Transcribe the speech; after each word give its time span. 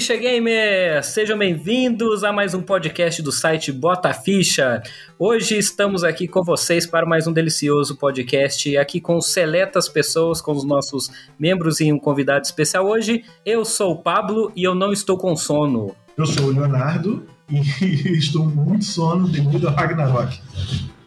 Ficha 0.00 0.16
Gamer! 0.16 1.04
Sejam 1.04 1.36
bem-vindos 1.36 2.24
a 2.24 2.32
mais 2.32 2.54
um 2.54 2.62
podcast 2.62 3.20
do 3.20 3.30
site 3.30 3.70
Bota 3.70 4.14
Ficha. 4.14 4.82
Hoje 5.18 5.58
estamos 5.58 6.02
aqui 6.02 6.26
com 6.26 6.42
vocês 6.42 6.86
para 6.86 7.04
mais 7.04 7.26
um 7.26 7.32
delicioso 7.34 7.98
podcast, 7.98 8.78
aqui 8.78 8.98
com 8.98 9.20
seletas 9.20 9.90
pessoas, 9.90 10.40
com 10.40 10.52
os 10.52 10.64
nossos 10.64 11.10
membros 11.38 11.82
e 11.82 11.92
um 11.92 11.98
convidado 11.98 12.46
especial 12.46 12.86
hoje. 12.86 13.26
Eu 13.44 13.62
sou 13.62 13.92
o 13.92 13.96
Pablo 13.98 14.50
e 14.56 14.64
eu 14.64 14.74
não 14.74 14.90
estou 14.90 15.18
com 15.18 15.36
sono. 15.36 15.94
Eu 16.16 16.24
sou 16.24 16.46
o 16.46 16.50
Leonardo 16.50 17.26
e 17.50 17.60
estou 18.16 18.46
muito 18.46 18.86
sono 18.86 19.28
devido 19.28 19.68
a 19.68 19.72
Ragnarok. 19.72 20.40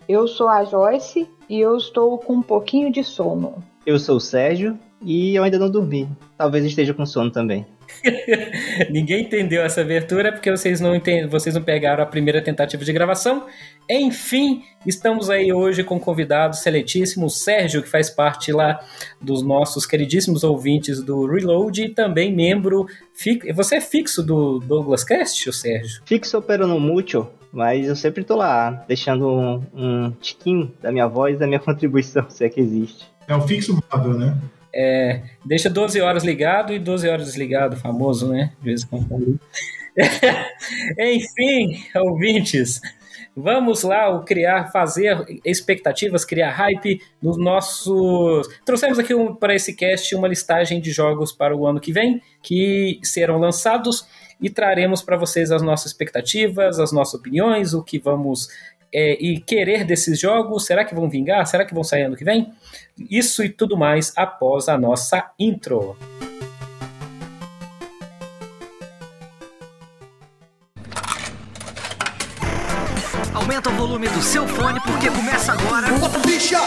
Eu 0.08 0.28
sou 0.28 0.48
a 0.48 0.64
Joyce 0.66 1.28
e 1.50 1.60
eu 1.60 1.78
estou 1.78 2.20
com 2.20 2.34
um 2.34 2.44
pouquinho 2.44 2.92
de 2.92 3.04
sono. 3.04 3.56
Eu 3.88 3.98
sou 3.98 4.18
o 4.18 4.22
Sérgio 4.22 4.78
e 5.02 5.34
eu 5.34 5.44
ainda 5.44 5.58
não 5.58 5.72
dormi. 5.72 6.08
Talvez 6.38 6.64
esteja 6.64 6.94
com 6.94 7.08
sono 7.08 7.32
também. 7.32 7.66
Ninguém 8.90 9.24
entendeu 9.24 9.62
essa 9.62 9.82
abertura 9.82 10.32
porque 10.32 10.52
vocês 10.52 10.82
não, 10.82 10.96
entend... 10.96 11.28
vocês 11.28 11.56
não 11.56 11.62
pegaram 11.62 12.04
a 12.04 12.06
primeira 12.06 12.42
tentativa 12.42 12.84
de 12.84 12.92
gravação. 12.92 13.46
Enfim, 13.90 14.64
estamos 14.86 15.30
aí 15.30 15.52
hoje 15.54 15.84
com 15.84 15.96
um 15.96 16.00
convidado 16.00 16.56
seletíssimo, 16.56 17.28
o 17.28 17.30
Sérgio, 17.30 17.82
que 17.82 17.90
faz 17.90 18.10
parte 18.10 18.52
lá 18.52 18.80
dos 19.22 19.42
nossos 19.42 19.86
queridíssimos 19.86 20.44
ouvintes 20.44 21.02
do 21.02 21.26
Reload 21.26 21.84
e 21.84 21.90
também 21.90 22.34
membro. 22.34 22.86
Você 23.56 23.76
é 23.76 23.82
fixo 23.82 24.22
do 24.22 24.60
Douglas 24.60 25.04
Cast, 25.04 25.50
o 25.50 25.54
Sérgio? 25.54 26.02
Fixo 26.06 26.42
pero 26.42 26.68
no 26.68 26.80
mucho, 26.80 27.28
mas 27.52 27.88
eu 27.88 27.95
sempre 27.95 28.23
tô 28.23 28.36
lá, 28.36 28.84
deixando 28.88 29.30
um, 29.30 29.64
um 29.73 30.12
tiquinho 30.20 30.73
da 30.82 30.92
minha 30.92 31.08
voz, 31.08 31.38
da 31.38 31.48
minha 31.48 31.60
contribuição, 31.62 32.30
se 32.30 32.44
é 32.44 32.50
que 32.50 32.60
existe. 32.60 33.14
É 33.28 33.36
o 33.36 33.42
fixo 33.42 33.82
móvel, 33.92 34.14
né? 34.17 34.38
É, 34.74 35.22
deixa 35.46 35.70
12 35.70 36.02
horas 36.02 36.24
ligado 36.24 36.74
e 36.74 36.80
12 36.80 37.08
horas 37.08 37.28
desligado, 37.28 37.78
famoso, 37.78 38.30
né? 38.30 38.52
De 38.60 38.66
vez 38.66 38.84
em 38.84 38.88
quando. 38.88 39.40
Enfim, 41.00 41.84
ouvintes, 41.96 42.82
vamos 43.36 43.84
lá 43.84 44.20
criar, 44.24 44.72
fazer 44.72 45.18
expectativas, 45.46 46.26
criar 46.26 46.50
hype 46.52 47.00
nos 47.22 47.38
nossos. 47.38 48.48
Trouxemos 48.66 48.98
aqui 48.98 49.14
um, 49.14 49.36
para 49.36 49.54
esse 49.54 49.76
cast 49.76 50.16
uma 50.16 50.28
listagem 50.28 50.82
de 50.82 50.92
jogos 50.92 51.32
para 51.32 51.56
o 51.56 51.68
ano 51.68 51.80
que 51.80 51.94
vem 51.94 52.22
que 52.42 53.00
serão 53.04 53.38
lançados 53.38 54.08
e 54.42 54.50
traremos 54.50 55.02
para 55.02 55.16
vocês 55.16 55.52
as 55.52 55.62
nossas 55.62 55.88
expectativas, 55.88 56.80
as 56.80 56.92
nossas 56.92 57.14
opiniões, 57.14 57.74
o 57.74 57.84
que 57.84 58.00
vamos 58.00 58.50
é, 58.94 59.14
e 59.14 59.40
querer 59.40 59.86
desses 59.86 60.20
jogos. 60.20 60.66
Será 60.66 60.84
que 60.84 60.94
vão 60.94 61.10
vingar? 61.10 61.46
Será 61.48 61.66
que 61.66 61.74
vão 61.74 61.84
sair 61.84 62.04
ano 62.04 62.16
que 62.16 62.24
vem? 62.24 62.52
Isso 62.97 63.44
e 63.44 63.49
tudo 63.49 63.77
mais 63.77 64.13
após 64.16 64.69
a 64.69 64.77
nossa 64.77 65.31
intro. 65.39 65.97
Aumenta 73.33 73.69
o 73.69 73.73
volume 73.73 74.08
do 74.08 74.21
seu 74.21 74.47
fone 74.47 74.80
porque 74.81 75.09
começa 75.09 75.53
agora. 75.53 75.88
Bicha! 76.25 76.59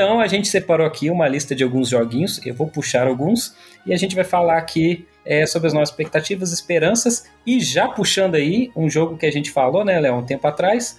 Então 0.00 0.18
a 0.18 0.26
gente 0.26 0.48
separou 0.48 0.86
aqui 0.86 1.10
uma 1.10 1.28
lista 1.28 1.54
de 1.54 1.62
alguns 1.62 1.90
joguinhos, 1.90 2.40
eu 2.46 2.54
vou 2.54 2.66
puxar 2.66 3.06
alguns 3.06 3.54
e 3.84 3.92
a 3.92 3.98
gente 3.98 4.16
vai 4.16 4.24
falar 4.24 4.56
aqui 4.56 5.06
é, 5.26 5.44
sobre 5.44 5.68
as 5.68 5.74
nossas 5.74 5.90
expectativas, 5.90 6.54
esperanças 6.54 7.26
e 7.46 7.60
já 7.60 7.86
puxando 7.86 8.34
aí 8.34 8.70
um 8.74 8.88
jogo 8.88 9.18
que 9.18 9.26
a 9.26 9.30
gente 9.30 9.50
falou, 9.50 9.84
né, 9.84 10.00
Léo, 10.00 10.14
um 10.14 10.24
tempo 10.24 10.46
atrás. 10.46 10.98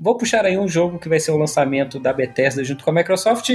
Vou 0.00 0.16
puxar 0.16 0.44
aí 0.44 0.58
um 0.58 0.66
jogo 0.66 0.98
que 0.98 1.08
vai 1.08 1.20
ser 1.20 1.30
o 1.30 1.36
lançamento 1.36 2.00
da 2.00 2.12
Bethesda 2.12 2.64
junto 2.64 2.82
com 2.82 2.90
a 2.90 2.94
Microsoft 2.94 3.50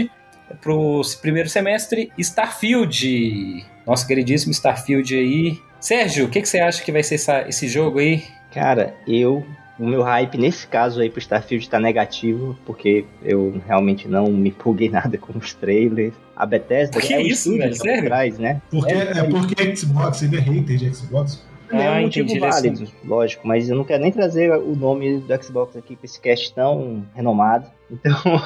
para 0.61 0.73
o 0.73 1.01
primeiro 1.21 1.49
semestre, 1.49 2.09
Starfield. 2.17 3.65
Nosso 3.85 4.07
queridíssimo 4.07 4.53
Starfield 4.53 5.13
aí. 5.13 5.59
Sérgio, 5.77 6.27
o 6.27 6.29
que, 6.29 6.41
que 6.41 6.47
você 6.47 6.61
acha 6.61 6.81
que 6.81 6.91
vai 6.93 7.03
ser 7.03 7.15
essa, 7.15 7.41
esse 7.49 7.67
jogo 7.67 7.99
aí? 7.99 8.23
Cara, 8.49 8.95
eu 9.05 9.45
o 9.77 9.85
meu 9.85 10.01
hype 10.03 10.37
nesse 10.37 10.65
caso 10.67 11.01
aí 11.01 11.09
pro 11.09 11.19
Starfield 11.19 11.69
tá 11.69 11.79
negativo, 11.79 12.57
porque 12.65 13.05
eu 13.23 13.61
realmente 13.67 14.07
não 14.07 14.27
me 14.27 14.49
empolguei 14.49 14.89
nada 14.89 15.17
com 15.17 15.37
os 15.37 15.53
trailers. 15.53 16.13
A 16.35 16.45
Bethesda 16.45 16.99
que 16.99 17.13
é 17.13 17.17
o 17.17 17.21
isso, 17.21 17.57
velho? 17.57 17.77
por 17.77 18.03
trás, 18.03 18.37
né? 18.37 18.61
Porque, 18.69 18.93
É, 18.93 19.19
é, 19.19 19.23
porque 19.23 19.75
Xbox, 19.75 20.21
ele 20.21 20.37
é 20.37 20.39
hater 20.39 20.77
de 20.77 20.93
Xbox. 20.93 21.43
Não 21.71 21.79
é 21.79 21.87
Ah, 21.87 21.91
um 21.93 22.01
motivo 22.03 22.25
entendi, 22.25 22.37
ele 22.39 22.45
é 22.45 22.49
válido, 22.51 22.91
lógico, 23.03 23.47
mas 23.47 23.67
eu 23.69 23.75
não 23.75 23.83
quero 23.83 24.03
nem 24.03 24.11
trazer 24.11 24.51
o 24.51 24.75
nome 24.75 25.19
do 25.19 25.43
Xbox 25.43 25.75
aqui 25.75 25.95
pra 25.95 26.05
esse 26.05 26.19
cast 26.19 26.53
tão 26.53 27.05
renomado. 27.13 27.67
Então, 27.91 28.41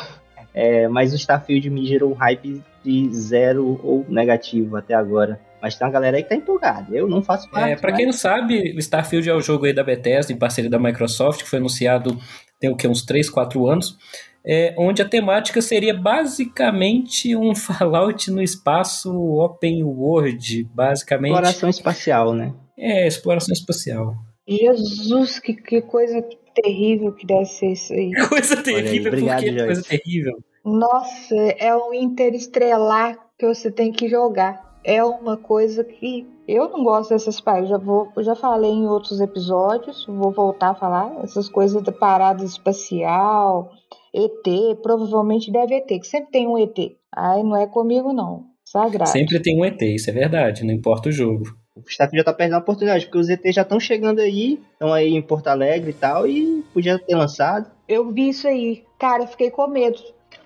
é, 0.53 0.88
mas 0.90 1.13
o 1.13 1.16
Starfield 1.16 1.69
me 1.69 1.85
gerou 1.85 2.11
um 2.11 2.16
hype 2.16 2.61
de 2.84 3.09
zero 3.13 3.79
ou 3.84 4.06
negativo 4.09 4.75
até 4.75 4.94
agora. 4.94 5.40
Mas 5.62 5.75
tem 5.75 5.86
uma 5.86 5.94
galera 5.94 6.18
aí 6.18 6.24
que 6.24 6.30
tá 6.30 6.36
empolgada. 6.36 6.96
Eu 6.96 7.08
não 7.08 7.22
faço 7.22 7.50
parte. 7.50 7.72
É, 7.72 7.75
para 7.75 7.92
quem 7.94 8.06
não 8.06 8.14
sabe, 8.14 8.74
o 8.75 8.80
Starfield 8.80 9.30
é 9.30 9.34
o 9.34 9.42
jogo 9.42 9.66
aí 9.66 9.74
da 9.74 9.84
Bethesda, 9.84 10.31
em 10.31 10.38
parceria 10.38 10.70
da 10.70 10.80
Microsoft, 10.80 11.44
que 11.44 11.50
foi 11.50 11.59
anunciado 11.59 12.18
tem 12.59 12.70
o 12.70 12.75
que, 12.75 12.88
uns 12.88 13.03
3, 13.03 13.30
4 13.30 13.68
anos, 13.68 13.97
é, 14.46 14.75
onde 14.78 15.02
a 15.02 15.08
temática 15.08 15.62
seria 15.62 15.94
basicamente 15.94 17.36
um 17.36 17.56
Fallout 17.56 18.30
no 18.30 18.42
espaço 18.42 19.11
open 19.40 19.84
world, 19.84 20.66
basicamente. 20.73 21.32
Exploração 21.32 21.70
espacial, 21.70 22.34
né? 22.34 22.53
É, 22.78 23.08
exploração 23.08 23.53
espacial. 23.53 24.16
Jesus, 24.47 25.40
que, 25.40 25.53
que 25.53 25.82
coisa 25.82 26.23
terrível 26.56 27.14
que 27.14 27.26
deve 27.26 27.46
ser 27.46 27.73
isso 27.73 27.94
aí. 27.94 28.11
Coisa 28.28 28.61
terrível, 28.61 29.11
obrigado, 29.11 29.44
porque 29.44 29.59
é 29.61 29.66
coisa 29.66 29.84
terrível. 29.84 30.38
Nossa, 30.66 31.35
é 31.58 31.76
um 31.76 31.94
interestrelar 31.94 33.17
que 33.38 33.46
você 33.46 33.72
tem 33.72 33.91
que 33.91 34.09
jogar. 34.09 34.69
É 34.84 35.03
uma 35.03 35.35
coisa 35.37 35.84
que 35.84 36.26
eu 36.47 36.70
não 36.70 36.84
gosto 36.84 37.09
dessas 37.09 37.40
paradas. 37.40 37.70
Já 37.70 37.78
vou, 37.78 38.11
eu 38.16 38.23
já 38.23 38.35
falei 38.35 38.72
em 38.72 38.87
outros 38.87 39.20
episódios, 39.20 40.05
vou 40.08 40.31
voltar 40.31 40.70
a 40.70 40.76
falar 40.76 41.23
essas 41.23 41.49
coisas 41.49 41.81
da 41.84 41.91
parada 41.91 42.43
espacial, 42.43 43.72
ET, 44.14 44.78
provavelmente 44.81 45.52
deve 45.52 45.76
ET, 45.76 45.87
que 45.87 46.08
sempre 46.08 46.31
tem 46.31 46.47
um 46.47 46.58
ET. 46.58 46.78
Ai, 47.16 47.43
não 47.43 47.55
é 47.55 47.67
comigo 47.67 48.14
não. 48.14 48.46
Sagrado. 48.64 49.09
Sempre 49.09 49.40
tem 49.40 49.59
um 49.59 49.66
ET, 49.66 49.81
isso 49.81 50.09
é 50.09 50.14
verdade, 50.14 50.64
não 50.64 50.73
importa 50.73 51.09
o 51.09 51.11
jogo. 51.11 51.43
O 51.75 51.90
Starfield 51.90 52.20
já 52.20 52.23
tá 52.23 52.34
perdendo 52.34 52.55
a 52.55 52.59
oportunidade, 52.59 53.05
porque 53.05 53.17
os 53.17 53.29
ET 53.29 53.41
já 53.52 53.61
estão 53.61 53.79
chegando 53.79 54.20
aí, 54.20 54.59
estão 54.73 54.93
aí 54.93 55.14
em 55.14 55.22
Porto 55.22 55.47
Alegre 55.47 55.91
e 55.91 55.93
tal, 55.93 56.28
e 56.28 56.64
podia 56.73 56.99
ter 56.99 57.16
lançado. 57.16 57.70
Eu 57.87 58.11
vi 58.11 58.29
isso 58.29 58.47
aí. 58.47 58.84
Cara, 58.99 59.23
eu 59.23 59.28
fiquei 59.28 59.49
com 59.49 59.67
medo. 59.67 59.99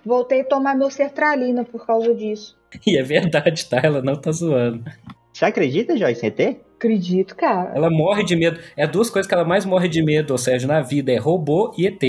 Voltei 0.04 0.42
a 0.42 0.44
tomar 0.44 0.76
meu 0.76 0.90
sertralina 0.90 1.64
por 1.64 1.84
causa 1.86 2.14
disso. 2.14 2.56
E 2.86 2.98
é 2.98 3.02
verdade, 3.02 3.66
tá? 3.66 3.80
Ela 3.82 4.02
não 4.02 4.16
tá 4.16 4.32
zoando. 4.32 4.84
Você 5.32 5.44
acredita, 5.44 5.96
Joyce, 5.96 6.24
em 6.24 6.28
ET? 6.28 6.56
Acredito, 6.76 7.34
cara. 7.34 7.72
Ela 7.74 7.90
morre 7.90 8.24
de 8.24 8.36
medo. 8.36 8.60
É 8.76 8.86
duas 8.86 9.10
coisas 9.10 9.28
que 9.28 9.34
ela 9.34 9.44
mais 9.44 9.64
morre 9.64 9.88
de 9.88 10.02
medo, 10.02 10.32
ou 10.32 10.38
seja, 10.38 10.66
na 10.66 10.80
vida: 10.80 11.12
é 11.12 11.16
robô 11.16 11.74
e 11.76 11.86
ET. 11.86 12.02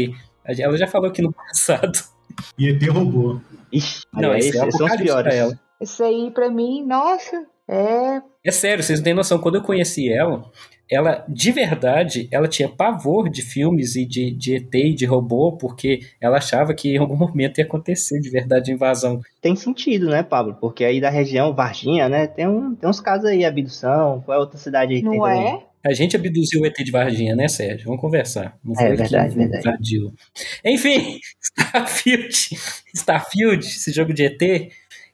Ela 0.43 0.77
já 0.77 0.85
falou 0.85 1.09
aqui 1.09 1.21
no 1.21 1.33
passado. 1.33 1.97
E 2.57 2.69
ET 2.69 2.83
roubou. 2.89 3.41
Ixi, 3.71 4.03
Não, 4.13 4.35
esse 4.35 4.49
é 4.49 4.53
são 4.53 4.67
os 4.67 4.75
apocalipse 4.75 5.23
pra 5.23 5.33
ela. 5.33 5.59
Isso 5.81 6.03
aí 6.03 6.31
pra 6.31 6.49
mim, 6.49 6.85
nossa, 6.85 7.45
é. 7.67 8.21
É 8.43 8.51
sério, 8.51 8.83
vocês 8.83 8.99
não 8.99 9.03
têm 9.03 9.13
noção. 9.13 9.39
Quando 9.39 9.55
eu 9.55 9.63
conheci 9.63 10.11
ela, 10.11 10.45
ela, 10.89 11.25
de 11.27 11.51
verdade, 11.51 12.27
ela 12.31 12.47
tinha 12.47 12.69
pavor 12.69 13.29
de 13.29 13.41
filmes 13.41 13.95
e 13.95 14.05
de, 14.05 14.31
de 14.31 14.55
ET 14.55 14.73
e 14.73 14.93
de 14.93 15.05
robô, 15.05 15.51
porque 15.53 16.01
ela 16.21 16.37
achava 16.37 16.73
que 16.73 16.95
em 16.95 16.97
algum 16.97 17.15
momento 17.17 17.57
ia 17.59 17.65
acontecer 17.65 18.19
de 18.19 18.29
verdade 18.29 18.71
a 18.71 18.73
invasão. 18.73 19.21
Tem 19.41 19.55
sentido, 19.55 20.09
né, 20.09 20.23
Pablo? 20.23 20.57
Porque 20.59 20.83
aí 20.83 21.01
da 21.01 21.09
região 21.09 21.53
Varginha, 21.53 22.07
né, 22.09 22.27
tem, 22.27 22.47
um, 22.47 22.75
tem 22.75 22.89
uns 22.89 22.99
casos 22.99 23.25
aí, 23.25 23.43
abdução, 23.45 24.21
qual 24.25 24.37
é 24.37 24.39
outra 24.39 24.57
cidade 24.57 24.93
aí 24.93 25.01
que 25.01 25.09
tem 25.09 25.17
Não 25.19 25.25
também? 25.25 25.53
é? 25.53 25.75
A 25.87 25.93
gente 25.93 26.15
abduziu 26.15 26.61
o 26.61 26.65
ET 26.65 26.75
de 26.75 26.91
Varginha, 26.91 27.35
né, 27.35 27.47
Sérgio? 27.47 27.85
Vamos 27.85 28.01
conversar. 28.01 28.57
Não 28.63 28.73
É, 28.81 28.95
verdade, 28.95 29.29
que 29.29 29.37
verdade. 29.37 29.67
invadiu. 29.67 30.13
Enfim, 30.65 31.19
Starfield. 31.39 32.35
Starfield, 32.95 33.63
esse 33.63 33.91
jogo 33.91 34.11
de 34.11 34.23
ET, 34.25 34.39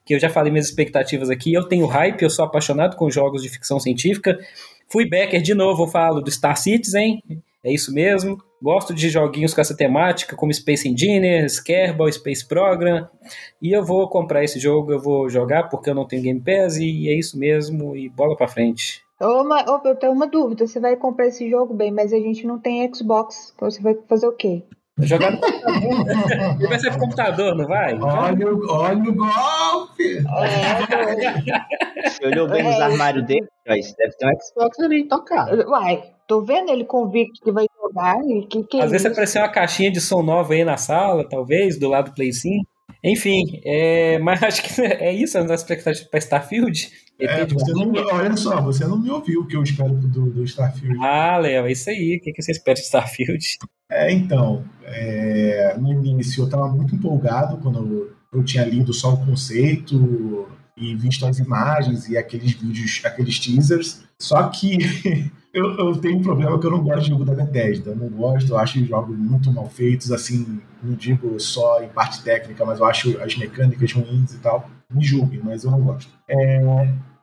que 0.05 0.15
eu 0.15 0.19
já 0.19 0.29
falei 0.29 0.49
minhas 0.49 0.67
expectativas 0.67 1.29
aqui. 1.29 1.53
Eu 1.53 1.67
tenho 1.67 1.85
hype, 1.85 2.21
eu 2.21 2.29
sou 2.29 2.45
apaixonado 2.45 2.95
com 2.95 3.09
jogos 3.11 3.41
de 3.43 3.49
ficção 3.49 3.81
científica. 3.81 4.39
Fui 4.91 5.07
backer 5.07 5.41
de 5.41 5.53
novo, 5.53 5.83
eu 5.83 5.87
falo 5.87 6.21
do 6.21 6.29
Star 6.31 6.57
Citizen, 6.57 7.21
é 7.63 7.71
isso 7.71 7.93
mesmo. 7.93 8.37
Gosto 8.61 8.93
de 8.93 9.09
joguinhos 9.09 9.53
com 9.53 9.61
essa 9.61 9.75
temática, 9.75 10.35
como 10.35 10.53
Space 10.53 10.87
Engineers, 10.87 11.59
Kerbal, 11.59 12.11
Space 12.11 12.47
Program. 12.47 13.07
E 13.61 13.71
eu 13.75 13.83
vou 13.83 14.07
comprar 14.07 14.43
esse 14.43 14.59
jogo, 14.59 14.91
eu 14.91 14.99
vou 14.99 15.27
jogar 15.29 15.63
porque 15.69 15.89
eu 15.89 15.95
não 15.95 16.05
tenho 16.05 16.21
Game 16.21 16.39
Pass 16.39 16.77
e 16.77 17.09
é 17.09 17.17
isso 17.17 17.39
mesmo. 17.39 17.95
E 17.95 18.07
bola 18.09 18.35
pra 18.35 18.47
frente. 18.47 19.01
Ô, 19.19 19.43
ma- 19.43 19.65
ô, 19.67 19.87
eu 19.87 19.95
tenho 19.95 20.11
uma 20.11 20.27
dúvida. 20.27 20.67
Você 20.67 20.79
vai 20.79 20.95
comprar 20.95 21.27
esse 21.27 21.49
jogo 21.49 21.73
bem, 21.73 21.91
mas 21.91 22.13
a 22.13 22.17
gente 22.17 22.45
não 22.45 22.59
tem 22.59 22.87
Xbox. 22.93 23.51
Então 23.55 23.69
você 23.69 23.81
vai 23.81 23.95
fazer 24.07 24.27
o 24.27 24.33
quê? 24.33 24.61
Jogar 24.99 25.31
no 25.31 25.39
computador. 25.41 26.55
Ele 26.59 26.67
vai 26.67 26.79
ser 26.79 26.89
pro 26.91 26.99
computador, 26.99 27.55
não 27.55 27.65
vai? 27.67 27.97
Olha, 27.99 28.53
o- 28.53 28.69
olha 28.71 29.09
o 29.09 29.15
golpe! 29.15 30.17
É, 30.17 32.09
Você 32.09 32.25
olhou 32.25 32.47
bem 32.47 32.63
nos 32.63 32.75
É. 32.75 32.83
armários 32.83 33.25
dele, 33.25 33.47
deve 33.65 33.81
ter 34.17 34.27
um 34.27 34.31
Xbox 34.41 34.79
ali 34.79 35.07
tocado. 35.07 35.67
Uai, 35.69 36.03
tô 36.27 36.41
vendo 36.41 36.71
ele 36.71 36.83
convicto 36.85 37.41
que 37.43 37.51
vai 37.51 37.65
jogar. 37.81 38.17
E 38.25 38.45
que, 38.47 38.63
que 38.63 38.77
é 38.77 38.83
Às 38.83 38.91
vezes 38.91 39.05
isso? 39.05 39.11
apareceu 39.13 39.41
uma 39.41 39.49
caixinha 39.49 39.91
de 39.91 40.01
som 40.01 40.21
nova 40.21 40.53
aí 40.53 40.63
na 40.63 40.77
sala, 40.77 41.27
talvez, 41.27 41.79
do 41.79 41.87
lado 41.89 42.11
do 42.11 42.15
Play 42.15 42.31
5. 42.33 42.55
Enfim, 43.03 43.43
é, 43.65 44.19
mas 44.19 44.41
acho 44.43 44.61
que 44.63 44.81
é 44.81 45.11
isso 45.13 45.37
a 45.37 45.41
nossa 45.41 45.55
expectativa 45.63 46.07
para 46.09 46.19
Starfield. 46.19 46.89
É, 47.19 47.45
não, 47.45 48.15
olha 48.15 48.35
só, 48.35 48.59
você 48.61 48.83
não 48.85 48.99
me 48.99 49.09
ouviu 49.11 49.41
o 49.41 49.47
que 49.47 49.55
eu 49.55 49.61
espero 49.61 49.93
do, 49.93 50.31
do 50.31 50.43
Starfield. 50.43 50.97
Ah, 51.03 51.37
Léo, 51.37 51.67
é 51.67 51.71
isso 51.71 51.87
aí. 51.89 52.17
O 52.17 52.23
que, 52.23 52.31
que 52.33 52.41
você 52.41 52.51
espera 52.51 52.73
de 52.75 52.81
Starfield? 52.81 53.45
É, 53.91 54.09
então, 54.11 54.63
é, 54.83 55.75
no 55.77 55.91
início 55.91 56.41
eu 56.41 56.45
estava 56.45 56.67
muito 56.69 56.95
empolgado 56.95 57.57
quando 57.57 57.79
eu, 57.79 58.13
eu 58.33 58.43
tinha 58.43 58.63
lido 58.63 58.93
só 58.93 59.13
o 59.13 59.25
conceito 59.25 60.47
e 60.77 60.95
visto 60.95 61.25
as 61.25 61.39
imagens 61.39 62.07
e 62.07 62.17
aqueles 62.17 62.53
vídeos, 62.53 63.01
aqueles 63.03 63.37
teasers. 63.37 64.03
Só 64.17 64.43
que 64.47 64.77
eu, 65.53 65.77
eu 65.77 65.95
tenho 65.97 66.17
um 66.17 66.21
problema 66.23 66.57
que 66.57 66.65
eu 66.65 66.71
não 66.71 66.81
gosto 66.81 67.03
de 67.03 67.09
jogo 67.09 67.25
da 67.25 67.35
Bethesda. 67.35 67.91
Eu 67.91 67.97
não 67.97 68.09
gosto, 68.09 68.51
eu 68.51 68.57
acho 68.57 68.79
os 68.81 68.87
jogos 68.87 69.17
muito 69.17 69.51
mal 69.51 69.69
feitos, 69.69 70.09
assim, 70.11 70.61
não 70.81 70.95
digo 70.95 71.37
só 71.37 71.83
em 71.83 71.89
parte 71.89 72.23
técnica, 72.23 72.63
mas 72.65 72.79
eu 72.79 72.85
acho 72.85 73.21
as 73.21 73.35
mecânicas 73.35 73.91
ruins 73.91 74.33
e 74.33 74.37
tal. 74.37 74.69
Me 74.89 75.03
julguem, 75.03 75.41
mas 75.43 75.65
eu 75.65 75.71
não 75.71 75.81
gosto. 75.81 76.11
É, 76.29 76.61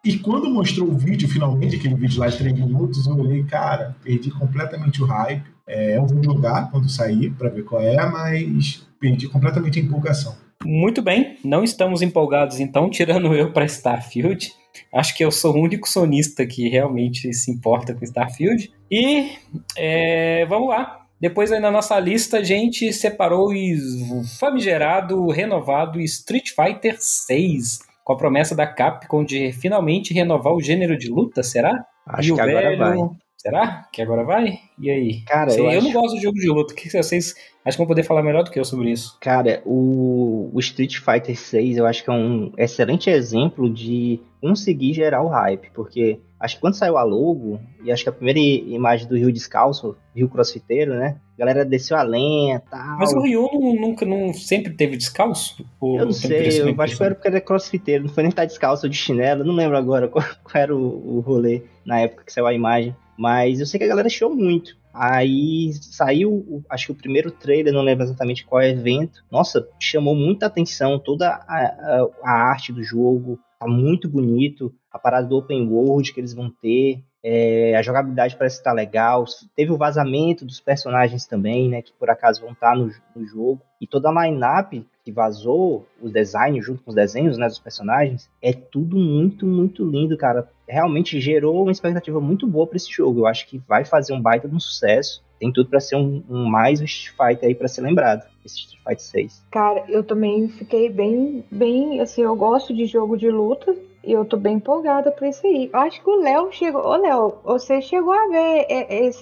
e 0.05 0.19
quando 0.19 0.49
mostrou 0.49 0.89
o 0.89 0.97
vídeo, 0.97 1.29
finalmente, 1.29 1.77
aquele 1.77 1.95
vídeo 1.95 2.21
lá 2.21 2.29
de 2.29 2.39
3 2.39 2.55
minutos, 2.55 3.07
eu 3.07 3.17
olhei, 3.19 3.43
cara, 3.45 3.97
perdi 4.03 4.31
completamente 4.31 5.03
o 5.03 5.07
hype. 5.07 5.45
É, 5.69 5.99
eu 5.99 6.07
vou 6.07 6.25
jogar 6.25 6.71
quando 6.71 6.89
sair 6.89 7.31
pra 7.31 7.51
ver 7.51 7.63
qual 7.63 7.83
é, 7.83 7.97
mas 8.11 8.87
perdi 8.99 9.29
completamente 9.29 9.79
a 9.79 9.83
empolgação. 9.83 10.35
Muito 10.65 11.01
bem, 11.01 11.37
não 11.45 11.63
estamos 11.63 12.03
empolgados 12.03 12.59
então, 12.59 12.91
tirando 12.91 13.33
eu 13.35 13.53
para 13.53 13.65
Starfield. 13.67 14.53
Acho 14.93 15.17
que 15.17 15.25
eu 15.25 15.31
sou 15.31 15.55
o 15.55 15.63
único 15.63 15.89
sonista 15.89 16.47
que 16.47 16.69
realmente 16.69 17.33
se 17.33 17.51
importa 17.51 17.95
com 17.95 18.05
Starfield. 18.05 18.73
E 18.91 19.33
é, 19.77 20.47
vamos 20.47 20.69
lá. 20.71 21.07
Depois 21.21 21.51
aí 21.51 21.61
na 21.61 21.71
nossa 21.71 21.99
lista 21.99 22.39
a 22.39 22.43
gente 22.43 22.93
separou 22.93 23.51
o 23.53 24.25
famigerado, 24.39 25.27
renovado 25.29 26.01
Street 26.01 26.51
Fighter 26.51 26.97
6, 26.99 27.81
com 28.05 28.13
a 28.13 28.17
promessa 28.17 28.55
da 28.55 28.67
Capcom 28.67 29.25
de 29.25 29.53
finalmente 29.53 30.15
renovar 30.15 30.53
o 30.53 30.61
gênero 30.61 30.97
de 30.97 31.11
luta, 31.11 31.43
será? 31.43 31.85
Acho 32.07 32.29
e 32.29 32.33
o 32.33 32.35
que 32.37 32.41
agora 32.41 32.69
velho, 32.69 32.79
vai. 32.79 32.97
Será 33.41 33.87
que 33.93 34.03
agora 34.03 34.25
vai? 34.25 34.59
E 34.79 34.91
aí? 34.91 35.21
Cara, 35.23 35.51
Sei, 35.51 35.65
eu 35.65 35.71
eu, 35.71 35.81
não 35.81 35.91
acho- 35.91 36.01
gosto 36.01 36.17
de 36.17 36.23
jogo 36.23 36.39
de 36.39 36.49
luta. 36.49 36.73
O 36.73 36.77
que 36.77 36.91
vocês 36.91 37.37
acham 37.65 37.73
que 37.73 37.79
vão 37.79 37.87
poder 37.87 38.03
falar 38.03 38.23
melhor 38.23 38.43
do 38.43 38.51
que 38.51 38.59
eu 38.59 38.65
sobre 38.65 38.91
isso? 38.91 39.17
Cara, 39.21 39.63
o, 39.65 40.51
o 40.53 40.59
Street 40.59 40.97
Fighter 40.99 41.39
6 41.39 41.77
eu 41.77 41.87
acho 41.87 42.03
que 42.03 42.11
é 42.11 42.13
um 42.13 42.53
excelente 42.59 43.09
exemplo 43.09 43.73
de 43.73 44.21
conseguir 44.41 44.93
gerar 44.93 45.23
o 45.23 45.29
hype, 45.29 45.71
porque 45.73 46.19
acho 46.41 46.57
que 46.57 46.61
quando 46.61 46.75
saiu 46.75 46.97
a 46.99 47.05
logo, 47.05 47.61
e 47.85 47.93
acho 47.93 48.03
que 48.03 48.09
a 48.09 48.13
primeira 48.13 48.41
imagem 48.41 49.07
do 49.07 49.17
Rio 49.17 49.33
Descalço, 49.33 49.97
Rio 50.17 50.29
Crossfiteiro, 50.29 50.95
né? 50.95 51.17
A 51.37 51.39
galera 51.39 51.65
desceu 51.65 51.97
a 51.97 52.03
lenha 52.03 52.61
tal. 52.69 52.99
Mas 52.99 53.13
o 53.13 53.21
Ryu 53.21 53.49
não- 53.53 53.75
nunca 53.77 54.05
não 54.05 54.33
sempre 54.35 54.73
teve 54.73 54.97
descalço? 54.97 55.65
Eu 55.81 56.07
não 56.07 56.13
sei, 56.13 56.61
eu 56.61 56.75
acho 56.83 56.97
que 56.97 57.03
era 57.05 57.15
porque 57.15 57.29
era 57.29 57.41
crossfiteiro, 57.41 58.03
não 58.05 58.11
foi 58.13 58.25
nem 58.25 58.31
estar 58.31 58.45
descalço 58.47 58.85
ou 58.87 58.91
de 58.91 58.97
chinelo, 58.97 59.45
não 59.45 59.55
lembro 59.55 59.77
agora 59.77 60.09
qual, 60.09 60.25
qual 60.43 60.61
era 60.61 60.75
o, 60.77 61.19
o 61.19 61.21
rolê 61.21 61.63
na 61.87 62.01
época 62.01 62.25
que 62.25 62.33
saiu 62.33 62.47
a 62.49 62.53
imagem. 62.53 62.97
Mas 63.19 63.59
eu 63.61 63.67
sei 63.67 63.79
que 63.79 63.85
a 63.85 63.89
galera 63.89 64.09
chiou 64.09 64.35
muito. 64.35 64.77
Aí 64.95 65.73
saiu, 65.75 66.65
acho 66.71 66.87
que 66.87 66.93
o 66.93 66.95
primeiro 66.95 67.31
trailer, 67.31 67.73
não 67.73 67.83
lembro 67.83 68.05
exatamente 68.05 68.45
qual 68.47 68.63
é 68.63 68.71
evento. 68.71 69.25
Nossa, 69.31 69.69
chamou 69.79 70.15
muita 70.15 70.47
atenção 70.47 70.99
toda 70.99 71.29
a, 71.29 71.57
a- 71.57 72.09
a 72.25 72.31
arte 72.51 72.73
do 72.73 72.83
jogo. 72.83 73.39
Tá 73.59 73.67
muito 73.67 74.09
bonito. 74.09 74.73
A 74.91 74.99
parada 74.99 75.27
do 75.27 75.37
open 75.37 75.69
world 75.69 76.13
que 76.13 76.21
eles 76.21 76.33
vão 76.33 76.49
ter. 76.51 77.03
É, 77.23 77.75
a 77.77 77.83
jogabilidade 77.83 78.37
parece 78.37 78.59
estar 78.59 78.73
legal. 78.73 79.25
Teve 79.57 79.73
o 79.73 79.77
vazamento 79.77 80.45
dos 80.45 80.61
personagens 80.61 81.27
também, 81.27 81.69
né? 81.69 81.83
Que 81.83 81.93
por 81.93 82.11
acaso 82.11 82.41
vão 82.41 82.53
estar 82.53 82.77
no, 82.77 82.91
no 83.15 83.27
jogo. 83.27 83.61
E 83.81 83.87
toda 83.87 84.09
a 84.09 84.27
line-up 84.27 84.85
que 85.05 85.13
vazou, 85.13 85.87
os 86.01 86.13
designs 86.13 86.65
junto 86.65 86.83
com 86.83 86.91
os 86.91 86.95
desenhos 86.95 87.39
né, 87.39 87.47
dos 87.47 87.59
personagens, 87.59 88.29
é 88.43 88.53
tudo 88.53 88.97
muito, 88.97 89.47
muito 89.47 89.85
lindo, 89.85 90.17
cara. 90.17 90.49
Realmente 90.69 91.21
gerou 91.21 91.63
uma 91.63 91.73
expectativa 91.73 92.21
muito 92.21 92.47
boa 92.47 92.67
pra 92.67 92.77
esse 92.77 92.91
jogo. 92.91 93.21
Eu 93.21 93.27
acho 93.27 93.47
que 93.47 93.59
vai 93.67 93.85
fazer 93.85 94.13
um 94.13 94.21
baita 94.21 94.49
de 94.49 94.55
um 94.55 94.61
sucesso. 94.61 95.25
Tem 95.41 95.53
tudo 95.53 95.71
pra 95.71 95.81
ser 95.81 95.97
um, 95.97 96.23
um 96.29 96.45
mais 96.45 96.81
um 96.81 96.85
Street 96.85 97.17
Fighter 97.17 97.49
aí 97.49 97.55
pra 97.55 97.69
ser 97.69 97.81
lembrado. 97.81 98.29
Esse 98.45 98.59
Street 98.59 98.83
Fighter 98.83 99.01
6. 99.01 99.45
Cara, 99.51 99.85
eu 99.89 100.03
também 100.03 100.49
fiquei 100.49 100.91
bem, 100.91 101.45
bem, 101.51 102.01
assim, 102.01 102.23
eu 102.23 102.35
gosto 102.37 102.75
de 102.75 102.87
jogo 102.87 103.17
de 103.17 103.31
luta 103.31 103.75
e 104.09 104.13
eu 104.13 104.25
tô 104.25 104.37
bem 104.39 104.57
empolgada 104.57 105.11
pra 105.13 105.29
isso 105.29 105.47
aí. 105.47 105.69
Eu 105.73 105.81
acho 105.81 106.03
que 106.03 106.09
o 106.09 106.21
Léo 106.23 106.49
chegou, 106.51 106.81
ô 106.83 106.97
Léo, 106.97 107.35
você 107.45 107.83
chegou 107.83 108.13
a 108.13 108.27
ver 108.29 108.65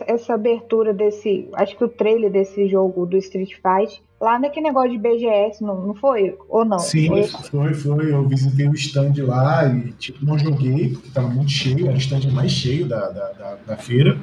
essa, 0.07 0.35
abertura 0.35 0.95
desse, 0.95 1.49
acho 1.55 1.77
que 1.77 1.85
o 1.85 1.89
trailer 1.89 2.31
desse 2.31 2.69
jogo 2.69 3.05
do 3.05 3.17
Street 3.17 3.55
Fight 3.55 4.01
lá 4.21 4.39
naquele 4.39 4.69
negócio 4.69 4.93
de 4.93 4.99
BGS, 4.99 5.63
não, 5.63 5.81
não 5.89 5.95
foi? 5.95 6.37
Ou 6.49 6.65
não? 6.65 6.79
Sim, 6.79 7.09
Foi- 7.09 7.25
foi, 7.25 7.75
foi. 7.75 8.13
Eu 8.13 8.27
visitei 8.29 8.69
o 8.69 8.75
stand 8.75 9.15
lá 9.27 9.67
e, 9.67 9.91
tipo, 9.93 10.25
não 10.25 10.39
joguei, 10.39 10.91
porque 10.91 11.11
tava 11.11 11.29
muito 11.29 11.51
cheio, 11.51 11.87
era 11.87 11.95
o 11.95 11.99
stand 11.99 12.31
mais 12.33 12.53
cheio 12.53 12.87
da, 12.87 13.09
da, 13.11 13.33
da, 13.33 13.55
da 13.67 13.77
feira. 13.77 14.17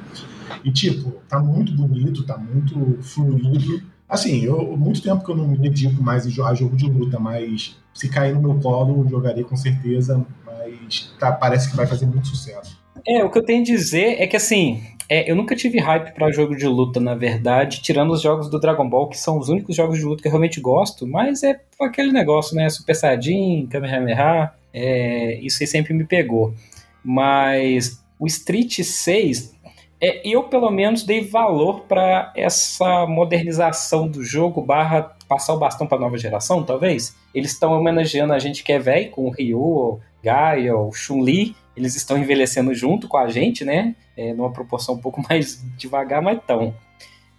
E, 0.63 0.71
tipo, 0.71 1.11
tá 1.27 1.39
muito 1.39 1.73
bonito, 1.75 2.25
tá 2.25 2.37
muito 2.37 3.01
fluido. 3.03 3.83
Assim, 4.07 4.43
eu 4.43 4.77
muito 4.77 5.01
tempo 5.01 5.23
que 5.25 5.31
eu 5.31 5.35
não 5.35 5.47
me 5.47 5.57
dedico 5.57 6.01
mais 6.01 6.25
a 6.25 6.29
jo- 6.29 6.43
a 6.43 6.53
jogo 6.53 6.75
de 6.75 6.89
luta, 6.89 7.19
mas 7.19 7.75
se 7.93 8.09
cair 8.09 8.33
no 8.35 8.41
meu 8.41 8.59
colo, 8.59 9.03
eu 9.03 9.09
jogarei 9.09 9.43
com 9.43 9.55
certeza, 9.55 10.23
tá, 11.19 11.31
parece 11.31 11.69
que 11.69 11.75
vai 11.75 11.87
fazer 11.87 12.05
muito 12.05 12.27
sucesso. 12.27 12.81
É, 13.05 13.23
o 13.23 13.29
que 13.29 13.37
eu 13.37 13.43
tenho 13.43 13.61
a 13.61 13.65
dizer 13.65 14.21
é 14.21 14.27
que 14.27 14.35
assim, 14.35 14.81
é, 15.09 15.29
eu 15.29 15.35
nunca 15.35 15.55
tive 15.55 15.79
hype 15.79 16.13
pra 16.13 16.31
jogo 16.31 16.55
de 16.55 16.65
luta, 16.65 16.99
na 16.99 17.15
verdade, 17.15 17.81
tirando 17.81 18.11
os 18.11 18.21
jogos 18.21 18.49
do 18.49 18.59
Dragon 18.59 18.87
Ball, 18.87 19.09
que 19.09 19.17
são 19.17 19.37
os 19.37 19.49
únicos 19.49 19.75
jogos 19.75 19.99
de 19.99 20.05
luta 20.05 20.21
que 20.21 20.27
eu 20.27 20.31
realmente 20.31 20.61
gosto, 20.61 21.05
mas 21.05 21.43
é 21.43 21.59
aquele 21.79 22.11
negócio, 22.11 22.55
né? 22.55 22.69
Super 22.69 22.95
Saiyajin, 22.95 23.67
Kamehameha, 23.67 24.51
é, 24.73 25.39
isso 25.41 25.61
aí 25.61 25.67
sempre 25.67 25.93
me 25.93 26.05
pegou. 26.05 26.53
Mas 27.03 28.01
o 28.17 28.25
Street 28.25 28.81
6, 28.81 29.52
é, 30.05 30.21
eu 30.25 30.43
pelo 30.43 30.69
menos 30.69 31.03
dei 31.03 31.23
valor 31.23 31.85
pra 31.87 32.33
essa 32.35 33.05
modernização 33.07 34.05
do 34.05 34.21
jogo, 34.21 34.61
barra 34.61 35.15
passar 35.29 35.53
o 35.53 35.57
bastão 35.57 35.87
pra 35.87 35.97
nova 35.97 36.17
geração, 36.17 36.61
talvez. 36.61 37.15
Eles 37.33 37.53
estão 37.53 37.71
homenageando 37.71 38.33
a 38.33 38.39
gente 38.39 38.65
que 38.65 38.73
é 38.73 38.79
velho, 38.79 39.11
com 39.11 39.27
o 39.27 39.29
Ryu, 39.29 40.01
Gaia, 40.21 40.75
o 40.75 40.91
Chun-Li, 40.91 41.55
eles 41.73 41.95
estão 41.95 42.17
envelhecendo 42.17 42.73
junto 42.73 43.07
com 43.07 43.15
a 43.15 43.29
gente, 43.29 43.63
né? 43.63 43.95
É, 44.17 44.33
numa 44.33 44.51
proporção 44.51 44.95
um 44.95 44.99
pouco 44.99 45.23
mais 45.29 45.63
devagar, 45.77 46.21
mas 46.21 46.37
tão. 46.45 46.75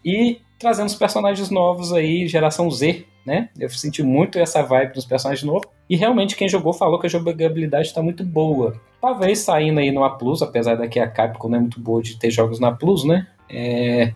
E 0.02 0.40
trazendo 0.58 0.86
os 0.86 0.94
personagens 0.94 1.50
novos 1.50 1.92
aí, 1.92 2.26
geração 2.26 2.70
Z, 2.70 3.04
né? 3.24 3.48
Eu 3.58 3.68
senti 3.70 4.02
muito 4.02 4.38
essa 4.38 4.62
vibe 4.62 4.94
dos 4.94 5.04
personagens 5.04 5.44
novos. 5.44 5.68
E 5.88 5.96
realmente 5.96 6.36
quem 6.36 6.48
jogou 6.48 6.72
falou 6.72 6.98
que 6.98 7.06
a 7.06 7.10
jogabilidade 7.10 7.88
está 7.88 8.02
muito 8.02 8.24
boa. 8.24 8.80
Talvez 9.00 9.40
saindo 9.40 9.80
aí 9.80 9.90
numa 9.90 10.16
Plus, 10.16 10.42
apesar 10.42 10.76
daqui 10.76 10.98
a 10.98 11.08
Capcom 11.08 11.48
não 11.48 11.58
é 11.58 11.60
muito 11.60 11.80
boa 11.80 12.02
de 12.02 12.18
ter 12.18 12.30
jogos 12.30 12.58
na 12.58 12.72
Plus, 12.72 13.04
né? 13.04 13.26
É, 13.48 14.12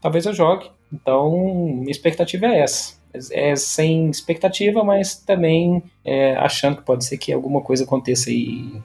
talvez 0.00 0.26
eu 0.26 0.32
jogue. 0.32 0.70
Então, 0.92 1.30
minha 1.74 1.90
expectativa 1.90 2.46
é 2.46 2.60
essa. 2.60 3.00
é, 3.32 3.56
sem 3.56 4.08
expectativa, 4.08 4.84
mas 4.84 5.16
também 5.16 5.82
é, 6.04 6.36
achando 6.36 6.76
que 6.76 6.82
pode 6.82 7.04
ser 7.04 7.18
que 7.18 7.32
alguma 7.32 7.60
coisa 7.60 7.84
aconteça 7.84 8.30
aí 8.30 8.80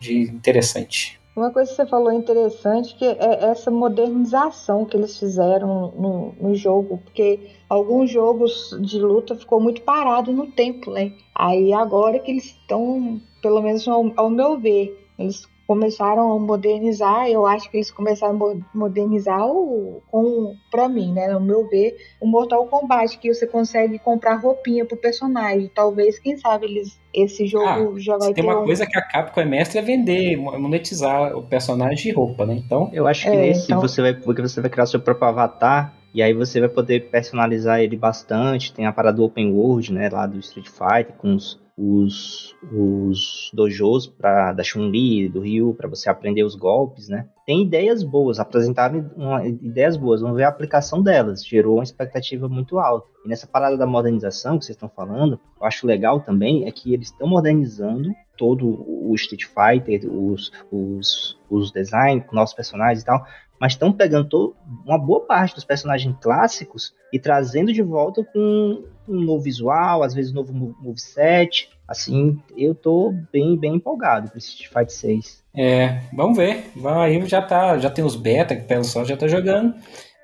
de 0.00 0.22
interessante. 0.22 1.18
Uma 1.38 1.52
coisa 1.52 1.70
que 1.70 1.76
você 1.76 1.86
falou 1.86 2.12
interessante 2.12 2.96
que 2.96 3.04
é 3.04 3.44
essa 3.44 3.70
modernização 3.70 4.84
que 4.84 4.96
eles 4.96 5.16
fizeram 5.16 5.92
no, 5.92 6.32
no 6.32 6.54
jogo, 6.56 6.98
porque 6.98 7.52
alguns 7.68 8.10
jogos 8.10 8.76
de 8.82 8.98
luta 8.98 9.36
ficou 9.36 9.60
muito 9.60 9.82
parado 9.82 10.32
no 10.32 10.48
tempo, 10.48 10.90
né? 10.90 11.12
Aí 11.32 11.72
agora 11.72 12.18
que 12.18 12.32
eles 12.32 12.46
estão, 12.46 13.20
pelo 13.40 13.62
menos 13.62 13.86
ao, 13.86 14.12
ao 14.16 14.28
meu 14.28 14.58
ver, 14.58 15.08
eles 15.16 15.46
começaram 15.68 16.32
a 16.32 16.38
modernizar, 16.38 17.28
eu 17.28 17.44
acho 17.46 17.70
que 17.70 17.76
eles 17.76 17.90
começaram 17.90 18.34
a 18.42 18.76
modernizar 18.76 19.46
o, 19.46 20.02
com, 20.10 20.56
pra 20.70 20.88
mim, 20.88 21.12
né, 21.12 21.28
no 21.28 21.40
meu 21.40 21.68
ver, 21.68 21.94
o 22.18 22.26
Mortal 22.26 22.66
Kombat, 22.68 23.18
que 23.18 23.32
você 23.32 23.46
consegue 23.46 23.98
comprar 23.98 24.36
roupinha 24.36 24.86
pro 24.86 24.96
personagem. 24.96 25.70
Talvez, 25.74 26.18
quem 26.18 26.38
sabe, 26.38 26.64
eles 26.64 26.98
esse 27.12 27.46
jogo 27.46 27.94
ah, 27.96 27.98
já 27.98 28.16
vai 28.16 28.32
tem 28.32 28.42
ter 28.42 28.50
uma 28.50 28.60
um... 28.60 28.64
coisa 28.64 28.86
que 28.86 28.98
a 28.98 29.02
Capcom 29.02 29.40
é 29.40 29.44
mestre 29.44 29.78
é 29.78 29.82
vender, 29.82 30.36
monetizar 30.36 31.36
o 31.36 31.42
personagem 31.42 31.96
de 31.96 32.12
roupa, 32.12 32.46
né? 32.46 32.54
Então, 32.54 32.88
eu 32.92 33.06
acho 33.06 33.24
que 33.24 33.36
é, 33.36 33.36
nesse 33.36 33.64
então... 33.64 33.80
você 33.80 34.00
vai 34.00 34.14
porque 34.14 34.40
você 34.40 34.62
vai 34.62 34.70
criar 34.70 34.86
seu 34.86 35.00
próprio 35.00 35.28
avatar 35.28 35.94
e 36.14 36.22
aí 36.22 36.32
você 36.32 36.60
vai 36.60 36.68
poder 36.68 37.10
personalizar 37.10 37.80
ele 37.80 37.96
bastante. 37.96 38.72
Tem 38.72 38.86
a 38.86 38.92
parada 38.92 39.18
do 39.18 39.24
Open 39.24 39.52
World, 39.52 39.92
né, 39.92 40.08
lá 40.10 40.26
do 40.26 40.38
Street 40.38 40.68
Fighter 40.68 41.14
com 41.18 41.34
os 41.34 41.60
os, 41.78 42.56
os 42.72 43.50
dojos 43.54 44.08
pra, 44.08 44.52
da 44.52 44.64
Chun-Li, 44.64 45.28
do 45.28 45.40
Ryu, 45.40 45.74
para 45.74 45.88
você 45.88 46.10
aprender 46.10 46.42
os 46.42 46.56
golpes, 46.56 47.08
né? 47.08 47.28
Tem 47.46 47.62
ideias 47.62 48.02
boas, 48.02 48.40
apresentaram 48.40 49.08
uma, 49.16 49.46
ideias 49.46 49.96
boas, 49.96 50.20
vamos 50.20 50.36
ver 50.36 50.42
a 50.42 50.48
aplicação 50.48 51.00
delas. 51.00 51.46
Gerou 51.46 51.76
uma 51.76 51.84
expectativa 51.84 52.48
muito 52.48 52.78
alta. 52.80 53.06
Nessa 53.28 53.46
parada 53.46 53.76
da 53.76 53.86
modernização 53.86 54.58
que 54.58 54.64
vocês 54.64 54.74
estão 54.74 54.88
falando, 54.88 55.38
eu 55.60 55.66
acho 55.66 55.86
legal 55.86 56.20
também 56.20 56.66
é 56.66 56.72
que 56.72 56.94
eles 56.94 57.08
estão 57.08 57.28
modernizando 57.28 58.10
todo 58.38 58.86
o 58.88 59.14
Street 59.16 59.44
Fighter, 59.44 60.10
os, 60.10 60.50
os, 60.72 61.38
os 61.50 61.70
designs, 61.70 62.24
nossos 62.32 62.54
personagens 62.54 63.02
e 63.02 63.04
tal, 63.04 63.22
mas 63.60 63.72
estão 63.72 63.92
pegando 63.92 64.56
uma 64.86 64.96
boa 64.96 65.26
parte 65.26 65.54
dos 65.54 65.64
personagens 65.64 66.16
clássicos 66.22 66.94
e 67.12 67.18
trazendo 67.18 67.70
de 67.70 67.82
volta 67.82 68.24
com 68.24 68.84
um 69.06 69.20
novo 69.20 69.42
visual, 69.42 70.02
às 70.02 70.14
vezes 70.14 70.32
um 70.32 70.36
novo 70.36 70.54
moveset. 70.80 71.68
Assim, 71.86 72.40
eu 72.56 72.74
tô 72.74 73.14
bem, 73.32 73.58
bem 73.58 73.74
empolgado 73.74 74.30
com 74.30 74.38
esse 74.38 74.48
Street 74.48 74.68
Fighter 74.68 74.94
6. 74.94 75.44
É, 75.54 76.00
vamos 76.14 76.36
ver. 76.36 76.70
Aí 76.84 77.26
já 77.26 77.42
tá, 77.42 77.78
já 77.78 77.90
tem 77.90 78.04
os 78.04 78.14
beta 78.14 78.54
que 78.54 78.62
o 78.62 78.66
pessoal 78.66 79.04
já 79.04 79.16
tá 79.16 79.26
jogando. 79.26 79.74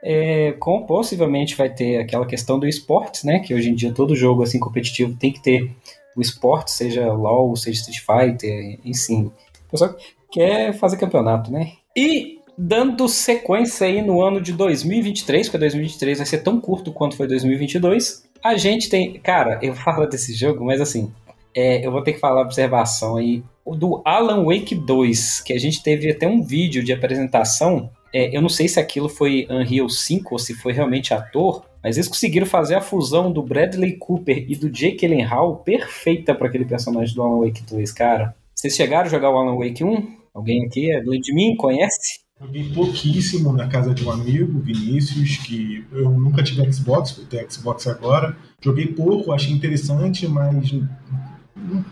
É, 0.07 0.53
possivelmente 0.87 1.57
vai 1.57 1.71
ter 1.71 1.97
aquela 1.97 2.27
questão 2.27 2.59
do 2.59 2.69
esportes, 2.69 3.25
né? 3.25 3.39
Que 3.39 3.55
hoje 3.55 3.71
em 3.71 3.75
dia 3.75 3.91
todo 3.91 4.15
jogo 4.15 4.43
assim 4.43 4.61
competitivo 4.61 5.17
tem 5.17 5.33
que 5.33 5.41
ter 5.41 5.71
o 6.15 6.21
esporte, 6.21 6.71
seja 6.71 7.11
LoL, 7.11 7.57
seja 7.57 7.81
Street 7.81 8.01
Fighter, 8.01 8.79
enfim. 8.85 9.33
O 9.67 9.71
pessoal 9.71 9.97
quer 10.31 10.75
fazer 10.75 10.99
campeonato, 10.99 11.51
né? 11.51 11.73
E 11.97 12.39
dando 12.57 13.09
sequência 13.09 13.87
aí 13.87 14.03
no 14.03 14.21
ano 14.21 14.43
de 14.43 14.53
2023, 14.53 15.49
porque 15.49 15.59
2023 15.59 16.19
vai 16.19 16.27
ser 16.27 16.39
tão 16.39 16.61
curto 16.61 16.93
quanto 16.93 17.17
foi 17.17 17.27
2022. 17.27 18.25
A 18.43 18.57
gente 18.57 18.91
tem. 18.91 19.15
Cara, 19.21 19.59
eu 19.63 19.75
falo 19.75 20.07
desse 20.07 20.35
jogo, 20.35 20.65
mas 20.65 20.81
assim. 20.81 21.11
É, 21.57 21.87
eu 21.87 21.93
vou 21.93 22.03
ter 22.03 22.15
que 22.15 22.19
falar 22.19 22.43
observação 22.43 23.17
aí. 23.17 23.43
Do 23.65 24.03
Alan 24.05 24.45
Wake 24.45 24.75
2, 24.75 25.41
que 25.41 25.53
a 25.53 25.59
gente 25.59 25.83
teve 25.83 26.11
até 26.11 26.27
um 26.27 26.43
vídeo 26.43 26.83
de 26.85 26.93
apresentação. 26.93 27.91
É, 28.15 28.35
eu 28.35 28.41
não 28.41 28.49
sei 28.49 28.69
se 28.69 28.79
aquilo 28.79 29.09
foi 29.09 29.45
Unreal 29.51 29.89
5 29.89 30.33
ou 30.33 30.39
se 30.39 30.55
foi 30.55 30.73
realmente 30.73 31.13
ator, 31.13 31.65
mas 31.83 31.97
eles 31.97 32.07
conseguiram 32.07 32.47
fazer 32.47 32.77
a 32.77 32.81
fusão 32.81 33.33
do 33.33 33.43
Bradley 33.43 33.97
Cooper 33.97 34.47
e 34.49 34.55
do 34.55 34.71
Jake 34.71 34.99
Gyllenhaal 34.99 35.57
perfeita 35.57 36.33
para 36.33 36.47
aquele 36.47 36.65
personagem 36.65 37.13
do 37.13 37.23
Alan 37.23 37.45
Wake 37.45 37.65
2, 37.69 37.91
cara. 37.91 38.37
Vocês 38.55 38.77
chegaram 38.77 39.09
a 39.09 39.11
jogar 39.11 39.31
o 39.31 39.37
Alan 39.37 39.57
Wake 39.57 39.83
1? 39.83 40.17
Alguém 40.33 40.65
aqui, 40.65 40.93
além 40.95 41.21
de 41.21 41.35
mim, 41.35 41.57
conhece? 41.57 42.21
Joguei 42.41 42.73
pouquíssimo 42.73 43.53
na 43.53 43.67
casa 43.67 43.93
de 43.93 44.05
um 44.05 44.13
amigo, 44.13 44.61
Vinícius, 44.61 45.39
que 45.39 45.85
eu 45.91 46.11
nunca 46.11 46.43
tive 46.43 46.73
Xbox, 46.73 47.19
eu 47.19 47.27
tenho 47.27 47.51
Xbox 47.51 47.89
agora. 47.89 48.37
Joguei 48.61 48.87
pouco, 48.87 49.33
achei 49.33 49.53
interessante, 49.53 50.29
mas 50.29 50.73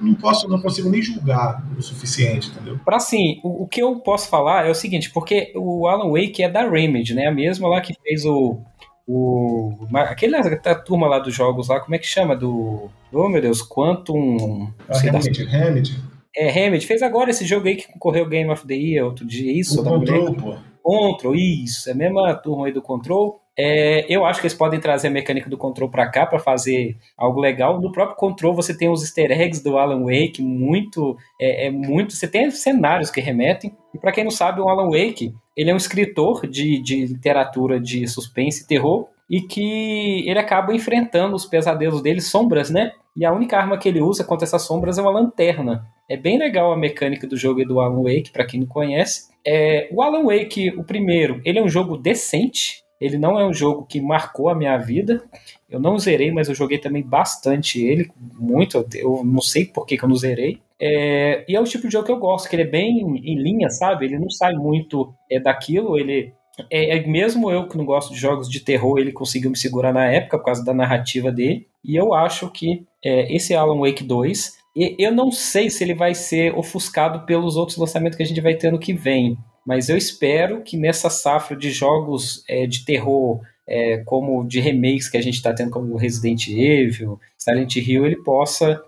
não 0.00 0.14
posso, 0.14 0.48
não 0.48 0.60
consigo 0.60 0.88
nem 0.88 1.00
julgar 1.00 1.62
o 1.76 1.82
suficiente, 1.82 2.50
entendeu? 2.50 2.78
Para 2.84 2.96
assim, 2.96 3.40
o, 3.42 3.64
o, 3.64 3.66
que 3.66 3.82
eu 3.82 3.96
posso 4.00 4.28
falar 4.28 4.66
é 4.66 4.70
o 4.70 4.74
seguinte, 4.74 5.10
porque 5.10 5.52
o 5.56 5.86
Alan 5.86 6.10
Wake 6.10 6.42
é 6.42 6.48
da 6.48 6.68
Remedy, 6.68 7.14
né? 7.14 7.26
A 7.26 7.32
mesma 7.32 7.68
lá 7.68 7.80
que 7.80 7.94
fez 8.02 8.24
o 8.24 8.60
o 9.06 9.88
aquele 9.94 10.36
a 10.36 10.74
turma 10.76 11.08
lá 11.08 11.18
dos 11.18 11.34
jogos 11.34 11.68
lá, 11.68 11.80
como 11.80 11.94
é 11.94 11.98
que 11.98 12.06
chama 12.06 12.36
do 12.36 12.88
Oh 13.12 13.28
meu 13.28 13.42
Deus, 13.42 13.62
Quantum, 13.62 14.72
a 14.88 14.98
Remedy, 14.98 15.44
Remedy. 15.44 15.96
É, 16.34 16.50
Remedy 16.50 16.86
fez 16.86 17.02
agora 17.02 17.30
esse 17.30 17.44
jogo 17.44 17.68
aí 17.68 17.76
que 17.76 17.92
concorreu 17.92 18.28
Game 18.28 18.50
of 18.50 18.66
the 18.66 18.74
Year 18.74 19.04
outro 19.04 19.26
dia, 19.26 19.52
isso? 19.52 19.80
O 19.80 19.84
Control, 19.84 20.34
pô. 20.34 20.56
Control, 20.82 21.34
isso. 21.34 21.88
É 21.88 21.92
a 21.92 21.96
mesma 21.96 22.34
turma 22.34 22.66
aí 22.66 22.72
do 22.72 22.80
Control. 22.80 23.41
É, 23.58 24.06
eu 24.08 24.24
acho 24.24 24.40
que 24.40 24.46
eles 24.46 24.56
podem 24.56 24.80
trazer 24.80 25.08
a 25.08 25.10
mecânica 25.10 25.50
do 25.50 25.58
Control 25.58 25.90
para 25.90 26.10
cá 26.10 26.24
para 26.26 26.38
fazer 26.38 26.96
algo 27.16 27.40
legal. 27.40 27.80
No 27.80 27.92
próprio 27.92 28.16
Control 28.16 28.54
você 28.54 28.76
tem 28.76 28.88
os 28.88 29.02
easter 29.02 29.30
eggs 29.30 29.62
do 29.62 29.76
Alan 29.76 30.04
Wake, 30.04 30.40
muito, 30.40 31.16
é, 31.40 31.66
é 31.66 31.70
muito. 31.70 32.14
Você 32.14 32.26
tem 32.26 32.50
cenários 32.50 33.10
que 33.10 33.20
remetem. 33.20 33.76
E 33.94 33.98
para 33.98 34.12
quem 34.12 34.24
não 34.24 34.30
sabe, 34.30 34.60
o 34.60 34.68
Alan 34.68 34.90
Wake 34.90 35.34
ele 35.56 35.70
é 35.70 35.74
um 35.74 35.78
escritor 35.78 36.46
de, 36.46 36.80
de 36.80 37.06
literatura 37.06 37.78
de 37.78 38.06
suspense 38.08 38.64
e 38.64 38.66
terror 38.66 39.08
e 39.28 39.40
que 39.40 40.28
ele 40.28 40.38
acaba 40.38 40.74
enfrentando 40.74 41.34
os 41.34 41.46
pesadelos 41.46 42.02
dele, 42.02 42.20
sombras, 42.20 42.70
né? 42.70 42.92
E 43.16 43.24
a 43.24 43.32
única 43.32 43.58
arma 43.58 43.78
que 43.78 43.88
ele 43.88 44.00
usa 44.00 44.24
contra 44.24 44.46
essas 44.46 44.62
sombras 44.62 44.98
é 44.98 45.02
uma 45.02 45.10
lanterna. 45.10 45.86
É 46.08 46.16
bem 46.16 46.38
legal 46.38 46.72
a 46.72 46.76
mecânica 46.76 47.26
do 47.26 47.36
jogo 47.36 47.60
e 47.60 47.64
do 47.64 47.80
Alan 47.80 48.02
Wake, 48.02 48.30
para 48.32 48.44
quem 48.44 48.60
não 48.60 48.66
conhece. 48.66 49.30
É, 49.46 49.88
o 49.90 50.02
Alan 50.02 50.24
Wake, 50.24 50.70
o 50.76 50.84
primeiro, 50.84 51.40
ele 51.44 51.58
é 51.58 51.62
um 51.62 51.68
jogo 51.68 51.96
decente. 51.96 52.81
Ele 53.02 53.18
não 53.18 53.38
é 53.38 53.44
um 53.44 53.52
jogo 53.52 53.84
que 53.84 54.00
marcou 54.00 54.48
a 54.48 54.54
minha 54.54 54.76
vida. 54.78 55.22
Eu 55.68 55.80
não 55.80 55.98
zerei, 55.98 56.30
mas 56.30 56.48
eu 56.48 56.54
joguei 56.54 56.78
também 56.78 57.02
bastante 57.02 57.82
ele, 57.82 58.10
muito. 58.38 58.86
Eu 58.94 59.22
não 59.24 59.40
sei 59.40 59.64
por 59.64 59.84
que, 59.86 59.96
que 59.96 60.04
eu 60.04 60.08
não 60.08 60.16
zerei. 60.16 60.60
É, 60.80 61.44
e 61.48 61.54
é 61.56 61.60
o 61.60 61.64
tipo 61.64 61.86
de 61.86 61.92
jogo 61.92 62.06
que 62.06 62.12
eu 62.12 62.18
gosto, 62.18 62.48
que 62.48 62.56
ele 62.56 62.62
é 62.62 62.66
bem 62.66 63.00
em 63.00 63.40
linha, 63.40 63.70
sabe? 63.70 64.06
Ele 64.06 64.18
não 64.18 64.30
sai 64.30 64.54
muito 64.54 65.14
é, 65.30 65.38
daquilo, 65.38 65.98
ele 65.98 66.32
é, 66.70 66.98
é, 66.98 67.06
mesmo 67.06 67.50
eu 67.50 67.66
que 67.66 67.76
não 67.76 67.84
gosto 67.84 68.12
de 68.12 68.20
jogos 68.20 68.48
de 68.48 68.60
terror, 68.60 68.98
ele 68.98 69.12
conseguiu 69.12 69.50
me 69.50 69.56
segurar 69.56 69.92
na 69.92 70.06
época 70.06 70.38
por 70.38 70.44
causa 70.44 70.64
da 70.64 70.74
narrativa 70.74 71.30
dele. 71.30 71.66
E 71.84 71.96
eu 71.96 72.14
acho 72.14 72.50
que 72.50 72.84
é, 73.04 73.34
esse 73.34 73.54
Alan 73.54 73.78
Wake 73.78 74.04
2, 74.04 74.58
eu 74.98 75.12
não 75.12 75.30
sei 75.30 75.70
se 75.70 75.84
ele 75.84 75.94
vai 75.94 76.14
ser 76.14 76.56
ofuscado 76.56 77.26
pelos 77.26 77.56
outros 77.56 77.76
lançamentos 77.76 78.16
que 78.16 78.22
a 78.22 78.26
gente 78.26 78.40
vai 78.40 78.54
ter 78.54 78.68
ano 78.68 78.78
que 78.78 78.92
vem. 78.92 79.36
Mas 79.66 79.88
eu 79.88 79.96
espero 79.96 80.62
que 80.62 80.76
nessa 80.76 81.08
safra 81.08 81.56
de 81.56 81.70
jogos 81.70 82.44
é, 82.48 82.66
de 82.66 82.84
terror, 82.84 83.40
é, 83.66 83.98
como 84.04 84.46
de 84.46 84.60
remakes 84.60 85.08
que 85.08 85.16
a 85.16 85.22
gente 85.22 85.34
está 85.34 85.52
tendo, 85.54 85.70
como 85.70 85.96
Resident 85.96 86.48
Evil, 86.48 87.18
Silent 87.38 87.76
Hill, 87.76 88.06
ele 88.06 88.16
possa 88.16 88.80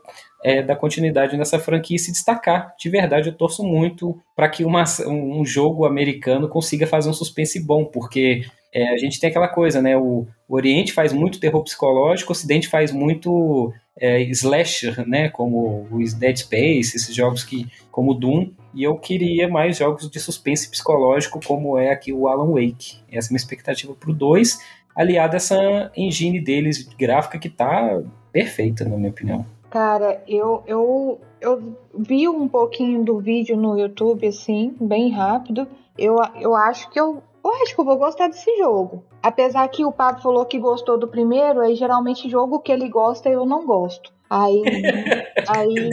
é, 0.44 0.62
dar 0.62 0.76
continuidade 0.76 1.36
nessa 1.38 1.58
franquia 1.58 1.96
e 1.96 1.98
se 1.98 2.12
destacar. 2.12 2.74
De 2.78 2.90
verdade, 2.90 3.30
eu 3.30 3.34
torço 3.34 3.64
muito 3.64 4.20
para 4.36 4.48
que 4.48 4.62
uma, 4.62 4.84
um 5.06 5.44
jogo 5.44 5.86
americano 5.86 6.48
consiga 6.48 6.86
fazer 6.86 7.08
um 7.08 7.14
suspense 7.14 7.58
bom, 7.64 7.86
porque 7.86 8.44
é, 8.70 8.92
a 8.92 8.98
gente 8.98 9.18
tem 9.18 9.30
aquela 9.30 9.48
coisa, 9.48 9.80
né? 9.80 9.96
O, 9.96 10.26
o, 10.46 10.54
Oriente 10.54 10.92
faz 10.92 11.12
muito 11.14 11.40
terror 11.40 11.62
psicológico, 11.62 12.30
o 12.30 12.34
Ocidente 12.34 12.68
faz 12.68 12.92
muito 12.92 13.72
é, 13.98 14.20
slasher, 14.24 15.08
né? 15.08 15.30
Como 15.30 15.88
os 15.90 16.12
Dead 16.12 16.36
Space, 16.36 16.94
esses 16.94 17.14
jogos 17.14 17.42
que, 17.42 17.66
como 17.90 18.12
Doom. 18.12 18.50
E 18.74 18.82
eu 18.82 18.96
queria 18.96 19.48
mais 19.48 19.76
jogos 19.76 20.10
de 20.10 20.18
suspense 20.18 20.68
psicológico, 20.68 21.40
como 21.44 21.78
é 21.78 21.90
aqui 21.90 22.12
o 22.12 22.26
Alan 22.26 22.50
Wake. 22.50 22.98
Essa 23.10 23.28
é 23.28 23.32
uma 23.32 23.36
expectativa 23.36 23.94
para 23.94 24.10
o 24.10 24.14
2, 24.14 24.58
aliada 24.96 25.36
a 25.36 25.38
essa 25.38 25.92
engine 25.96 26.40
deles 26.40 26.82
gráfica 26.98 27.38
que 27.38 27.48
tá 27.48 28.02
perfeita, 28.32 28.84
na 28.84 28.96
minha 28.96 29.10
opinião. 29.10 29.46
Cara, 29.70 30.22
eu, 30.26 30.62
eu, 30.66 31.20
eu 31.40 31.76
vi 31.96 32.28
um 32.28 32.48
pouquinho 32.48 33.04
do 33.04 33.18
vídeo 33.18 33.56
no 33.56 33.78
YouTube, 33.78 34.26
assim, 34.26 34.74
bem 34.80 35.10
rápido. 35.10 35.66
Eu, 35.96 36.16
eu 36.40 36.54
acho 36.54 36.90
que 36.90 36.98
eu, 36.98 37.22
eu 37.44 37.54
acho 37.62 37.74
que 37.74 37.80
eu 37.80 37.84
vou 37.84 37.96
gostar 37.96 38.28
desse 38.28 38.56
jogo. 38.56 39.04
Apesar 39.22 39.66
que 39.68 39.84
o 39.84 39.92
Pablo 39.92 40.22
falou 40.22 40.44
que 40.44 40.58
gostou 40.58 40.98
do 40.98 41.08
primeiro, 41.08 41.60
aí 41.60 41.74
geralmente 41.74 42.28
jogo 42.28 42.60
que 42.60 42.72
ele 42.72 42.88
gosta 42.88 43.28
eu 43.28 43.44
não 43.44 43.66
gosto. 43.66 44.12
Aí, 44.34 44.62
aí, 45.48 45.90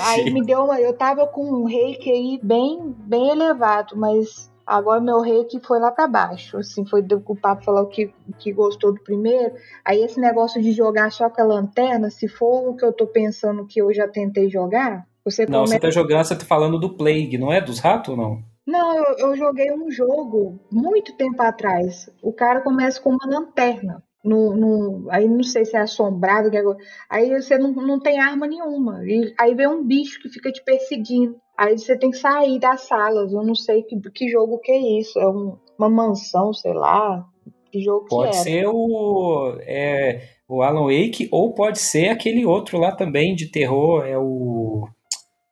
aí 0.00 0.30
me 0.32 0.42
deu 0.42 0.64
uma. 0.64 0.80
Eu 0.80 0.94
tava 0.94 1.26
com 1.26 1.44
um 1.44 1.64
reiki 1.64 2.10
aí 2.10 2.40
bem, 2.42 2.94
bem 3.06 3.28
elevado, 3.30 3.96
mas 3.96 4.50
Agora 4.66 5.00
meu 5.00 5.20
reiki 5.20 5.60
foi 5.60 5.78
lá 5.78 5.92
para 5.92 6.08
baixo. 6.08 6.58
Assim, 6.58 6.84
foi 6.84 7.00
do 7.00 7.22
o 7.24 7.36
papo 7.36 7.64
falou 7.64 7.86
que, 7.86 8.12
que 8.36 8.52
gostou 8.52 8.92
do 8.92 9.00
primeiro. 9.00 9.54
Aí 9.84 10.02
esse 10.02 10.20
negócio 10.20 10.60
de 10.60 10.72
jogar 10.72 11.12
só 11.12 11.30
com 11.30 11.40
a 11.40 11.44
lanterna, 11.44 12.10
se 12.10 12.26
for 12.26 12.70
o 12.70 12.74
que 12.74 12.84
eu 12.84 12.92
tô 12.92 13.06
pensando 13.06 13.64
que 13.64 13.80
eu 13.80 13.94
já 13.94 14.08
tentei 14.08 14.50
jogar, 14.50 15.06
você 15.24 15.46
Não, 15.46 15.64
você 15.64 15.78
tá 15.78 15.88
jogando, 15.90 16.24
você 16.24 16.34
tá 16.34 16.44
falando 16.44 16.80
do 16.80 16.96
Plague, 16.96 17.38
não 17.38 17.52
é? 17.52 17.60
Dos 17.60 17.78
ratos 17.78 18.10
ou 18.10 18.16
não? 18.16 18.42
Não, 18.66 18.96
eu, 18.96 19.18
eu 19.18 19.36
joguei 19.36 19.72
um 19.72 19.88
jogo 19.88 20.58
muito 20.72 21.16
tempo 21.16 21.40
atrás. 21.40 22.10
O 22.20 22.32
cara 22.32 22.60
começa 22.60 23.00
com 23.00 23.10
uma 23.10 23.26
lanterna. 23.26 24.02
No, 24.26 24.56
no, 24.56 25.10
aí 25.10 25.28
não 25.28 25.42
sei 25.42 25.64
se 25.64 25.76
é 25.76 25.80
assombrado, 25.80 26.50
que 26.50 26.56
é, 26.56 26.62
aí 27.08 27.30
você 27.30 27.56
não, 27.56 27.72
não 27.72 28.00
tem 28.00 28.18
arma 28.18 28.46
nenhuma. 28.46 29.04
E, 29.04 29.32
aí 29.38 29.54
vem 29.54 29.68
um 29.68 29.84
bicho 29.84 30.20
que 30.20 30.28
fica 30.28 30.50
te 30.50 30.62
perseguindo. 30.64 31.36
Aí 31.56 31.78
você 31.78 31.96
tem 31.96 32.10
que 32.10 32.18
sair 32.18 32.58
das 32.58 32.82
salas. 32.82 33.32
Eu 33.32 33.42
não 33.42 33.54
sei 33.54 33.82
que, 33.82 33.98
que 34.10 34.28
jogo 34.28 34.58
que 34.58 34.72
é 34.72 35.00
isso. 35.00 35.18
É 35.18 35.28
um, 35.28 35.56
uma 35.78 35.88
mansão, 35.88 36.52
sei 36.52 36.74
lá. 36.74 37.24
Que 37.70 37.80
jogo 37.80 38.06
Pode 38.08 38.32
que 38.32 38.36
é. 38.36 38.40
ser 38.40 38.66
o, 38.66 39.56
é, 39.60 40.28
o 40.48 40.62
Alan 40.62 40.84
Wake, 40.84 41.28
ou 41.30 41.54
pode 41.54 41.78
ser 41.78 42.08
aquele 42.08 42.44
outro 42.44 42.78
lá 42.78 42.92
também 42.92 43.34
de 43.34 43.46
terror. 43.46 44.04
É 44.04 44.18
o. 44.18 44.88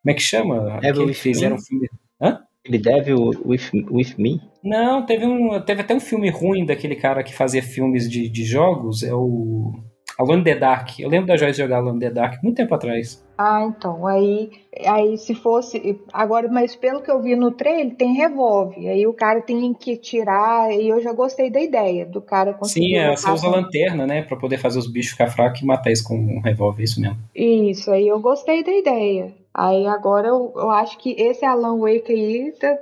Como 0.02 0.11
é 0.11 0.14
que 0.14 0.21
chama? 0.21 0.81
With 0.83 1.07
que 1.07 1.14
fizeram 1.14 1.57
Me? 1.57 1.62
um 1.62 1.64
filme. 1.64 1.88
Hã? 2.21 2.43
Ele 2.64 2.78
deve 2.78 3.12
o 3.12 3.30
With, 3.44 3.71
with 3.90 4.14
Me? 4.18 4.40
Não, 4.62 5.04
teve, 5.04 5.26
um, 5.26 5.61
teve 5.61 5.83
até 5.83 5.94
um 5.94 6.00
filme 6.00 6.30
ruim 6.30 6.64
daquele 6.64 6.97
cara 6.97 7.23
que 7.23 7.35
fazia 7.35 7.62
filmes 7.62 8.09
de, 8.09 8.28
de 8.28 8.44
jogos. 8.44 9.02
É 9.02 9.14
o. 9.14 9.73
Alone 10.16 10.42
in 10.42 10.44
the 10.44 10.54
Dark. 10.54 11.00
Eu 11.00 11.09
lembro 11.09 11.26
da 11.26 11.37
Joyce 11.37 11.59
jogar 11.59 11.78
Alone 11.78 11.97
in 11.97 12.00
the 12.00 12.11
Dark 12.11 12.40
muito 12.42 12.56
tempo 12.56 12.73
atrás. 12.73 13.23
Ah, 13.37 13.64
então. 13.68 14.06
Aí, 14.06 14.49
aí 14.87 15.18
se 15.18 15.35
fosse. 15.35 15.99
Agora, 16.12 16.49
mas 16.49 16.76
pelo 16.76 17.02
que 17.02 17.11
eu 17.11 17.21
vi 17.21 17.35
no 17.35 17.50
trailer, 17.50 17.97
tem 17.97 18.14
revólver. 18.14 18.88
Aí 18.88 19.04
o 19.09 19.12
cara 19.12 19.42
tem 19.42 19.75
que 19.75 19.97
tirar. 19.97 20.71
E 20.73 20.88
eu 20.88 21.02
já 21.02 21.12
gostei 21.12 21.50
da 21.50 21.61
ideia 21.61 22.06
do 22.06 22.23
cara 22.23 22.54
conseguir. 22.54 22.87
Sim, 22.90 22.97
é, 22.97 23.11
você 23.11 23.28
usa 23.28 23.47
com- 23.49 23.56
lanterna, 23.56 24.06
né? 24.06 24.23
Pra 24.23 24.37
poder 24.37 24.59
fazer 24.59 24.78
os 24.78 24.87
bichos 24.90 25.11
ficar 25.12 25.26
fracos 25.26 25.61
e 25.62 25.66
matar 25.66 25.90
isso 25.90 26.04
com 26.06 26.14
um 26.16 26.40
revólver, 26.40 26.85
isso 26.85 27.00
mesmo. 27.00 27.18
Isso, 27.35 27.90
aí 27.90 28.06
eu 28.06 28.21
gostei 28.21 28.62
da 28.62 28.73
ideia. 28.73 29.35
Aí 29.54 29.87
agora 29.87 30.28
eu, 30.28 30.52
eu 30.56 30.70
acho 30.70 30.99
que 30.99 31.12
esse 31.18 31.44
Alan 31.44 31.78
Wake 31.78 32.12
aí, 32.12 32.52
tá- 32.58 32.78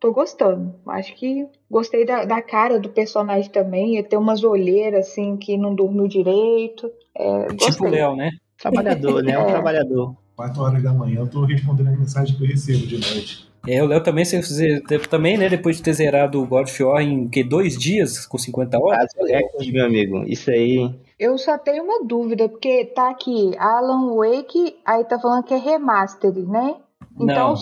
tô 0.00 0.10
gostando. 0.12 0.74
Acho 0.86 1.14
que 1.14 1.46
gostei 1.70 2.04
da, 2.06 2.24
da 2.24 2.40
cara 2.40 2.80
do 2.80 2.88
personagem 2.88 3.50
também. 3.50 3.96
Ele 3.96 4.02
tem 4.08 4.18
umas 4.18 4.42
olheiras 4.42 5.08
assim 5.08 5.36
que 5.36 5.56
não 5.58 5.74
dormiu 5.74 6.08
direito. 6.08 6.90
É, 7.14 7.46
Tipo 7.48 7.86
o. 7.86 7.90
Léo, 7.90 8.16
né? 8.16 8.30
Trabalhador, 8.58 9.22
né? 9.22 9.32
É 9.32 9.38
um 9.38 9.42
É. 9.42 9.52
trabalhador. 9.52 10.16
4 10.34 10.62
horas 10.62 10.82
da 10.82 10.92
manhã 10.92 11.20
eu 11.20 11.28
tô 11.28 11.44
respondendo 11.44 11.88
as 11.90 11.98
mensagens 11.98 12.36
que 12.36 12.42
eu 12.42 12.48
recebo 12.48 12.86
de 12.86 12.94
noite. 12.98 13.48
É, 13.66 13.82
o 13.82 13.86
Léo 13.86 14.02
também, 14.02 14.24
você, 14.24 14.42
você- 14.42 14.80
também, 15.08 15.38
né? 15.38 15.48
Depois 15.48 15.76
de 15.76 15.82
ter 15.82 15.92
zerado 15.94 16.42
o 16.42 16.46
God 16.46 16.64
of 16.68 16.82
War 16.82 17.00
em 17.02 17.28
que, 17.28 17.42
dois 17.44 17.78
dias, 17.78 18.26
com 18.26 18.36
50 18.36 18.78
horas? 18.78 19.12
Quase 19.14 19.32
recorde, 19.32 19.72
meu 19.72 19.86
amigo. 19.86 20.22
Isso 20.26 20.50
aí. 20.50 20.90
Eu 21.24 21.38
só 21.38 21.56
tenho 21.56 21.84
uma 21.84 22.04
dúvida, 22.04 22.50
porque 22.50 22.84
tá 22.84 23.08
aqui 23.08 23.56
Alan 23.56 24.14
Wake, 24.14 24.76
aí 24.84 25.02
tá 25.04 25.18
falando 25.18 25.42
que 25.42 25.54
é 25.54 25.56
remaster, 25.56 26.34
né? 26.34 26.74
Então, 27.18 27.54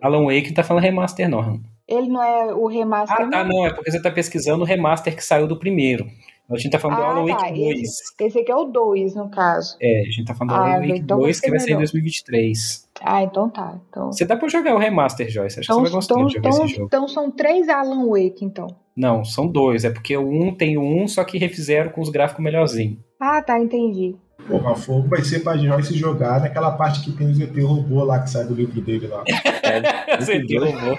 Alan 0.00 0.24
Wake 0.24 0.54
tá 0.54 0.62
falando 0.62 0.84
remaster, 0.84 1.28
não. 1.28 1.60
ele 1.86 2.08
não 2.08 2.22
é 2.22 2.54
o 2.54 2.66
remaster. 2.66 3.26
Ah, 3.26 3.28
tá, 3.28 3.44
não. 3.44 3.66
É 3.66 3.74
porque 3.74 3.90
você 3.90 4.00
tá 4.00 4.10
pesquisando 4.10 4.62
o 4.62 4.66
remaster 4.66 5.14
que 5.14 5.22
saiu 5.22 5.46
do 5.46 5.58
primeiro. 5.58 6.06
A 6.50 6.56
gente 6.58 6.70
tá 6.72 6.78
falando 6.78 6.96
do 6.98 7.02
Ah, 7.02 7.10
Alan 7.10 7.26
tá, 7.26 7.36
Wake 7.46 7.54
2. 7.60 7.80
esse, 7.80 8.02
esse 8.20 8.38
aqui 8.40 8.50
é 8.50 8.56
o 8.56 8.64
2, 8.64 9.14
no 9.14 9.30
caso. 9.30 9.76
É, 9.80 10.00
a 10.00 10.04
gente 10.10 10.24
tá 10.24 10.34
falando 10.34 10.50
do 10.54 10.56
Ah, 10.60 10.74
Alan 10.74 10.80
Wake 10.86 10.98
então 10.98 11.16
vai 11.18 11.26
2 11.26 11.36
ser 11.36 11.42
que 11.44 11.50
vai 11.50 11.58
sair 11.60 11.68
em 11.68 11.74
melhor. 11.76 11.80
2023. 11.92 12.88
Ah, 13.02 13.22
então 13.22 13.48
tá. 13.48 13.80
Então, 13.88 14.12
Você 14.12 14.24
dá 14.24 14.36
pra 14.36 14.48
jogar 14.48 14.74
o 14.74 14.78
remaster, 14.78 15.30
Joyce. 15.30 15.60
Acho 15.60 15.66
que 15.68 15.72
então, 15.72 15.76
você 15.76 15.82
vai 15.82 15.90
gostar 15.92 16.14
então, 16.14 16.26
de 16.26 16.34
jogar 16.34 16.48
então, 16.50 16.64
esse 16.64 16.74
jogo. 16.74 16.86
então 16.86 17.08
são 17.08 17.30
três 17.30 17.68
Alan 17.68 18.06
Wake, 18.08 18.44
então. 18.44 18.66
Não, 18.96 19.24
são 19.24 19.46
dois. 19.46 19.84
É 19.84 19.90
porque 19.90 20.16
o 20.16 20.28
um 20.28 20.54
tem 20.54 20.76
o 20.76 20.82
um, 20.82 21.06
só 21.06 21.22
que 21.24 21.38
refizeram 21.38 21.90
com 21.90 22.00
os 22.00 22.10
gráficos 22.10 22.42
melhorzinhos. 22.44 22.98
Ah, 23.20 23.40
tá, 23.40 23.58
entendi. 23.58 24.16
Porra, 24.48 24.74
fogo 24.74 25.08
vai 25.08 25.22
ser 25.22 25.40
pra 25.40 25.56
Joyce 25.56 25.94
jogar 25.94 26.40
naquela 26.40 26.72
parte 26.72 27.00
que 27.02 27.12
tem 27.12 27.28
o 27.28 27.34
ZT 27.34 27.60
robô 27.60 28.02
lá 28.04 28.18
que 28.20 28.30
sai 28.30 28.44
do 28.44 28.54
livro 28.54 28.80
dele 28.80 29.06
lá. 29.06 29.22
Você 30.18 30.34
muito 30.38 30.48
doido. 30.48 30.64
derrubou. 30.72 30.98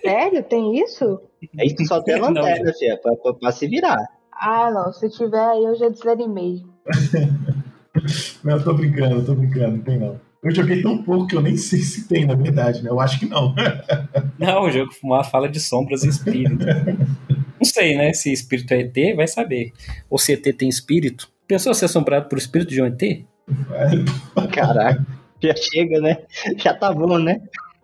Sério? 0.00 0.42
Tem 0.44 0.78
isso? 0.78 1.20
Aí 1.58 1.74
tu 1.74 1.84
só 1.86 2.00
tem 2.02 2.18
lanterna, 2.20 2.72
filha, 2.78 2.98
pra, 3.02 3.14
pra, 3.16 3.34
pra 3.34 3.52
se 3.52 3.66
virar. 3.66 3.98
Ah, 4.40 4.70
não. 4.70 4.92
Se 4.92 5.08
tiver 5.10 5.40
aí, 5.40 5.64
eu 5.64 5.74
já 5.76 5.88
desanimei. 5.88 6.64
Não, 8.44 8.56
eu 8.56 8.62
tô 8.62 8.74
brincando, 8.74 9.16
eu 9.16 9.24
tô 9.24 9.34
brincando, 9.34 9.76
não 9.76 9.82
tem 9.82 9.98
não. 9.98 10.20
Eu 10.42 10.54
joguei 10.54 10.80
tão 10.80 11.02
pouco 11.02 11.26
que 11.26 11.34
eu 11.34 11.42
nem 11.42 11.56
sei 11.56 11.80
se 11.80 12.06
tem, 12.06 12.26
na 12.26 12.34
verdade, 12.34 12.82
né? 12.82 12.90
Eu 12.90 13.00
acho 13.00 13.18
que 13.18 13.26
não. 13.26 13.52
Não, 14.38 14.62
o 14.62 14.70
jogo 14.70 14.92
Fumar 14.92 15.28
fala 15.28 15.48
de 15.48 15.58
sombras 15.58 16.04
e 16.04 16.08
espírito. 16.08 16.64
Não 17.58 17.64
sei, 17.64 17.96
né? 17.96 18.12
Se 18.12 18.32
espírito 18.32 18.72
é 18.72 18.82
ET, 18.82 19.16
vai 19.16 19.26
saber. 19.26 19.72
Ou 20.08 20.16
se 20.16 20.32
ET 20.32 20.56
tem 20.56 20.68
espírito. 20.68 21.28
Pensou 21.48 21.74
ser 21.74 21.86
assombrado 21.86 22.28
por 22.28 22.38
espírito 22.38 22.70
de 22.70 22.80
um 22.80 22.86
ET? 22.86 23.24
Caraca. 24.52 25.04
Já 25.42 25.54
chega, 25.56 26.00
né? 26.00 26.18
Já 26.56 26.72
tá 26.72 26.92
bom, 26.92 27.18
né? 27.18 27.40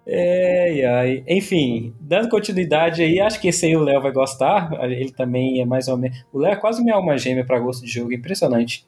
É, 0.06 0.84
ai. 0.84 1.24
Enfim, 1.26 1.94
dando 2.00 2.28
continuidade 2.28 3.02
aí, 3.02 3.18
acho 3.20 3.40
que 3.40 3.48
esse 3.48 3.66
aí 3.66 3.76
o 3.76 3.82
Léo 3.82 4.02
vai 4.02 4.12
gostar. 4.12 4.70
Ele 4.82 5.10
também 5.12 5.60
é 5.60 5.64
mais 5.64 5.88
ou 5.88 5.96
menos. 5.96 6.24
O 6.32 6.38
Léo 6.38 6.52
é 6.52 6.56
quase 6.56 6.82
minha 6.82 6.96
alma 6.96 7.16
gêmea 7.16 7.44
pra 7.44 7.58
gosto 7.58 7.84
de 7.84 7.90
jogo, 7.90 8.12
impressionante. 8.12 8.86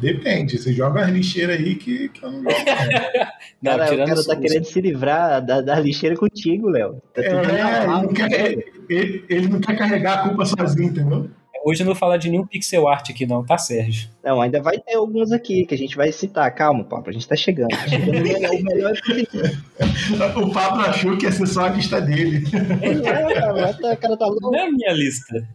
Depende, 0.00 0.58
você 0.58 0.72
joga 0.72 1.02
as 1.02 1.10
lixeiras 1.10 1.58
aí 1.58 1.74
que, 1.74 2.08
que 2.08 2.22
eu 2.22 2.30
não 2.30 2.42
gosto. 2.42 2.64
não. 3.62 3.72
Não, 3.72 3.78
cara, 3.78 3.94
o 3.94 4.06
cara 4.06 4.24
tá 4.24 4.36
querendo 4.36 4.64
se 4.64 4.80
livrar 4.80 5.44
da, 5.44 5.60
da 5.60 5.80
lixeira 5.80 6.16
contigo, 6.16 6.68
Léo. 6.68 7.02
Tá 7.12 7.22
É, 7.22 7.82
ele 7.82 7.86
não, 7.86 8.08
quer, 8.08 8.58
ele, 8.88 9.24
ele 9.28 9.48
não 9.48 9.60
quer 9.60 9.76
carregar 9.76 10.14
a 10.14 10.28
culpa 10.28 10.44
sozinho, 10.46 10.90
entendeu? 10.90 11.30
Hoje 11.66 11.80
eu 11.80 11.86
não 11.86 11.94
vou 11.94 11.98
falar 11.98 12.18
de 12.18 12.28
nenhum 12.28 12.46
pixel 12.46 12.86
art 12.86 13.08
aqui, 13.08 13.24
não, 13.24 13.42
tá, 13.42 13.56
Sérgio? 13.56 14.10
Não, 14.22 14.38
ainda 14.42 14.60
vai 14.60 14.78
ter 14.78 14.96
alguns 14.96 15.32
aqui 15.32 15.64
que 15.64 15.74
a 15.74 15.78
gente 15.78 15.96
vai 15.96 16.12
citar. 16.12 16.54
Calma, 16.54 16.84
papo, 16.84 17.08
a 17.08 17.12
gente 17.12 17.26
tá 17.26 17.34
chegando. 17.34 17.70
Tá 17.70 17.88
chegando 17.88 18.18
o 18.18 18.22
melhor, 18.22 18.54
o 18.54 18.62
melhor 18.62 18.92
episódio. 18.92 19.64
O 20.44 20.52
Pablo 20.52 20.82
achou 20.82 21.16
que 21.16 21.24
ia 21.24 21.32
ser 21.32 21.46
só 21.46 21.64
a 21.64 21.68
lista 21.70 22.02
dele. 22.02 22.44
É, 22.82 23.00
cara, 23.00 23.94
o 23.94 23.96
cara 23.96 24.16
tá 24.16 24.26
louco. 24.26 24.50
Não 24.50 24.58
é 24.58 24.66
a 24.66 24.70
minha 24.70 24.92
lista. 24.92 25.48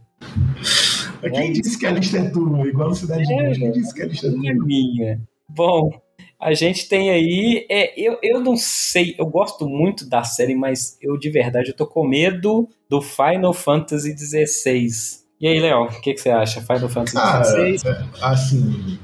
Quem 1.31 1.53
disse 1.53 1.77
que 1.77 1.85
a 1.85 1.91
lista 1.91 2.17
é 2.17 2.29
tua? 2.31 2.67
Igual 2.67 2.89
no 2.89 2.95
Cidade 2.95 3.27
de 3.27 3.35
Deus, 3.35 3.57
quem 3.57 3.71
disse 3.71 3.93
que 3.93 4.01
a 4.01 4.05
lista 4.07 4.27
é 4.27 4.31
Não 4.31 4.49
é 4.49 4.55
tua? 4.55 4.65
minha. 4.65 5.21
Bom, 5.47 5.91
a 6.39 6.53
gente 6.53 6.89
tem 6.89 7.11
aí. 7.11 7.67
É, 7.69 7.93
eu, 7.99 8.17
eu 8.23 8.39
não 8.39 8.55
sei, 8.57 9.15
eu 9.19 9.27
gosto 9.27 9.67
muito 9.67 10.09
da 10.09 10.23
série, 10.23 10.55
mas 10.55 10.97
eu 11.01 11.17
de 11.17 11.29
verdade 11.29 11.69
eu 11.69 11.75
tô 11.75 11.85
com 11.85 12.07
medo 12.07 12.67
do 12.89 12.99
Final 12.99 13.53
Fantasy 13.53 14.15
XVI. 14.17 15.18
E 15.39 15.47
aí, 15.47 15.59
Léo, 15.59 15.83
o 15.85 16.01
que, 16.01 16.13
que 16.13 16.19
você 16.19 16.29
acha? 16.29 16.61
Final 16.61 16.89
Fantasy 16.89 17.13
Cara, 17.13 17.43
XVI? 17.45 17.87
é, 17.87 18.05
assim, 18.21 18.99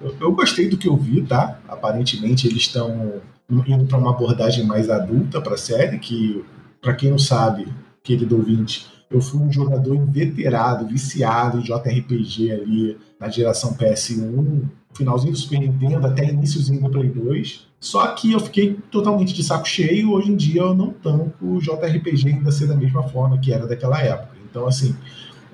eu, 0.00 0.16
eu 0.20 0.32
gostei 0.32 0.68
do 0.68 0.76
que 0.76 0.88
eu 0.88 0.96
vi, 0.96 1.22
tá? 1.22 1.60
Aparentemente 1.68 2.48
eles 2.48 2.62
estão 2.62 3.22
indo 3.48 3.86
para 3.86 3.98
uma 3.98 4.10
abordagem 4.10 4.66
mais 4.66 4.90
adulta 4.90 5.40
para 5.40 5.54
a 5.54 5.58
série, 5.58 5.98
que, 5.98 6.44
para 6.82 6.94
quem 6.94 7.10
não 7.10 7.18
sabe, 7.18 7.68
querido 8.02 8.36
ouvinte, 8.36 8.86
eu 9.08 9.20
fui 9.20 9.40
um 9.40 9.52
jogador 9.52 9.94
inveterado, 9.94 10.88
viciado 10.88 11.58
em 11.58 11.62
JRPG 11.62 12.50
ali 12.50 12.98
na 13.20 13.28
geração 13.28 13.72
PS1, 13.74 14.64
finalzinho 14.92 15.32
do 15.32 15.38
Super 15.38 15.60
Nintendo 15.60 16.06
até 16.06 16.28
iníciozinho 16.28 16.82
do 16.82 16.90
Play 16.90 17.10
2. 17.10 17.66
Só 17.78 18.08
que 18.08 18.32
eu 18.32 18.40
fiquei 18.40 18.76
totalmente 18.90 19.32
de 19.32 19.44
saco 19.44 19.68
cheio. 19.68 20.10
Hoje 20.10 20.32
em 20.32 20.36
dia 20.36 20.62
eu 20.62 20.74
não 20.74 20.90
tanco 20.90 21.46
o 21.46 21.60
JRPG 21.60 22.28
ainda 22.28 22.50
ser 22.50 22.66
da 22.66 22.74
mesma 22.74 23.04
forma 23.04 23.38
que 23.38 23.52
era 23.52 23.66
daquela 23.66 24.00
época. 24.02 24.34
Então, 24.50 24.66
assim, 24.66 24.96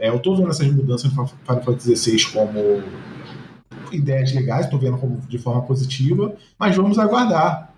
é, 0.02 0.08
eu 0.08 0.18
tô 0.18 0.34
vendo 0.34 0.50
essas 0.50 0.66
mudanças 0.66 1.14
no 1.14 1.26
Final 1.28 1.62
Fantasy 1.62 1.96
XVI 1.96 2.32
como 2.32 2.82
ideias 3.92 4.34
legais, 4.34 4.68
tô 4.68 4.76
vendo 4.76 4.98
como 4.98 5.20
de 5.28 5.38
forma 5.38 5.62
positiva, 5.62 6.34
mas 6.58 6.74
vamos 6.74 6.98
aguardar. 6.98 7.72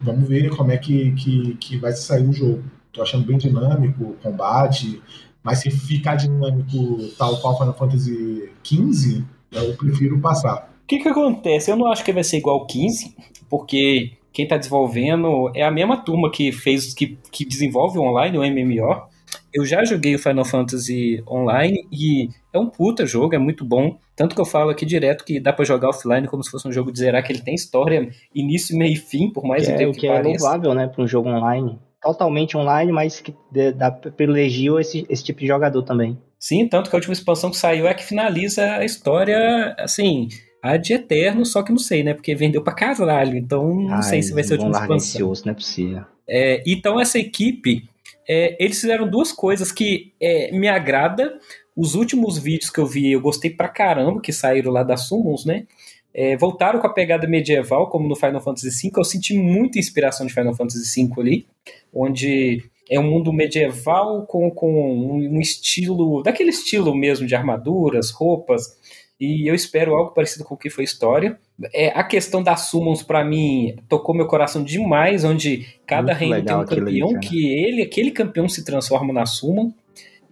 Vamos 0.00 0.26
ver 0.26 0.48
como 0.56 0.72
é 0.72 0.78
que, 0.78 1.12
que, 1.12 1.54
que 1.56 1.76
vai 1.76 1.92
sair 1.92 2.26
o 2.26 2.32
jogo. 2.32 2.64
Tô 2.90 3.02
achando 3.02 3.26
bem 3.26 3.36
dinâmico 3.36 4.04
o 4.04 4.14
combate, 4.22 5.02
mas 5.42 5.58
se 5.58 5.70
ficar 5.70 6.16
dinâmico 6.16 6.96
tal 7.18 7.36
qual 7.42 7.58
Final 7.58 7.74
Fantasy 7.74 8.48
XV, 8.64 9.22
eu 9.52 9.74
prefiro 9.74 10.18
passar. 10.18 10.72
O 10.82 10.86
que, 10.86 10.98
que 10.98 11.08
acontece? 11.08 11.70
Eu 11.70 11.76
não 11.76 11.88
acho 11.88 12.02
que 12.02 12.12
vai 12.12 12.24
ser 12.24 12.38
igual 12.38 12.66
15, 12.66 13.14
porque 13.50 14.12
quem 14.32 14.48
tá 14.48 14.56
desenvolvendo 14.56 15.50
é 15.54 15.62
a 15.62 15.70
mesma 15.70 15.98
turma 15.98 16.30
que 16.30 16.52
fez, 16.52 16.94
que, 16.94 17.18
que 17.30 17.44
desenvolve 17.44 17.98
online, 17.98 18.38
o 18.38 18.40
MMO. 18.40 19.14
Eu 19.52 19.64
já 19.64 19.84
joguei 19.84 20.14
o 20.14 20.18
Final 20.18 20.44
Fantasy 20.44 21.22
Online 21.26 21.86
e 21.90 22.28
é 22.52 22.58
um 22.58 22.68
puta 22.68 23.06
jogo, 23.06 23.34
é 23.34 23.38
muito 23.38 23.64
bom. 23.64 23.98
Tanto 24.14 24.34
que 24.34 24.40
eu 24.40 24.44
falo 24.44 24.70
aqui 24.70 24.84
direto 24.84 25.24
que 25.24 25.40
dá 25.40 25.52
pra 25.52 25.64
jogar 25.64 25.90
offline 25.90 26.26
como 26.26 26.42
se 26.42 26.50
fosse 26.50 26.66
um 26.68 26.72
jogo 26.72 26.92
de 26.92 26.98
zerar, 26.98 27.24
que 27.24 27.32
ele 27.32 27.42
tem 27.42 27.54
história, 27.54 28.10
início, 28.34 28.76
meio 28.76 28.92
e 28.92 28.96
fim, 28.96 29.30
por 29.30 29.44
mais 29.44 29.66
Que 29.66 29.72
é, 29.72 29.76
que, 29.76 30.00
que 30.00 30.06
é 30.06 30.22
louvável, 30.22 30.74
né, 30.74 30.86
para 30.86 31.02
um 31.02 31.06
jogo 31.06 31.28
online. 31.28 31.78
Totalmente 32.02 32.56
online, 32.56 32.92
mas 32.92 33.20
que 33.20 33.34
dá, 33.74 33.90
privilegia 33.90 34.80
esse, 34.80 35.06
esse 35.08 35.24
tipo 35.24 35.40
de 35.40 35.46
jogador 35.46 35.82
também. 35.82 36.18
Sim, 36.38 36.68
tanto 36.68 36.90
que 36.90 36.96
a 36.96 36.98
última 36.98 37.12
expansão 37.12 37.50
que 37.50 37.56
saiu 37.56 37.88
é 37.88 37.94
que 37.94 38.04
finaliza 38.04 38.64
a 38.76 38.84
história, 38.84 39.74
assim, 39.78 40.28
a 40.62 40.76
de 40.76 40.92
eterno, 40.92 41.44
só 41.44 41.62
que 41.62 41.70
não 41.70 41.78
sei, 41.78 42.02
né? 42.02 42.14
Porque 42.14 42.34
vendeu 42.34 42.62
pra 42.62 42.72
caralho, 42.74 43.36
então 43.36 43.74
não 43.74 44.02
sei 44.02 44.18
Ai, 44.18 44.22
se 44.22 44.32
vai 44.32 44.44
ser 44.44 44.54
a 44.54 44.62
última 44.62 44.78
expansão. 44.78 45.30
osso, 45.30 45.46
não 45.46 45.52
é 45.52 45.54
possível. 45.54 46.02
É, 46.28 46.62
então 46.66 47.00
essa 47.00 47.18
equipe, 47.18 47.88
é, 48.28 48.56
eles 48.62 48.80
fizeram 48.80 49.08
duas 49.08 49.32
coisas 49.32 49.70
que 49.70 50.12
é, 50.20 50.50
me 50.52 50.68
agrada. 50.68 51.38
Os 51.76 51.94
últimos 51.94 52.38
vídeos 52.38 52.70
que 52.70 52.80
eu 52.80 52.86
vi, 52.86 53.12
eu 53.12 53.20
gostei 53.20 53.50
pra 53.50 53.68
caramba, 53.68 54.20
que 54.20 54.32
saíram 54.32 54.72
lá 54.72 54.82
da 54.82 54.96
Summons, 54.96 55.44
né? 55.44 55.66
É, 56.12 56.36
voltaram 56.36 56.80
com 56.80 56.86
a 56.86 56.92
pegada 56.92 57.26
medieval, 57.26 57.90
como 57.90 58.08
no 58.08 58.16
Final 58.16 58.40
Fantasy 58.40 58.88
V. 58.88 58.98
Eu 58.98 59.04
senti 59.04 59.36
muita 59.36 59.78
inspiração 59.78 60.26
de 60.26 60.32
Final 60.32 60.54
Fantasy 60.54 61.06
V 61.06 61.20
ali, 61.20 61.46
onde 61.92 62.64
é 62.88 62.98
um 62.98 63.10
mundo 63.10 63.32
medieval 63.32 64.24
com, 64.26 64.50
com 64.50 64.72
um, 64.72 65.36
um 65.36 65.40
estilo, 65.40 66.22
daquele 66.22 66.50
estilo 66.50 66.94
mesmo 66.94 67.26
de 67.26 67.34
armaduras, 67.34 68.10
roupas. 68.10 68.78
e 69.20 69.48
eu 69.48 69.54
espero 69.54 69.94
algo 69.94 70.12
parecido 70.12 70.44
com 70.44 70.54
o 70.54 70.58
que 70.58 70.70
foi 70.70 70.84
história. 70.84 71.38
É, 71.72 71.88
a 71.88 72.04
questão 72.04 72.42
das 72.42 72.68
summons, 72.68 73.02
para 73.02 73.24
mim, 73.24 73.76
tocou 73.88 74.14
meu 74.14 74.26
coração 74.26 74.62
demais, 74.62 75.24
onde 75.24 75.66
cada 75.86 76.08
Muito 76.08 76.18
reino 76.18 76.44
tem 76.44 76.56
um 76.56 76.64
campeão, 76.64 77.08
cara. 77.08 77.20
que 77.20 77.48
ele, 77.48 77.82
aquele 77.82 78.10
campeão 78.10 78.48
se 78.48 78.64
transforma 78.64 79.12
na 79.12 79.24
summon, 79.24 79.72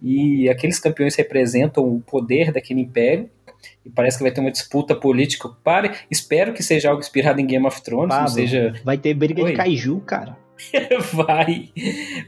e 0.01 0.47
aqueles 0.49 0.79
campeões 0.79 1.15
representam 1.15 1.83
o 1.83 1.99
poder 1.99 2.51
daquele 2.51 2.81
império. 2.81 3.29
E 3.83 3.89
parece 3.89 4.17
que 4.17 4.23
vai 4.23 4.31
ter 4.31 4.41
uma 4.41 4.51
disputa 4.51 4.93
política. 4.93 5.49
Para, 5.63 5.95
espero 6.11 6.53
que 6.53 6.61
seja 6.61 6.89
algo 6.89 6.99
inspirado 6.99 7.41
em 7.41 7.45
Game 7.45 7.65
of 7.65 7.81
Thrones, 7.81 8.09
Pablo, 8.09 8.29
seja 8.29 8.73
Vai 8.83 8.97
ter 8.97 9.13
briga 9.15 9.41
Oi. 9.43 9.51
de 9.51 9.57
kaiju, 9.57 9.99
cara. 10.01 10.37
vai. 11.13 11.69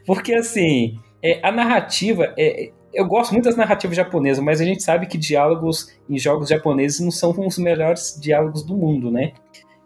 Porque 0.05 0.33
assim, 0.33 0.97
é, 1.21 1.39
a 1.43 1.51
narrativa. 1.51 2.33
É, 2.37 2.71
eu 2.93 3.05
gosto 3.05 3.31
muito 3.31 3.45
das 3.45 3.55
narrativas 3.55 3.95
japonesas, 3.95 4.43
mas 4.43 4.61
a 4.61 4.65
gente 4.65 4.83
sabe 4.83 5.07
que 5.07 5.17
diálogos 5.17 5.93
em 6.09 6.17
jogos 6.17 6.49
japoneses 6.49 6.99
não 6.99 7.11
são 7.11 7.31
os 7.45 7.57
melhores 7.57 8.17
diálogos 8.19 8.63
do 8.63 8.75
mundo, 8.75 9.11
né? 9.11 9.33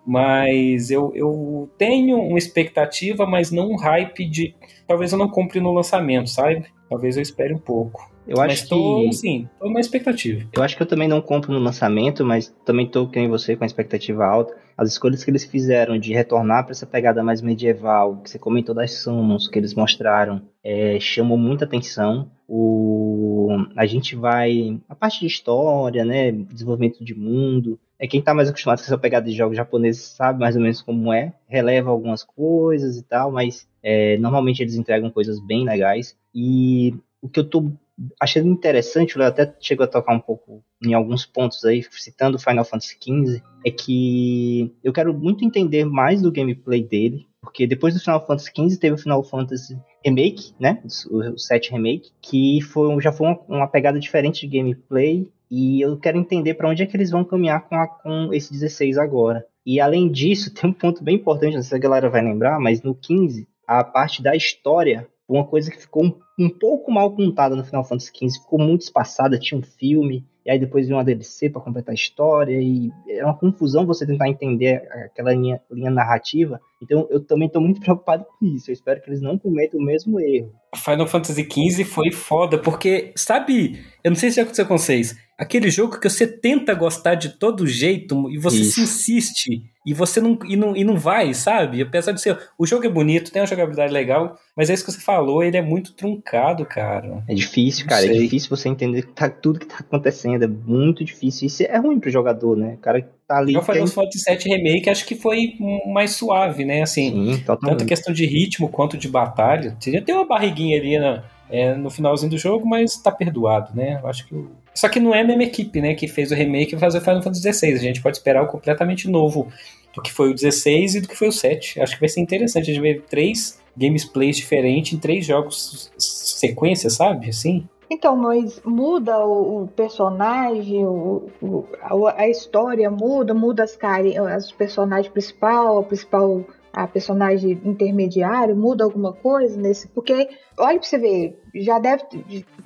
Mas 0.05 0.89
eu, 0.89 1.11
eu 1.13 1.69
tenho 1.77 2.19
uma 2.19 2.37
expectativa, 2.37 3.25
mas 3.25 3.51
não 3.51 3.71
um 3.71 3.75
hype 3.75 4.25
de. 4.25 4.55
Talvez 4.87 5.11
eu 5.11 5.17
não 5.17 5.29
compre 5.29 5.59
no 5.59 5.71
lançamento, 5.71 6.29
sabe? 6.29 6.65
Talvez 6.89 7.15
eu 7.15 7.21
espere 7.21 7.53
um 7.53 7.59
pouco. 7.59 8.11
Eu 8.27 8.37
mas 8.37 8.53
acho 8.53 8.69
tô, 8.69 9.01
que. 9.01 9.13
sim, 9.13 9.49
tô 9.59 9.69
na 9.69 9.79
expectativa. 9.79 10.47
Eu 10.53 10.63
acho 10.63 10.75
que 10.75 10.83
eu 10.83 10.87
também 10.87 11.07
não 11.07 11.21
compro 11.21 11.51
no 11.51 11.59
lançamento, 11.59 12.23
mas 12.25 12.53
também 12.65 12.87
tô 12.87 13.07
que 13.07 13.19
nem 13.19 13.29
você 13.29 13.55
com 13.55 13.63
a 13.63 13.67
expectativa 13.67 14.25
alta. 14.25 14.55
As 14.77 14.89
escolhas 14.89 15.23
que 15.23 15.29
eles 15.29 15.43
fizeram 15.43 15.97
de 15.97 16.13
retornar 16.13 16.63
para 16.63 16.71
essa 16.71 16.85
pegada 16.85 17.23
mais 17.23 17.41
medieval, 17.41 18.17
que 18.17 18.29
você 18.29 18.39
comentou 18.39 18.73
das 18.73 18.93
summons 18.93 19.47
que 19.47 19.59
eles 19.59 19.73
mostraram, 19.73 20.41
é, 20.63 20.99
chamou 20.99 21.37
muita 21.37 21.65
atenção. 21.65 22.31
O, 22.47 23.49
a 23.75 23.85
gente 23.85 24.15
vai. 24.15 24.79
A 24.87 24.95
parte 24.95 25.19
de 25.19 25.27
história, 25.27 26.03
né? 26.05 26.31
Desenvolvimento 26.31 27.03
de 27.03 27.13
mundo. 27.13 27.79
É 27.99 28.07
quem 28.07 28.21
tá 28.21 28.33
mais 28.33 28.49
acostumado 28.49 28.79
com 28.79 28.85
essa 28.85 28.97
pegada 28.97 29.27
de 29.29 29.35
jogos 29.35 29.55
japoneses 29.55 30.01
sabe 30.01 30.39
mais 30.39 30.55
ou 30.55 30.61
menos 30.61 30.81
como 30.81 31.13
é. 31.13 31.33
Releva 31.47 31.91
algumas 31.91 32.23
coisas 32.23 32.97
e 32.97 33.03
tal, 33.03 33.31
mas 33.31 33.67
é, 33.83 34.17
normalmente 34.17 34.61
eles 34.63 34.75
entregam 34.75 35.11
coisas 35.11 35.39
bem 35.39 35.63
legais. 35.63 36.17
E 36.33 36.95
o 37.21 37.29
que 37.29 37.39
eu 37.39 37.47
tô 37.47 37.71
achando 38.19 38.49
interessante, 38.49 39.17
o 39.17 39.23
até 39.23 39.53
chegou 39.59 39.83
a 39.83 39.87
tocar 39.87 40.13
um 40.13 40.19
pouco 40.19 40.63
em 40.83 40.93
alguns 40.93 41.25
pontos 41.25 41.63
aí, 41.65 41.83
citando 41.91 42.39
Final 42.39 42.65
Fantasy 42.65 42.95
XV, 42.95 43.41
é 43.65 43.71
que 43.71 44.73
eu 44.83 44.93
quero 44.93 45.13
muito 45.13 45.45
entender 45.45 45.85
mais 45.85 46.21
do 46.21 46.31
gameplay 46.31 46.83
dele, 46.83 47.27
porque 47.41 47.67
depois 47.67 47.93
do 47.93 47.99
Final 47.99 48.25
Fantasy 48.25 48.51
XV 48.55 48.79
teve 48.79 48.95
o 48.95 48.97
Final 48.97 49.23
Fantasy 49.23 49.77
Remake, 50.03 50.53
né, 50.59 50.81
o 51.09 51.37
7 51.37 51.71
Remake, 51.71 52.11
que 52.21 52.61
foi, 52.61 52.99
já 53.01 53.11
foi 53.11 53.27
uma, 53.27 53.39
uma 53.47 53.67
pegada 53.67 53.99
diferente 53.99 54.47
de 54.47 54.57
gameplay, 54.57 55.29
e 55.49 55.81
eu 55.81 55.97
quero 55.97 56.17
entender 56.17 56.53
para 56.53 56.69
onde 56.69 56.81
é 56.81 56.85
que 56.85 56.95
eles 56.95 57.11
vão 57.11 57.25
caminhar 57.25 57.67
com, 57.67 57.75
a, 57.75 57.87
com 57.87 58.33
esse 58.33 58.51
16 58.53 58.97
agora. 58.97 59.45
E 59.65 59.79
além 59.79 60.09
disso, 60.09 60.53
tem 60.55 60.69
um 60.69 60.73
ponto 60.73 61.03
bem 61.03 61.15
importante, 61.15 61.55
não 61.55 61.61
sei 61.61 61.69
se 61.69 61.75
a 61.75 61.79
galera 61.79 62.09
vai 62.09 62.21
lembrar, 62.21 62.59
mas 62.59 62.81
no 62.81 62.95
15, 62.95 63.47
a 63.67 63.83
parte 63.83 64.23
da 64.23 64.35
história 64.35 65.07
uma 65.37 65.45
coisa 65.45 65.71
que 65.71 65.79
ficou 65.79 66.05
um, 66.05 66.13
um, 66.39 66.49
pouco 66.49 66.91
mal 66.91 67.11
contada 67.15 67.55
no 67.55 67.63
Final 67.63 67.83
Fantasy 67.83 68.11
XV, 68.13 68.41
ficou 68.41 68.59
muito 68.59 68.81
espaçada, 68.81 69.39
tinha 69.39 69.59
um 69.59 69.63
filme, 69.63 70.25
e 70.45 70.51
aí 70.51 70.59
depois 70.59 70.87
veio 70.87 70.97
uma 70.97 71.03
DLC 71.03 71.49
para 71.49 71.61
completar 71.61 71.91
a 71.91 71.95
história, 71.95 72.59
e 72.59 72.91
é 73.07 73.23
uma 73.23 73.37
confusão 73.37 73.85
você 73.85 74.05
tentar 74.05 74.27
entender 74.27 74.87
aquela 75.05 75.33
linha, 75.33 75.61
linha 75.71 75.91
narrativa. 75.91 76.59
Então 76.81 77.07
eu 77.09 77.19
também 77.19 77.47
estou 77.47 77.61
muito 77.61 77.79
preocupado 77.81 78.25
com 78.25 78.45
isso, 78.45 78.69
eu 78.69 78.73
espero 78.73 79.01
que 79.01 79.09
eles 79.09 79.21
não 79.21 79.37
cometam 79.37 79.79
o 79.79 79.83
mesmo 79.83 80.19
erro. 80.19 80.51
Final 80.75 81.07
Fantasy 81.07 81.47
XV 81.49 81.83
foi 81.85 82.11
foda, 82.11 82.57
porque, 82.57 83.11
sabe, 83.15 83.83
eu 84.03 84.11
não 84.11 84.15
sei 84.15 84.29
se 84.29 84.37
já 84.37 84.43
aconteceu 84.43 84.65
com 84.65 84.77
vocês, 84.77 85.15
aquele 85.41 85.71
jogo 85.71 85.99
que 85.99 86.07
você 86.07 86.27
tenta 86.27 86.73
gostar 86.75 87.15
de 87.15 87.29
todo 87.29 87.65
jeito 87.65 88.29
e 88.29 88.37
você 88.37 88.57
Isso. 88.61 88.73
se 88.73 88.81
insiste 88.81 89.63
e 89.83 89.91
você 89.95 90.21
não 90.21 90.37
e, 90.47 90.55
não 90.55 90.75
e 90.77 90.83
não 90.83 90.95
vai, 90.95 91.33
sabe? 91.33 91.81
Apesar 91.81 92.11
de 92.11 92.21
ser. 92.21 92.37
O 92.59 92.67
jogo 92.67 92.85
é 92.85 92.89
bonito, 92.89 93.31
tem 93.31 93.41
uma 93.41 93.47
jogabilidade 93.47 93.91
legal, 93.91 94.37
mas 94.55 94.69
é 94.69 94.75
isso 94.75 94.85
que 94.85 94.91
você 94.91 95.01
falou, 95.01 95.41
ele 95.43 95.57
é 95.57 95.61
muito 95.61 95.93
truncado, 95.93 96.63
cara. 96.63 97.23
É 97.27 97.33
difícil, 97.33 97.87
cara. 97.87 98.05
É 98.05 98.09
difícil 98.13 98.49
você 98.51 98.69
entender 98.69 99.01
que 99.01 99.13
tá, 99.13 99.27
tudo 99.27 99.59
que 99.59 99.65
tá 99.65 99.77
acontecendo. 99.79 100.43
É 100.43 100.47
muito 100.47 101.03
difícil. 101.03 101.47
Isso 101.47 101.63
é 101.63 101.77
ruim 101.79 101.99
pro 101.99 102.11
jogador, 102.11 102.55
né? 102.55 102.75
O 102.75 102.77
cara 102.77 103.01
que 103.01 103.07
tá 103.27 103.39
ali. 103.39 103.53
Já 103.53 103.59
o 103.59 103.63
Final 103.63 103.85
quer- 103.87 103.91
Fantasy 103.93 104.23
VII 104.29 104.55
Remake 104.55 104.89
acho 104.91 105.05
que 105.07 105.15
foi 105.15 105.55
mais 105.91 106.11
suave, 106.11 106.63
né? 106.63 106.83
Assim, 106.83 107.33
Sim, 107.35 107.43
tanto 107.43 107.83
a 107.83 107.85
questão 107.87 108.13
de 108.13 108.27
ritmo 108.27 108.69
quanto 108.69 108.95
de 108.95 109.07
batalha. 109.07 109.75
Você 109.79 109.91
já 109.91 110.01
tem 110.01 110.13
uma 110.13 110.27
barriguinha 110.27 110.77
ali 110.79 110.99
na- 110.99 111.23
é, 111.51 111.75
no 111.75 111.89
finalzinho 111.89 112.31
do 112.31 112.37
jogo, 112.37 112.65
mas 112.67 112.95
tá 112.97 113.11
perdoado, 113.11 113.71
né? 113.75 113.99
Eu 114.01 114.07
acho 114.07 114.25
que 114.27 114.33
o... 114.33 114.49
Só 114.73 114.87
que 114.89 114.99
não 114.99 115.13
é 115.13 115.21
a 115.21 115.23
mesma 115.23 115.43
equipe, 115.43 115.81
né, 115.81 115.93
que 115.93 116.07
fez 116.07 116.31
o 116.31 116.35
remake 116.35 116.75
e 116.75 116.79
fazer 116.79 116.99
o 116.99 117.01
Final 117.01 117.21
Fantasy 117.21 117.53
XVI. 117.53 117.73
A 117.73 117.77
gente 117.77 118.01
pode 118.01 118.17
esperar 118.17 118.39
algo 118.39 118.51
completamente 118.51 119.09
novo 119.09 119.47
do 119.93 120.01
que 120.01 120.11
foi 120.11 120.31
o 120.31 120.33
16 120.33 120.95
e 120.95 121.01
do 121.01 121.07
que 121.09 121.15
foi 121.17 121.27
o 121.27 121.31
7. 121.31 121.81
Acho 121.81 121.95
que 121.95 121.99
vai 121.99 122.07
ser 122.09 122.21
interessante 122.21 122.71
a 122.71 122.73
gente 122.73 122.81
ver 122.81 123.01
três 123.09 123.59
gameplays 123.75 124.37
diferentes 124.37 124.93
em 124.93 124.97
três 124.97 125.25
jogos 125.25 125.91
sequência, 125.97 126.89
sabe? 126.89 127.29
Assim. 127.29 127.67
Então, 127.89 128.15
mas 128.15 128.61
muda 128.63 129.19
o, 129.25 129.63
o 129.63 129.67
personagem, 129.67 130.85
o, 130.85 131.29
o- 131.41 131.65
a, 132.07 132.21
a 132.21 132.29
história 132.29 132.89
muda, 132.89 133.33
muda 133.33 133.63
as 133.63 133.75
cari 133.75 134.17
as 134.17 134.49
personagens 134.51 135.11
principal, 135.11 135.79
a 135.79 135.83
principal, 135.83 136.45
a 136.73 136.87
personagem 136.87 137.59
intermediário, 137.65 138.55
muda 138.55 138.83
alguma 138.83 139.13
coisa 139.13 139.59
nesse, 139.59 139.87
porque 139.89 140.29
olha 140.57 140.79
pra 140.79 140.87
você 140.87 140.97
ver, 140.97 141.39
já 141.55 141.79
deve 141.79 142.03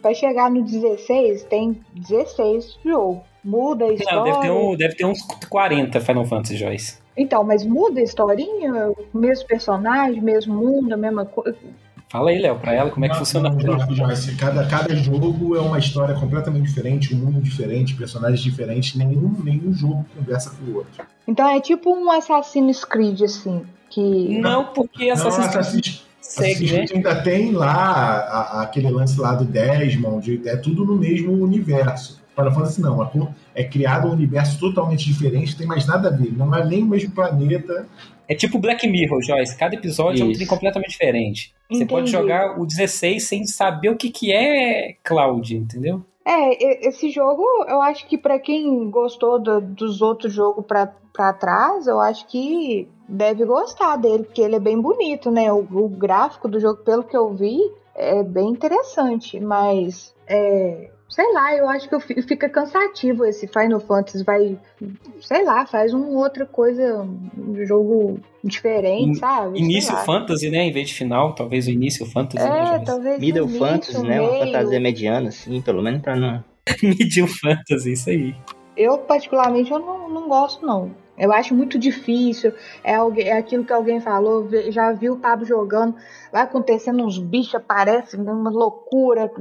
vai 0.02 0.14
chegar 0.14 0.52
no 0.52 0.64
16, 0.64 1.44
tem 1.46 1.82
16 1.96 2.80
jogo. 2.86 3.24
Muda 3.44 3.86
a 3.86 3.94
história. 3.94 4.18
Não, 4.18 4.24
deve 4.24 4.40
ter, 4.42 4.52
um, 4.52 4.76
deve 4.76 4.96
ter 4.96 5.06
uns 5.06 5.22
40 5.50 6.02
Final 6.02 6.26
Fantasy 6.26 6.58
Joyce. 6.58 6.98
Então, 7.16 7.44
mas 7.44 7.64
muda 7.64 8.00
a 8.00 8.04
historinha, 8.04 8.90
o 8.90 9.18
mesmo 9.18 9.48
personagem, 9.48 10.22
mesmo 10.22 10.56
mundo, 10.56 10.94
a 10.94 10.98
mesma 10.98 11.26
coisa. 11.26 11.58
Fala 12.10 12.30
aí, 12.30 12.40
Léo, 12.40 12.60
pra 12.60 12.74
ela 12.74 12.90
como 12.90 13.06
é 13.06 13.10
que 13.10 13.14
Não, 13.16 13.20
funciona. 13.20 13.50
não, 13.50 13.60
Joyce, 13.60 13.96
Joyce, 13.96 14.36
cada, 14.36 14.66
cada 14.68 14.96
jogo 14.96 15.56
é 15.56 15.60
uma 15.60 15.78
história 15.80 16.16
completamente 16.16 16.68
diferente, 16.68 17.14
um 17.14 17.18
mundo 17.18 17.42
diferente, 17.42 17.96
personagens 17.96 18.42
diferentes, 18.42 18.96
nenhum, 18.96 19.36
nenhum 19.44 19.74
jogo 19.74 20.06
conversa 20.16 20.52
com 20.52 20.72
o 20.72 20.76
outro. 20.78 21.06
Então 21.28 21.48
é 21.48 21.60
tipo 21.60 21.92
um 21.92 22.12
Assassin's 22.12 22.84
Creed, 22.86 23.22
assim, 23.22 23.66
que... 23.96 24.40
Não, 24.40 24.66
porque 24.66 25.06
Não, 25.08 25.14
Assassin's 25.14 25.48
Creed 25.48 25.60
Assassin's, 25.60 26.06
segue, 26.22 26.66
Assassin's 26.66 26.72
né? 26.92 26.96
Ainda 26.98 27.16
tem 27.24 27.52
lá 27.52 27.74
a- 27.74 28.42
a- 28.60 28.62
aquele 28.64 28.90
lance 28.92 29.20
lá 29.20 29.34
do 29.34 29.46
Desmond, 29.46 30.42
é 30.46 30.56
tudo 30.58 30.86
no 30.86 30.96
mesmo 30.96 31.32
universo. 31.34 32.24
Final 32.36 32.54
Fantasy 32.54 32.82
não, 32.82 33.02
é 33.02 33.62
é 33.62 33.64
criado 33.64 34.10
um 34.10 34.12
universo 34.12 34.60
totalmente 34.60 35.06
diferente, 35.06 35.52
não 35.52 35.58
tem 35.58 35.68
mais 35.68 35.88
nada 35.88 36.10
a 36.10 36.12
ver, 36.12 36.34
não 36.38 36.54
é 36.54 36.66
nem 36.66 36.84
o 36.84 36.86
mesmo 36.86 37.12
planeta. 37.12 37.88
É 38.28 38.36
tipo 38.36 38.60
Black 38.60 38.86
Mirror, 38.88 39.22
Joyce. 39.22 39.56
Cada 39.56 39.76
episódio 39.76 40.22
é 40.22 40.26
um 40.26 40.32
Isso. 40.32 40.40
trem 40.40 40.48
completamente 40.48 40.90
diferente. 40.90 41.54
Você 41.72 41.86
pode 41.86 42.10
Entendi. 42.10 42.12
jogar 42.12 42.60
o 42.60 42.66
16 42.66 43.24
sem 43.24 43.46
saber 43.46 43.90
o 43.90 43.96
que, 43.96 44.10
que 44.10 44.34
é 44.34 44.96
Cloud, 45.04 45.56
entendeu? 45.56 46.04
É, 46.28 46.88
esse 46.88 47.10
jogo, 47.12 47.44
eu 47.68 47.80
acho 47.82 48.08
que 48.08 48.18
pra 48.18 48.40
quem 48.40 48.90
gostou 48.90 49.40
do- 49.40 49.62
dos 49.62 50.02
outros 50.02 50.34
jogos 50.34 50.66
pra 50.66 51.34
trás, 51.34 51.86
eu 51.86 52.00
acho 52.00 52.26
que 52.28 52.90
deve 53.08 53.46
gostar 53.46 53.96
dele, 53.98 54.24
porque 54.24 54.42
ele 54.42 54.56
é 54.56 54.60
bem 54.60 54.82
bonito, 54.82 55.30
né? 55.30 55.54
O, 55.54 55.60
o 55.60 55.88
gráfico 55.88 56.48
do 56.48 56.60
jogo, 56.60 56.84
pelo 56.84 57.04
que 57.04 57.16
eu 57.16 57.32
vi, 57.34 57.60
é 57.94 58.24
bem 58.24 58.50
interessante, 58.50 59.40
mas 59.40 60.16
é, 60.28 60.90
sei 61.16 61.32
lá, 61.34 61.56
eu 61.56 61.70
acho 61.70 61.88
que 61.88 61.96
eu 61.96 62.00
fi- 62.02 62.22
fica 62.22 62.50
cansativo 62.50 63.24
esse 63.24 63.48
Final 63.48 63.80
Fantasy, 63.80 64.22
vai, 64.22 64.60
sei 65.22 65.46
lá, 65.46 65.66
faz 65.66 65.94
uma 65.94 66.08
outra 66.10 66.46
coisa, 66.46 67.08
um 67.38 67.66
jogo 67.66 68.20
diferente, 68.44 69.12
In- 69.12 69.16
sabe? 69.16 69.58
Início 69.58 69.96
fantasy, 70.00 70.50
né? 70.50 70.64
Em 70.66 70.74
vez 70.74 70.90
de 70.90 70.94
final, 70.94 71.34
talvez 71.34 71.68
o 71.68 71.72
início 71.72 72.06
fantasy. 72.06 72.44
né, 72.44 72.60
É, 72.60 72.66
Joyce? 72.68 72.86
talvez 72.86 73.20
Middle 73.22 73.44
início, 73.46 73.60
Fantasy, 73.66 74.04
né? 74.06 74.20
Uma 74.20 74.32
meio. 74.32 74.46
fantasia 74.46 74.80
mediana, 74.82 75.30
assim, 75.30 75.62
pelo 75.62 75.82
menos 75.82 76.02
pra 76.02 76.18
não. 76.18 76.44
Medium 76.84 77.28
fantasy, 77.28 77.94
isso 77.94 78.10
aí. 78.10 78.36
Eu, 78.76 78.98
particularmente, 78.98 79.72
eu 79.72 79.80
não, 79.80 80.10
não 80.10 80.28
gosto, 80.28 80.66
não. 80.66 80.92
Eu 81.18 81.32
acho 81.32 81.56
muito 81.56 81.80
difícil. 81.80 82.54
É, 82.84 82.96
alguém, 82.96 83.28
é 83.28 83.38
aquilo 83.38 83.64
que 83.64 83.72
alguém 83.74 84.00
falou. 84.00 84.48
Já 84.70 84.92
viu 84.92 85.14
o 85.14 85.20
Pablo 85.20 85.46
jogando, 85.46 85.96
vai 86.32 86.42
acontecendo 86.44 87.04
uns 87.04 87.18
bichos, 87.18 87.56
aparecem, 87.56 88.20
uma 88.20 88.50
loucura. 88.50 89.32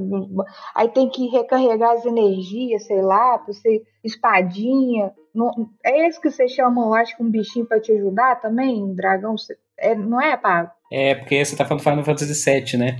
Aí 0.75 0.89
tem 0.89 1.09
que 1.09 1.27
recarregar 1.29 1.93
as 1.93 2.05
energias, 2.07 2.87
sei 2.87 3.03
lá, 3.03 3.39
pra 3.39 3.53
você. 3.53 3.83
Espadinha. 4.05 5.13
Não, 5.35 5.51
é 5.85 6.07
esse 6.07 6.21
que 6.21 6.31
você 6.31 6.47
chama, 6.49 6.83
eu 6.83 6.95
acho 6.95 7.17
um 7.21 7.29
bichinho 7.31 7.67
pra 7.67 7.81
te 7.81 7.91
ajudar 7.93 8.41
também? 8.41 8.95
Dragão? 8.95 9.37
Você- 9.37 9.57
É, 9.77 9.95
não 9.95 10.21
é, 10.21 10.37
Pablo? 10.37 10.71
É, 10.93 11.17
porque 11.17 11.45
você 11.45 11.57
tá 11.57 11.65
falando 11.65 11.83
Final 11.83 12.05
Fantasy 12.05 12.33
VII, 12.51 12.79
né? 12.79 12.97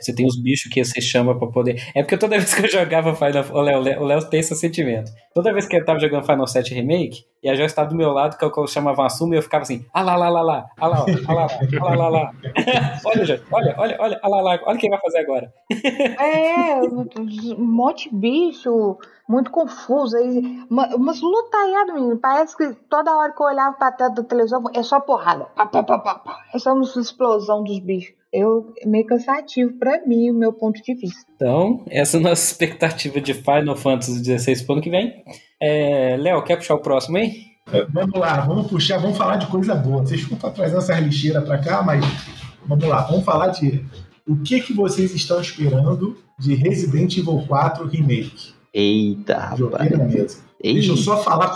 Você 0.00 0.14
tem 0.14 0.26
os 0.26 0.40
bichos 0.40 0.70
que 0.72 0.84
você 0.84 1.00
chama 1.00 1.38
pra 1.38 1.48
poder. 1.48 1.82
É 1.94 2.02
porque 2.02 2.16
toda 2.16 2.36
vez 2.38 2.52
que 2.54 2.64
eu 2.64 2.70
jogava 2.70 3.14
Final 3.14 3.44
o 3.52 3.60
Léo, 3.60 4.00
o 4.00 4.04
Léo 4.04 4.28
tem 4.28 4.40
esse 4.40 4.54
sentimento. 4.54 5.10
Toda 5.34 5.52
vez 5.52 5.66
que 5.66 5.76
eu 5.76 5.84
tava 5.84 5.98
jogando 5.98 6.26
Final 6.26 6.46
7 6.46 6.74
Remake, 6.74 7.24
e 7.42 7.48
a 7.48 7.54
Joyce 7.54 7.72
estava 7.72 7.88
do 7.88 7.96
meu 7.96 8.10
lado, 8.10 8.36
que 8.36 8.44
eu, 8.44 8.66
chamava 8.66 9.06
Asuma, 9.06 9.34
e 9.34 9.38
eu 9.38 9.42
ficava 9.42 9.62
assim, 9.62 9.86
ah 9.94 10.02
lá, 10.02 10.16
lá, 10.16 10.28
lá, 10.28 10.42
lá, 10.42 10.66
ah 10.78 10.86
lá, 10.88 11.06
ah 11.26 11.32
lá, 11.32 11.46
ah 11.46 11.84
lá, 11.84 11.94
lá, 11.94 12.08
lá. 12.08 12.32
olha, 13.04 13.42
olha, 13.50 13.74
olha, 13.78 13.96
olha, 13.98 14.20
ah 14.22 14.28
lá, 14.28 14.40
lá, 14.42 14.60
olha 14.64 14.76
o 14.76 14.78
que 14.78 14.90
vai 14.90 15.00
fazer 15.00 15.18
agora. 15.18 15.52
É, 16.20 16.80
um 16.82 17.64
monte 17.64 18.10
de 18.10 18.14
bicho, 18.14 18.98
muito 19.28 19.50
confuso. 19.50 20.16
Aí, 20.16 20.64
uma, 20.68 20.94
umas 20.94 21.20
lutaiadas, 21.20 21.94
menino. 21.94 22.18
Parece 22.18 22.56
que 22.56 22.74
toda 22.88 23.16
hora 23.16 23.32
que 23.32 23.40
eu 23.40 23.46
olhava 23.46 23.76
pra 23.76 23.92
tela 23.92 24.10
da 24.10 24.22
televisão 24.22 24.62
é 24.74 24.82
só 24.82 25.00
porrada. 25.00 25.46
Pá, 25.56 25.66
pá, 25.66 25.82
pá, 25.82 25.98
pá, 25.98 26.14
pá. 26.16 26.44
É 26.52 26.58
só 26.58 26.72
uma 26.72 26.82
explosão 26.82 27.62
dos 27.62 27.78
bichos. 27.78 28.19
Eu 28.32 28.72
meio 28.86 29.06
cansativo 29.06 29.72
pra 29.78 30.06
mim, 30.06 30.30
o 30.30 30.34
meu 30.34 30.52
ponto 30.52 30.80
de 30.82 30.94
vista. 30.94 31.30
Então, 31.34 31.84
essa 31.88 32.16
é 32.16 32.20
a 32.20 32.22
nossa 32.22 32.44
expectativa 32.50 33.20
de 33.20 33.34
Final 33.34 33.76
Fantasy 33.76 34.22
XVI 34.24 34.64
pro 34.64 34.74
ano 34.74 34.82
que 34.82 34.90
vem. 34.90 35.24
É, 35.60 36.16
Léo, 36.16 36.42
quer 36.44 36.56
puxar 36.56 36.74
o 36.74 36.80
próximo 36.80 37.16
aí? 37.16 37.50
É, 37.72 37.84
vamos 37.84 38.18
lá, 38.18 38.40
vamos 38.40 38.68
puxar, 38.68 38.98
vamos 38.98 39.16
falar 39.16 39.36
de 39.36 39.46
coisa 39.46 39.74
boa. 39.74 40.02
Vocês 40.02 40.20
ficam 40.22 40.50
trazendo 40.50 40.78
essa 40.78 40.98
lixeira 40.98 41.42
pra 41.42 41.58
cá, 41.58 41.82
mas 41.82 42.04
vamos 42.66 42.84
lá, 42.84 43.02
vamos 43.02 43.24
falar 43.24 43.48
de 43.48 43.84
o 44.26 44.36
que, 44.36 44.60
que 44.60 44.72
vocês 44.72 45.14
estão 45.14 45.40
esperando 45.40 46.16
de 46.38 46.54
Resident 46.54 47.16
Evil 47.16 47.44
4 47.46 47.86
Remake. 47.86 48.54
Eita, 48.72 49.36
rapaz. 49.36 49.90
na 49.90 50.04
mesa. 50.04 50.38
Deixa 50.62 50.92
eu 50.92 50.96
só 50.96 51.22
falar, 51.22 51.54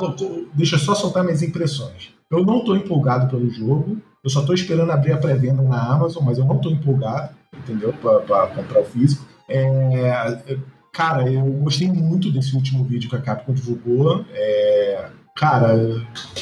deixa 0.55 0.77
eu 0.77 0.81
só 0.81 0.95
soltar 0.95 1.23
minhas 1.23 1.43
impressões. 1.43 2.11
Eu 2.31 2.45
não 2.45 2.59
estou 2.59 2.77
empolgado 2.77 3.29
pelo 3.29 3.49
jogo, 3.51 3.99
eu 4.25 4.31
só 4.31 4.41
estou 4.41 4.55
esperando 4.55 4.91
abrir 4.91 5.13
a 5.13 5.19
pré-venda 5.19 5.63
na 5.63 5.93
Amazon, 5.93 6.25
mas 6.25 6.39
eu 6.39 6.47
não 6.47 6.57
estou 6.57 6.73
empolgado, 6.73 7.35
entendeu? 7.53 7.93
Para 7.93 8.47
comprar 8.49 8.81
o 8.81 8.85
físico. 8.85 9.27
É, 9.49 10.57
cara, 10.93 11.31
eu 11.31 11.45
gostei 11.45 11.87
muito 11.89 12.33
desse 12.33 12.57
último 12.57 12.83
vídeo 12.85 13.11
que 13.11 13.17
a 13.17 13.21
Capcom 13.21 13.53
divulgou. 13.53 14.25
É, 14.33 15.11
cara, 15.37 15.77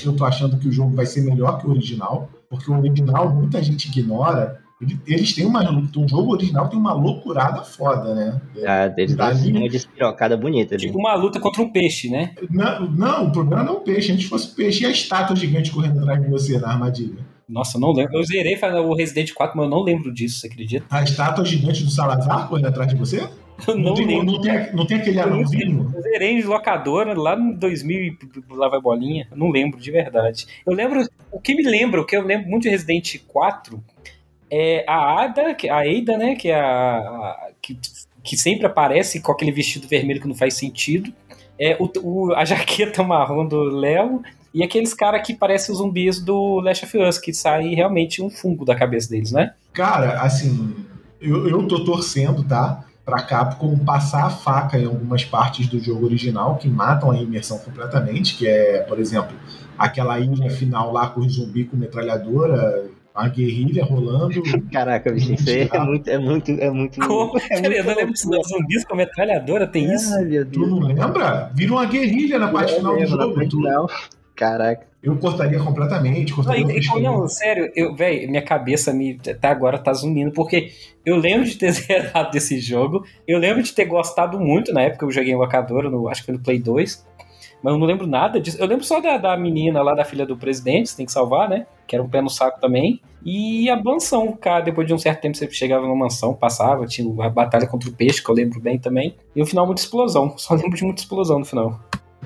eu 0.04 0.12
tô 0.14 0.24
achando 0.24 0.56
que 0.58 0.68
o 0.68 0.72
jogo 0.72 0.94
vai 0.94 1.06
ser 1.06 1.22
melhor 1.22 1.58
que 1.58 1.66
o 1.66 1.70
original, 1.70 2.30
porque 2.48 2.70
o 2.70 2.78
original 2.78 3.34
muita 3.34 3.60
gente 3.62 3.88
ignora 3.88 4.62
eles 5.06 5.32
têm 5.32 5.46
uma. 5.46 5.62
Um 5.70 6.08
jogo 6.08 6.32
original 6.32 6.68
tem 6.68 6.78
uma 6.78 6.92
loucurada 6.92 7.62
foda, 7.62 8.14
né? 8.14 8.40
Ah, 8.66 8.92
eles 8.96 9.14
têm 9.14 9.56
uma 9.56 9.68
despirocada 9.68 10.36
bonita 10.36 10.74
ali. 10.74 10.86
Tipo 10.86 10.98
uma 10.98 11.14
luta 11.14 11.38
contra 11.38 11.62
um 11.62 11.70
peixe, 11.70 12.10
né? 12.10 12.34
Não, 12.50 12.90
não, 12.90 13.26
o 13.28 13.32
problema 13.32 13.62
não 13.62 13.74
é 13.74 13.76
o 13.76 13.80
peixe. 13.80 14.10
A 14.10 14.14
gente 14.14 14.26
fosse 14.26 14.54
peixe 14.54 14.82
e 14.82 14.86
a 14.86 14.90
estátua 14.90 15.36
gigante 15.36 15.70
correndo 15.70 16.00
atrás 16.00 16.20
de 16.20 16.28
você 16.28 16.58
na 16.58 16.68
armadilha. 16.68 17.24
Nossa, 17.52 17.78
não 17.78 17.92
lembro. 17.92 18.16
Eu 18.16 18.24
zerei 18.24 18.58
o 18.58 18.94
Resident 18.94 19.32
4, 19.34 19.54
mas 19.54 19.64
eu 19.64 19.70
não 19.70 19.82
lembro 19.82 20.10
disso, 20.10 20.40
você 20.40 20.46
acredita? 20.46 20.86
A 20.90 21.02
estátua 21.02 21.44
gigante 21.44 21.84
do 21.84 21.90
Salazar 21.90 22.48
correndo 22.48 22.68
atrás 22.68 22.88
de 22.88 22.96
você? 22.96 23.28
Eu 23.68 23.76
não, 23.76 23.90
não, 23.90 23.94
tem, 23.94 24.06
lembro. 24.06 24.24
Não 24.24 24.40
tem, 24.40 24.72
não 24.74 24.86
tem 24.86 24.96
aquele 24.96 25.20
anãozinho? 25.20 25.92
Eu 25.94 26.02
zerei 26.02 26.30
em 26.30 26.42
locadora 26.42 27.16
lá 27.16 27.36
no 27.36 27.54
2000 27.54 28.00
e 28.00 28.18
lá 28.50 28.68
vai 28.68 28.80
bolinha. 28.80 29.28
Eu 29.30 29.36
não 29.36 29.50
lembro 29.50 29.78
de 29.78 29.88
verdade. 29.88 30.46
Eu 30.66 30.74
lembro. 30.74 31.06
O 31.30 31.38
que 31.38 31.54
me 31.54 31.62
lembra, 31.62 32.00
o 32.00 32.04
que 32.04 32.16
eu 32.16 32.24
lembro 32.24 32.48
muito 32.48 32.64
de 32.64 32.70
Resident 32.70 33.18
4 33.28 33.80
é 34.50 34.84
a 34.88 35.22
Ada, 35.22 35.56
a 35.70 35.80
Ada, 35.80 36.18
né, 36.18 36.34
que 36.34 36.48
é 36.48 36.58
a, 36.58 36.96
a 36.96 37.50
que, 37.60 37.78
que 38.24 38.36
sempre 38.36 38.66
aparece 38.66 39.20
com 39.20 39.30
aquele 39.30 39.52
vestido 39.52 39.86
vermelho 39.86 40.20
que 40.20 40.26
não 40.26 40.34
faz 40.34 40.54
sentido. 40.54 41.12
É 41.56 41.76
o, 41.78 41.88
o 42.02 42.34
a 42.34 42.44
jaqueta 42.46 43.04
marrom 43.04 43.46
do 43.46 43.62
Léo 43.62 44.22
e 44.54 44.62
aqueles 44.62 44.92
caras 44.92 45.26
que 45.26 45.34
parecem 45.34 45.72
os 45.72 45.78
zumbis 45.78 46.20
do 46.20 46.60
Last 46.60 46.84
of 46.84 46.98
Us, 46.98 47.18
que 47.18 47.32
sai 47.32 47.74
realmente 47.74 48.22
um 48.22 48.28
fungo 48.28 48.64
da 48.64 48.74
cabeça 48.74 49.08
deles, 49.08 49.32
né? 49.32 49.54
Cara, 49.72 50.20
assim, 50.20 50.74
eu, 51.20 51.48
eu 51.48 51.66
tô 51.66 51.84
torcendo, 51.84 52.44
tá? 52.44 52.84
Pra 53.04 53.22
Capcom 53.22 53.76
passar 53.78 54.26
a 54.26 54.30
faca 54.30 54.78
em 54.78 54.84
algumas 54.84 55.24
partes 55.24 55.66
do 55.66 55.80
jogo 55.80 56.04
original 56.04 56.56
que 56.56 56.68
matam 56.68 57.10
a 57.10 57.16
imersão 57.16 57.58
completamente, 57.58 58.36
que 58.36 58.46
é, 58.46 58.80
por 58.82 59.00
exemplo, 59.00 59.34
aquela 59.76 60.20
ilha 60.20 60.50
final 60.50 60.92
lá 60.92 61.08
com 61.08 61.20
o 61.20 61.28
zumbi 61.28 61.64
com 61.64 61.76
metralhadora 61.76 62.90
a 63.14 63.28
guerrilha 63.28 63.84
rolando. 63.84 64.42
Caraca, 64.72 65.12
bicho, 65.12 65.34
isso 65.34 65.48
aí 65.48 65.68
é 65.70 65.78
muito, 65.80 66.08
é 66.08 66.18
muito, 66.18 66.50
é 66.50 66.70
muito. 66.70 67.00
Como? 67.00 67.38
É 67.50 67.60
muito 67.60 67.72
eu 67.72 67.84
não 67.84 67.94
lembro 67.94 68.16
se 68.16 68.24
zumbis 68.24 68.84
com 68.84 68.96
metralhadora 68.96 69.66
tem 69.66 69.92
isso. 69.92 70.14
Ai, 70.14 70.24
meu 70.24 70.44
Deus. 70.44 70.68
Tu 70.68 70.70
não 70.70 70.78
lembra? 70.78 71.50
Vira 71.54 71.72
uma 71.72 71.84
guerrilha 71.84 72.38
na 72.38 72.48
parte 72.48 72.74
final 72.74 72.96
do 72.96 73.06
jogo. 73.06 73.48
Tu... 73.48 73.60
Caraca. 74.42 74.88
Eu 75.00 75.16
cortaria 75.18 75.60
completamente. 75.60 76.32
Cortaria 76.32 76.66
não, 76.66 77.20
não, 77.20 77.28
sério, 77.28 77.70
eu, 77.76 77.94
velho, 77.94 78.28
minha 78.28 78.42
cabeça 78.42 78.92
me, 78.92 79.16
até 79.20 79.46
agora 79.46 79.78
tá 79.78 79.92
zunindo, 79.92 80.32
porque 80.32 80.72
eu 81.06 81.16
lembro 81.16 81.46
de 81.46 81.56
ter 81.56 81.70
zerado 81.72 82.32
desse 82.32 82.58
jogo, 82.58 83.04
eu 83.26 83.38
lembro 83.38 83.62
de 83.62 83.72
ter 83.72 83.84
gostado 83.84 84.40
muito 84.40 84.72
na 84.72 84.82
época, 84.82 85.04
eu 85.04 85.12
joguei 85.12 85.32
em 85.32 85.36
locadora, 85.36 85.88
no, 85.88 86.08
acho 86.08 86.22
que 86.22 86.26
foi 86.26 86.34
no 86.34 86.42
Play 86.42 86.58
2, 86.58 87.06
mas 87.62 87.72
eu 87.72 87.78
não 87.78 87.86
lembro 87.86 88.04
nada 88.04 88.40
disso. 88.40 88.58
Eu 88.60 88.66
lembro 88.66 88.84
só 88.84 89.00
da, 89.00 89.16
da 89.16 89.36
menina 89.36 89.80
lá, 89.80 89.94
da 89.94 90.04
filha 90.04 90.26
do 90.26 90.36
presidente, 90.36 90.88
você 90.88 90.96
tem 90.96 91.06
que 91.06 91.12
salvar, 91.12 91.48
né? 91.48 91.64
Que 91.86 91.94
era 91.94 92.02
um 92.02 92.08
pé 92.08 92.20
no 92.20 92.28
saco 92.28 92.60
também. 92.60 93.00
E 93.24 93.70
a 93.70 93.80
mansão, 93.80 94.32
cara, 94.32 94.64
depois 94.64 94.88
de 94.88 94.92
um 94.92 94.98
certo 94.98 95.20
tempo 95.20 95.36
você 95.36 95.48
chegava 95.52 95.86
numa 95.86 95.94
mansão, 95.94 96.34
passava, 96.34 96.84
tinha 96.84 97.08
a 97.24 97.30
batalha 97.30 97.68
contra 97.68 97.88
o 97.88 97.92
peixe, 97.92 98.20
que 98.20 98.28
eu 98.28 98.34
lembro 98.34 98.60
bem 98.60 98.76
também. 98.76 99.14
E 99.36 99.40
o 99.40 99.46
final, 99.46 99.64
muita 99.66 99.80
explosão. 99.80 100.34
Só 100.36 100.54
lembro 100.54 100.76
de 100.76 100.82
muita 100.82 101.02
explosão 101.02 101.38
no 101.38 101.44
final. 101.44 101.78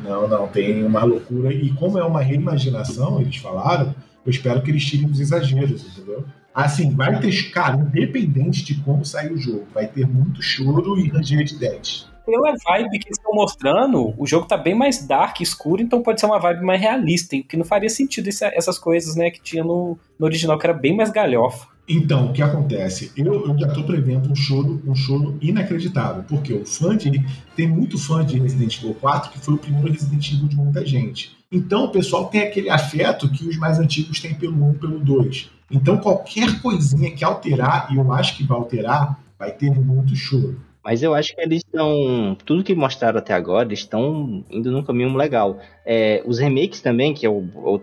Não, 0.02 0.28
não, 0.28 0.46
tem 0.48 0.85
uma 0.85 1.04
loucura. 1.04 1.52
E 1.52 1.72
como 1.74 1.98
é 1.98 2.04
uma 2.04 2.20
reimaginação, 2.20 3.20
eles 3.20 3.37
falaram, 3.37 3.94
eu 4.24 4.30
espero 4.30 4.62
que 4.62 4.70
eles 4.70 4.85
tirem 4.85 5.09
os 5.09 5.20
exageros, 5.20 5.85
entendeu? 5.87 6.24
Assim, 6.54 6.94
vai 6.94 7.20
ter, 7.20 7.50
cara, 7.50 7.76
independente 7.76 8.64
de 8.64 8.76
como 8.76 9.04
sair 9.04 9.32
o 9.32 9.38
jogo, 9.38 9.66
vai 9.74 9.87
ter 9.87 10.06
muito 10.06 10.42
choro 10.42 10.98
e 10.98 11.09
ranger 11.09 11.44
de 11.44 11.59
dentes 11.59 12.09
pela 12.26 12.52
vibe 12.66 12.98
que 12.98 13.06
eles 13.06 13.18
estão 13.18 13.32
mostrando, 13.32 14.12
o 14.18 14.26
jogo 14.26 14.48
tá 14.48 14.56
bem 14.56 14.74
mais 14.74 15.06
dark, 15.06 15.40
escuro, 15.40 15.80
então 15.80 16.02
pode 16.02 16.18
ser 16.18 16.26
uma 16.26 16.40
vibe 16.40 16.64
mais 16.64 16.80
realista, 16.80 17.37
que 17.48 17.56
não 17.56 17.64
faria 17.64 17.88
sentido 17.88 18.28
essa, 18.28 18.48
essas 18.48 18.78
coisas, 18.78 19.14
né, 19.14 19.30
que 19.30 19.40
tinha 19.40 19.62
no, 19.62 19.96
no, 20.18 20.26
original, 20.26 20.59
que 20.59 20.66
era 20.66 20.74
bem 20.74 20.94
mais 20.94 21.11
galhofa. 21.11 21.68
Então, 21.88 22.27
o 22.27 22.33
que 22.33 22.42
acontece? 22.42 23.12
Eu, 23.16 23.46
eu 23.46 23.59
já 23.59 23.68
tô 23.68 23.85
prevendo 23.85 24.31
um 24.31 24.35
choro, 24.35 24.83
um 24.85 24.94
choro 24.94 25.38
inacreditável, 25.40 26.25
porque 26.25 26.53
o 26.53 26.66
fã 26.66 26.96
de, 26.96 27.25
tem 27.55 27.68
muito 27.68 27.96
fã 27.96 28.25
de 28.25 28.38
Resident 28.38 28.79
Evil 28.79 28.94
4, 28.94 29.31
que 29.31 29.38
foi 29.38 29.55
o 29.55 29.59
primeiro 29.59 29.92
Resident 29.92 30.33
Evil 30.33 30.49
de 30.49 30.57
muita 30.57 30.85
gente. 30.85 31.37
Então 31.51 31.85
o 31.85 31.90
pessoal 31.90 32.27
tem 32.27 32.42
aquele 32.42 32.68
afeto 32.68 33.29
que 33.29 33.46
os 33.46 33.57
mais 33.57 33.79
antigos 33.79 34.20
têm 34.20 34.35
pelo 34.35 34.68
1 34.70 34.75
pelo 34.75 34.99
2. 34.99 35.49
Então 35.70 35.99
qualquer 35.99 36.61
coisinha 36.61 37.12
que 37.12 37.25
alterar, 37.25 37.88
e 37.92 37.96
eu 37.96 38.12
acho 38.12 38.37
que 38.37 38.42
vai 38.42 38.59
alterar, 38.59 39.20
vai 39.38 39.53
ter 39.53 39.70
muito 39.70 40.16
choro. 40.16 40.61
Mas 40.87 41.03
eu 41.03 41.16
acho 41.16 41.35
que 41.35 41.40
eles 41.40 41.64
estão. 41.66 42.37
Tudo 42.46 42.62
que 42.62 42.72
mostraram 42.72 43.18
até 43.18 43.35
agora, 43.35 43.66
eles 43.66 43.81
estão 43.81 44.44
indo 44.49 44.70
num 44.70 44.85
caminho 44.85 45.16
legal. 45.16 45.59
É, 45.85 46.22
os 46.25 46.38
remakes 46.38 46.81
também, 46.81 47.12
que 47.12 47.27
é 47.27 47.29
o, 47.29 47.38
o, 47.40 47.81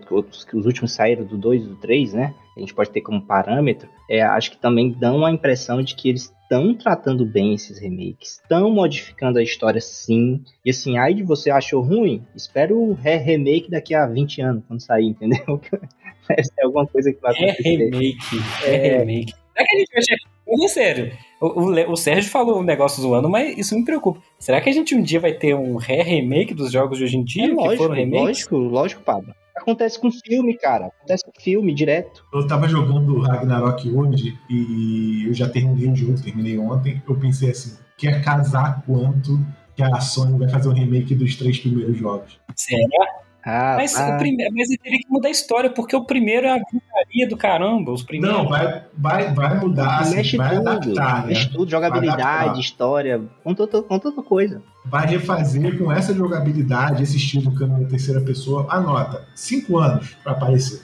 os 0.54 0.64
últimos 0.64 0.92
saíram 0.92 1.22
do 1.22 1.36
2 1.36 1.64
e 1.64 1.68
do 1.68 1.76
3, 1.76 2.14
né? 2.14 2.34
A 2.56 2.60
gente 2.60 2.72
pode 2.72 2.88
ter 2.88 3.02
como 3.02 3.20
parâmetro. 3.20 3.90
É, 4.08 4.22
acho 4.22 4.52
que 4.52 4.56
também 4.56 4.90
dão 4.90 5.22
a 5.22 5.30
impressão 5.30 5.82
de 5.82 5.94
que 5.94 6.08
eles 6.08 6.32
estão 6.44 6.72
tratando 6.72 7.26
bem 7.26 7.52
esses 7.52 7.78
remakes, 7.78 8.40
estão 8.42 8.70
modificando 8.70 9.38
a 9.38 9.42
história 9.42 9.82
sim. 9.82 10.42
E 10.64 10.70
assim, 10.70 10.96
aí 10.96 11.12
de 11.12 11.22
você 11.22 11.50
achou 11.50 11.82
ruim, 11.82 12.22
espera 12.34 12.74
o 12.74 12.94
re 12.94 13.18
remake 13.18 13.70
daqui 13.70 13.94
a 13.94 14.06
20 14.06 14.40
anos, 14.40 14.64
quando 14.66 14.80
sair, 14.80 15.08
entendeu? 15.08 15.60
Ser 16.26 16.62
alguma 16.64 16.86
coisa 16.86 17.12
que 17.12 17.20
vai 17.20 17.34
acontecer. 17.34 17.68
É 17.68 17.84
remake, 17.84 18.16
é, 18.64 18.74
é 18.74 18.98
remake. 18.98 19.34
Será 19.52 19.66
que 19.66 19.76
a 19.76 19.78
gente 19.78 19.92
vai 19.92 20.33
Mas, 20.56 20.72
sério, 20.72 21.12
o, 21.40 21.46
o, 21.46 21.92
o, 21.92 21.96
Sérgio 21.96 22.30
falou 22.30 22.60
um 22.60 22.62
negócio 22.62 23.02
zoando, 23.02 23.28
mas 23.28 23.56
isso 23.58 23.74
me 23.74 23.84
preocupa. 23.84 24.20
Será 24.38 24.60
que 24.60 24.70
a 24.70 24.72
gente 24.72 24.94
um 24.94 25.02
dia 25.02 25.20
vai 25.20 25.32
ter 25.32 25.54
um 25.54 25.76
re-remake 25.76 26.54
dos 26.54 26.72
jogos 26.72 26.98
de 26.98 27.04
hoje 27.04 27.16
em 27.16 27.24
dia? 27.24 27.44
É 27.44 27.48
lógico, 27.48 27.70
que 27.70 27.76
foram 27.76 27.94
remakes? 27.94 28.20
lógico, 28.22 28.56
lógico, 28.56 29.02
Pablo. 29.02 29.34
Acontece 29.56 30.00
com 30.00 30.10
filme, 30.10 30.56
cara. 30.56 30.86
Acontece 30.86 31.24
com 31.24 31.32
filme 31.40 31.72
direto. 31.72 32.24
Eu 32.32 32.46
tava 32.46 32.68
jogando 32.68 33.18
Ragnarok 33.20 33.88
hoje 33.88 34.36
e 34.50 35.24
eu 35.26 35.34
já 35.34 35.48
terminei 35.48 35.88
o 35.88 35.96
jogo, 35.96 36.20
terminei 36.20 36.58
ontem. 36.58 37.02
Eu 37.08 37.16
pensei 37.16 37.50
assim, 37.50 37.76
quer 37.96 38.22
casar 38.22 38.82
quanto 38.84 39.38
que 39.76 39.82
a 39.82 40.00
Sony 40.00 40.38
vai 40.38 40.48
fazer 40.48 40.68
um 40.68 40.72
remake 40.72 41.14
dos 41.14 41.36
três 41.36 41.58
primeiros 41.58 41.96
jogos? 41.96 42.38
Será? 42.54 43.06
Ah, 43.44 43.74
mas, 43.76 43.94
ah. 43.94 44.14
O 44.14 44.18
primeiro, 44.18 44.54
mas 44.54 44.70
ele 44.70 44.78
teria 44.78 44.98
que 44.98 45.10
mudar 45.10 45.28
a 45.28 45.30
história, 45.30 45.70
porque 45.70 45.94
o 45.94 46.04
primeiro 46.04 46.46
é 46.46 46.50
a 46.50 46.58
gritaria 46.58 47.28
do 47.28 47.36
caramba. 47.36 47.92
Os 47.92 48.02
primeiros... 48.02 48.38
Não, 48.38 48.48
vai, 48.48 48.84
vai, 48.96 49.34
vai 49.34 49.60
mudar, 49.60 50.00
assim, 50.00 50.16
mexe 50.16 50.36
vai 50.36 50.56
tudo, 50.56 50.68
adaptar. 50.68 51.26
Mexe 51.26 51.46
né? 51.46 51.52
tudo, 51.52 51.70
jogabilidade, 51.70 52.60
história, 52.60 53.20
com 53.42 53.54
toda, 53.54 53.82
com 53.82 53.98
toda 53.98 54.22
coisa. 54.22 54.62
Vai 54.86 55.06
refazer 55.06 55.78
com 55.78 55.92
essa 55.92 56.14
jogabilidade, 56.14 57.02
esse 57.02 57.16
estilo 57.16 57.54
câmera 57.54 57.86
terceira 57.86 58.20
pessoa. 58.20 58.66
Anota, 58.70 59.26
cinco 59.34 59.78
anos 59.78 60.16
para 60.22 60.32
aparecer. 60.32 60.80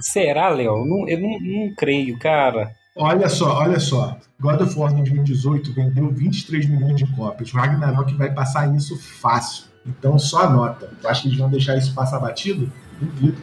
Será, 0.00 0.48
Léo? 0.48 0.84
Não, 0.84 1.08
eu 1.08 1.20
não, 1.20 1.30
não 1.40 1.74
creio, 1.76 2.18
cara. 2.18 2.72
Olha 2.96 3.28
só, 3.28 3.58
olha 3.58 3.80
só. 3.80 4.16
God 4.40 4.60
of 4.60 4.78
War 4.78 4.92
2018 4.94 5.72
vendeu 5.72 6.10
23 6.10 6.66
milhões 6.68 6.96
de 6.96 7.06
cópias. 7.16 7.52
O 7.52 7.56
Ragnarok 7.56 8.14
vai 8.14 8.32
passar 8.32 8.72
isso 8.74 8.96
fácil. 9.20 9.73
Então 9.86 10.18
só 10.18 10.44
anota. 10.44 10.90
Tu 11.00 11.08
acha 11.08 11.22
que 11.22 11.28
eles 11.28 11.38
vão 11.38 11.48
deixar 11.48 11.76
isso 11.76 11.94
passar 11.94 12.18
batido? 12.18 12.70
Duvido. 13.00 13.36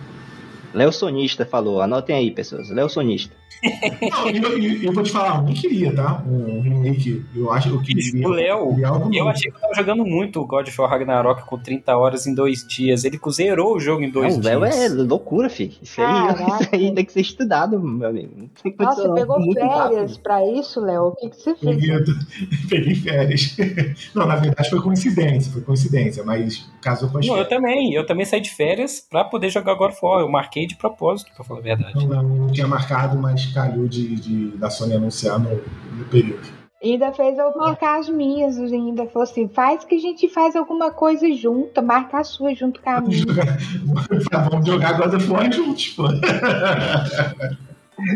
Léo 0.74 0.92
Sonista 0.92 1.46
falou, 1.46 1.82
anotem 1.82 2.16
aí, 2.16 2.32
pessoas. 2.32 2.70
Léo 2.70 2.90
Sonista. 2.90 3.36
Não, 3.64 4.30
eu, 4.30 4.58
eu, 4.58 4.84
eu 4.84 4.94
vou 4.94 5.04
te 5.04 5.12
falar, 5.12 5.38
eu 5.38 5.44
nem 5.44 5.54
queria, 5.54 5.94
tá? 5.96 6.24
Um 6.28 6.62
remake. 6.62 7.24
Eu 7.36 7.52
acho 7.52 7.70
que 7.70 7.76
eu 7.76 7.82
queria. 7.82 8.28
O 8.28 8.32
Léo, 8.32 8.76
eu 9.14 9.28
achei 9.28 9.52
que 9.52 9.58
eu 9.58 9.62
tava 9.62 9.76
jogando 9.76 10.04
muito 10.04 10.42
o 10.42 10.48
God 10.48 10.68
of 10.68 10.82
War 10.82 10.90
Ragnarok 10.90 11.46
com 11.46 11.60
30 11.60 11.96
horas 11.96 12.26
em 12.26 12.34
dois 12.34 12.66
dias. 12.66 13.04
Ele 13.04 13.20
zerou 13.30 13.76
o 13.76 13.80
jogo 13.80 14.02
em 14.02 14.10
dois 14.10 14.34
Não, 14.34 14.40
o 14.40 14.42
dias. 14.42 14.78
Léo 14.78 15.02
é 15.02 15.04
loucura, 15.04 15.48
filho. 15.48 15.74
Isso 15.82 16.02
aí, 16.02 16.34
isso 16.62 16.70
aí 16.72 16.96
tem 16.96 17.06
que 17.06 17.14
ser 17.14 17.22
estudado, 17.22 17.80
meu 17.80 18.10
amigo. 18.10 18.50
Nossa, 18.80 19.04
você 19.04 19.14
pegou 19.14 19.40
muito 19.40 19.60
férias 19.60 20.12
rápido. 20.12 20.20
pra 20.24 20.48
isso, 20.48 20.80
Léo? 20.82 21.04
O 21.10 21.16
que, 21.16 21.30
que 21.30 21.36
você 21.36 21.56
fez? 21.56 21.76
Peguei, 21.76 22.16
peguei 22.68 22.96
férias. 22.96 23.58
Não, 24.16 24.26
na 24.26 24.38
verdade 24.38 24.70
foi 24.72 24.82
coincidência, 24.82 25.52
foi 25.52 25.62
coincidência, 25.62 26.24
mas 26.24 26.68
casou 26.82 27.10
com 27.10 27.20
as 27.20 27.28
Não, 27.28 27.38
eu 27.38 27.48
também. 27.48 27.94
Eu 27.94 28.06
também 28.08 28.26
saí 28.26 28.42
de 28.42 28.50
férias 28.50 29.06
pra 29.08 29.24
poder 29.24 29.50
jogar 29.50 29.76
God 29.76 29.92
of 29.92 30.00
War. 30.02 30.22
Eu 30.22 30.30
marquei 30.30 30.61
de 30.68 30.76
propósito, 30.76 31.32
pra 31.36 31.44
falar 31.44 31.60
a 31.60 31.64
verdade. 31.64 31.96
Não, 31.96 32.08
não, 32.08 32.24
não 32.24 32.48
tinha 32.52 32.68
marcado, 32.68 33.18
mas 33.18 33.46
calhou 33.48 33.88
de, 33.88 34.16
de- 34.16 34.58
da 34.58 34.70
Sony 34.70 34.94
anunciar 34.96 35.40
no, 35.40 35.50
no 35.56 36.06
período. 36.06 36.48
E 36.84 36.94
ainda 36.94 37.12
fez 37.12 37.38
eu 37.38 37.56
marcar 37.56 38.00
as 38.00 38.10
minhas, 38.10 38.58
ainda 38.58 39.06
falou 39.06 39.22
assim, 39.24 39.48
faz 39.48 39.84
que 39.86 39.94
a 39.94 40.00
gente 40.00 40.28
faz 40.28 40.56
alguma 40.56 40.90
coisa 40.90 41.32
junta, 41.32 41.80
marca 41.80 42.18
a 42.18 42.24
sua 42.24 42.56
junto 42.56 42.82
com 42.82 42.90
a 42.90 43.00
minha. 43.02 43.24
Vamos 44.50 44.66
jogar 44.68 44.94
God 44.98 45.14
of 45.14 45.30
War 45.32 45.52
juntos, 45.52 45.90
pô. 45.90 46.06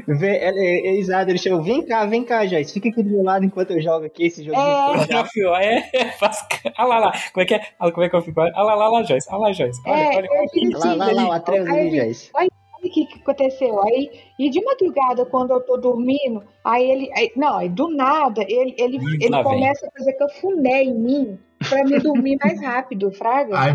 Vê, 0.08 0.36
ele, 0.48 0.60
é, 0.60 0.98
exato, 1.00 1.30
ele 1.30 1.38
chegou, 1.38 1.62
vem 1.62 1.86
cá, 1.86 2.06
vem 2.06 2.24
cá, 2.24 2.46
Joyce, 2.46 2.74
fica 2.74 2.90
aqui 2.90 3.04
do 3.04 3.10
meu 3.10 3.24
lado 3.24 3.46
enquanto 3.46 3.72
eu 3.72 3.82
jogo 3.82 4.06
aqui 4.06 4.26
esse 4.26 4.44
joguinho. 4.44 4.64
É. 4.64 5.16
Ah, 5.16 5.26
fio, 5.26 5.56
é, 5.56 5.82
faz... 6.20 6.46
Ah 6.78 6.86
lá, 6.86 7.00
lá. 7.00 7.12
Como 7.34 7.44
é 7.44 7.46
que 7.46 7.54
é? 7.56 7.62
Ah, 7.80 7.92
como 7.92 8.06
é 8.06 8.10
que 8.10 8.16
eu 8.16 8.22
fico? 8.22 8.40
Ah 8.42 8.62
lá, 8.64 8.76
lá, 8.76 8.88
lá, 8.90 9.04
Joyce. 9.04 9.28
Ah 9.30 9.38
lá, 9.38 9.52
Joyce. 9.52 9.82
Olha, 9.86 9.96
É, 10.00 10.18
olha, 10.18 10.28
olha. 10.32 10.48
digo 10.54 10.78
Lá, 10.80 10.94
lá, 10.96 11.12
lá, 11.12 11.28
o 11.28 11.32
Atreus 11.32 11.68
Aí, 11.70 11.80
ali, 11.88 11.98
Joyce. 11.98 12.30
Olha 12.34 12.48
o 12.84 12.90
que, 12.90 13.06
que 13.08 13.20
aconteceu. 13.20 13.82
Aí, 13.84 14.12
e 14.38 14.50
de 14.50 14.64
madrugada, 14.64 15.26
quando 15.26 15.52
eu 15.52 15.62
tô 15.62 15.76
dormindo, 15.78 16.44
aí 16.64 16.90
ele. 16.90 17.10
aí- 17.16 17.32
não, 17.36 17.58
aí 17.58 17.68
do 17.70 17.90
nada, 17.90 18.44
ele, 18.48 18.76
ele, 18.78 18.98
Ih, 18.98 19.16
ele 19.22 19.30
lá 19.30 19.42
vem. 19.42 19.54
começa 19.54 19.88
a 19.88 19.92
fazer 19.98 20.14
cafuné 20.14 20.84
em 20.84 20.94
mim 20.94 21.40
pra 21.70 21.84
me 21.84 22.00
dormir 22.00 22.38
mais 22.44 22.62
rápido, 22.62 23.12
Fraga. 23.12 23.60
Aí, 23.60 23.74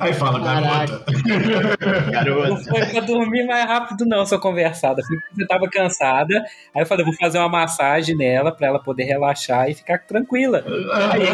aí 0.00 0.12
fala, 0.14 0.38
garota. 0.40 1.04
Não 1.06 2.10
Garoto. 2.10 2.64
foi 2.64 2.86
pra 2.86 3.00
dormir 3.00 3.46
mais 3.46 3.64
rápido, 3.66 4.04
não, 4.06 4.24
sua 4.26 4.40
conversada. 4.40 5.02
Foi 5.06 5.16
porque 5.16 5.34
você 5.34 5.46
tava 5.46 5.68
cansada. 5.68 6.44
Aí 6.74 6.82
eu 6.82 6.86
falei, 6.86 7.04
vou 7.04 7.14
fazer 7.14 7.38
uma 7.38 7.48
massagem 7.48 8.16
nela 8.16 8.52
pra 8.52 8.68
ela 8.68 8.82
poder 8.82 9.04
relaxar 9.04 9.68
e 9.70 9.74
ficar 9.74 9.98
tranquila. 9.98 10.64
Aí 11.12 11.26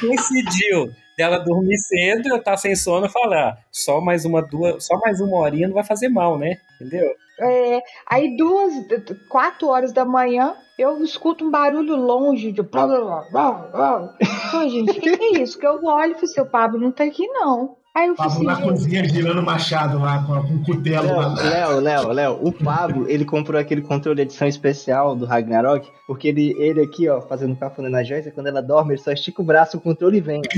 coincidiu 0.00 0.90
dela 1.16 1.38
dormir 1.38 1.78
cedo, 1.78 2.28
eu 2.28 2.42
tá 2.42 2.56
sem 2.56 2.76
sono, 2.76 3.06
eu 3.06 3.10
falei, 3.10 3.38
ah, 3.38 3.56
só 3.72 4.00
mais 4.00 4.24
uma 4.26 4.42
duas, 4.42 4.84
só 4.84 4.98
mais 4.98 5.18
uma 5.20 5.38
horinha 5.38 5.66
não 5.66 5.74
vai 5.74 5.84
fazer 5.84 6.08
mal, 6.08 6.38
né? 6.38 6.58
Entendeu? 6.78 7.08
É, 7.38 7.82
aí 8.06 8.34
duas, 8.36 8.72
quatro 9.28 9.68
horas 9.68 9.92
da 9.92 10.04
manhã, 10.04 10.54
eu 10.78 11.02
escuto 11.02 11.44
um 11.44 11.50
barulho 11.50 11.96
longe 11.96 12.52
de. 12.52 12.62
blá, 12.62 12.86
blá, 12.86 13.24
blá, 13.30 13.52
blá, 13.72 14.14
gente, 14.68 14.90
o 14.90 14.94
que, 14.94 15.00
que 15.00 15.08
é 15.08 15.42
isso? 15.42 15.58
Que 15.58 15.66
eu 15.66 15.82
olho 15.84 16.12
e 16.12 16.14
falei, 16.14 16.28
seu 16.28 16.46
Pablo 16.46 16.80
não 16.80 16.90
tá 16.90 17.04
aqui, 17.04 17.26
não. 17.28 17.76
Aí 17.94 18.08
eu 18.08 18.16
falei 18.16 18.30
Pablo 18.30 18.46
na 18.46 18.52
assim, 18.52 18.62
gente, 18.62 18.70
cozinha 18.70 19.08
girando 19.08 19.40
o 19.40 19.42
machado 19.42 19.98
lá 19.98 20.22
com, 20.22 20.42
com 20.42 20.54
o 20.54 20.64
cutelo 20.64 21.16
lá. 21.16 21.34
Léo, 21.42 21.80
Léo, 21.80 22.08
Léo, 22.08 22.38
o 22.42 22.52
Pablo, 22.52 23.08
ele 23.08 23.24
comprou 23.24 23.58
aquele 23.58 23.80
controle 23.80 24.16
de 24.16 24.22
edição 24.22 24.46
especial 24.46 25.16
do 25.16 25.24
Ragnarok, 25.24 25.90
porque 26.06 26.28
ele, 26.28 26.54
ele 26.58 26.82
aqui, 26.82 27.08
ó, 27.08 27.22
fazendo 27.22 27.56
cafuné 27.56 27.88
na 27.88 28.04
Joyce, 28.04 28.32
quando 28.32 28.48
ela 28.48 28.60
dorme, 28.60 28.92
ele 28.92 29.00
só 29.00 29.12
estica 29.12 29.40
o 29.40 29.44
braço, 29.44 29.78
o 29.78 29.80
controle 29.80 30.20
vem. 30.20 30.42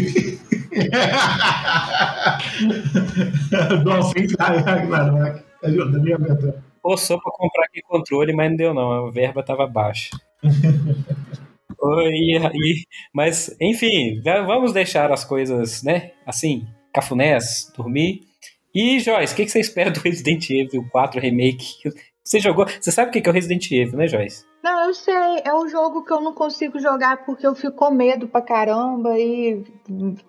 Dolphins 3.85 4.35
Ragnarok. 4.37 5.45
Ajuda, 5.63 5.99
me 6.01 6.13
aguenta. 6.13 6.68
Forçou 6.83 7.21
pra 7.21 7.33
comprar 7.33 7.65
aquele 7.65 7.83
controle, 7.83 8.33
mas 8.33 8.51
não 8.51 8.57
deu 8.57 8.75
não, 8.75 9.07
a 9.09 9.11
verba 9.11 9.43
tava 9.43 9.67
baixa. 9.67 10.11
Oi, 11.81 12.13
e- 12.55 12.85
mas, 13.13 13.55
enfim, 13.61 14.21
va- 14.23 14.43
vamos 14.43 14.73
deixar 14.73 15.13
as 15.13 15.25
coisas, 15.25 15.83
né, 15.83 16.13
assim, 16.27 16.67
cafunés, 16.93 17.73
dormir. 17.77 18.23
E, 18.75 19.01
Joyce, 19.01 19.33
o 19.33 19.37
que, 19.37 19.45
que 19.45 19.51
você 19.51 19.61
espera 19.61 19.91
do 19.91 20.01
Resident 20.01 20.49
Evil 20.51 20.87
4 20.91 21.21
Remake? 21.21 21.75
Você 22.29 22.41
jogou? 22.41 22.67
Você 22.69 22.93
sabe 22.93 23.09
o 23.09 23.13
que 23.23 23.27
é 23.27 23.31
o 23.31 23.35
Resident 23.35 23.71
Evil, 23.71 23.97
né, 23.97 24.07
Joyce? 24.07 24.45
Não, 24.63 24.85
eu 24.89 24.93
sei, 24.93 25.15
é 25.45 25.55
um 25.55 25.67
jogo 25.67 26.05
que 26.05 26.13
eu 26.13 26.21
não 26.21 26.35
consigo 26.35 26.79
jogar 26.79 27.25
porque 27.25 27.47
eu 27.47 27.55
fico 27.55 27.73
com 27.75 27.91
medo 27.91 28.29
pra 28.29 28.43
caramba 28.43 29.19
e 29.19 29.65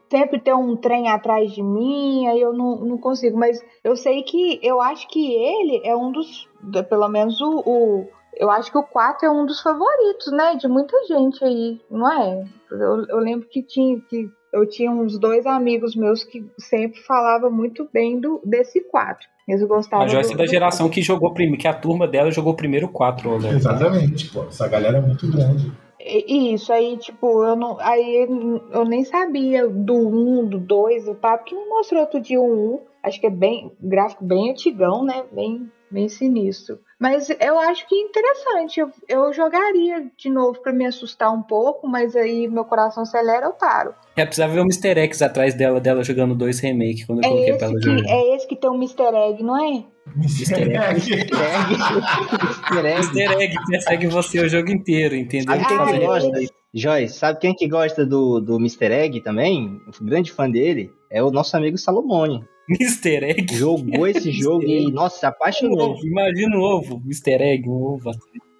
sempre 0.09 0.39
tem 0.39 0.53
um 0.53 0.77
trem 0.77 1.09
atrás 1.09 1.51
de 1.51 1.61
mim, 1.61 2.25
aí 2.27 2.39
eu 2.39 2.53
não, 2.53 2.77
não 2.77 2.97
consigo. 2.97 3.37
Mas 3.37 3.61
eu 3.83 3.97
sei 3.97 4.23
que 4.23 4.61
eu 4.63 4.79
acho 4.79 5.09
que 5.09 5.33
ele 5.33 5.81
é 5.83 5.93
um 5.93 6.09
dos, 6.09 6.47
pelo 6.87 7.09
menos 7.09 7.41
o, 7.41 7.59
o- 7.65 8.07
eu 8.37 8.49
acho 8.49 8.71
que 8.71 8.77
o 8.77 8.83
4 8.83 9.25
é 9.27 9.29
um 9.29 9.45
dos 9.45 9.61
favoritos, 9.61 10.31
né, 10.31 10.55
de 10.55 10.69
muita 10.69 10.95
gente 11.05 11.43
aí, 11.43 11.81
não 11.91 12.09
é? 12.09 12.45
Eu, 12.71 13.05
eu 13.09 13.17
lembro 13.17 13.45
que 13.49 13.61
tinha 13.61 13.99
que 14.09 14.29
eu 14.53 14.67
tinha 14.67 14.91
uns 14.91 15.17
dois 15.17 15.45
amigos 15.45 15.95
meus 15.95 16.23
que 16.23 16.45
sempre 16.57 16.99
falavam 17.01 17.51
muito 17.51 17.87
bem 17.93 18.19
do 18.19 18.41
desse 18.45 18.81
4. 18.81 19.27
Eles 19.47 19.63
gostavam 19.67 20.05
A 20.05 20.07
Joyce 20.09 20.29
do- 20.29 20.35
é 20.35 20.37
da 20.37 20.45
geração 20.51 20.89
que 20.89 21.01
jogou 21.01 21.33
primeiro, 21.33 21.59
que 21.61 21.67
a 21.67 21.73
turma 21.73 22.07
dela 22.07 22.29
jogou 22.31 22.53
primeiro 22.53 22.85
o 22.85 22.89
4, 22.91 23.37
Léo. 23.37 23.53
Exatamente, 23.55 24.29
pô. 24.31 24.43
Essa 24.43 24.67
galera 24.67 24.97
é 24.99 25.01
muito 25.01 25.29
grande. 25.31 25.71
E- 25.99 26.53
Isso, 26.53 26.71
aí, 26.71 26.95
tipo, 26.97 27.43
eu 27.43 27.55
não. 27.55 27.77
Aí 27.79 28.27
eu 28.71 28.85
nem 28.85 29.03
sabia 29.03 29.67
do 29.67 29.93
1, 29.95 30.45
do 30.47 30.57
2, 30.59 31.07
o 31.07 31.15
papo 31.15 31.45
que 31.45 31.55
me 31.55 31.65
mostrou 31.67 32.01
outro 32.01 32.19
dia 32.21 32.39
o 32.39 32.75
1. 32.75 32.79
Acho 33.03 33.19
que 33.19 33.27
é 33.27 33.29
bem. 33.31 33.71
Gráfico 33.81 34.23
bem 34.23 34.51
antigão, 34.51 35.03
né? 35.03 35.23
Bem, 35.31 35.69
bem 35.91 36.07
sinistro. 36.09 36.79
Mas 36.99 37.29
eu 37.29 37.57
acho 37.59 37.87
que 37.87 37.95
é 37.95 38.01
interessante. 38.01 38.79
Eu, 38.79 38.91
eu 39.07 39.31
jogaria 39.33 40.05
de 40.17 40.29
novo 40.29 40.59
pra 40.61 40.73
me 40.73 40.85
assustar 40.85 41.33
um 41.33 41.41
pouco, 41.41 41.87
mas 41.87 42.15
aí 42.15 42.47
meu 42.47 42.65
coração 42.65 43.03
acelera, 43.03 43.45
eu 43.45 43.53
paro. 43.53 43.93
É, 44.17 44.25
precisava 44.25 44.53
ver 44.53 44.59
o 44.59 44.63
Mr. 44.63 44.99
X 44.99 45.21
atrás 45.21 45.53
dela, 45.53 45.79
dela 45.79 46.03
jogando 46.03 46.35
dois 46.35 46.59
remake 46.59 47.05
quando 47.07 47.23
eu 47.23 47.29
coloquei 47.29 47.53
É 47.53 47.57
pra 47.57 47.67
esse, 47.67 47.73
ela 47.73 47.79
que, 47.81 47.85
jogar. 48.01 48.09
é 48.13 48.35
esse 48.35 48.47
que 48.47 48.55
tem 48.57 48.69
um 48.69 48.75
Mr. 48.75 49.15
Egg, 49.15 49.43
não 49.43 49.57
é? 49.57 49.83
Mr. 50.17 50.61
Mr. 50.61 50.75
Egg. 50.75 51.29
Mr. 52.81 53.43
Egg 53.43 53.55
persegue 53.67 54.07
você 54.07 54.39
o 54.41 54.49
jogo 54.49 54.69
inteiro, 54.71 55.15
entendeu? 55.15 55.55
Sabe 55.55 55.65
quem 55.67 55.77
Ah, 55.77 55.85
que 55.85 55.93
é. 55.95 56.05
gosta? 56.05 56.39
Joyce, 56.73 57.17
sabe 57.17 57.39
quem 57.39 57.53
que 57.55 57.67
gosta 57.67 58.05
do, 58.05 58.39
do 58.39 58.57
Mr. 58.57 58.85
Egg 58.91 59.21
também? 59.21 59.81
Um 60.01 60.05
grande 60.05 60.31
fã 60.31 60.49
dele 60.49 60.91
é 61.09 61.23
o 61.23 61.31
nosso 61.31 61.55
amigo 61.57 61.77
Salomone. 61.77 62.43
Mr. 62.79 63.23
Egg. 63.25 63.55
Jogou 63.55 64.07
esse 64.07 64.31
jogo 64.31 64.63
e, 64.63 64.91
nossa, 64.91 65.19
se 65.19 65.25
Um 65.25 65.29
apaixonou. 65.29 65.91
ovo, 65.91 66.05
imagina 66.05 66.57
um 66.57 66.61
ovo, 66.61 67.01
Mr. 67.05 67.41
Egg, 67.41 67.67
um 67.69 67.73
ovo. 67.83 68.11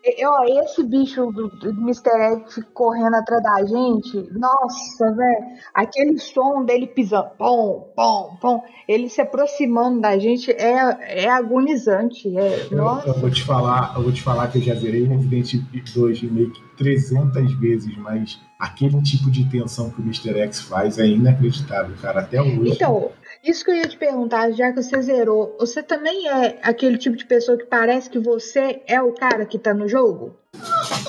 E, 0.04 0.26
Ó, 0.26 0.44
esse 0.64 0.82
bicho 0.84 1.26
do, 1.32 1.50
do 1.50 1.70
Mr. 1.82 2.10
Egg 2.10 2.46
que 2.54 2.62
correndo 2.74 3.16
atrás 3.16 3.44
da 3.44 3.66
gente, 3.66 4.30
nossa, 4.32 5.14
velho, 5.14 5.46
aquele 5.74 6.18
som 6.18 6.64
dele 6.64 6.88
pisando, 6.88 7.30
pom, 7.38 7.92
pom, 7.96 8.38
pom, 8.42 8.64
ele 8.88 9.10
se 9.10 9.20
aproximando 9.20 10.00
da 10.00 10.18
gente 10.18 10.52
é, 10.52 11.26
é 11.26 11.30
agonizante. 11.30 12.30
É, 12.38 12.68
Eu, 12.72 12.78
nossa, 12.78 13.10
eu 13.10 13.14
vou 13.16 13.30
te 13.30 13.44
falar, 13.44 13.94
eu 13.98 14.04
vou 14.04 14.12
te 14.14 14.22
falar 14.22 14.48
que 14.48 14.60
eu 14.60 14.62
já 14.62 14.76
zerei 14.76 15.04
Resident 15.04 15.54
Evil 15.54 15.84
2 15.94 16.20
Remake 16.22 16.62
300 16.78 17.60
vezes, 17.60 17.98
mas 17.98 18.40
aquele 18.58 19.02
tipo 19.02 19.30
de 19.30 19.44
tensão 19.50 19.90
que 19.90 20.00
o 20.02 20.04
Mr. 20.04 20.40
X 20.40 20.62
faz 20.62 20.98
é 20.98 21.06
inacreditável, 21.08 21.94
cara, 22.02 22.22
até 22.22 22.42
hoje. 22.42 22.72
Então, 22.72 23.12
isso 23.44 23.64
que 23.64 23.72
eu 23.72 23.76
ia 23.76 23.88
te 23.88 23.98
perguntar, 23.98 24.52
já 24.52 24.72
que 24.72 24.82
você 24.82 25.02
zerou, 25.02 25.56
você 25.60 25.82
também 25.82 26.28
é 26.28 26.60
aquele 26.62 26.98
tipo 26.98 27.16
de 27.16 27.26
pessoa 27.26 27.58
que 27.58 27.66
parece 27.66 28.10
que 28.10 28.20
você 28.20 28.82
é 28.88 29.02
o 29.02 29.14
cara 29.14 29.46
que 29.46 29.58
tá 29.58 29.74
no 29.74 29.88
jogo? 29.88 30.36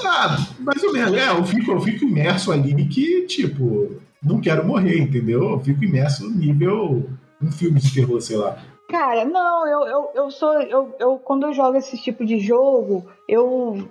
Ah, 0.05 0.37
mais 0.59 0.83
ou 0.83 0.93
menos, 0.93 1.13
é, 1.15 1.31
eu 1.31 1.45
fico, 1.45 1.73
eu 1.73 1.81
fico 1.81 2.05
imerso 2.05 2.53
ali 2.53 2.87
que, 2.87 3.27
tipo, 3.27 4.01
não 4.23 4.41
quero 4.41 4.67
morrer, 4.67 4.99
entendeu? 4.99 5.51
Eu 5.51 5.61
fico 5.61 5.85
imerso 5.85 6.25
no 6.25 6.37
nível 6.37 7.09
um 7.43 7.51
filme 7.51 7.81
de 7.81 7.93
terror, 7.93 8.21
sei 8.21 8.37
lá. 8.37 8.59
Cara, 8.89 9.25
não, 9.25 9.67
eu, 9.67 9.87
eu, 9.87 10.11
eu 10.15 10.31
sou. 10.31 10.61
Eu, 10.63 10.95
eu, 10.99 11.19
quando 11.19 11.47
eu 11.47 11.55
jogo 11.55 11.79
esse 11.79 11.97
tipo 11.97 12.27
de 12.27 12.41
jogo, 12.41 13.07
eu, 13.29 13.89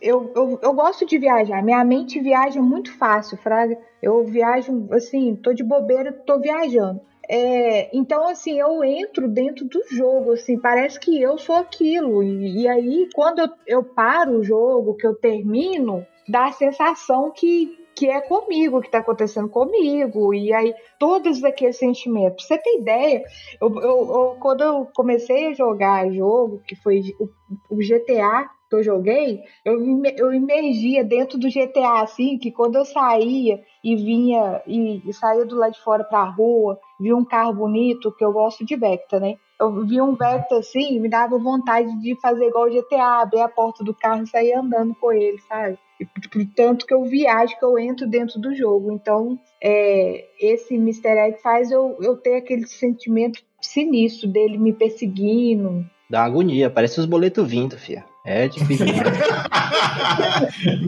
eu, 0.00 0.32
eu, 0.34 0.58
eu 0.60 0.72
gosto 0.74 1.06
de 1.06 1.18
viajar. 1.18 1.62
Minha 1.62 1.84
mente 1.84 2.20
viaja 2.20 2.60
muito 2.60 2.92
fácil, 2.98 3.38
Fraga. 3.38 3.78
Eu 4.02 4.24
viajo, 4.24 4.88
assim, 4.90 5.36
tô 5.36 5.52
de 5.52 5.62
bobeira, 5.62 6.12
tô 6.12 6.40
viajando. 6.40 7.00
É, 7.32 7.88
então, 7.96 8.26
assim, 8.28 8.58
eu 8.58 8.82
entro 8.82 9.28
dentro 9.28 9.64
do 9.64 9.80
jogo, 9.88 10.32
assim, 10.32 10.58
parece 10.58 10.98
que 10.98 11.22
eu 11.22 11.38
sou 11.38 11.54
aquilo. 11.54 12.24
E, 12.24 12.62
e 12.62 12.68
aí, 12.68 13.08
quando 13.14 13.38
eu, 13.38 13.48
eu 13.68 13.84
paro 13.84 14.38
o 14.38 14.42
jogo, 14.42 14.96
que 14.96 15.06
eu 15.06 15.14
termino, 15.14 16.04
dá 16.28 16.46
a 16.46 16.52
sensação 16.52 17.30
que, 17.30 17.68
que 17.94 18.08
é 18.10 18.20
comigo, 18.20 18.80
que 18.80 18.90
tá 18.90 18.98
acontecendo 18.98 19.48
comigo. 19.48 20.34
E 20.34 20.52
aí, 20.52 20.74
todos 20.98 21.44
aqueles 21.44 21.76
sentimentos. 21.78 22.48
Você 22.48 22.58
ter 22.58 22.78
ideia, 22.80 23.22
eu, 23.60 23.68
eu- 23.76 23.82
eu- 24.12 24.36
quando 24.40 24.62
eu 24.64 24.88
comecei 24.92 25.46
a 25.46 25.54
jogar 25.54 26.10
jogo, 26.10 26.60
que 26.66 26.74
foi 26.74 27.00
o, 27.20 27.28
o 27.76 27.80
GTA 27.80 28.50
que 28.68 28.74
eu 28.76 28.82
joguei, 28.82 29.40
eu, 29.64 29.78
eu 30.16 30.32
imergia 30.34 31.04
dentro 31.04 31.38
do 31.38 31.48
GTA, 31.48 32.02
assim, 32.02 32.38
que 32.38 32.50
quando 32.50 32.74
eu 32.76 32.84
saía 32.84 33.60
e 33.82 33.96
vinha, 33.96 34.62
e, 34.66 35.02
e 35.08 35.12
saía 35.12 35.44
do 35.44 35.56
lado 35.56 35.72
de 35.72 35.80
fora 35.80 36.04
pra 36.04 36.24
rua, 36.24 36.78
via 36.98 37.16
um 37.16 37.24
carro 37.24 37.54
bonito, 37.54 38.12
que 38.12 38.24
eu 38.24 38.32
gosto 38.32 38.64
de 38.64 38.76
Vecta, 38.76 39.18
né? 39.18 39.36
eu 39.60 39.84
vi 39.84 40.00
um 40.00 40.14
Vector 40.14 40.58
assim, 40.58 40.98
me 40.98 41.08
dava 41.08 41.38
vontade 41.38 42.00
de 42.00 42.18
fazer 42.20 42.46
igual 42.46 42.66
o 42.66 42.70
GTA, 42.70 43.20
abrir 43.20 43.40
a 43.40 43.48
porta 43.48 43.84
do 43.84 43.94
carro 43.94 44.22
e 44.22 44.26
sair 44.26 44.54
andando 44.54 44.94
com 44.94 45.12
ele, 45.12 45.38
sabe? 45.46 45.78
Tipo, 46.20 46.46
Tanto 46.56 46.86
que 46.86 46.94
eu 46.94 47.04
viajo, 47.04 47.58
que 47.58 47.64
eu 47.64 47.78
entro 47.78 48.08
dentro 48.08 48.40
do 48.40 48.54
jogo. 48.54 48.90
Então, 48.90 49.38
é, 49.62 50.24
esse 50.40 50.74
Mr. 50.74 51.08
Egg 51.08 51.42
faz 51.42 51.70
eu, 51.70 51.98
eu 52.00 52.16
ter 52.16 52.36
aquele 52.36 52.66
sentimento 52.66 53.42
sinistro 53.60 54.26
dele 54.26 54.56
me 54.56 54.72
perseguindo. 54.72 55.84
Dá 56.08 56.24
agonia, 56.24 56.70
parece 56.70 56.98
os 56.98 57.06
boletos 57.06 57.46
vindo, 57.46 57.76
fia. 57.76 58.04
É 58.24 58.48
difícil. 58.48 58.86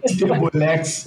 Mr. 0.05 0.26
Bolex. 0.39 1.05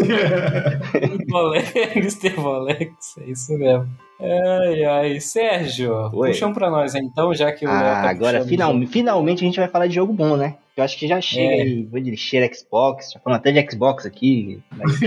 Volex, 1.29 1.73
Mr. 1.95 2.29
Volex, 2.31 3.17
é 3.19 3.25
isso 3.29 3.53
mesmo. 3.57 3.87
Ai, 4.19 4.83
ai. 4.85 5.19
Sérgio, 5.19 5.93
Oi. 6.13 6.29
puxa 6.29 6.47
um 6.47 6.53
pra 6.53 6.69
nós 6.69 6.95
então, 6.95 7.33
já 7.33 7.51
que 7.51 7.65
o 7.65 7.69
Léo 7.69 7.77
Ah, 7.77 8.01
tá 8.03 8.09
agora 8.09 8.45
final, 8.45 8.73
finalmente 8.87 9.43
a 9.43 9.47
gente 9.47 9.59
vai 9.59 9.67
falar 9.67 9.87
de 9.87 9.95
jogo 9.95 10.13
bom, 10.13 10.35
né? 10.37 10.55
Eu 10.75 10.83
acho 10.83 10.97
que 10.97 11.07
já 11.07 11.21
chega 11.21 11.53
É. 11.53 11.61
aí, 11.61 11.83
vou 11.83 11.99
dizer, 11.99 12.17
cheira 12.17 12.49
Xbox, 12.53 13.11
já 13.13 13.19
falando 13.19 13.39
até 13.39 13.51
de 13.51 13.71
Xbox 13.71 14.05
aqui, 14.05 14.61
mas 14.75 14.99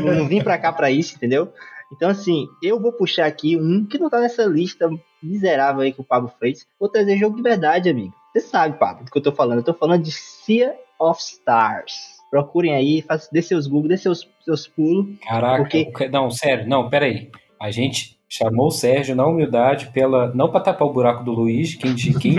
não 0.00 0.14
não 0.14 0.28
vim 0.28 0.42
pra 0.42 0.58
cá 0.58 0.72
pra 0.72 0.90
isso, 0.90 1.16
entendeu? 1.16 1.52
Então, 1.94 2.08
assim, 2.08 2.46
eu 2.62 2.80
vou 2.80 2.92
puxar 2.92 3.26
aqui 3.26 3.56
um 3.56 3.84
que 3.84 3.98
não 3.98 4.08
tá 4.08 4.20
nessa 4.20 4.44
lista 4.44 4.88
miserável 5.22 5.82
aí 5.82 5.92
que 5.92 6.00
o 6.00 6.04
Pablo 6.04 6.32
fez. 6.40 6.66
Vou 6.80 6.88
trazer 6.88 7.18
jogo 7.18 7.36
de 7.36 7.42
verdade, 7.42 7.90
amigo. 7.90 8.14
Você 8.32 8.40
sabe, 8.40 8.78
Pablo, 8.78 9.04
do 9.04 9.10
que 9.10 9.18
eu 9.18 9.22
tô 9.22 9.32
falando. 9.32 9.58
Eu 9.58 9.64
tô 9.64 9.74
falando 9.74 10.02
de 10.02 10.10
Sea 10.12 10.74
of 10.98 11.20
Stars. 11.20 11.92
Procurem 12.30 12.74
aí, 12.74 13.02
faz, 13.02 13.28
dê 13.30 13.42
seus 13.42 13.66
Google, 13.66 13.88
dê 13.88 13.96
seus, 13.98 14.26
seus 14.44 14.66
pulos. 14.66 15.18
Caraca, 15.20 15.62
Porque- 15.62 16.08
não, 16.08 16.30
sério, 16.30 16.66
não, 16.66 16.88
peraí. 16.88 17.30
A 17.60 17.70
gente 17.70 18.18
chamou 18.28 18.68
o 18.68 18.70
Sérgio 18.70 19.14
na 19.14 19.26
humildade 19.26 19.90
pela. 19.92 20.32
Não 20.34 20.50
pra 20.50 20.60
tapar 20.60 20.88
o 20.88 20.92
buraco 20.92 21.22
do 21.24 21.30
Luiz, 21.32 21.74
quem, 21.74 21.94
de- 21.94 22.18
quem 22.18 22.36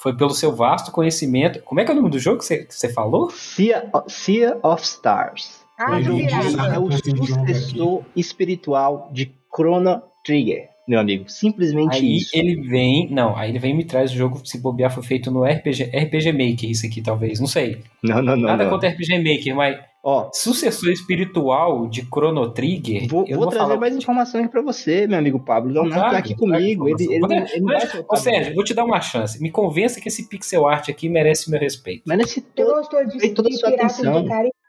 foi 0.00 0.16
pelo 0.16 0.30
seu 0.30 0.54
vasto 0.54 0.92
conhecimento. 0.92 1.60
Como 1.62 1.80
é 1.80 1.84
que 1.84 1.90
é 1.90 1.94
o 1.94 1.96
nome 1.96 2.10
do 2.10 2.18
jogo 2.18 2.38
que 2.38 2.44
você, 2.70 2.88
falou? 2.92 3.28
Sea, 3.30 3.90
sea 4.06 4.58
of 4.62 4.82
Stars. 4.84 5.64
Ah. 5.78 5.98
É 6.00 6.78
o 6.78 6.90
sucessor 6.92 8.02
espiritual 8.14 9.10
de 9.12 9.34
Chrono 9.54 10.00
Trigger, 10.24 10.68
meu 10.88 11.00
amigo. 11.00 11.24
Simplesmente 11.28 11.96
Aí 11.96 12.16
isso. 12.16 12.30
ele 12.34 12.60
vem. 12.68 13.08
Não, 13.10 13.36
aí 13.36 13.50
ele 13.50 13.58
vem 13.58 13.72
e 13.72 13.76
me 13.76 13.84
traz 13.84 14.10
o 14.12 14.14
jogo, 14.14 14.40
se 14.44 14.58
bobear, 14.60 14.90
foi 14.90 15.02
feito 15.02 15.30
no 15.30 15.44
RPG, 15.44 15.84
RPG 15.94 16.32
Maker, 16.32 16.70
isso 16.70 16.86
aqui 16.86 17.02
talvez, 17.02 17.40
não 17.40 17.46
sei. 17.46 17.78
Não, 18.02 18.22
não, 18.22 18.36
não. 18.36 18.48
Nada 18.48 18.64
não. 18.64 18.70
contra 18.70 18.88
RPG 18.90 19.18
Maker, 19.18 19.54
mas 19.56 19.78
Ó, 20.08 20.30
sucessor 20.32 20.90
espiritual 20.90 21.88
de 21.88 22.02
Chrono 22.02 22.48
Trigger. 22.52 23.08
vou, 23.08 23.22
eu 23.26 23.34
vou 23.34 23.38
vou 23.44 23.46
trazer 23.48 23.66
falar. 23.66 23.80
mais 23.80 23.96
informações 23.96 24.48
pra 24.48 24.62
você, 24.62 25.04
meu 25.08 25.18
amigo 25.18 25.40
Pablo. 25.40 25.68
O 25.70 25.72
Leonardo 25.74 25.94
tá 25.96 26.00
Traga, 26.10 26.18
aqui 26.18 26.36
traga 26.36 26.52
comigo. 26.58 26.88
Ele, 26.88 27.04
ele, 27.04 27.18
não- 27.18 27.28
Mas- 27.28 27.50
ele 27.50 27.60
não 27.60 27.66
vai 27.66 27.80
mas, 27.80 27.90
soltar. 27.90 28.06
Ô, 28.12 28.16
Sérgio, 28.22 28.54
vou 28.54 28.62
te 28.62 28.72
dar 28.72 28.84
uma 28.84 29.00
chance. 29.00 29.42
Me 29.42 29.50
convença 29.50 30.00
que 30.00 30.06
esse 30.06 30.28
pixel 30.28 30.64
art 30.68 30.88
aqui 30.88 31.08
merece 31.08 31.50
meu 31.50 31.58
respeito. 31.58 32.04
Mas 32.06 32.18
nesse 32.18 32.34
Você 32.40 32.46
todo. 32.54 32.74
gostou 32.74 33.04
de, 33.04 33.30
toda 33.30 33.48
a 33.48 33.50
de 33.50 33.58
sua 33.58 33.68
atenção. 33.70 34.24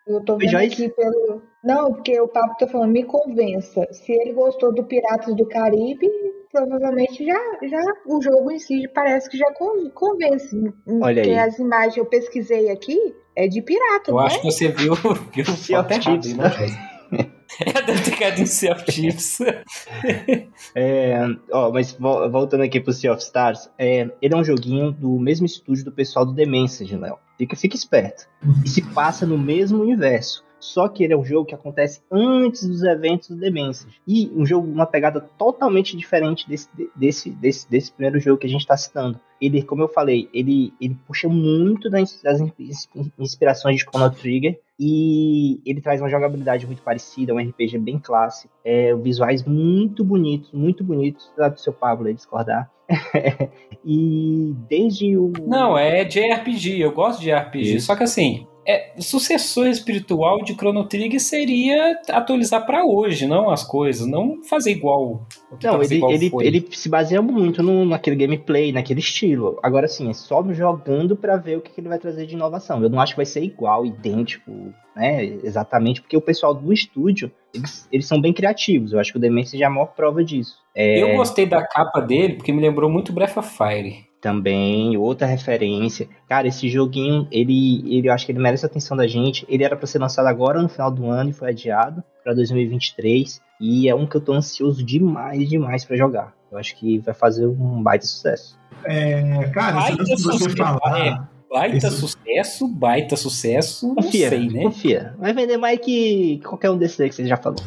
Eu 0.07 0.23
tô 0.23 0.37
vendo 0.37 0.49
Joyce? 0.51 0.85
aqui 0.85 0.89
pelo. 0.95 1.41
Não, 1.63 1.91
porque 1.93 2.19
o 2.21 2.27
Papo 2.27 2.55
tá 2.57 2.67
falando, 2.67 2.91
me 2.91 3.03
convença. 3.03 3.85
Se 3.91 4.11
ele 4.13 4.33
gostou 4.33 4.73
do 4.73 4.83
Piratas 4.85 5.35
do 5.35 5.45
Caribe, 5.47 6.07
provavelmente 6.51 7.25
já, 7.25 7.39
já 7.67 7.81
o 8.05 8.21
jogo 8.21 8.51
em 8.51 8.59
si 8.59 8.87
parece 8.93 9.29
que 9.29 9.37
já 9.37 9.51
con- 9.53 9.89
convence. 9.93 10.55
Olha 11.01 11.21
Porque 11.23 11.37
aí. 11.37 11.39
as 11.39 11.59
imagens 11.59 11.93
que 11.95 11.99
eu 11.99 12.05
pesquisei 12.05 12.69
aqui 12.71 12.97
é 13.35 13.47
de 13.47 13.61
pirata, 13.61 14.11
Eu 14.11 14.15
não 14.15 14.21
acho 14.21 14.37
é? 14.37 14.39
que 14.39 14.51
você 14.51 14.67
viu, 14.69 14.93
viu 15.33 15.43
o 15.43 15.51
Sea 15.57 15.81
of 15.81 15.93
foto 15.93 16.09
errado, 16.09 16.25
né, 16.37 16.49
Joyce? 16.51 16.77
É, 17.65 17.81
deve 17.81 18.03
ter 18.03 18.17
caído 18.19 18.41
em 18.41 18.45
Sea 18.45 18.73
of 18.73 18.85
Thieves. 18.85 19.39
É, 20.75 21.17
ó, 21.51 21.71
mas 21.71 21.93
vo- 21.93 22.29
voltando 22.29 22.63
aqui 22.63 22.79
pro 22.79 22.91
Sea 22.93 23.11
of 23.13 23.21
Stars, 23.21 23.69
é, 23.77 24.09
ele 24.21 24.33
é 24.33 24.37
um 24.37 24.43
joguinho 24.43 24.91
do 24.91 25.17
mesmo 25.19 25.45
estúdio 25.45 25.85
do 25.85 25.91
pessoal 25.91 26.25
do 26.25 26.35
The 26.35 26.45
Message, 26.45 26.95
Léo. 26.97 27.17
Fica, 27.37 27.55
fica 27.55 27.75
esperto. 27.75 28.27
E 28.65 28.69
se 28.69 28.81
passa 28.81 29.25
no 29.25 29.37
mesmo 29.37 29.81
universo. 29.81 30.43
Só 30.59 30.87
que 30.87 31.03
ele 31.03 31.13
é 31.13 31.17
um 31.17 31.23
jogo 31.23 31.45
que 31.45 31.53
acontece 31.53 32.01
antes 32.11 32.67
dos 32.67 32.81
eventos 32.83 33.29
do 33.29 33.39
The 33.39 33.51
Message. 33.51 34.01
E 34.07 34.31
um 34.35 34.45
jogo, 34.45 34.67
uma 34.67 34.87
pegada 34.87 35.21
totalmente 35.37 35.95
diferente 35.95 36.49
desse, 36.49 36.67
desse, 36.95 37.29
desse, 37.29 37.69
desse 37.69 37.91
primeiro 37.91 38.19
jogo 38.19 38.39
que 38.39 38.47
a 38.47 38.49
gente 38.49 38.61
está 38.61 38.75
citando. 38.75 39.19
Ele, 39.39 39.61
como 39.61 39.83
eu 39.83 39.87
falei, 39.87 40.27
ele, 40.33 40.73
ele 40.81 40.97
puxa 41.07 41.27
muito 41.29 41.89
das, 41.89 42.21
das 42.21 42.41
ins- 42.41 42.89
inspirações 43.19 43.77
de 43.77 43.83
Chrono 43.83 44.09
Trigger. 44.11 44.59
E 44.79 45.59
ele 45.65 45.81
traz 45.81 46.01
uma 46.01 46.09
jogabilidade 46.09 46.65
muito 46.65 46.81
parecida, 46.81 47.33
um 47.33 47.39
RPG 47.39 47.77
bem 47.79 47.99
clássico. 47.99 48.53
É, 48.63 48.93
visuais 48.95 49.43
muito 49.43 50.03
bonitos, 50.03 50.51
muito 50.51 50.83
bonitos. 50.83 51.27
Apesar 51.33 51.49
do 51.49 51.59
seu 51.59 51.73
Pablo 51.73 52.13
discordar. 52.13 52.69
e 53.85 54.53
desde 54.69 55.17
o. 55.17 55.31
Não, 55.45 55.77
é 55.77 56.03
de 56.03 56.19
RPG. 56.19 56.79
Eu 56.79 56.91
gosto 56.91 57.21
de 57.21 57.31
RPG. 57.31 57.75
Isso. 57.75 57.87
Só 57.87 57.95
que 57.95 58.03
assim, 58.03 58.47
é, 58.67 58.91
sucessor 58.99 59.67
espiritual 59.67 60.43
de 60.43 60.53
Chrono 60.53 60.83
Trigger 60.83 61.21
seria 61.21 61.97
atualizar 62.09 62.65
pra 62.65 62.83
hoje, 62.83 63.25
não 63.25 63.49
as 63.49 63.63
coisas. 63.63 64.05
Não 64.05 64.43
fazer 64.43 64.71
igual. 64.71 65.25
o 65.49 65.55
que 65.55 65.65
Não, 65.65 65.81
ele, 65.81 65.95
igual 65.95 66.11
ele, 66.11 66.31
ele 66.41 66.67
se 66.71 66.89
baseia 66.89 67.21
muito 67.21 67.63
no, 67.63 67.85
naquele 67.85 68.17
gameplay, 68.17 68.73
naquele 68.73 68.99
estilo. 68.99 69.57
Agora 69.63 69.87
sim, 69.87 70.09
é 70.09 70.13
só 70.13 70.43
jogando 70.51 71.15
pra 71.15 71.37
ver 71.37 71.57
o 71.57 71.61
que, 71.61 71.71
que 71.71 71.79
ele 71.79 71.87
vai 71.87 71.97
trazer 71.97 72.25
de 72.25 72.35
inovação. 72.35 72.83
Eu 72.83 72.89
não 72.89 72.99
acho 72.99 73.13
que 73.13 73.17
vai 73.17 73.25
ser 73.25 73.41
igual, 73.41 73.85
idêntico, 73.85 74.51
né? 74.93 75.23
Exatamente, 75.23 76.01
porque 76.01 76.17
o 76.17 76.21
pessoal 76.21 76.53
do 76.53 76.73
estúdio, 76.73 77.31
eles, 77.53 77.87
eles 77.89 78.05
são 78.05 78.19
bem 78.19 78.33
criativos. 78.33 78.91
Eu 78.91 78.99
acho 78.99 79.13
que 79.13 79.17
o 79.17 79.21
Dementia 79.21 79.63
é 79.63 79.67
a 79.67 79.69
maior 79.69 79.93
prova 79.93 80.21
disso. 80.25 80.57
É, 80.75 81.01
Eu 81.01 81.15
gostei 81.15 81.45
da 81.45 81.65
capa 81.65 82.01
dele 82.01 82.33
porque 82.33 82.51
me 82.51 82.61
lembrou 82.61 82.89
muito 82.89 83.13
Breath 83.13 83.37
of 83.37 83.49
Fire. 83.49 84.06
Também, 84.27 84.97
outra 84.97 85.25
referência. 85.25 86.05
Cara, 86.27 86.47
esse 86.49 86.67
joguinho, 86.67 87.25
ele, 87.31 87.81
ele 87.95 88.09
eu 88.09 88.13
acho 88.13 88.25
que 88.25 88.31
ele 88.33 88.39
merece 88.39 88.65
a 88.65 88.67
atenção 88.67 88.97
da 88.97 89.07
gente. 89.07 89.45
Ele 89.47 89.63
era 89.63 89.75
pra 89.75 89.87
ser 89.87 89.99
lançado 89.99 90.25
agora 90.27 90.61
no 90.61 90.67
final 90.67 90.91
do 90.91 91.09
ano 91.09 91.29
e 91.29 91.33
foi 91.33 91.49
adiado 91.49 92.03
pra 92.23 92.33
2023. 92.33 93.39
E 93.61 93.87
é 93.87 93.95
um 93.95 94.05
que 94.05 94.17
eu 94.17 94.21
tô 94.21 94.33
ansioso 94.33 94.83
demais, 94.83 95.47
demais 95.47 95.85
pra 95.85 95.95
jogar. 95.95 96.33
Eu 96.51 96.57
acho 96.57 96.75
que 96.75 96.99
vai 96.99 97.13
fazer 97.13 97.47
um 97.47 97.81
baita 97.81 98.05
sucesso. 98.05 98.59
É, 98.83 99.49
cara, 99.53 99.75
Baita 99.77 100.03
de 100.03 100.21
você 100.21 100.37
sucesso, 100.37 100.57
falar. 100.57 101.29
Baita 101.49 101.77
Esse- 101.87 101.91
sucesso, 101.97 102.67
baita 102.67 103.15
sucesso, 103.15 103.87
não 103.87 103.95
Confia, 103.95 104.27
sei, 104.29 104.49
né? 104.49 104.63
confia. 104.63 105.15
Vai 105.17 105.31
vender 105.33 105.55
mais 105.55 105.79
que 105.79 106.41
qualquer 106.43 106.69
um 106.69 106.77
desses 106.77 106.99
aí 106.99 107.07
que 107.07 107.15
você 107.15 107.25
já 107.25 107.37
falou. 107.37 107.59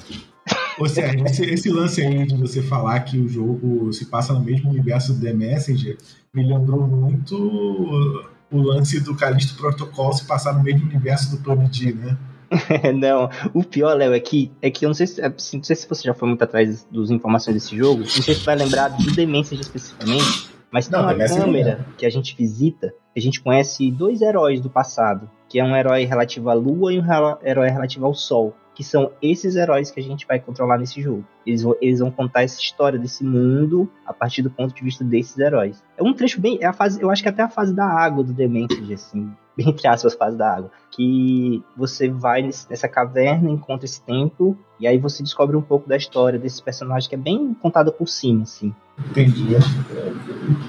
Ou 0.78 0.88
seja, 0.88 1.14
esse, 1.26 1.44
esse 1.44 1.68
lance 1.70 2.02
aí 2.02 2.26
de 2.26 2.36
você 2.36 2.62
falar 2.62 3.00
que 3.00 3.18
o 3.18 3.28
jogo 3.28 3.92
se 3.92 4.06
passa 4.06 4.32
no 4.32 4.40
mesmo 4.40 4.70
universo 4.70 5.14
do 5.14 5.20
The 5.20 5.32
Messenger 5.32 5.96
me 6.32 6.46
lembrou 6.46 6.86
muito 6.86 7.36
o, 7.36 8.24
o 8.50 8.62
lance 8.62 9.00
do 9.00 9.16
Callisto 9.16 9.56
Protocol 9.56 10.12
se 10.12 10.24
passar 10.24 10.54
no 10.54 10.62
mesmo 10.62 10.88
universo 10.88 11.36
do 11.36 11.42
PUBG, 11.42 11.92
né? 11.92 12.16
não, 12.94 13.30
o 13.54 13.62
pior, 13.62 13.94
Léo, 13.94 14.12
é 14.12 14.20
que, 14.20 14.50
é 14.60 14.70
que 14.70 14.84
eu 14.84 14.88
não 14.88 14.94
sei, 14.94 15.06
se, 15.06 15.22
assim, 15.22 15.58
não 15.58 15.64
sei 15.64 15.76
se 15.76 15.88
você 15.88 16.02
já 16.02 16.14
foi 16.14 16.28
muito 16.28 16.42
atrás 16.42 16.86
das 16.90 17.10
informações 17.10 17.54
desse 17.54 17.76
jogo. 17.76 18.00
Não 18.00 18.08
sei 18.08 18.34
se 18.34 18.44
vai 18.44 18.56
lembrar 18.56 18.88
do 18.88 19.12
Demência 19.12 19.54
especificamente. 19.54 20.50
Mas 20.70 20.88
tem 20.88 20.98
Não, 20.98 21.04
uma 21.04 21.14
câmera 21.14 21.84
que 21.96 22.06
a 22.06 22.10
gente 22.10 22.36
visita, 22.36 22.92
a 23.16 23.20
gente 23.20 23.40
conhece 23.40 23.90
dois 23.90 24.20
heróis 24.20 24.60
do 24.60 24.70
passado, 24.70 25.28
que 25.48 25.58
é 25.58 25.64
um 25.64 25.76
herói 25.76 26.04
relativo 26.04 26.48
à 26.48 26.54
Lua 26.54 26.92
e 26.92 27.00
um 27.00 27.04
herói 27.44 27.68
relativo 27.68 28.06
ao 28.06 28.14
Sol. 28.14 28.54
Que 28.74 28.84
são 28.84 29.12
esses 29.20 29.56
heróis 29.56 29.90
que 29.90 30.00
a 30.00 30.02
gente 30.02 30.26
vai 30.26 30.38
controlar 30.38 30.78
nesse 30.78 31.00
jogo. 31.02 31.24
Eles 31.46 31.62
vão, 31.62 31.76
eles 31.80 32.00
vão 32.00 32.10
contar 32.10 32.42
essa 32.42 32.60
história 32.60 32.98
desse 32.98 33.24
mundo 33.24 33.90
a 34.06 34.12
partir 34.12 34.42
do 34.42 34.50
ponto 34.50 34.74
de 34.74 34.82
vista 34.82 35.04
desses 35.04 35.36
heróis. 35.38 35.82
É 35.96 36.02
um 36.02 36.14
trecho 36.14 36.40
bem. 36.40 36.58
É 36.60 36.66
a 36.66 36.72
fase, 36.72 37.00
eu 37.02 37.10
acho 37.10 37.22
que 37.22 37.28
até 37.28 37.42
a 37.42 37.48
fase 37.48 37.74
da 37.74 37.84
água 37.84 38.22
do 38.24 38.32
Demented, 38.32 38.92
assim, 38.94 39.30
bem 39.56 39.68
entre 39.68 39.86
aspas, 39.88 40.14
fase 40.14 40.36
da 40.36 40.54
água. 40.56 40.70
Que 40.90 41.62
você 41.76 42.08
vai 42.08 42.42
nessa 42.42 42.88
caverna, 42.88 43.50
encontra 43.50 43.84
esse 43.84 44.00
templo, 44.02 44.56
e 44.78 44.86
aí 44.86 44.98
você 44.98 45.22
descobre 45.22 45.56
um 45.56 45.62
pouco 45.62 45.88
da 45.88 45.96
história 45.96 46.38
desse 46.38 46.62
personagem 46.62 47.08
que 47.08 47.14
é 47.14 47.18
bem 47.18 47.54
contada 47.54 47.92
por 47.92 48.08
cima, 48.08 48.42
assim. 48.42 48.74
Entendi. 48.98 49.56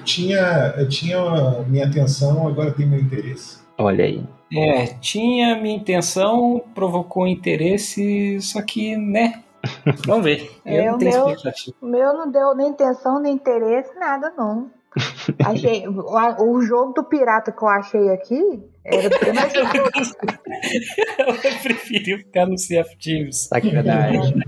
Tinha, 0.04 0.74
eu 0.78 0.88
tinha 0.88 1.64
minha 1.68 1.86
atenção, 1.86 2.48
agora 2.48 2.72
tem 2.72 2.86
meu 2.86 3.00
interesse. 3.00 3.60
Olha 3.78 4.06
aí. 4.06 4.24
É, 4.54 4.86
tinha 5.00 5.56
minha 5.56 5.76
intenção, 5.76 6.62
provocou 6.76 7.26
interesse, 7.28 8.40
só 8.42 8.62
que, 8.62 8.98
né? 8.98 9.44
Vamos 10.06 10.24
ver. 10.26 10.50
Eu 10.66 10.82
É, 10.82 10.86
não 10.88 10.96
o 10.96 10.98
tenho 10.98 11.12
meu- 11.12 11.30
expectativa. 11.30 11.78
O 11.82 11.86
meu 11.86 12.14
não 12.14 12.32
deu 12.32 12.56
nem 12.56 12.70
intenção, 12.70 13.20
nem 13.22 13.34
interesse, 13.34 13.94
nada 13.98 14.34
não. 14.38 14.70
Achei, 15.46 15.88
o, 15.88 16.44
o 16.44 16.62
jogo 16.62 16.92
do 16.94 17.04
pirata 17.04 17.52
que 17.52 17.64
eu 17.64 17.68
achei 17.70 18.10
aqui 18.10 18.62
era 18.84 19.08
bem 19.24 19.34
mais 19.34 19.54
Eu 19.56 21.34
preferi 21.64 22.18
ficar 22.18 22.46
no 22.46 22.58
Sea 22.58 22.82
of 22.82 22.98
Thieves. 22.98 23.48
Sacanagem. 23.48 24.42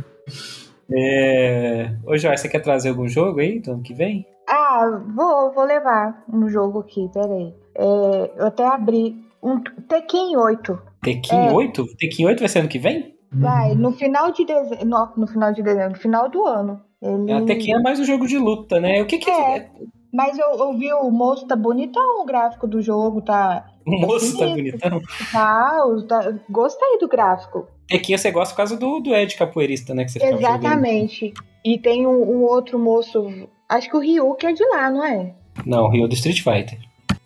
É... 0.91 1.91
Ô, 2.05 2.17
Joyce, 2.17 2.41
você 2.43 2.49
quer 2.49 2.59
trazer 2.59 2.89
algum 2.89 3.07
jogo 3.07 3.39
aí 3.39 3.59
do 3.59 3.71
ano 3.71 3.83
que 3.83 3.93
vem? 3.93 4.27
Ah, 4.47 5.01
vou, 5.15 5.53
vou 5.53 5.63
levar 5.63 6.23
um 6.31 6.49
jogo 6.49 6.79
aqui, 6.79 7.09
peraí. 7.13 7.53
É, 7.75 8.31
eu 8.37 8.47
até 8.47 8.65
abri 8.65 9.15
um 9.43 9.61
Tekken 9.87 10.37
8. 10.37 10.79
Tekken 11.03 11.47
É. 11.47 11.51
8? 11.51 11.85
Tekken 11.97 12.25
8 12.27 12.39
vai 12.39 12.49
ser 12.49 12.59
ano 12.59 12.69
que 12.69 12.79
vem? 12.79 13.13
Vai, 13.31 13.73
no 13.75 13.91
final 13.91 14.31
de 14.31 14.45
dezembro. 14.45 14.85
No, 14.85 15.11
no 15.17 15.27
final 15.27 15.51
de 15.53 15.61
dezembro, 15.63 15.91
no 15.91 15.97
final 15.97 16.29
do 16.29 16.43
ano. 16.45 16.81
Ele... 17.01 17.31
A 17.33 17.41
Tekken 17.43 17.75
é 17.75 17.79
mais 17.81 17.99
um 17.99 18.05
jogo 18.05 18.27
de 18.27 18.37
luta, 18.37 18.79
né? 18.79 19.01
O 19.01 19.05
que 19.05 19.17
que 19.17 19.29
É. 19.29 19.69
Mas 20.13 20.37
eu, 20.37 20.47
eu 20.59 20.77
vi 20.77 20.93
o 20.93 21.09
moço 21.09 21.47
tá 21.47 21.55
bonitão, 21.55 22.21
o 22.21 22.25
gráfico 22.25 22.67
do 22.67 22.79
jogo 22.81 23.19
tá. 23.21 23.65
O 23.85 23.99
moço 23.99 24.37
tá 24.37 24.45
bonito. 24.45 24.77
bonitão. 24.77 25.01
Tá, 25.31 25.83
o- 25.87 26.05
tá- 26.05 26.33
gostei 26.49 26.99
do 26.99 27.07
gráfico. 27.07 27.67
Tekken 27.87 28.17
você 28.17 28.31
gosta 28.31 28.53
por 28.53 28.57
causa 28.57 28.77
do, 28.77 28.99
do 28.99 29.13
Ed 29.15 29.35
capoeirista, 29.35 29.95
né? 29.95 30.05
Que 30.05 30.11
você. 30.11 30.23
Exatamente. 30.23 31.33
E 31.65 31.79
tem 31.79 32.05
um, 32.05 32.11
um 32.11 32.43
outro 32.43 32.77
moço, 32.77 33.27
acho 33.67 33.89
que 33.89 33.97
o 33.97 33.99
Ryu 33.99 34.35
que 34.35 34.45
é 34.45 34.53
de 34.53 34.63
lá, 34.69 34.89
não 34.91 35.03
é? 35.03 35.33
Não, 35.65 35.89
Rio 35.89 36.07
do 36.07 36.13
Street 36.13 36.41
Fighter. 36.41 36.77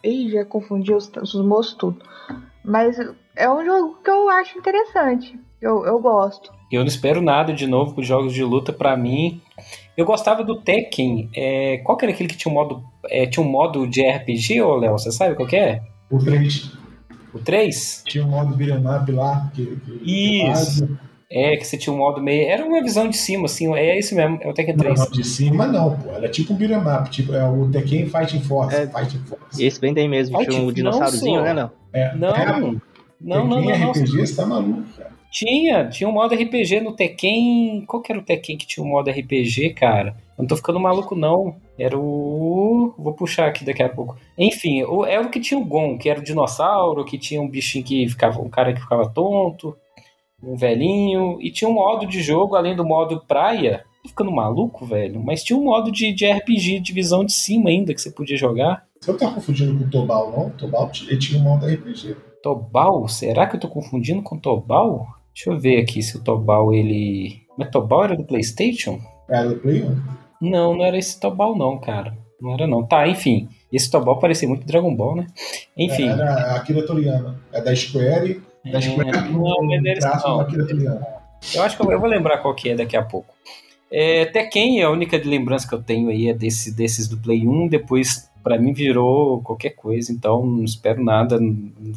Ih, 0.08 0.32
já 0.32 0.46
confundi 0.46 0.94
os, 0.94 1.12
os 1.22 1.36
moços 1.36 1.74
tudo. 1.74 2.00
Mas 2.64 2.98
é 3.36 3.50
um 3.50 3.64
jogo 3.64 4.00
que 4.04 4.10
eu 4.10 4.30
acho 4.30 4.58
interessante. 4.58 5.40
Eu, 5.62 5.86
eu 5.86 6.00
gosto. 6.00 6.52
Eu 6.72 6.82
não 6.82 6.88
espero 6.88 7.22
nada 7.22 7.54
de 7.54 7.66
novo 7.66 7.96
com 7.96 8.04
jogos 8.04 8.34
de 8.34 8.44
luta 8.44 8.74
pra 8.74 8.98
mim. 8.98 9.42
Eu 9.96 10.06
gostava 10.06 10.44
do 10.44 10.62
Tekken. 10.62 11.30
É, 11.36 11.78
qual 11.80 11.98
que 11.98 12.06
era 12.06 12.14
aquele 12.14 12.30
que 12.30 12.38
tinha 12.38 12.52
um 12.52 12.56
modo, 12.56 12.84
é, 13.10 13.26
tinha 13.26 13.46
um 13.46 13.50
modo 13.50 13.88
de 13.88 14.02
RPG, 14.02 14.62
ô 14.62 14.76
Léo? 14.76 14.92
Você 14.94 15.12
sabe 15.12 15.36
qual 15.36 15.48
que 15.48 15.56
é? 15.56 15.82
O 16.10 16.20
3 16.20 16.72
O 17.34 17.40
3? 17.40 18.04
tinha 18.06 18.26
um 18.26 18.30
modo 18.30 18.54
up 18.54 19.12
lá. 19.12 19.50
Que, 19.54 19.78
que 19.78 20.02
Isso. 20.04 20.88
É, 21.30 21.58
que 21.58 21.66
você 21.66 21.78
tinha 21.78 21.94
um 21.94 21.98
modo 21.98 22.22
meio. 22.22 22.48
Era 22.50 22.66
uma 22.66 22.82
visão 22.82 23.10
de 23.10 23.18
cima, 23.18 23.46
assim. 23.46 23.74
É 23.76 23.98
esse 24.00 24.16
mesmo, 24.16 24.40
é 24.42 24.48
o 24.50 24.54
Tekken 24.54 24.76
Não, 24.76 24.84
3. 24.84 25.00
não, 25.00 25.12
de 25.12 25.24
cima 25.26 25.68
não, 25.68 25.98
pô. 25.98 26.12
Era 26.12 26.30
tipo 26.30 26.54
um 26.54 26.56
beat'em 26.56 26.78
up. 26.78 27.10
Tipo, 27.10 27.34
é 27.34 27.44
o 27.50 27.70
Tekken 27.70 28.06
Fighting 28.08 28.42
Force. 28.42 28.76
É. 28.76 28.88
Fighting 28.88 29.20
Force. 29.26 29.66
Esse 29.66 29.80
bem 29.82 29.94
daí 29.94 30.08
mesmo, 30.08 30.38
tinha 30.46 30.62
um 30.62 30.72
dinossaurozinho, 30.72 31.38
não, 31.38 31.44
né. 31.44 31.54
Léo? 31.54 31.72
É, 31.94 32.16
Não, 32.16 32.30
é, 32.30 32.46
não, 32.46 32.60
não, 33.20 33.48
não, 33.48 33.62
não. 33.62 33.92
RPG, 33.92 34.26
você 34.26 34.36
tá 34.36 34.46
maluco, 34.46 34.84
cara. 34.98 35.18
Tinha, 35.30 35.90
tinha 35.90 36.08
um 36.10 36.14
modo 36.14 36.34
RPG 36.34 36.80
no 36.80 36.94
Tekken. 36.94 37.84
Qual 37.86 38.02
que 38.02 38.12
era 38.12 38.20
o 38.22 38.24
Tekken 38.24 38.58
que 38.58 38.66
tinha 38.66 38.84
um 38.86 38.88
modo 38.90 39.10
RPG, 39.10 39.72
cara? 39.74 40.16
Eu 40.38 40.44
não 40.44 40.48
tô 40.48 40.56
ficando 40.56 40.80
maluco, 40.80 41.14
não. 41.14 41.56
Era 41.78 41.98
o. 42.00 42.94
Vou 42.98 43.14
puxar 43.14 43.48
aqui 43.48 43.66
daqui 43.66 43.84
a 43.84 43.90
pouco. 43.90 44.16
Enfim, 44.38 44.84
o- 44.84 45.06
era 45.06 45.22
o 45.22 45.30
que 45.30 45.40
tinha 45.42 45.60
o 45.60 45.66
Gon, 45.66 45.98
que 45.98 46.10
era 46.10 46.20
o 46.20 46.24
dinossauro, 46.24 47.04
que 47.04 47.18
tinha 47.18 47.42
um 47.42 47.48
bichinho 47.50 47.84
que 47.84 48.08
ficava. 48.08 48.40
Um 48.42 48.50
cara 48.50 48.72
que 48.74 48.80
ficava 48.80 49.10
tonto, 49.10 49.76
um 50.42 50.56
velhinho. 50.56 51.38
E 51.42 51.52
tinha 51.52 51.70
um 51.70 51.74
modo 51.74 52.06
de 52.06 52.22
jogo, 52.22 52.56
além 52.56 52.76
do 52.76 52.86
modo 52.86 53.24
praia. 53.28 53.84
Tô 54.04 54.10
ficando 54.10 54.32
maluco, 54.32 54.86
velho. 54.86 55.22
Mas 55.24 55.44
tinha 55.44 55.58
um 55.58 55.64
modo 55.64 55.92
de, 55.92 56.14
de 56.14 56.26
RPG 56.26 56.80
de 56.80 56.94
visão 56.94 57.26
de 57.26 57.34
cima 57.34 57.70
ainda 57.70 57.94
que 57.94 58.02
você 58.02 58.12
podia 58.12 58.38
jogar. 58.38 58.86
Você 59.00 59.12
não 59.12 59.20
tá 59.20 59.32
confundindo 59.32 59.78
com 59.78 59.86
o 59.86 59.90
Tobal, 59.90 60.32
não? 60.32 60.50
Tobal 60.52 60.92
ele 61.08 61.18
tinha 61.18 61.40
um 61.40 61.44
modo 61.44 61.66
RPG. 61.66 62.16
Tobal? 62.42 63.08
Será 63.08 63.48
que 63.48 63.56
eu 63.56 63.60
tô 63.60 63.68
confundindo 63.68 64.22
com 64.22 64.38
Tobal? 64.38 65.08
Deixa 65.34 65.52
eu 65.52 65.60
ver 65.60 65.80
aqui 65.80 66.02
se 66.02 66.18
o 66.18 66.24
Tobal 66.24 66.74
ele. 66.74 67.42
Mas 67.58 67.70
Tobal 67.70 68.06
era 68.06 68.16
do 68.16 68.24
PlayStation? 68.24 69.00
Era 69.30 69.50
do 69.50 69.58
Play 69.58 69.84
1. 69.84 69.98
Não, 70.42 70.76
não 70.76 70.86
era 70.86 70.98
esse 70.98 71.20
Tobal, 71.20 71.56
não, 71.56 71.78
cara. 71.78 72.18
Não 72.40 72.54
era, 72.54 72.68
não. 72.68 72.86
Tá, 72.86 73.08
enfim. 73.08 73.50
Esse 73.72 73.90
Tobal 73.90 74.20
parecia 74.20 74.48
muito 74.48 74.66
Dragon 74.66 74.96
Ball, 74.96 75.18
né? 75.18 75.28
Enfim. 75.76 76.08
Era 76.08 76.34
a 76.34 76.56
Akira 76.56 76.86
Toriyama. 76.86 77.40
É 77.52 77.62
da 77.62 77.76
Square. 77.76 78.42
É, 78.74 79.30
não, 79.30 79.64
mas 79.64 79.84
eles. 79.84 80.04
Eu 81.56 81.64
acho 81.64 81.78
que 81.78 81.84
eu, 81.84 81.92
eu 81.92 82.00
vou 82.00 82.10
lembrar 82.10 82.40
qual 82.40 82.54
que 82.56 82.70
é 82.70 82.76
daqui 82.76 82.98
a 82.98 83.04
pouco. 83.04 83.34
É, 83.90 84.26
Tekken, 84.26 84.84
a 84.84 84.90
única 84.90 85.18
de 85.20 85.28
lembrança 85.30 85.68
que 85.68 85.74
eu 85.74 85.82
tenho 85.82 86.10
aí 86.10 86.28
é 86.28 86.34
desse, 86.34 86.76
desses 86.76 87.08
do 87.08 87.18
Play 87.18 87.48
1. 87.48 87.68
Depois, 87.70 88.30
pra 88.44 88.58
mim, 88.58 88.74
virou 88.74 89.42
qualquer 89.42 89.72
coisa. 89.72 90.12
Então, 90.12 90.46
não 90.46 90.64
espero 90.64 91.04
nada. 91.04 91.40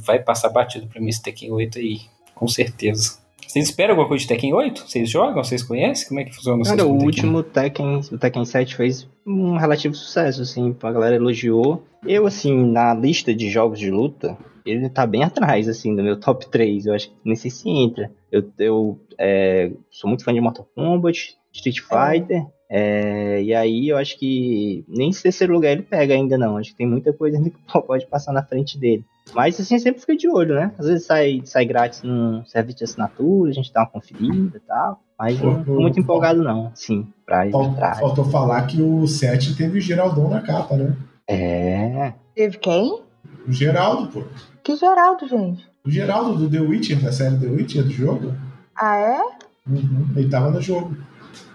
Vai 0.04 0.20
passar 0.20 0.50
batido 0.50 0.86
pra 0.86 1.00
mim 1.00 1.08
esse 1.08 1.22
Tekken 1.22 1.50
8 1.52 1.78
aí. 1.78 2.00
Com 2.34 2.46
certeza. 2.46 3.18
Vocês 3.46 3.64
esperam 3.64 3.90
alguma 3.94 4.06
coisa 4.06 4.22
de 4.22 4.28
Tekken 4.28 4.54
8? 4.54 4.88
Vocês 4.88 5.10
jogam? 5.10 5.42
Vocês 5.42 5.62
conhecem? 5.64 6.06
Como 6.06 6.20
é 6.20 6.24
que 6.24 6.32
funciona 6.32 6.62
Cara, 6.62 6.84
o 6.84 6.92
Tekken? 6.92 7.04
último 7.04 7.42
Tekken, 7.42 8.00
o 8.12 8.18
Tekken 8.18 8.44
7 8.44 8.76
fez 8.76 9.08
um 9.26 9.56
relativo 9.56 9.92
sucesso, 9.94 10.42
assim, 10.42 10.74
a 10.80 10.92
galera 10.92 11.16
elogiou. 11.16 11.82
Eu, 12.06 12.26
assim, 12.28 12.54
na 12.54 12.94
lista 12.94 13.34
de 13.34 13.50
jogos 13.50 13.80
de 13.80 13.90
luta, 13.90 14.38
ele 14.70 14.88
tá 14.88 15.06
bem 15.06 15.22
atrás, 15.22 15.68
assim, 15.68 15.94
do 15.94 16.02
meu 16.02 16.18
top 16.18 16.48
3. 16.48 16.86
Eu 16.86 16.94
acho 16.94 17.08
que 17.08 17.16
nem 17.24 17.36
sei 17.36 17.50
se 17.50 17.68
entra. 17.68 18.10
Eu, 18.30 18.50
eu 18.58 19.00
é, 19.18 19.72
sou 19.90 20.08
muito 20.08 20.24
fã 20.24 20.32
de 20.32 20.40
Mortal 20.40 20.68
Kombat, 20.74 21.36
Street 21.52 21.80
Fighter. 21.80 22.46
é, 22.68 23.42
e 23.42 23.54
aí 23.54 23.88
eu 23.88 23.96
acho 23.96 24.18
que 24.18 24.84
nem 24.88 25.10
esse 25.10 25.22
terceiro 25.22 25.52
lugar 25.52 25.72
ele 25.72 25.82
pega 25.82 26.14
ainda 26.14 26.38
não. 26.38 26.56
Acho 26.56 26.70
que 26.70 26.76
tem 26.76 26.86
muita 26.86 27.12
coisa 27.12 27.36
ainda 27.36 27.50
que 27.50 27.58
pode 27.86 28.06
passar 28.06 28.32
na 28.32 28.42
frente 28.42 28.78
dele. 28.78 29.04
Mas 29.34 29.60
assim, 29.60 29.78
sempre 29.78 30.00
fica 30.00 30.16
de 30.16 30.28
olho, 30.28 30.54
né? 30.54 30.72
Às 30.78 30.86
vezes 30.86 31.06
sai, 31.06 31.40
sai 31.44 31.64
grátis 31.64 32.02
num 32.02 32.44
serviço 32.46 32.78
de 32.78 32.84
assinatura, 32.84 33.50
a 33.50 33.54
gente 33.54 33.72
dá 33.72 33.80
uma 33.80 33.90
conferida 33.90 34.56
e 34.56 34.60
tal. 34.60 35.00
Mas 35.18 35.40
não 35.40 35.62
tô 35.62 35.72
muito 35.78 36.00
empolgado 36.00 36.42
não, 36.42 36.72
sim, 36.74 37.06
pra 37.26 37.46
ir 37.46 37.54
atrás. 37.54 38.00
Faltou 38.00 38.24
falar 38.24 38.66
que 38.66 38.80
o 38.80 39.06
7 39.06 39.54
teve 39.54 39.78
o 39.78 39.80
Geraldão 39.80 40.30
na 40.30 40.40
capa, 40.40 40.76
né? 40.76 40.96
É, 41.28 42.14
Teve 42.34 42.56
quem? 42.58 43.02
O 43.46 43.52
Geraldo, 43.52 44.08
pô. 44.08 44.24
Que 44.62 44.76
Geraldo, 44.76 45.28
gente? 45.28 45.66
O 45.84 45.90
Geraldo 45.90 46.36
do 46.36 46.50
The 46.50 46.60
Witcher, 46.60 47.00
da 47.00 47.12
série 47.12 47.38
The 47.38 47.46
Witcher 47.46 47.84
do 47.84 47.90
jogo. 47.90 48.34
Ah, 48.76 48.96
é? 48.96 49.20
Uhum, 49.66 50.06
ele 50.16 50.28
tava 50.28 50.50
no 50.50 50.60
jogo. 50.60 50.96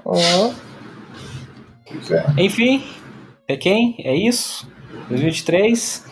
Ó. 0.03 0.17
É. 0.17 0.53
Enfim, 2.43 2.83
Tekken, 3.47 3.95
é 3.99 4.15
isso. 4.15 4.67
2023. 5.09 6.05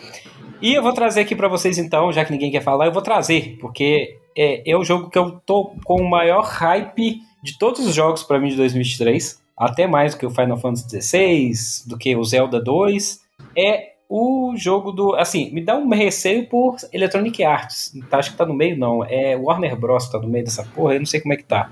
E 0.62 0.74
eu 0.74 0.82
vou 0.82 0.92
trazer 0.92 1.20
aqui 1.20 1.34
pra 1.34 1.48
vocês 1.48 1.78
então, 1.78 2.12
já 2.12 2.24
que 2.24 2.32
ninguém 2.32 2.50
quer 2.50 2.62
falar, 2.62 2.86
eu 2.86 2.92
vou 2.92 3.02
trazer, 3.02 3.58
porque 3.60 4.18
é, 4.36 4.70
é 4.70 4.76
o 4.76 4.84
jogo 4.84 5.10
que 5.10 5.18
eu 5.18 5.40
tô 5.44 5.74
com 5.84 6.00
o 6.00 6.08
maior 6.08 6.44
hype 6.44 7.20
de 7.42 7.58
todos 7.58 7.86
os 7.86 7.94
jogos 7.94 8.22
pra 8.22 8.38
mim 8.38 8.48
de 8.48 8.56
2023, 8.56 9.42
até 9.56 9.86
mais 9.86 10.14
do 10.14 10.18
que 10.18 10.26
o 10.26 10.30
Final 10.30 10.56
Fantasy 10.56 11.02
XVI, 11.02 11.52
do 11.86 11.98
que 11.98 12.16
o 12.16 12.24
Zelda 12.24 12.60
2. 12.60 13.20
É 13.56 13.93
o 14.08 14.54
jogo 14.56 14.92
do. 14.92 15.14
Assim, 15.14 15.50
me 15.50 15.60
dá 15.64 15.76
um 15.76 15.88
receio 15.88 16.48
por 16.48 16.76
Electronic 16.92 17.42
Arts. 17.42 17.92
Tá, 18.10 18.18
acho 18.18 18.32
que 18.32 18.36
tá 18.36 18.46
no 18.46 18.54
meio, 18.54 18.76
não. 18.78 19.04
É 19.04 19.36
Warner 19.36 19.76
Bros. 19.76 20.08
tá 20.08 20.18
no 20.18 20.28
meio 20.28 20.44
dessa 20.44 20.64
porra, 20.64 20.94
eu 20.94 21.00
não 21.00 21.06
sei 21.06 21.20
como 21.20 21.32
é 21.34 21.36
que 21.36 21.44
tá. 21.44 21.70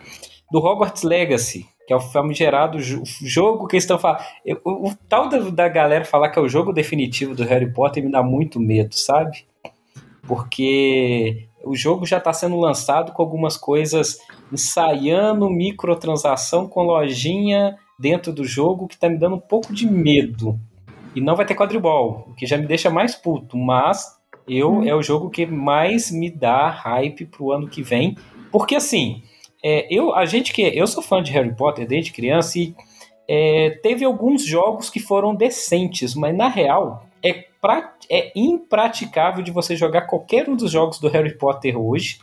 Do 0.50 0.58
Hogwarts 0.58 1.02
Legacy, 1.02 1.66
que 1.86 1.92
é 1.92 1.96
o 1.96 2.00
famigerado 2.00 2.78
jo- 2.78 3.02
jogo 3.22 3.66
que 3.66 3.76
eles 3.76 3.84
estão 3.84 3.98
falando. 3.98 4.20
O, 4.64 4.88
o 4.90 4.94
tal 5.08 5.28
da, 5.28 5.38
da 5.38 5.68
galera 5.68 6.04
falar 6.04 6.30
que 6.30 6.38
é 6.38 6.42
o 6.42 6.48
jogo 6.48 6.72
definitivo 6.72 7.34
do 7.34 7.44
Harry 7.44 7.72
Potter 7.72 8.02
me 8.04 8.10
dá 8.10 8.22
muito 8.22 8.60
medo, 8.60 8.94
sabe? 8.94 9.44
Porque 10.26 11.46
o 11.64 11.74
jogo 11.74 12.06
já 12.06 12.18
está 12.18 12.32
sendo 12.32 12.56
lançado 12.58 13.12
com 13.12 13.22
algumas 13.22 13.56
coisas 13.56 14.18
ensaiando 14.52 15.48
microtransação 15.50 16.66
com 16.68 16.82
lojinha 16.82 17.76
dentro 17.98 18.32
do 18.32 18.44
jogo 18.44 18.86
que 18.88 18.98
tá 18.98 19.08
me 19.08 19.16
dando 19.18 19.36
um 19.36 19.40
pouco 19.40 19.72
de 19.72 19.86
medo. 19.86 20.58
E 21.14 21.20
não 21.20 21.36
vai 21.36 21.44
ter 21.44 21.54
quadribol, 21.54 22.26
o 22.28 22.34
que 22.34 22.46
já 22.46 22.56
me 22.56 22.66
deixa 22.66 22.90
mais 22.90 23.14
puto, 23.14 23.56
mas 23.56 24.18
eu 24.48 24.82
é 24.82 24.94
o 24.94 25.02
jogo 25.02 25.30
que 25.30 25.46
mais 25.46 26.10
me 26.10 26.30
dá 26.30 26.68
hype 26.68 27.26
pro 27.26 27.52
ano 27.52 27.68
que 27.68 27.82
vem, 27.82 28.16
porque 28.50 28.74
assim, 28.74 29.22
é, 29.62 29.86
eu 29.94 30.14
a 30.14 30.24
gente 30.24 30.52
que 30.52 30.62
eu 30.62 30.86
sou 30.86 31.02
fã 31.02 31.22
de 31.22 31.30
Harry 31.32 31.54
Potter 31.54 31.86
desde 31.86 32.12
criança 32.12 32.58
e 32.58 32.74
é, 33.28 33.78
teve 33.82 34.04
alguns 34.04 34.44
jogos 34.44 34.90
que 34.90 34.98
foram 34.98 35.34
decentes, 35.34 36.14
mas 36.14 36.36
na 36.36 36.48
real 36.48 37.06
é, 37.22 37.44
pra, 37.60 37.94
é 38.10 38.32
impraticável 38.34 39.42
de 39.42 39.52
você 39.52 39.76
jogar 39.76 40.02
qualquer 40.02 40.48
um 40.48 40.56
dos 40.56 40.70
jogos 40.70 40.98
do 40.98 41.08
Harry 41.08 41.36
Potter 41.38 41.78
hoje. 41.78 42.18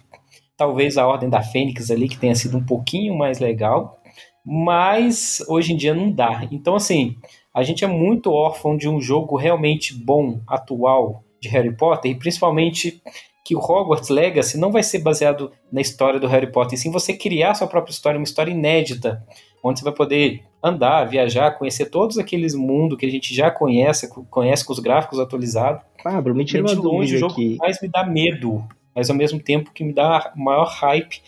Talvez 0.57 0.97
a 0.97 1.07
Ordem 1.07 1.29
da 1.29 1.41
Fênix 1.41 1.89
ali, 1.89 2.09
que 2.09 2.17
tenha 2.17 2.35
sido 2.35 2.57
um 2.57 2.65
pouquinho 2.65 3.17
mais 3.17 3.39
legal, 3.39 4.01
mas 4.45 5.41
hoje 5.47 5.71
em 5.71 5.77
dia 5.77 5.93
não 5.93 6.11
dá. 6.11 6.45
Então, 6.51 6.75
assim, 6.75 7.15
a 7.53 7.63
gente 7.63 7.83
é 7.83 7.87
muito 7.87 8.31
órfão 8.31 8.77
de 8.77 8.87
um 8.87 9.01
jogo 9.01 9.35
realmente 9.35 9.93
bom, 9.93 10.39
atual, 10.47 11.23
de 11.41 11.49
Harry 11.49 11.75
Potter, 11.75 12.11
e 12.11 12.15
principalmente 12.15 13.01
que 13.45 13.55
o 13.55 13.59
Hogwarts 13.59 14.09
Legacy 14.09 14.57
não 14.57 14.71
vai 14.71 14.83
ser 14.83 14.99
baseado 14.99 15.51
na 15.71 15.81
história 15.81 16.19
do 16.19 16.27
Harry 16.27 16.51
Potter, 16.51 16.75
e 16.75 16.77
sim 16.77 16.91
você 16.91 17.13
criar 17.13 17.55
sua 17.55 17.67
própria 17.67 17.91
história, 17.91 18.19
uma 18.19 18.23
história 18.23 18.51
inédita, 18.51 19.25
onde 19.63 19.79
você 19.79 19.85
vai 19.85 19.93
poder 19.93 20.43
andar, 20.63 21.05
viajar, 21.05 21.57
conhecer 21.57 21.85
todos 21.85 22.17
aqueles 22.17 22.53
mundos 22.53 22.97
que 22.97 23.05
a 23.05 23.09
gente 23.09 23.33
já 23.33 23.49
conhece, 23.49 24.09
conhece 24.29 24.65
com 24.65 24.73
os 24.73 24.79
gráficos 24.79 25.19
atualizados. 25.19 25.81
Pablo, 26.03 26.35
me 26.35 26.43
E 26.43 26.45
tira 26.45 26.63
uma 26.63 26.73
longe 26.73 27.15
o 27.15 27.19
jogo 27.19 27.33
aqui. 27.33 27.53
que 27.53 27.57
mais 27.57 27.81
me 27.81 27.87
dá 27.87 28.05
medo, 28.05 28.63
mas 28.93 29.09
ao 29.09 29.15
mesmo 29.15 29.39
tempo 29.41 29.71
que 29.73 29.83
me 29.83 29.93
dá 29.93 30.31
maior 30.35 30.67
hype. 30.67 31.21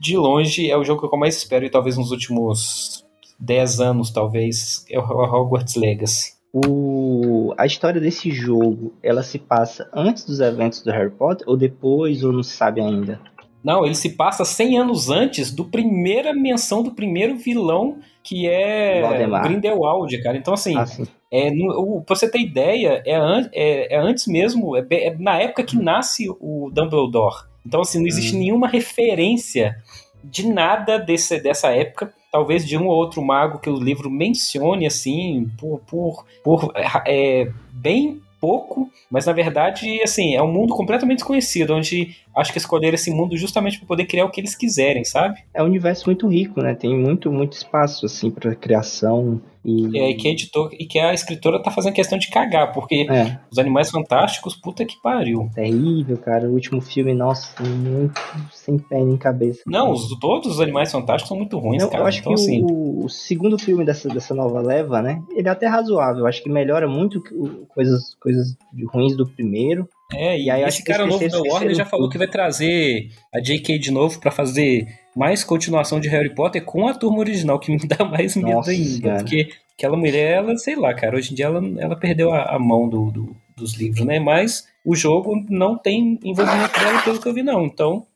De 0.00 0.16
longe 0.16 0.70
é 0.70 0.76
o 0.76 0.84
jogo 0.84 1.06
que 1.06 1.14
eu 1.14 1.18
mais 1.18 1.36
espero, 1.36 1.64
e 1.64 1.70
talvez 1.70 1.96
nos 1.96 2.10
últimos 2.10 3.04
10 3.40 3.80
anos, 3.80 4.10
talvez, 4.10 4.84
é 4.90 4.98
o 4.98 5.02
Hogwarts 5.02 5.74
Legacy. 5.76 6.32
O, 6.52 7.54
a 7.56 7.64
história 7.64 8.00
desse 8.00 8.30
jogo, 8.30 8.92
ela 9.02 9.22
se 9.22 9.38
passa 9.38 9.88
antes 9.94 10.24
dos 10.24 10.40
eventos 10.40 10.82
do 10.82 10.90
Harry 10.90 11.10
Potter 11.10 11.48
ou 11.48 11.56
depois, 11.56 12.22
ou 12.24 12.32
não 12.32 12.42
se 12.42 12.56
sabe 12.56 12.80
ainda? 12.80 13.20
Não, 13.62 13.84
ele 13.84 13.94
se 13.94 14.10
passa 14.10 14.44
100 14.44 14.78
anos 14.78 15.10
antes 15.10 15.50
do 15.52 15.64
primeira 15.64 16.32
menção 16.32 16.82
do 16.82 16.90
primeiro 16.92 17.36
vilão, 17.36 17.98
que 18.22 18.48
é 18.48 19.00
Valdemar. 19.02 19.42
Grindelwald, 19.42 20.22
cara. 20.22 20.36
Então, 20.36 20.54
assim, 20.54 20.76
Ah. 20.76 20.86
É, 21.32 21.48
no, 21.48 21.98
o, 21.98 22.02
pra 22.02 22.16
você 22.16 22.28
ter 22.28 22.40
ideia, 22.40 23.00
é, 23.06 23.14
an- 23.14 23.48
é- 23.52 23.94
é 23.94 23.98
antes 24.00 24.26
mesmo, 24.26 24.76
é, 24.76 24.84
é 24.90 25.16
na 25.16 25.38
época 25.40 25.62
que 25.62 25.76
nasce 25.76 26.28
o 26.40 26.68
Dumbledore. 26.72 27.44
Então, 27.64 27.82
assim, 27.82 28.00
não 28.00 28.06
existe 28.08 28.34
Hum. 28.34 28.40
nenhuma 28.40 28.66
referência 28.66 29.76
de 30.24 30.48
nada 30.48 30.98
desse, 30.98 31.38
dessa 31.40 31.68
época. 31.68 32.12
Talvez 32.30 32.66
de 32.66 32.76
um 32.76 32.86
ou 32.86 32.96
outro 32.96 33.22
mago 33.22 33.58
que 33.58 33.68
o 33.68 33.78
livro 33.78 34.10
mencione 34.10 34.86
assim, 34.86 35.50
por, 35.58 35.80
por, 35.80 36.24
por 36.42 36.72
é, 37.06 37.50
bem 37.72 38.20
pouco, 38.40 38.90
mas 39.10 39.26
na 39.26 39.32
verdade, 39.32 40.00
assim, 40.02 40.34
é 40.34 40.42
um 40.42 40.50
mundo 40.50 40.74
completamente 40.74 41.18
desconhecido, 41.18 41.74
onde 41.74 42.16
acho 42.36 42.52
que 42.52 42.58
escolheram 42.58 42.94
esse 42.94 43.10
mundo 43.10 43.36
justamente 43.36 43.78
para 43.78 43.86
poder 43.86 44.04
criar 44.06 44.24
o 44.24 44.30
que 44.30 44.40
eles 44.40 44.54
quiserem, 44.54 45.04
sabe? 45.04 45.40
É 45.52 45.62
um 45.62 45.66
universo 45.66 46.06
muito 46.06 46.28
rico, 46.28 46.60
né? 46.62 46.74
Tem 46.74 46.96
muito, 46.96 47.30
muito 47.32 47.54
espaço, 47.54 48.06
assim, 48.06 48.30
para 48.30 48.54
criação. 48.54 49.40
E... 49.64 49.98
É, 49.98 50.10
e 50.10 50.14
que 50.14 50.26
a 50.26 50.30
editor, 50.30 50.70
e 50.72 50.86
que 50.86 50.98
a 50.98 51.12
escritora 51.12 51.62
tá 51.62 51.70
fazendo 51.70 51.92
questão 51.92 52.18
de 52.18 52.30
cagar, 52.30 52.72
porque 52.72 53.06
é. 53.10 53.38
os 53.50 53.58
animais 53.58 53.90
fantásticos, 53.90 54.54
puta 54.54 54.84
que 54.84 55.00
pariu. 55.02 55.50
Terrível, 55.54 56.16
cara. 56.16 56.48
O 56.48 56.52
último 56.52 56.80
filme, 56.80 57.12
nossa, 57.14 57.62
muito 57.62 58.20
sem 58.52 58.78
pé 58.78 59.04
nem 59.04 59.16
cabeça. 59.16 59.62
Não, 59.66 59.90
os, 59.90 60.08
todos 60.18 60.54
os 60.54 60.60
animais 60.60 60.90
fantásticos 60.90 61.28
são 61.28 61.36
muito 61.36 61.58
ruins, 61.58 61.82
eu, 61.82 61.90
cara. 61.90 62.04
Eu 62.04 62.06
acho 62.06 62.20
então, 62.20 62.34
que 62.34 62.40
assim... 62.40 62.62
o, 62.62 63.04
o, 63.04 63.08
segundo 63.08 63.58
filme 63.58 63.84
dessa, 63.84 64.08
dessa 64.08 64.34
nova 64.34 64.60
leva, 64.60 65.02
né? 65.02 65.22
Ele 65.34 65.48
é 65.48 65.50
até 65.50 65.66
razoável. 65.66 66.20
Eu 66.20 66.26
acho 66.26 66.42
que 66.42 66.48
melhora 66.48 66.88
muito 66.88 67.22
coisas, 67.68 68.14
coisas 68.14 68.56
ruins 68.92 69.14
do 69.16 69.26
primeiro. 69.26 69.86
É, 70.12 70.38
e 70.38 70.50
aí 70.50 70.62
esse 70.64 70.82
cara 70.82 71.06
novo 71.06 71.28
da 71.28 71.40
Warner 71.40 71.74
já 71.74 71.84
falou 71.84 72.08
que 72.08 72.18
vai 72.18 72.26
trazer 72.26 73.10
a 73.32 73.40
J.K. 73.40 73.78
de 73.78 73.90
novo 73.90 74.18
para 74.18 74.30
fazer 74.30 74.86
mais 75.16 75.44
continuação 75.44 76.00
de 76.00 76.08
Harry 76.08 76.34
Potter 76.34 76.64
com 76.64 76.88
a 76.88 76.94
turma 76.94 77.18
original, 77.18 77.58
que 77.58 77.70
me 77.70 77.78
dá 77.86 78.04
mais 78.04 78.36
medo 78.36 78.50
Nossa, 78.50 78.70
ainda. 78.70 79.08
Cara. 79.08 79.18
Porque 79.18 79.50
aquela 79.74 79.96
mulher, 79.96 80.38
ela, 80.38 80.56
sei 80.56 80.76
lá, 80.76 80.92
cara, 80.94 81.16
hoje 81.16 81.32
em 81.32 81.34
dia 81.34 81.46
ela, 81.46 81.62
ela 81.78 81.96
perdeu 81.96 82.32
a, 82.32 82.56
a 82.56 82.58
mão 82.58 82.88
do, 82.88 83.10
do, 83.10 83.36
dos 83.56 83.74
livros, 83.74 84.04
né? 84.04 84.18
Mas 84.18 84.66
o 84.84 84.94
jogo 84.94 85.44
não 85.48 85.78
tem 85.78 86.18
envolvimento 86.24 86.78
dela 86.80 87.02
pelo 87.02 87.20
que 87.20 87.28
eu 87.28 87.34
vi, 87.34 87.42
não. 87.42 87.64
Então, 87.64 88.06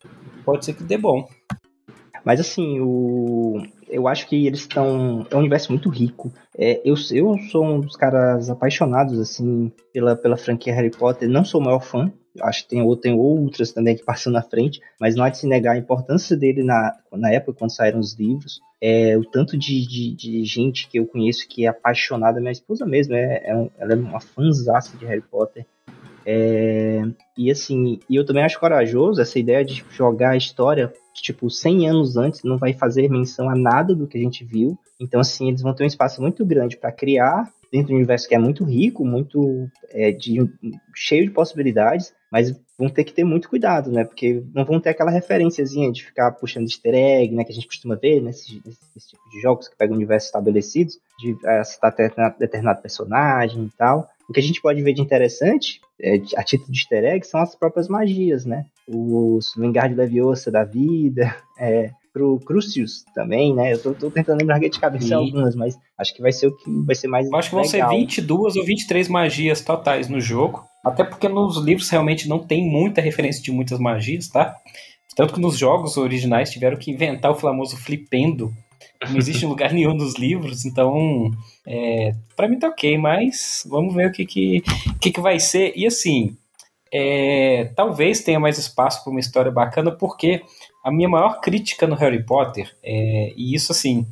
pode 0.45 0.65
ser 0.65 0.75
que 0.75 0.83
dê 0.83 0.99
bom. 0.99 1.29
Mas 2.25 2.41
assim, 2.41 2.81
o 2.81 3.63
eu 3.95 4.09
acho 4.09 4.27
que 4.27 4.47
eles 4.47 4.61
estão. 4.61 5.25
É 5.31 5.37
um 5.37 5.39
universo 5.39 5.71
muito 5.71 5.89
rico. 5.89 6.33
É, 6.59 6.81
eu, 6.85 6.97
eu 7.13 7.39
sou 7.51 7.65
um 7.65 7.81
dos 7.81 7.95
caras 7.97 8.51
apaixonados, 8.51 9.19
assim, 9.21 9.71
pela, 9.93 10.17
pela 10.17 10.37
franquia 10.37 10.75
Harry 10.75 10.91
Potter. 10.91 11.29
Não 11.29 11.45
sou 11.45 11.61
o 11.61 11.65
maior 11.65 11.81
fã. 11.81 12.13
Acho 12.43 12.65
que 12.65 12.71
tem, 12.71 12.97
tem 12.97 13.15
outras 13.15 13.71
também 13.71 13.97
que 13.97 14.05
passam 14.05 14.33
na 14.33 14.43
frente, 14.43 14.81
mas 15.01 15.15
não 15.15 15.23
há 15.23 15.29
de 15.29 15.39
se 15.39 15.47
negar 15.47 15.77
a 15.77 15.79
importância 15.79 16.37
dele 16.37 16.65
na, 16.65 16.93
na 17.13 17.31
época 17.31 17.61
quando 17.61 17.71
saíram 17.71 18.01
os 18.01 18.15
livros. 18.15 18.61
É, 18.81 19.17
o 19.17 19.25
tanto 19.25 19.57
de, 19.57 19.87
de, 19.87 20.17
de, 20.17 20.45
gente 20.45 20.89
que 20.89 20.99
eu 20.99 21.07
conheço 21.07 21.47
que 21.49 21.65
é 21.65 21.69
apaixonada, 21.69 22.41
minha 22.41 22.51
esposa 22.51 22.85
mesmo, 22.85 23.15
é, 23.15 23.41
é 23.45 23.57
um, 23.57 23.71
ela 23.79 23.93
é 23.93 23.97
uma 23.97 24.21
fãzaça 24.21 24.97
de 24.97 25.07
Harry 25.07 25.23
Potter. 25.23 25.65
É, 26.27 27.03
e 27.37 27.51
assim, 27.51 27.99
e 28.09 28.17
eu 28.17 28.25
também 28.25 28.43
acho 28.43 28.59
corajoso 28.59 29.21
essa 29.21 29.39
ideia 29.39 29.65
de 29.65 29.85
jogar 29.91 30.31
a 30.31 30.37
história 30.37 30.93
tipo 31.15 31.49
100 31.49 31.89
anos 31.89 32.17
antes, 32.17 32.43
não 32.43 32.59
vai 32.59 32.73
fazer 32.73 33.09
menção 33.09 33.49
a 33.49 33.55
nada 33.55 33.95
do 33.95 34.07
que 34.07 34.19
a 34.19 34.21
gente 34.21 34.45
viu. 34.45 34.79
Então 35.01 35.21
assim, 35.21 35.49
eles 35.49 35.63
vão 35.63 35.75
ter 35.75 35.85
um 35.85 35.87
espaço 35.87 36.21
muito 36.21 36.45
grande 36.45 36.77
para 36.77 36.93
criar 36.93 37.49
dentro 37.75 37.89
do 37.89 37.97
universo 37.97 38.29
que 38.29 38.35
é 38.35 38.39
muito 38.39 38.63
rico, 38.63 39.05
muito 39.05 39.69
é, 39.91 40.13
de, 40.13 40.39
cheio 40.95 41.25
de 41.25 41.33
possibilidades, 41.33 42.15
mas 42.31 42.55
vão 42.79 42.89
ter 42.89 43.03
que 43.03 43.13
ter 43.13 43.25
muito 43.25 43.49
cuidado, 43.49 43.91
né? 43.91 44.05
Porque 44.05 44.45
não 44.55 44.65
vão 44.65 44.79
ter 44.79 44.91
aquela 44.91 45.11
referenciazinha 45.11 45.91
de 45.91 46.05
ficar 46.05 46.31
puxando 46.33 46.65
easter 46.65 46.95
egg, 46.95 47.35
né? 47.35 47.45
Que 47.45 47.51
a 47.51 47.55
gente 47.55 47.67
costuma 47.67 47.97
ver 47.97 48.21
nesse, 48.21 48.63
nesse, 48.65 48.79
nesse 48.95 49.09
tipo 49.09 49.29
de 49.31 49.41
jogos 49.41 49.67
que 49.67 49.77
pegam 49.77 49.97
universos 49.97 50.29
estabelecidos, 50.29 50.99
de 51.19 51.37
é, 51.45 51.65
citar 51.65 51.93
determinado 52.39 52.81
personagem 52.81 53.65
e 53.65 53.71
tal. 53.77 54.09
O 54.29 54.33
que 54.33 54.41
a 54.41 54.43
gente 54.43 54.61
pode 54.61 54.83
ver 54.83 54.95
de 54.95 55.03
interessante, 55.03 55.81
é, 56.01 56.17
a 56.37 56.43
título 56.43 56.73
de 56.73 56.79
easter 56.79 57.05
egg, 57.05 57.27
são 57.27 57.41
as 57.41 57.55
próprias 57.55 57.89
magias, 57.89 58.45
né? 58.45 58.67
Os 58.89 59.55
Vingardium 59.57 59.99
Leviosa 59.99 60.51
da 60.51 60.65
vida, 60.65 61.35
é, 61.59 61.91
pro 62.15 62.39
Crucius 62.41 63.05
também, 63.15 63.53
né? 63.53 63.73
Eu 63.73 63.83
tô, 63.83 63.93
tô 63.93 64.11
tentando 64.11 64.39
lembrar 64.39 64.61
de 64.61 64.71
cabeça 64.79 65.17
algumas, 65.17 65.57
mas 65.57 65.77
acho 65.99 66.15
que 66.15 66.23
vai 66.23 66.31
ser 66.31 66.47
o 66.47 66.57
que 66.57 66.71
vai 66.87 66.95
ser 66.95 67.09
mais 67.09 67.27
Eu 67.27 67.37
acho 67.37 67.51
que 67.51 67.57
vão 67.57 67.65
ser 67.65 67.87
22 67.89 68.57
ou 68.57 68.65
23 68.65 69.09
magias 69.09 69.61
totais 69.61 70.09
no 70.09 70.21
jogo, 70.21 70.65
até 70.85 71.03
porque 71.03 71.29
nos 71.29 71.57
livros 71.59 71.91
realmente 71.91 72.29
não 72.29 72.39
tem 72.39 72.65
muita 72.65 73.01
referência 73.01 73.43
de 73.43 73.51
muitas 73.51 73.81
magias, 73.81 74.29
tá? 74.29 74.57
Tanto 75.17 75.35
que 75.35 75.41
nos 75.41 75.57
jogos 75.59 75.97
originais 75.97 76.51
tiveram 76.51 76.77
que 76.77 76.91
inventar 76.91 77.31
o 77.31 77.37
famoso 77.37 77.77
flipendo, 77.77 78.53
não 79.11 79.19
existe 79.19 79.47
lugar 79.47 79.73
nenhum 79.73 79.97
dos 79.97 80.15
livros, 80.15 80.65
então 80.65 81.31
é, 81.67 82.15
para 82.37 82.49
mim 82.49 82.59
tá 82.59 82.69
ok, 82.69 82.97
mas 82.99 83.65
vamos 83.69 83.95
ver 83.95 84.09
o 84.09 84.13
que, 84.13 84.25
que, 84.25 84.63
que, 85.01 85.11
que 85.11 85.21
vai 85.21 85.39
ser. 85.39 85.73
E 85.77 85.87
assim, 85.87 86.37
é, 86.93 87.71
talvez 87.77 88.23
tenha 88.23 88.41
mais 88.41 88.59
espaço 88.59 89.03
para 89.03 89.11
uma 89.11 89.21
história 89.21 89.51
bacana, 89.51 89.91
porque 89.91 90.43
a 90.85 90.91
minha 90.91 91.09
maior 91.09 91.41
crítica 91.41 91.87
no 91.87 91.97
Harry 91.97 92.25
Potter, 92.25 92.75
é, 92.83 93.33
e 93.37 93.55
isso 93.55 93.73
assim, 93.73 94.07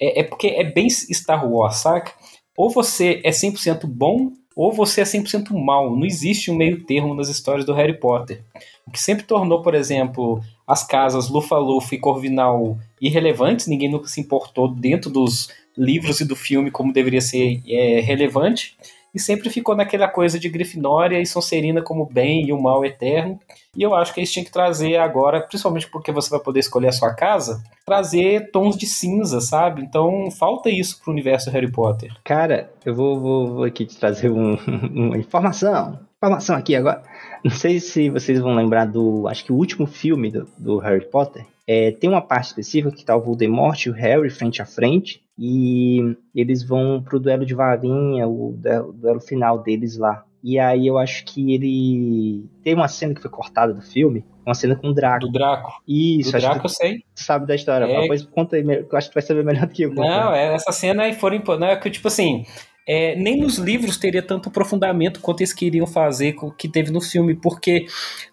é, 0.00 0.20
é 0.20 0.22
porque 0.22 0.48
é 0.48 0.64
bem 0.64 0.88
Star 0.88 1.50
Wars, 1.50 1.76
saca? 1.76 2.12
Ou 2.56 2.70
você 2.70 3.20
é 3.24 3.30
100% 3.30 3.86
bom, 3.86 4.32
ou 4.54 4.72
você 4.72 5.00
é 5.00 5.04
100% 5.04 5.52
mal. 5.52 5.94
Não 5.94 6.04
existe 6.04 6.50
um 6.50 6.56
meio 6.56 6.84
termo 6.84 7.14
nas 7.14 7.28
histórias 7.28 7.64
do 7.64 7.72
Harry 7.72 7.96
Potter. 7.98 8.42
O 8.88 8.90
que 8.90 9.00
sempre 9.00 9.24
tornou, 9.24 9.62
por 9.62 9.74
exemplo, 9.74 10.40
as 10.66 10.82
casas 10.82 11.28
Lufa-Lufa 11.28 11.94
e 11.94 11.98
Corvinal 11.98 12.78
irrelevantes, 13.00 13.66
ninguém 13.66 13.90
nunca 13.90 14.08
se 14.08 14.18
importou 14.18 14.66
dentro 14.66 15.10
dos 15.10 15.48
livros 15.76 16.20
e 16.20 16.24
do 16.24 16.34
filme 16.34 16.70
como 16.70 16.92
deveria 16.92 17.20
ser 17.20 17.62
é, 17.68 18.00
relevante, 18.00 18.76
e 19.14 19.20
sempre 19.20 19.50
ficou 19.50 19.74
naquela 19.74 20.08
coisa 20.08 20.38
de 20.38 20.48
Grifinória 20.48 21.20
e 21.20 21.26
Sonserina 21.26 21.82
como 21.82 22.06
bem 22.06 22.46
e 22.46 22.52
o 22.52 22.60
mal 22.60 22.84
eterno. 22.84 23.38
E 23.76 23.82
eu 23.82 23.94
acho 23.94 24.12
que 24.12 24.20
eles 24.20 24.30
tinham 24.30 24.44
que 24.44 24.52
trazer 24.52 24.96
agora, 24.96 25.40
principalmente 25.40 25.88
porque 25.88 26.12
você 26.12 26.30
vai 26.30 26.40
poder 26.40 26.60
escolher 26.60 26.88
a 26.88 26.92
sua 26.92 27.14
casa, 27.14 27.62
trazer 27.86 28.50
tons 28.50 28.76
de 28.76 28.86
cinza, 28.86 29.40
sabe? 29.40 29.82
Então 29.82 30.30
falta 30.30 30.68
isso 30.68 31.00
pro 31.02 31.12
universo 31.12 31.50
Harry 31.50 31.70
Potter. 31.70 32.12
Cara, 32.24 32.70
eu 32.84 32.94
vou, 32.94 33.18
vou, 33.18 33.54
vou 33.54 33.64
aqui 33.64 33.86
te 33.86 33.96
trazer 33.96 34.30
um, 34.30 34.56
uma 34.92 35.16
informação. 35.16 35.98
Informação 36.16 36.56
aqui 36.56 36.74
agora. 36.74 37.02
Não 37.44 37.50
sei 37.50 37.80
se 37.80 38.10
vocês 38.10 38.40
vão 38.40 38.54
lembrar 38.54 38.86
do. 38.86 39.26
Acho 39.28 39.44
que 39.44 39.52
o 39.52 39.56
último 39.56 39.86
filme 39.86 40.30
do, 40.30 40.48
do 40.58 40.78
Harry 40.78 41.04
Potter. 41.04 41.46
É, 41.66 41.90
tem 41.90 42.08
uma 42.08 42.22
parte 42.22 42.46
específica 42.46 42.90
que 42.90 43.04
tá 43.04 43.14
o 43.14 43.20
Voldemort 43.20 43.84
e 43.84 43.90
o 43.90 43.92
Harry 43.92 44.30
frente 44.30 44.62
a 44.62 44.66
frente. 44.66 45.22
E 45.38 46.16
eles 46.34 46.62
vão 46.62 47.02
pro 47.02 47.20
duelo 47.20 47.44
de 47.44 47.54
varinha, 47.54 48.26
o 48.26 48.54
duelo, 48.56 48.88
o 48.88 48.92
duelo 48.92 49.20
final 49.20 49.62
deles 49.62 49.96
lá. 49.96 50.24
E 50.42 50.58
aí 50.58 50.86
eu 50.86 50.96
acho 50.96 51.24
que 51.24 51.52
ele. 51.52 52.48
Tem 52.62 52.74
uma 52.74 52.88
cena 52.88 53.14
que 53.14 53.20
foi 53.20 53.30
cortada 53.30 53.74
do 53.74 53.82
filme, 53.82 54.24
uma 54.46 54.54
cena 54.54 54.76
com 54.76 54.88
o 54.88 54.94
Draco. 54.94 55.26
Do 55.26 55.32
Draco. 55.32 55.82
Isso, 55.86 56.32
do 56.32 56.40
Draco 56.40 56.66
eu 56.66 56.70
sei. 56.70 57.02
Sabe 57.14 57.46
da 57.46 57.54
história. 57.54 57.84
É... 57.84 58.00
Depois 58.02 58.24
conta 58.24 58.56
aí, 58.56 58.62
eu 58.62 58.96
acho 58.96 59.08
que 59.08 59.12
tu 59.12 59.14
vai 59.14 59.22
saber 59.22 59.44
melhor 59.44 59.66
do 59.66 59.74
que 59.74 59.82
eu. 59.82 59.92
Não, 59.92 60.32
é, 60.32 60.54
essa 60.54 60.72
cena 60.72 61.02
aí 61.04 61.12
foram. 61.12 61.42
Não, 61.58 61.66
é 61.66 61.76
que, 61.76 61.90
tipo 61.90 62.06
assim, 62.06 62.44
é, 62.88 63.14
nem 63.16 63.38
nos 63.38 63.58
livros 63.58 63.98
teria 63.98 64.22
tanto 64.22 64.48
aprofundamento 64.48 65.20
quanto 65.20 65.42
eles 65.42 65.52
queriam 65.52 65.86
fazer 65.86 66.32
com 66.32 66.46
o 66.46 66.50
que 66.50 66.66
teve 66.66 66.90
no 66.90 67.02
filme, 67.02 67.34
porque 67.34 67.84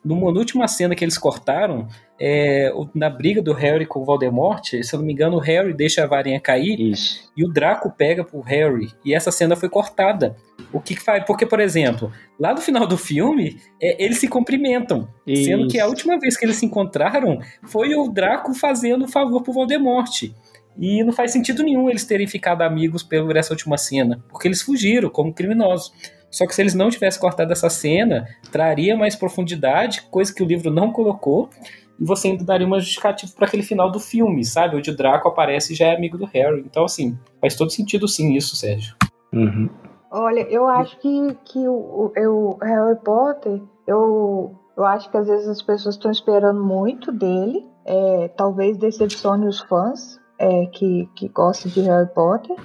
numa 0.04 0.28
última 0.28 0.66
cena 0.66 0.96
que 0.96 1.04
eles 1.04 1.18
cortaram, 1.18 1.90
é, 2.18 2.72
na 2.94 3.10
briga 3.10 3.42
do 3.42 3.52
Harry 3.52 3.86
com 3.86 4.00
o 4.00 4.06
Voldemort, 4.06 4.64
se 4.64 4.96
eu 4.96 5.00
não 5.00 5.06
me 5.06 5.12
engano, 5.12 5.36
o 5.36 5.40
Harry 5.40 5.74
deixa 5.74 6.04
a 6.04 6.08
varinha 6.08 6.40
cair 6.40 6.80
Isso. 6.80 7.30
e 7.36 7.44
o 7.44 7.52
Draco 7.52 7.92
pega 7.92 8.24
pro 8.24 8.40
Harry. 8.40 8.94
E 9.04 9.14
essa 9.14 9.30
cena 9.30 9.58
foi 9.58 9.68
cortada. 9.68 10.38
O 10.72 10.80
que, 10.80 10.96
que 10.96 11.02
faz? 11.02 11.26
Porque, 11.26 11.46
por 11.46 11.60
exemplo, 11.60 12.10
lá 12.40 12.54
no 12.54 12.62
final 12.62 12.88
do 12.88 12.98
filme, 12.98 13.58
é, 13.82 14.02
eles 14.02 14.20
se 14.20 14.30
cumprimentam. 14.30 15.10
Isso. 15.28 15.44
Sendo 15.44 15.68
que 15.68 15.78
a 15.78 15.88
última 15.88 16.18
vez 16.18 16.38
que 16.38 16.46
eles 16.46 16.56
se 16.56 16.66
encontraram 16.66 17.40
foi 17.64 17.94
o 17.94 18.08
Draco 18.08 18.54
fazendo 18.54 19.04
o 19.04 19.08
favor 19.10 19.44
pro 19.44 19.52
Voldemort. 19.52 20.32
E 20.78 21.04
não 21.04 21.14
faz 21.14 21.32
sentido 21.32 21.64
nenhum 21.64 21.90
eles 21.90 22.06
terem 22.06 22.28
ficado 22.28 22.62
amigos 22.62 23.02
por 23.02 23.36
essa 23.36 23.54
última 23.54 23.78
cena, 23.78 24.24
porque 24.30 24.48
eles 24.48 24.62
fugiram 24.62 25.10
como 25.10 25.34
criminosos. 25.34 25.94
Só 26.30 26.46
que 26.46 26.54
se 26.54 26.62
eles 26.62 26.74
não 26.74 26.90
tivessem 26.90 27.22
cortado 27.22 27.54
essa 27.54 27.70
cena, 27.70 28.28
traria 28.52 28.96
mais 28.98 29.16
profundidade, 29.16 30.02
coisa 30.12 30.34
que 30.34 30.44
o 30.44 30.46
livro 30.46 30.70
não 30.70 30.92
colocou, 30.92 31.50
e 31.98 32.04
você 32.04 32.28
ainda 32.28 32.44
daria 32.44 32.68
uma 32.68 32.80
justificativa 32.80 33.32
para 33.34 33.48
aquele 33.48 33.64
final 33.64 33.90
do 33.90 34.02
filme, 34.02 34.44
sabe? 34.44 34.76
Onde 34.76 34.92
o 34.92 34.96
Draco 34.96 35.30
aparece 35.30 35.72
e 35.72 35.76
já 35.76 35.88
é 35.88 35.96
amigo 35.96 36.18
do 36.18 36.26
Harry. 36.26 36.60
Então, 36.60 36.84
assim, 36.84 37.18
faz 37.40 37.56
todo 37.56 37.72
sentido 37.72 38.06
sim 38.06 38.34
isso, 38.34 38.56
Sérgio. 38.56 38.96
Uhum. 39.32 39.70
Olha, 40.12 40.42
eu 40.50 40.68
acho 40.68 40.98
que, 41.00 41.38
que 41.46 41.68
o, 41.68 41.74
o, 41.74 42.12
o 42.18 42.58
Harry 42.62 43.00
Potter, 43.04 43.62
eu, 43.88 44.56
eu 44.78 44.84
acho 44.84 45.10
que 45.10 45.18
às 45.18 45.28
vezes 45.28 45.48
as 45.48 45.62
pessoas 45.62 45.96
estão 45.96 46.12
esperando 46.12 46.62
muito 46.62 47.12
dele, 47.12 47.66
é, 47.86 48.28
talvez 48.36 48.78
decepcione 48.78 49.48
os 49.48 49.62
fãs, 49.62 50.20
é, 50.38 50.66
que, 50.68 51.10
que 51.16 51.28
gosta 51.30 51.70
de 51.70 51.82
Harry 51.82 52.10
Potter. 52.14 52.56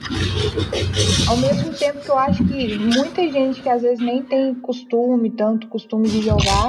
Ao 1.28 1.36
mesmo 1.36 1.72
tempo 1.72 2.00
que 2.00 2.10
eu 2.10 2.18
acho 2.18 2.44
que 2.44 2.78
muita 2.78 3.28
gente 3.28 3.62
que 3.62 3.68
às 3.68 3.82
vezes 3.82 4.04
nem 4.04 4.22
tem 4.22 4.54
costume, 4.54 5.30
tanto 5.30 5.68
costume 5.68 6.08
de 6.08 6.22
jogar, 6.22 6.68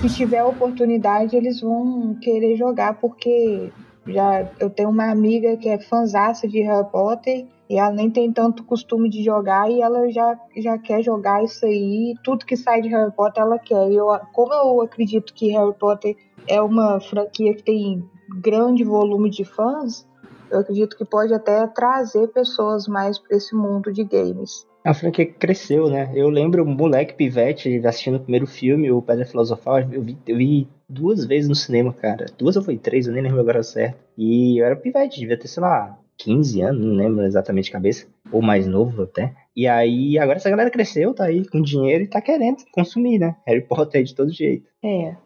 se 0.00 0.08
tiver 0.14 0.42
oportunidade, 0.42 1.36
eles 1.36 1.60
vão 1.60 2.16
querer 2.20 2.56
jogar, 2.56 2.94
porque 2.94 3.70
já 4.06 4.48
eu 4.60 4.68
tenho 4.68 4.90
uma 4.90 5.10
amiga 5.10 5.56
que 5.56 5.68
é 5.68 5.78
fãzaça 5.78 6.46
de 6.46 6.60
Harry 6.62 6.86
Potter 6.90 7.46
e 7.70 7.78
ela 7.78 7.90
nem 7.90 8.10
tem 8.10 8.30
tanto 8.30 8.64
costume 8.64 9.08
de 9.08 9.22
jogar 9.22 9.70
e 9.70 9.80
ela 9.80 10.10
já, 10.10 10.38
já 10.56 10.76
quer 10.76 11.02
jogar 11.02 11.42
isso 11.42 11.64
aí. 11.64 12.14
Tudo 12.22 12.44
que 12.44 12.56
sai 12.56 12.82
de 12.82 12.88
Harry 12.88 13.12
Potter 13.12 13.42
ela 13.42 13.58
quer. 13.58 13.90
E 13.90 13.94
eu, 13.94 14.08
como 14.32 14.52
eu 14.52 14.82
acredito 14.82 15.32
que 15.32 15.50
Harry 15.52 15.72
Potter 15.74 16.16
é 16.46 16.60
uma 16.60 17.00
franquia 17.00 17.54
que 17.54 17.62
tem 17.62 18.04
grande 18.42 18.84
volume 18.84 19.30
de 19.30 19.44
fãs, 19.44 20.06
Eu 20.54 20.60
acredito 20.60 20.96
que 20.96 21.04
pode 21.04 21.34
até 21.34 21.66
trazer 21.66 22.28
pessoas 22.28 22.86
mais 22.86 23.18
para 23.18 23.36
esse 23.36 23.54
mundo 23.56 23.92
de 23.92 24.04
games. 24.04 24.66
A 24.84 24.94
franquia 24.94 25.26
cresceu, 25.26 25.88
né? 25.88 26.12
Eu 26.14 26.28
lembro, 26.28 26.64
moleque 26.64 27.14
pivete, 27.14 27.84
assistindo 27.84 28.16
o 28.16 28.20
primeiro 28.20 28.46
filme, 28.46 28.90
o 28.92 29.02
Pedra 29.02 29.24
Filosofal, 29.24 29.80
eu 29.80 30.02
vi, 30.02 30.16
eu 30.26 30.36
vi 30.36 30.68
duas 30.88 31.24
vezes 31.24 31.48
no 31.48 31.54
cinema, 31.54 31.92
cara. 31.92 32.26
Duas 32.38 32.56
ou 32.56 32.62
foi 32.62 32.76
três, 32.76 33.06
eu 33.06 33.12
nem 33.12 33.22
lembro 33.22 33.40
agora 33.40 33.62
certo. 33.62 33.96
E 34.16 34.60
eu 34.60 34.66
era 34.66 34.76
pivete, 34.76 35.20
devia 35.20 35.38
ter, 35.38 35.48
sei 35.48 35.62
lá, 35.62 35.98
15 36.18 36.60
anos, 36.60 36.84
não 36.84 36.94
lembro 36.94 37.24
exatamente 37.24 37.64
de 37.64 37.72
cabeça. 37.72 38.06
Ou 38.30 38.40
mais 38.40 38.66
novo 38.66 39.02
até. 39.02 39.34
E 39.56 39.66
aí, 39.66 40.18
agora 40.18 40.36
essa 40.36 40.50
galera 40.50 40.70
cresceu, 40.70 41.14
tá 41.14 41.24
aí 41.24 41.48
com 41.48 41.60
dinheiro 41.60 42.04
e 42.04 42.08
tá 42.08 42.20
querendo 42.20 42.58
consumir, 42.70 43.18
né? 43.18 43.34
Harry 43.46 43.62
Potter 43.62 44.02
é 44.02 44.04
de 44.04 44.14
todo 44.14 44.30
jeito. 44.30 44.68
É. 44.84 45.16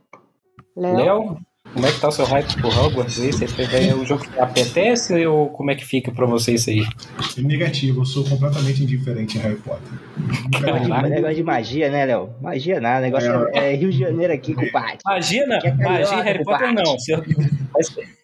Léo? 0.77 1.39
Como 1.75 1.87
é 1.87 1.93
que 1.93 2.01
tá 2.01 2.09
o 2.09 2.13
seu 2.13 2.25
hype 2.25 2.61
por 2.61 2.77
Hogwarts 2.77 3.21
aí? 3.21 3.33
Você 3.33 3.45
é 3.45 3.95
o 3.95 4.05
jogo 4.05 4.25
que 4.25 4.39
apetece 4.39 5.27
ou 5.27 5.49
como 5.51 5.71
é 5.71 5.75
que 5.75 5.85
fica 5.85 6.11
pra 6.11 6.27
você 6.27 6.55
isso 6.55 6.71
aí? 6.71 6.85
Negativo, 7.37 8.01
eu 8.01 8.05
sou 8.05 8.25
completamente 8.25 8.83
indiferente 8.83 9.39
a 9.39 9.43
Harry 9.43 9.57
Potter. 9.57 9.93
Caraca. 10.61 11.09
negócio 11.09 11.37
de 11.37 11.43
magia, 11.43 11.91
né, 11.91 12.07
Léo? 12.07 12.31
Magia 12.41 12.81
nada, 12.81 13.01
negócio 13.01 13.31
é, 13.55 13.73
é 13.73 13.77
Rio 13.77 13.91
de 13.91 13.99
Janeiro 13.99 14.33
aqui, 14.33 14.55
compadre. 14.55 14.99
Magia 15.05 15.47
não, 15.47 15.57
é 15.57 15.73
magia 15.75 16.23
Harry 16.23 16.45
Potter 16.45 16.73
não. 16.73 16.97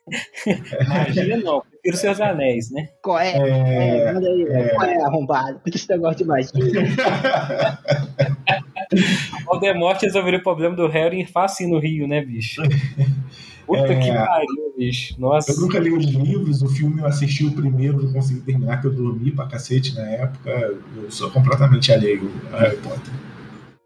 magia 0.88 1.36
não, 1.38 1.62
prefiro 1.62 1.96
seus 1.96 2.20
anéis, 2.20 2.70
né? 2.70 2.88
Qual 3.02 3.18
é? 3.18 3.32
É, 3.32 3.98
é 3.98 4.12
manda 4.12 4.28
aí, 4.28 4.42
é... 4.48 4.68
qual 4.68 4.86
é 4.86 5.02
arrombado? 5.02 5.60
Esse 5.66 5.88
negócio 5.88 6.18
de 6.18 6.24
magia. 6.24 6.50
o 9.42 9.44
Voldemort 9.44 10.00
resolveria 10.00 10.38
o 10.38 10.42
problema 10.42 10.76
do 10.76 10.86
Harry 10.88 11.24
fácil 11.24 11.68
no 11.68 11.78
Rio, 11.78 12.06
né, 12.06 12.22
bicho? 12.24 12.62
Puta 13.66 13.92
é, 13.92 13.98
que 13.98 14.12
pariu, 14.12 14.74
bicho. 14.76 15.14
Nossa. 15.18 15.52
Eu 15.52 15.60
nunca 15.60 15.78
li 15.78 15.90
os 15.90 16.04
livros, 16.04 16.60
o 16.62 16.68
filme 16.68 17.00
eu 17.00 17.06
assisti 17.06 17.46
o 17.46 17.52
primeiro, 17.52 18.02
não 18.02 18.12
consegui 18.12 18.40
terminar, 18.40 18.80
que 18.80 18.86
eu 18.88 18.92
dormi 18.92 19.30
pra 19.30 19.46
cacete 19.46 19.94
na 19.94 20.02
época. 20.02 20.50
Eu 20.96 21.10
sou 21.10 21.30
completamente 21.30 21.90
alheio 21.90 22.30
a 22.52 22.58
Harry 22.58 22.76
Potter. 22.76 23.12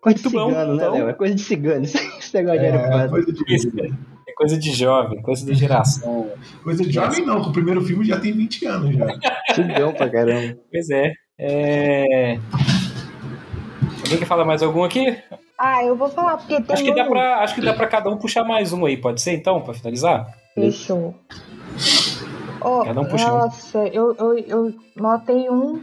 Coisa 0.00 0.18
de 0.18 0.28
cigano, 0.28 0.74
né, 0.74 0.74
então... 0.74 0.92
Léo? 0.94 1.08
É 1.08 1.12
coisa 1.12 1.34
de 1.34 1.40
cigano. 1.42 1.84
Esse 2.18 2.34
negócio 2.34 2.60
é, 2.60 2.70
de 2.70 2.78
Potter. 2.78 3.10
Coisa 3.10 3.32
de... 3.32 3.94
É 4.28 4.32
coisa 4.34 4.58
de 4.58 4.72
jovem, 4.72 5.22
coisa 5.22 5.46
de 5.46 5.54
geração. 5.54 6.30
coisa 6.62 6.84
de 6.84 6.92
jovem 6.92 7.26
não, 7.26 7.42
que 7.42 7.48
o 7.48 7.52
primeiro 7.52 7.80
filme 7.82 8.04
já 8.04 8.20
tem 8.20 8.32
20 8.32 8.66
anos 8.66 8.94
já. 8.94 9.06
Sugão 9.54 9.92
pra 9.92 10.08
caramba. 10.08 10.56
Pois 10.70 10.90
é. 10.90 11.12
É. 11.40 12.38
Alguém 14.02 14.18
quer 14.18 14.26
falar 14.26 14.44
mais 14.44 14.62
algum 14.62 14.84
aqui? 14.84 15.16
Ah, 15.58 15.84
eu 15.84 15.96
vou 15.96 16.08
falar, 16.08 16.36
porque 16.36 16.60
tem. 16.62 16.74
Acho 16.74 16.84
que, 16.84 16.90
um... 16.90 16.94
dá 16.94 17.04
pra, 17.04 17.38
acho 17.42 17.54
que 17.54 17.60
dá 17.60 17.74
pra 17.74 17.86
cada 17.86 18.08
um 18.10 18.16
puxar 18.16 18.44
mais 18.44 18.72
um 18.72 18.86
aí, 18.86 18.96
pode 18.96 19.20
ser 19.20 19.32
então, 19.32 19.60
pra 19.60 19.74
finalizar? 19.74 20.26
Fechou. 20.54 21.14
Oh, 22.60 22.84
cada 22.84 23.00
um 23.00 23.04
puxa 23.04 23.28
nossa, 23.28 23.78
um. 23.78 23.86
eu, 23.86 24.16
eu, 24.16 24.38
eu 24.38 24.74
notei 24.96 25.48
um 25.48 25.80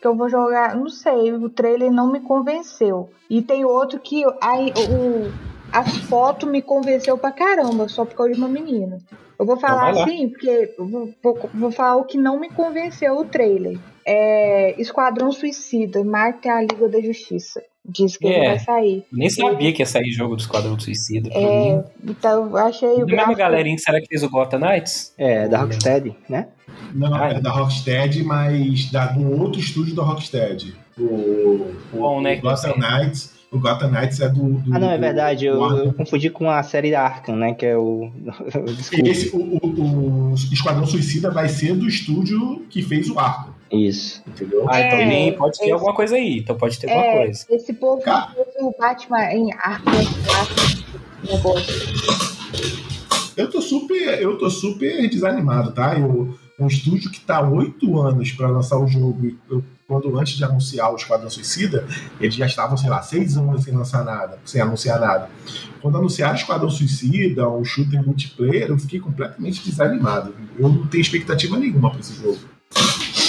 que 0.00 0.06
eu 0.06 0.14
vou 0.14 0.28
jogar. 0.28 0.76
Não 0.76 0.88
sei, 0.88 1.32
o 1.32 1.48
trailer 1.48 1.90
não 1.90 2.10
me 2.10 2.20
convenceu. 2.20 3.10
E 3.28 3.42
tem 3.42 3.64
outro 3.64 3.98
que 3.98 4.24
aí, 4.40 4.72
o, 4.72 5.32
as 5.72 5.96
fotos 6.08 6.48
me 6.48 6.62
convenceu 6.62 7.18
pra 7.18 7.32
caramba, 7.32 7.88
só 7.88 8.04
por 8.04 8.14
causa 8.14 8.32
de 8.32 8.38
uma 8.38 8.48
menina. 8.48 8.98
Eu 9.38 9.46
vou 9.46 9.56
falar 9.56 9.92
então 9.92 10.02
assim, 10.02 10.28
porque 10.28 10.74
vou, 10.78 11.14
vou, 11.22 11.50
vou, 11.54 11.70
falar 11.70 11.96
o 11.96 12.04
que 12.04 12.18
não 12.18 12.40
me 12.40 12.50
convenceu 12.50 13.16
o 13.16 13.24
trailer. 13.24 13.78
É 14.04 14.80
Esquadrão 14.80 15.30
Suicida, 15.30 16.02
Marte 16.02 16.48
a 16.48 16.60
Liga 16.60 16.88
da 16.88 17.00
Justiça. 17.00 17.62
Diz 17.88 18.18
que 18.18 18.26
é, 18.26 18.36
ele 18.36 18.46
vai 18.48 18.58
sair. 18.58 19.04
Nem 19.10 19.30
sabia 19.30 19.72
que 19.72 19.80
ia 19.80 19.86
sair 19.86 20.10
jogo 20.10 20.36
do 20.36 20.40
Esquadrão 20.40 20.78
Suicida. 20.78 21.30
É, 21.32 21.76
mim. 21.76 21.84
então 22.06 22.46
eu 22.46 22.56
achei 22.58 23.02
o. 23.02 23.06
Da 23.06 23.16
mesma 23.16 23.34
galerinha, 23.34 23.78
será 23.78 23.98
que 24.00 24.06
fez 24.06 24.22
o 24.22 24.28
Gotham 24.28 24.58
Knights? 24.58 25.14
É, 25.16 25.48
da 25.48 25.60
Rocksteady, 25.60 26.14
né? 26.28 26.48
Não, 26.94 27.14
ah, 27.14 27.30
é 27.30 27.40
da 27.40 27.50
Rocksteady, 27.50 28.22
mas 28.22 28.90
da, 28.90 29.06
do 29.06 29.40
outro 29.40 29.58
estúdio 29.58 29.94
da 29.94 30.02
Rocksteady. 30.02 30.74
O, 30.98 31.72
o, 31.92 32.20
né, 32.20 32.36
o 32.36 32.40
Gotham 32.42 32.74
Knights 32.76 33.38
o 33.50 33.58
Gotham 33.58 33.90
Knights 33.90 34.20
é 34.20 34.28
do. 34.28 34.54
do 34.54 34.74
ah, 34.74 34.78
não, 34.78 34.90
é 34.90 34.98
verdade. 34.98 35.46
Eu, 35.46 35.62
eu, 35.62 35.92
confundi 35.94 36.28
com 36.28 36.50
a 36.50 36.62
série 36.62 36.94
Arkham, 36.94 37.34
né? 37.34 37.54
Que 37.54 37.66
é 37.66 37.76
o. 37.76 38.12
Esse, 38.92 39.34
o, 39.34 39.38
o, 39.38 40.32
o, 40.32 40.34
Esquadrão 40.34 40.86
Suicida 40.86 41.30
vai 41.30 41.48
ser 41.48 41.74
do 41.74 41.88
estúdio 41.88 42.66
que 42.68 42.82
fez 42.82 43.08
o 43.08 43.18
Arkham. 43.18 43.54
Isso. 43.70 44.22
Entendeu? 44.26 44.66
Ah, 44.68 44.80
então 44.80 44.98
nem 44.98 45.36
pode 45.36 45.58
ter 45.58 45.64
esse, 45.64 45.72
alguma 45.72 45.94
coisa 45.94 46.16
aí. 46.16 46.38
Então 46.38 46.56
pode 46.56 46.78
ter 46.78 46.88
é, 46.88 46.94
alguma 46.94 47.24
coisa. 47.24 47.46
Esse 47.50 47.72
povo 47.72 48.02
Cara, 48.02 48.34
o 48.60 48.74
Batman 48.78 49.32
em 49.32 49.52
Arkham. 49.52 49.92
Eu 53.36 53.50
tô 53.50 53.60
super, 53.60 54.20
eu 54.20 54.38
tô 54.38 54.50
super 54.50 55.08
desanimado, 55.08 55.72
tá? 55.72 55.98
Eu, 55.98 56.36
um 56.58 56.66
estúdio 56.66 57.10
que 57.10 57.20
tá 57.20 57.40
oito 57.48 58.00
anos 58.00 58.32
para 58.32 58.48
lançar 58.48 58.78
o 58.78 58.86
jogo, 58.86 59.36
eu 59.50 59.62
quando 59.88 60.18
antes 60.18 60.36
de 60.36 60.44
anunciar 60.44 60.92
o 60.92 60.96
Esquadrão 60.96 61.30
Suicida, 61.30 61.86
eles 62.20 62.34
já 62.34 62.44
estavam, 62.44 62.76
sei 62.76 62.90
lá, 62.90 63.00
seis 63.00 63.38
anos 63.38 63.64
sem 63.64 63.74
lançar 63.74 64.04
nada, 64.04 64.38
sem 64.44 64.60
anunciar 64.60 65.00
nada. 65.00 65.30
Quando 65.80 65.96
anunciaram 65.96 66.34
o 66.34 66.36
Esquadrão 66.36 66.68
Suicida, 66.68 67.48
o 67.48 67.64
shooter 67.64 68.04
multiplayer, 68.04 68.68
eu 68.68 68.78
fiquei 68.78 69.00
completamente 69.00 69.64
desanimado. 69.64 70.34
Eu 70.58 70.68
não 70.68 70.86
tenho 70.86 71.00
expectativa 71.00 71.56
nenhuma 71.56 71.90
para 71.90 72.00
esse 72.00 72.14
jogo. 72.20 72.38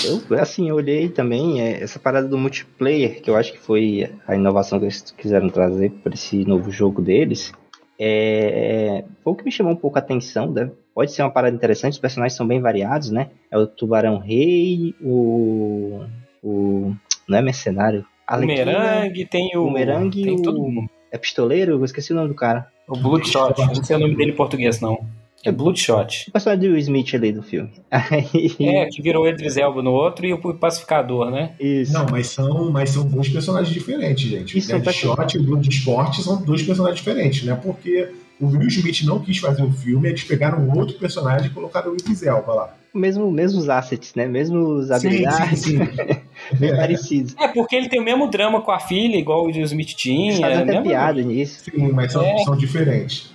Eu, 0.04 0.40
assim, 0.40 0.70
eu 0.70 0.76
olhei 0.76 1.10
também 1.10 1.62
é, 1.62 1.84
essa 1.84 2.00
parada 2.00 2.28
do 2.28 2.38
multiplayer, 2.38 3.22
que 3.22 3.30
eu 3.30 3.36
acho 3.36 3.52
que 3.52 3.60
foi 3.60 4.12
a 4.28 4.36
inovação 4.36 4.80
que 4.80 4.86
eles 4.86 5.02
quiseram 5.18 5.50
trazer 5.50 5.92
para 6.04 6.14
esse 6.14 6.46
novo 6.46 6.72
jogo 6.72 7.02
deles. 7.02 7.52
É, 8.00 9.04
foi 9.24 9.34
o 9.34 9.36
que 9.36 9.44
me 9.44 9.52
chamou 9.52 9.74
um 9.74 9.78
pouco 9.78 9.98
a 9.98 10.02
atenção, 10.02 10.52
né? 10.52 10.72
pode 10.94 11.14
ser 11.14 11.22
uma 11.22 11.32
parada 11.32 11.56
interessante, 11.56 11.94
os 11.94 12.00
personagens 12.00 12.36
são 12.36 12.46
bem 12.46 12.60
variados, 12.60 13.10
né? 13.10 13.30
É 13.50 13.58
o 13.58 13.66
Tubarão 13.66 14.18
Rei, 14.18 14.94
o 15.02 16.06
o. 16.44 16.94
Não 17.28 17.38
é 17.38 17.42
mercenário? 17.42 18.06
o 18.30 18.40
Merengue, 18.46 19.26
tem 19.26 19.56
o. 19.56 19.70
Merengue 19.70 20.24
tem 20.24 20.42
todo 20.42 20.62
mundo. 20.62 20.90
É 21.12 21.18
pistoleiro? 21.18 21.74
Eu 21.74 21.86
esqueci 21.86 22.12
o 22.12 22.16
nome 22.16 22.28
do 22.28 22.36
cara. 22.36 22.68
O 22.88 22.98
Bloodshot, 22.98 23.58
não 23.58 23.84
sei 23.84 23.96
o 23.96 24.00
nome 24.00 24.16
dele 24.16 24.32
em 24.32 24.36
português, 24.36 24.80
não. 24.80 25.00
É 25.44 25.52
Bloodshot. 25.52 26.26
O 26.28 26.32
personagem 26.32 26.68
do 26.68 26.74
Will 26.74 26.78
Smith 26.78 27.14
ali 27.14 27.32
do 27.32 27.42
filme. 27.42 27.72
É, 28.60 28.86
que 28.86 29.02
virou 29.02 29.24
o 29.24 29.28
Idris 29.28 29.58
Elba 29.58 29.82
no 29.82 29.92
outro 29.92 30.26
e 30.26 30.34
o 30.34 30.54
Pacificador, 30.54 31.32
né? 31.32 31.52
Isso. 31.60 31.94
Não, 31.94 32.06
mas 32.10 32.28
são, 32.28 32.72
mas 32.72 32.90
são 32.92 33.08
dois 33.08 33.30
personagens 33.30 33.74
diferentes, 33.74 34.30
gente. 34.30 34.58
Isso, 34.58 34.76
o 34.76 34.80
Deadshot 34.80 35.36
e 35.36 35.40
o 35.40 35.44
Bloodsport 35.44 36.20
são 36.20 36.42
dois 36.42 36.62
personagens 36.62 37.00
diferentes, 37.00 37.44
né? 37.44 37.56
Porque 37.62 38.12
o 38.40 38.48
Will 38.48 38.68
Smith 38.68 39.04
não 39.04 39.20
quis 39.20 39.38
fazer 39.38 39.64
o 39.64 39.72
filme, 39.72 40.10
eles 40.10 40.24
pegaram 40.24 40.70
outro 40.70 40.98
personagem 40.98 41.48
e 41.48 41.50
colocaram 41.50 41.92
o 41.92 41.96
Idris 41.96 42.24
Elba 42.24 42.54
lá. 42.54 42.76
Mesmo, 42.94 43.30
mesmos 43.32 43.70
assets, 43.70 44.16
né? 44.16 44.28
Mesmos 44.28 44.90
habilidades. 44.90 45.60
Sim, 45.60 45.78
sim, 45.78 45.86
sim. 46.50 46.58
bem 46.58 46.72
é. 46.72 46.76
parecidos. 46.76 47.36
É, 47.38 47.48
porque 47.50 47.76
ele 47.76 47.88
tem 47.88 48.00
o 48.00 48.04
mesmo 48.04 48.28
drama 48.28 48.62
com 48.62 48.72
a 48.72 48.80
filha, 48.80 49.16
igual 49.16 49.44
o 49.44 49.46
Will 49.46 49.64
Smith 49.64 49.90
tinha. 49.90 50.40
Faz 50.40 50.60
até 50.60 50.82
piada 50.82 51.22
nisso. 51.22 51.64
Sim, 51.64 51.92
mas 51.92 52.12
são, 52.12 52.24
é. 52.24 52.38
são 52.40 52.58
diferentes. 52.58 53.32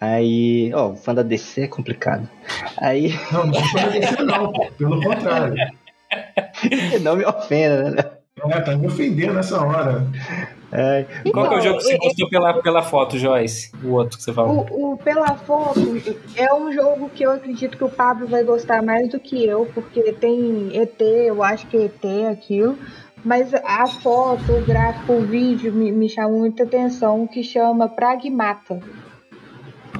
Aí, 0.00 0.72
ó, 0.74 0.90
o 0.90 0.96
fã 0.96 1.14
da 1.14 1.22
DC 1.22 1.62
é 1.62 1.68
complicado. 1.68 2.28
Aí. 2.78 3.12
Não, 3.32 3.46
não 3.46 3.54
sou 3.54 3.64
fã 3.64 3.80
da 3.80 3.88
DC, 3.88 4.22
não, 4.22 4.52
pelo 4.76 5.02
contrário. 5.02 5.56
não 7.02 7.16
me 7.16 7.24
ofenda, 7.24 7.90
né? 7.90 8.18
É, 8.50 8.60
tá 8.60 8.76
me 8.76 8.86
ofendendo 8.86 9.34
nessa 9.34 9.60
hora. 9.60 10.06
É. 10.70 11.04
Qual 11.32 11.46
então, 11.46 11.56
é 11.56 11.58
o 11.58 11.62
jogo 11.62 11.78
que 11.78 11.84
você 11.84 11.98
gostou 11.98 12.28
pela, 12.28 12.62
pela 12.62 12.82
foto, 12.82 13.18
Joyce? 13.18 13.72
O 13.82 13.92
outro 13.94 14.18
que 14.18 14.24
você 14.24 14.32
falou. 14.32 14.66
O, 14.70 14.92
o, 14.92 14.96
pela 14.98 15.34
foto 15.34 15.80
é 16.36 16.54
um 16.54 16.72
jogo 16.72 17.10
que 17.10 17.24
eu 17.24 17.32
acredito 17.32 17.76
que 17.76 17.84
o 17.84 17.88
Pablo 17.88 18.26
vai 18.26 18.44
gostar 18.44 18.82
mais 18.82 19.08
do 19.08 19.18
que 19.18 19.44
eu, 19.44 19.66
porque 19.74 20.12
tem 20.12 20.70
ET, 20.76 21.00
eu 21.00 21.42
acho 21.42 21.66
que 21.66 21.76
ET 21.76 22.04
é 22.04 22.28
aquilo. 22.28 22.78
Mas 23.24 23.52
a 23.52 23.86
foto, 23.86 24.52
o 24.52 24.64
gráfico, 24.64 25.14
o 25.14 25.22
vídeo 25.22 25.72
me, 25.72 25.90
me 25.90 26.08
chamou 26.08 26.38
muita 26.38 26.62
atenção, 26.62 27.26
que 27.26 27.42
chama 27.42 27.88
Pragmata. 27.88 28.80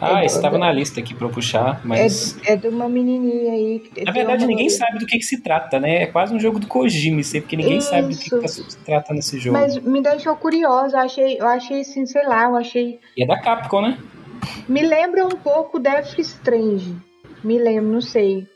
Ah, 0.00 0.24
esse 0.24 0.36
estava 0.36 0.58
na 0.58 0.70
lista 0.72 1.00
aqui 1.00 1.14
para 1.14 1.26
eu 1.26 1.30
puxar, 1.30 1.80
mas. 1.84 2.36
É, 2.46 2.52
é, 2.52 2.56
de 2.56 2.68
uma 2.68 2.88
menininha 2.88 3.52
aí. 3.52 3.90
Na 4.04 4.12
verdade, 4.12 4.46
ninguém 4.46 4.68
sabe 4.70 4.98
do 4.98 5.06
que, 5.06 5.18
que, 5.18 5.24
se 5.24 5.42
trata, 5.42 5.80
né? 5.80 6.02
É 6.02 6.06
quase 6.06 6.34
um 6.34 6.40
jogo 6.40 6.58
do 6.58 6.66
Kojima, 6.66 7.22
sei, 7.22 7.40
porque 7.40 7.56
ninguém 7.56 7.78
Isso. 7.78 7.90
sabe 7.90 8.14
do 8.14 8.18
que, 8.18 8.38
que, 8.38 8.48
se 8.48 8.78
trata 8.78 9.12
nesse 9.12 9.38
jogo. 9.38 9.58
Mas 9.58 9.76
me 9.78 10.00
deixou 10.00 10.36
curiosa, 10.36 10.96
eu 10.96 11.00
achei, 11.00 11.40
eu 11.40 11.46
achei 11.46 11.80
assim, 11.80 12.06
sei 12.06 12.24
lá, 12.26 12.44
eu 12.44 12.56
achei. 12.56 13.00
E 13.16 13.22
é 13.22 13.26
da 13.26 13.40
Capcom, 13.40 13.82
né? 13.82 13.98
Me 14.68 14.82
lembra 14.82 15.26
um 15.26 15.30
pouco 15.30 15.78
Death 15.78 16.18
Strange. 16.18 16.94
Me 17.42 17.58
lembro, 17.58 17.92
não 17.92 18.00
sei. 18.00 18.46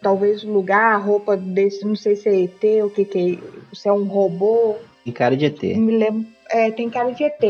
Talvez 0.00 0.42
o 0.44 0.52
lugar, 0.52 0.94
a 0.94 0.98
roupa 0.98 1.36
desse, 1.36 1.84
não 1.84 1.94
sei 1.94 2.16
se 2.16 2.28
é 2.28 2.42
ET, 2.42 2.84
o 2.84 2.90
que, 2.90 3.04
que 3.04 3.40
é. 3.40 3.74
Se 3.74 3.88
é 3.88 3.92
um 3.92 4.04
robô. 4.04 4.76
Tem 5.04 5.12
cara 5.12 5.36
de 5.36 5.46
ET. 5.46 5.62
Me 5.62 5.96
lembro. 5.96 6.26
É, 6.50 6.70
tem 6.70 6.90
cara 6.90 7.12
de 7.12 7.24
ET, 7.24 7.40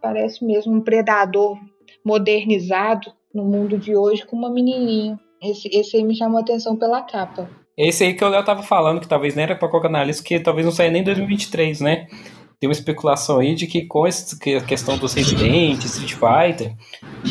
parece 0.00 0.44
mesmo 0.44 0.72
um 0.72 0.80
predador 0.80 1.58
modernizado 2.04 3.12
no 3.34 3.44
mundo 3.44 3.78
de 3.78 3.96
hoje 3.96 4.26
com 4.26 4.36
uma 4.36 4.50
menininha. 4.50 5.18
Esse, 5.42 5.68
esse 5.72 5.96
aí 5.96 6.04
me 6.04 6.14
chamou 6.14 6.38
a 6.38 6.42
atenção 6.42 6.76
pela 6.76 7.02
capa. 7.02 7.48
Esse 7.76 8.04
aí 8.04 8.14
que 8.14 8.24
o 8.24 8.28
Léo 8.28 8.44
tava 8.44 8.62
falando, 8.62 9.00
que 9.00 9.08
talvez 9.08 9.34
nem 9.34 9.44
era 9.44 9.56
pra 9.56 9.68
colocar 9.68 9.88
na 9.88 10.04
lista, 10.04 10.22
que 10.22 10.38
talvez 10.38 10.66
não 10.66 10.72
saia 10.72 10.90
nem 10.90 11.00
em 11.00 11.04
2023, 11.04 11.80
né? 11.80 12.06
Tem 12.60 12.68
uma 12.68 12.74
especulação 12.74 13.38
aí 13.38 13.54
de 13.54 13.66
que 13.66 13.86
com 13.86 14.06
essa 14.06 14.36
questão 14.38 14.98
dos 14.98 15.14
Resident, 15.14 15.82
Street 15.82 16.12
Fighter, 16.12 16.76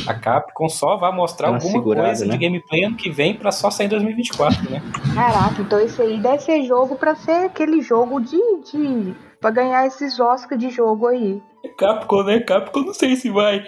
a 0.08 0.14
Capcom 0.16 0.68
só 0.68 0.98
vai 0.98 1.16
mostrar 1.16 1.50
alguma 1.50 1.84
coisa 1.84 2.26
né? 2.26 2.32
de 2.32 2.38
gameplay 2.40 2.84
ano 2.84 2.96
que 2.96 3.12
vem 3.12 3.36
pra 3.36 3.52
só 3.52 3.70
sair 3.70 3.86
em 3.86 3.90
2024, 3.90 4.72
né? 4.72 4.82
Caraca, 5.14 5.62
então 5.62 5.80
isso 5.80 6.02
aí 6.02 6.20
deve 6.20 6.40
ser 6.40 6.64
jogo 6.64 6.96
pra 6.96 7.14
ser 7.14 7.46
aquele 7.46 7.80
jogo 7.84 8.20
de. 8.20 8.40
de 8.72 9.14
pra 9.40 9.52
ganhar 9.52 9.86
esses 9.86 10.20
Oscars 10.20 10.60
de 10.60 10.72
jogo 10.72 11.06
aí. 11.06 11.40
Capcom, 11.78 12.24
né? 12.24 12.40
Capcom, 12.40 12.82
não 12.82 12.94
sei 12.96 13.16
se 13.16 13.30
vai. 13.30 13.64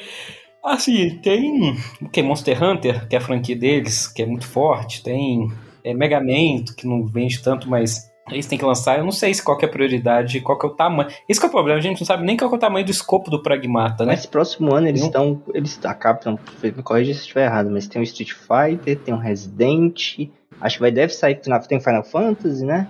Assim, 0.64 1.18
tem 1.18 1.76
o 2.01 2.09
que? 2.09 2.22
Monster 2.22 2.64
Hunter, 2.64 3.07
que 3.07 3.16
é 3.16 3.18
a 3.18 3.22
franquia 3.22 3.55
deles, 3.55 4.07
que 4.07 4.22
é 4.22 4.26
muito 4.26 4.47
forte. 4.47 5.03
Tem 5.03 5.51
é, 5.84 5.93
Mega 5.93 6.20
Man, 6.20 6.64
que 6.78 6.86
não 6.86 7.05
vende 7.05 7.41
tanto, 7.41 7.70
mas 7.70 8.12
eles 8.30 8.45
têm 8.45 8.57
que 8.57 8.66
lançar. 8.66 8.97
Eu 8.97 9.03
não 9.03 9.12
sei 9.12 9.34
se 9.34 9.43
qual 9.43 9.57
que 9.57 9.66
é 9.66 9.68
a 9.68 9.72
prioridade, 9.72 10.39
qual 10.41 10.57
que 10.57 10.66
é 10.66 10.70
o 10.70 10.74
tamanho. 10.74 11.09
Esse 11.28 11.39
que 11.39 11.45
é 11.45 11.49
o 11.49 11.51
problema, 11.51 11.80
a 11.80 11.82
gente 11.82 11.99
não 11.99 12.05
sabe 12.05 12.24
nem 12.24 12.38
qual 12.38 12.49
que 12.49 12.55
é 12.55 12.57
o 12.57 12.62
tamanho 12.62 12.86
do 12.86 12.91
escopo 12.91 13.32
do 13.32 13.41
Pragmata, 13.41 14.05
né? 14.05 14.14
Mas 14.14 14.26
próximo 14.26 14.74
ano 14.74 14.88
eles 14.88 15.01
estão. 15.01 15.41
Eles, 15.53 15.80
a 15.84 15.93
Capcom, 15.93 16.38
me 16.64 16.84
corrija 16.84 17.14
se 17.14 17.22
estiver 17.22 17.45
errado, 17.45 17.70
mas 17.72 17.88
tem 17.88 17.99
um 17.99 18.03
Street 18.03 18.32
Fighter, 18.32 18.99
tem 18.99 19.14
um 19.14 19.18
Resident. 19.18 20.30
Acho 20.59 20.76
que 20.76 20.82
vai 20.82 20.91
deve 20.91 21.14
sair. 21.14 21.36
Tem 21.68 21.80
Final 21.80 22.03
Fantasy, 22.03 22.64
né? 22.64 22.88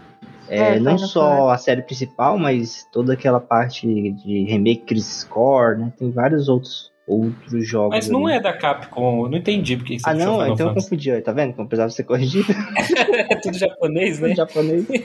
É, 0.49 0.75
É, 0.75 0.79
não 0.79 0.97
Final 0.97 1.07
só 1.07 1.49
a 1.49 1.57
série 1.57 1.81
principal, 1.81 2.37
mas 2.37 2.85
toda 2.91 3.13
aquela 3.13 3.39
parte 3.39 3.87
de 3.87 4.43
remake 4.43 4.83
Crisis 4.85 5.23
Core, 5.23 5.79
né? 5.79 5.93
Tem 5.97 6.11
vários 6.11 6.49
outros, 6.49 6.90
outros 7.11 7.67
jogos. 7.67 7.95
Mas 7.95 8.09
não 8.09 8.25
ali. 8.27 8.37
é 8.37 8.39
da 8.39 8.53
Capcom, 8.53 9.25
eu 9.25 9.29
não 9.29 9.37
entendi 9.37 9.75
porque 9.77 9.99
você 9.99 10.09
Ah, 10.09 10.13
não? 10.13 10.39
Final 10.39 10.41
Então 10.53 10.67
eu 10.67 10.69
Fantasy. 10.69 10.89
confundi, 10.89 11.11
ó, 11.11 11.21
tá 11.21 11.31
vendo? 11.31 11.53
Como 11.53 11.67
precisava 11.67 11.89
ser 11.91 12.03
corrigido. 12.03 12.47
É 13.29 13.35
tudo 13.35 13.57
japonês, 13.57 14.19
né? 14.19 14.31
em 14.31 14.35
japonês. 14.35 14.85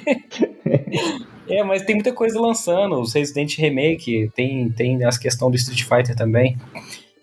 É, 1.48 1.62
mas 1.62 1.82
tem 1.82 1.94
muita 1.94 2.12
coisa 2.12 2.40
lançando. 2.40 2.98
Os 3.00 3.12
Resident 3.14 3.56
Remake, 3.56 4.30
tem, 4.34 4.68
tem 4.70 5.04
as 5.04 5.16
questões 5.16 5.52
do 5.52 5.56
Street 5.56 5.82
Fighter 5.84 6.16
também. 6.16 6.56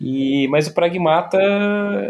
E, 0.00 0.48
mas 0.48 0.66
o 0.66 0.72
Pragmata 0.72 1.36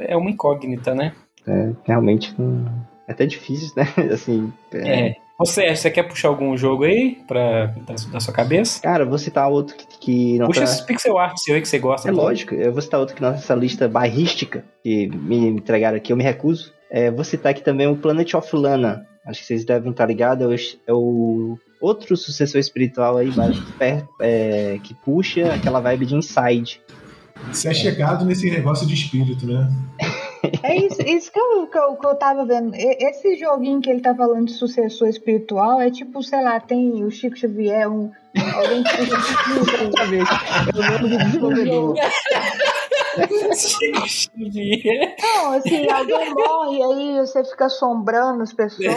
é 0.06 0.16
uma 0.16 0.30
incógnita, 0.30 0.94
né? 0.94 1.12
É, 1.46 1.70
realmente 1.84 2.32
hum, 2.38 2.64
é 3.08 3.12
até 3.12 3.26
difícil, 3.26 3.72
né? 3.76 3.84
Assim, 4.12 4.52
é. 4.72 5.08
É. 5.08 5.16
Você, 5.39 5.74
você 5.74 5.91
quer 5.91 6.05
puxar 6.05 6.28
algum 6.28 6.57
jogo 6.57 6.85
aí 6.85 7.18
pra, 7.26 7.66
da, 7.66 7.95
da 8.12 8.20
sua 8.20 8.32
cabeça? 8.32 8.80
Cara, 8.80 9.03
eu 9.03 9.09
vou 9.09 9.18
citar 9.18 9.49
outro 9.49 9.76
que, 9.76 9.87
que 9.99 10.39
não 10.39 10.47
Puxa 10.47 10.61
tá... 10.61 10.64
esses 10.64 10.80
pixel 10.80 11.18
art 11.18 11.37
seu 11.39 11.57
aí 11.57 11.61
que 11.61 11.68
você 11.68 11.78
gosta. 11.78 12.09
É 12.09 12.11
também. 12.12 12.24
lógico, 12.24 12.55
eu 12.55 12.72
vou 12.72 12.80
citar 12.80 13.01
outro 13.01 13.16
que 13.16 13.22
nessa 13.22 13.55
lista 13.55 13.89
bairrística 13.89 14.64
que 14.82 15.09
me 15.09 15.37
entregaram 15.49 15.97
aqui, 15.97 16.12
eu 16.12 16.16
me 16.16 16.22
recuso. 16.22 16.72
É, 16.89 17.11
vou 17.11 17.24
citar 17.24 17.51
aqui 17.51 17.62
também 17.62 17.89
o 17.89 17.97
Planet 17.97 18.32
of 18.35 18.55
Lana. 18.55 19.07
Acho 19.26 19.41
que 19.41 19.47
vocês 19.47 19.64
devem 19.64 19.91
estar 19.91 20.07
ligados. 20.07 20.78
É 20.87 20.93
o- 20.93 20.93
é 20.93 20.93
o 20.93 21.59
outro 21.80 22.16
sucessor 22.16 22.61
espiritual 22.61 23.16
aí, 23.16 23.30
é, 24.20 24.78
que 24.82 24.95
puxa 24.95 25.53
aquela 25.53 25.80
vibe 25.80 26.07
de 26.07 26.14
Inside. 26.14 26.80
Você 27.51 27.68
é 27.68 27.74
chegado 27.74 28.24
nesse 28.24 28.49
negócio 28.51 28.87
de 28.87 28.95
espírito, 28.95 29.47
né? 29.47 29.68
É 30.62 30.76
isso, 30.76 31.01
isso 31.03 31.32
que, 31.32 31.40
eu, 31.40 31.66
que, 31.66 31.78
eu, 31.78 31.97
que 31.97 32.07
eu 32.07 32.14
tava 32.14 32.45
vendo. 32.45 32.72
Esse 32.74 33.36
joguinho 33.36 33.80
que 33.80 33.90
ele 33.90 34.01
tá 34.01 34.14
falando 34.14 34.47
de 34.47 34.53
sucessor 34.53 35.09
espiritual 35.09 35.80
é 35.80 35.90
tipo, 35.90 36.22
sei 36.22 36.42
lá, 36.42 36.61
tem 36.61 37.05
o 37.05 37.11
Chico 37.11 37.36
Xavier, 37.36 37.90
um. 37.90 38.11
Alguém 38.55 38.82
que 38.82 38.90
fica 38.90 39.16
Exatamente. 39.84 40.30
É 40.74 40.78
o 40.78 40.90
nome 40.90 41.09
do 41.09 41.24
desenvolvedor. 41.24 41.95
Não, 45.20 45.52
assim, 45.52 45.90
alguém 45.90 46.34
morre 46.34 46.82
aí 46.82 47.18
você 47.18 47.44
fica 47.44 47.66
assombrando 47.66 48.42
as 48.42 48.52
pessoas. 48.52 48.94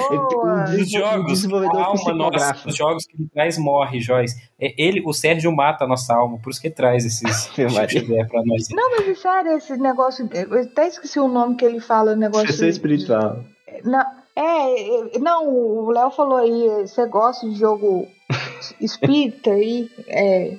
Os 0.79 0.89
jogos, 0.89 1.27
desenvolvedor 1.27 1.79
a 1.79 1.85
alma 1.85 2.13
nossa, 2.13 2.67
os 2.67 2.75
jogos 2.75 3.05
que 3.05 3.15
ele 3.15 3.29
traz 3.33 3.57
morre, 3.57 3.99
Joyce. 3.99 4.35
É, 4.59 4.73
Ele, 4.77 5.01
o 5.05 5.13
Sérgio 5.13 5.51
mata 5.51 5.85
a 5.85 5.87
nossa 5.87 6.15
alma, 6.15 6.39
por 6.39 6.49
isso 6.49 6.61
que 6.61 6.67
ele 6.67 6.75
traz 6.75 7.05
esses. 7.05 7.47
Xavier 7.53 8.27
pra 8.27 8.41
nós. 8.43 8.69
Não, 8.71 8.91
mas 8.91 9.07
é 9.07 9.15
sério, 9.15 9.57
esse 9.57 9.77
negócio. 9.77 10.29
Eu 10.33 10.61
até 10.61 10.87
esqueci 10.87 11.19
o 11.19 11.27
nome 11.27 11.55
que 11.55 11.65
ele 11.65 11.79
fala, 11.79 12.13
o 12.13 12.15
negócio. 12.15 12.47
Sucessor 12.47 12.67
espiritual. 12.67 13.43
Não, 13.83 14.05
é, 14.35 15.15
é, 15.15 15.19
não, 15.19 15.49
o 15.49 15.89
Léo 15.89 16.11
falou 16.11 16.37
aí, 16.37 16.85
você 16.85 17.05
gosta 17.07 17.47
de 17.49 17.55
jogo 17.55 18.07
espírita 18.79 19.51
aí, 19.51 19.89
é, 20.07 20.57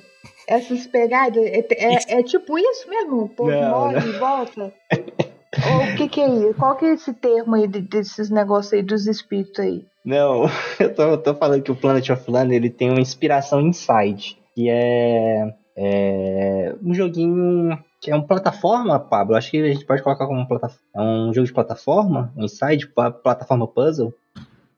essas 0.49 0.87
pegadas, 0.87 1.43
é, 1.45 1.65
é- 1.71 2.19
é 2.19 2.23
tipo 2.23 2.57
isso 2.57 2.89
mesmo? 2.89 3.23
O 3.23 3.29
povo 3.29 3.51
Não, 3.51 3.69
morre 3.69 4.07
e 4.09 4.11
volta? 4.13 4.73
Ou 5.71 5.83
o 5.83 5.95
que 5.95 6.07
que 6.07 6.21
é 6.21 6.27
isso? 6.27 6.53
Qual 6.55 6.75
que 6.75 6.85
é 6.85 6.93
esse 6.93 7.13
termo 7.13 7.55
aí 7.55 7.67
de- 7.67 7.81
desses 7.81 8.29
negócios 8.29 8.71
aí 8.73 8.81
dos 8.83 9.07
espíritos 9.07 9.59
aí? 9.59 9.83
Não, 10.05 10.43
eu 10.79 10.93
tô, 10.93 11.03
eu 11.03 11.17
tô 11.17 11.33
falando 11.35 11.61
que 11.63 11.71
o 11.71 11.75
Planet 11.75 12.09
of 12.09 12.29
Lana 12.31 12.53
ele 12.55 12.69
tem 12.69 12.89
uma 12.89 13.01
inspiração 13.01 13.59
inside, 13.61 14.37
que 14.55 14.69
é, 14.69 15.53
é 15.77 16.75
um 16.83 16.93
joguinho 16.93 17.77
que 18.01 18.09
é 18.11 18.15
uma 18.15 18.25
plataforma, 18.25 18.97
Pablo. 18.99 19.35
Acho 19.35 19.51
que 19.51 19.57
a 19.61 19.73
gente 19.73 19.85
pode 19.85 20.01
colocar 20.01 20.25
como 20.27 20.47
plataforma, 20.47 20.81
é 20.95 21.01
um 21.01 21.33
jogo 21.33 21.47
de 21.47 21.53
plataforma, 21.53 22.31
um 22.37 22.45
inside, 22.45 22.87
pla- 22.87 23.11
plataforma 23.11 23.67
puzzle. 23.67 24.13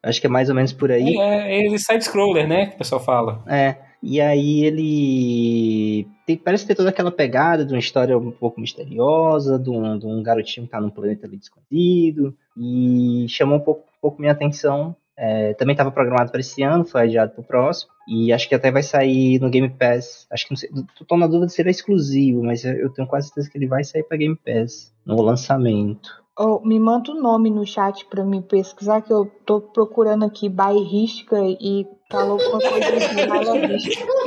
Acho 0.03 0.19
que 0.19 0.25
é 0.25 0.29
mais 0.29 0.49
ou 0.49 0.55
menos 0.55 0.73
por 0.73 0.91
aí. 0.91 1.15
É, 1.19 1.59
ele 1.63 1.77
side-scroller, 1.77 2.47
né? 2.47 2.67
Que 2.67 2.75
o 2.75 2.77
pessoal 2.79 2.99
fala. 3.01 3.43
É, 3.47 3.75
e 4.01 4.19
aí 4.19 4.63
ele 4.65 6.07
tem- 6.25 6.37
parece 6.37 6.65
ter 6.65 6.75
toda 6.75 6.89
aquela 6.89 7.11
pegada 7.11 7.65
de 7.65 7.73
uma 7.73 7.79
história 7.79 8.17
um 8.17 8.31
pouco 8.31 8.59
misteriosa, 8.59 9.59
de 9.59 9.69
um, 9.69 9.97
de 9.97 10.05
um 10.05 10.23
garotinho 10.23 10.65
que 10.65 10.71
tá 10.71 10.81
num 10.81 10.89
planeta 10.89 11.27
ali 11.27 11.37
desconhecido, 11.37 12.35
e 12.57 13.25
chamou 13.29 13.57
um 13.57 13.61
pouco, 13.61 13.81
um 13.81 14.01
pouco 14.01 14.19
minha 14.21 14.33
atenção. 14.33 14.95
É, 15.15 15.53
também 15.53 15.73
estava 15.73 15.91
programado 15.91 16.31
para 16.31 16.39
esse 16.39 16.63
ano, 16.63 16.83
foi 16.83 17.01
adiado 17.01 17.33
para 17.33 17.41
o 17.41 17.43
próximo, 17.43 17.91
e 18.07 18.33
acho 18.33 18.49
que 18.49 18.55
até 18.55 18.71
vai 18.71 18.81
sair 18.81 19.39
no 19.39 19.51
Game 19.51 19.69
Pass. 19.69 20.25
Acho 20.31 20.45
que 20.45 20.51
não 20.51 20.57
sei, 20.57 20.69
tô 21.07 21.15
na 21.17 21.27
dúvida 21.27 21.49
se 21.49 21.61
ele 21.61 21.69
é 21.69 21.71
exclusivo, 21.71 22.41
mas 22.43 22.65
eu 22.65 22.89
tenho 22.91 23.07
quase 23.07 23.27
certeza 23.27 23.49
que 23.49 23.57
ele 23.57 23.67
vai 23.67 23.83
sair 23.83 24.03
para 24.03 24.17
Game 24.17 24.35
Pass 24.35 24.91
no 25.05 25.21
lançamento. 25.21 26.20
Ô, 26.39 26.61
me 26.65 26.79
manda 26.79 27.11
o 27.11 27.21
nome 27.21 27.49
no 27.49 27.65
chat 27.65 28.05
pra 28.05 28.23
mim 28.23 28.41
pesquisar, 28.41 29.01
que 29.01 29.11
eu 29.11 29.25
tô 29.45 29.59
procurando 29.61 30.23
aqui 30.25 30.47
bairrística 30.49 31.37
e 31.43 31.85
falou 32.09 32.39
alguma 32.39 32.59
coisa 32.59 33.15
de 33.15 33.27
bairrística. 33.27 34.05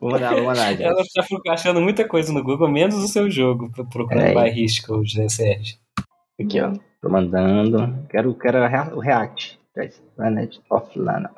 Vou 0.00 0.10
mandar, 0.10 0.34
vou 0.34 0.44
mandar. 0.44 0.70
gente. 0.72 0.82
Ela 0.84 1.02
tá 1.44 1.52
achando 1.52 1.80
muita 1.80 2.06
coisa 2.06 2.32
no 2.32 2.42
Google, 2.42 2.68
menos 2.70 2.96
o 2.96 3.08
seu 3.08 3.30
jogo, 3.30 3.70
pro- 3.70 3.86
procurando 3.86 4.20
Peraí. 4.22 4.34
bairrístico, 4.34 5.02
José 5.04 5.28
Sérgio. 5.28 5.76
Aqui, 6.40 6.60
ó. 6.60 6.72
Tô 7.00 7.08
mandando. 7.08 8.06
Quero, 8.08 8.34
quero 8.34 8.58
o 8.96 9.00
React. 9.00 9.58
Planet 10.16 10.56
of 10.70 10.98
Lana. 10.98 11.30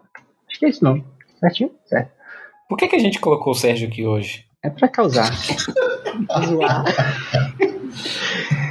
Acho 0.49 0.59
que 0.59 0.67
é 0.67 0.69
isso 0.71 0.83
não. 0.85 1.05
Certinho? 1.39 1.71
Certo. 1.87 2.11
Por 2.69 2.77
que, 2.79 2.89
que 2.89 2.97
a 2.97 3.01
gente 3.01 3.21
colocou 3.21 3.53
o 3.53 3.57
Sérgio 3.57 3.89
aqui 3.89 4.07
hoje? 4.07 4.45
É 4.63 4.71
pra 4.71 4.89
causar. 4.89 5.31
Pra 6.27 6.41
zoar. 6.43 6.85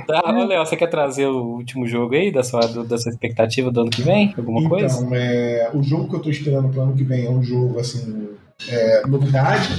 Tá, 0.10 0.22
ô, 0.32 0.46
Léo, 0.46 0.66
você 0.66 0.76
quer 0.76 0.88
trazer 0.88 1.28
o 1.28 1.56
último 1.56 1.86
jogo 1.88 2.16
aí 2.16 2.32
da 2.32 2.42
sua, 2.44 2.62
do- 2.62 2.84
da 2.84 2.98
sua 2.98 3.12
expectativa 3.12 3.70
do 3.70 3.82
ano 3.82 3.90
que 3.92 4.02
vem? 4.02 4.34
Alguma 4.36 4.68
coisa? 4.68 5.02
Então, 5.04 5.16
é, 5.16 5.70
o 5.74 5.84
jogo 5.84 6.10
que 6.10 6.16
eu 6.16 6.20
tô 6.20 6.30
esperando 6.32 6.70
pro 6.70 6.82
ano 6.82 6.96
que 6.96 7.04
vem 7.04 7.26
é 7.26 7.30
um 7.30 7.44
jogo, 7.44 7.80
assim, 7.80 8.30
é, 8.68 9.06
novidade. 9.08 9.70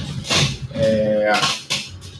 É, 0.73 1.31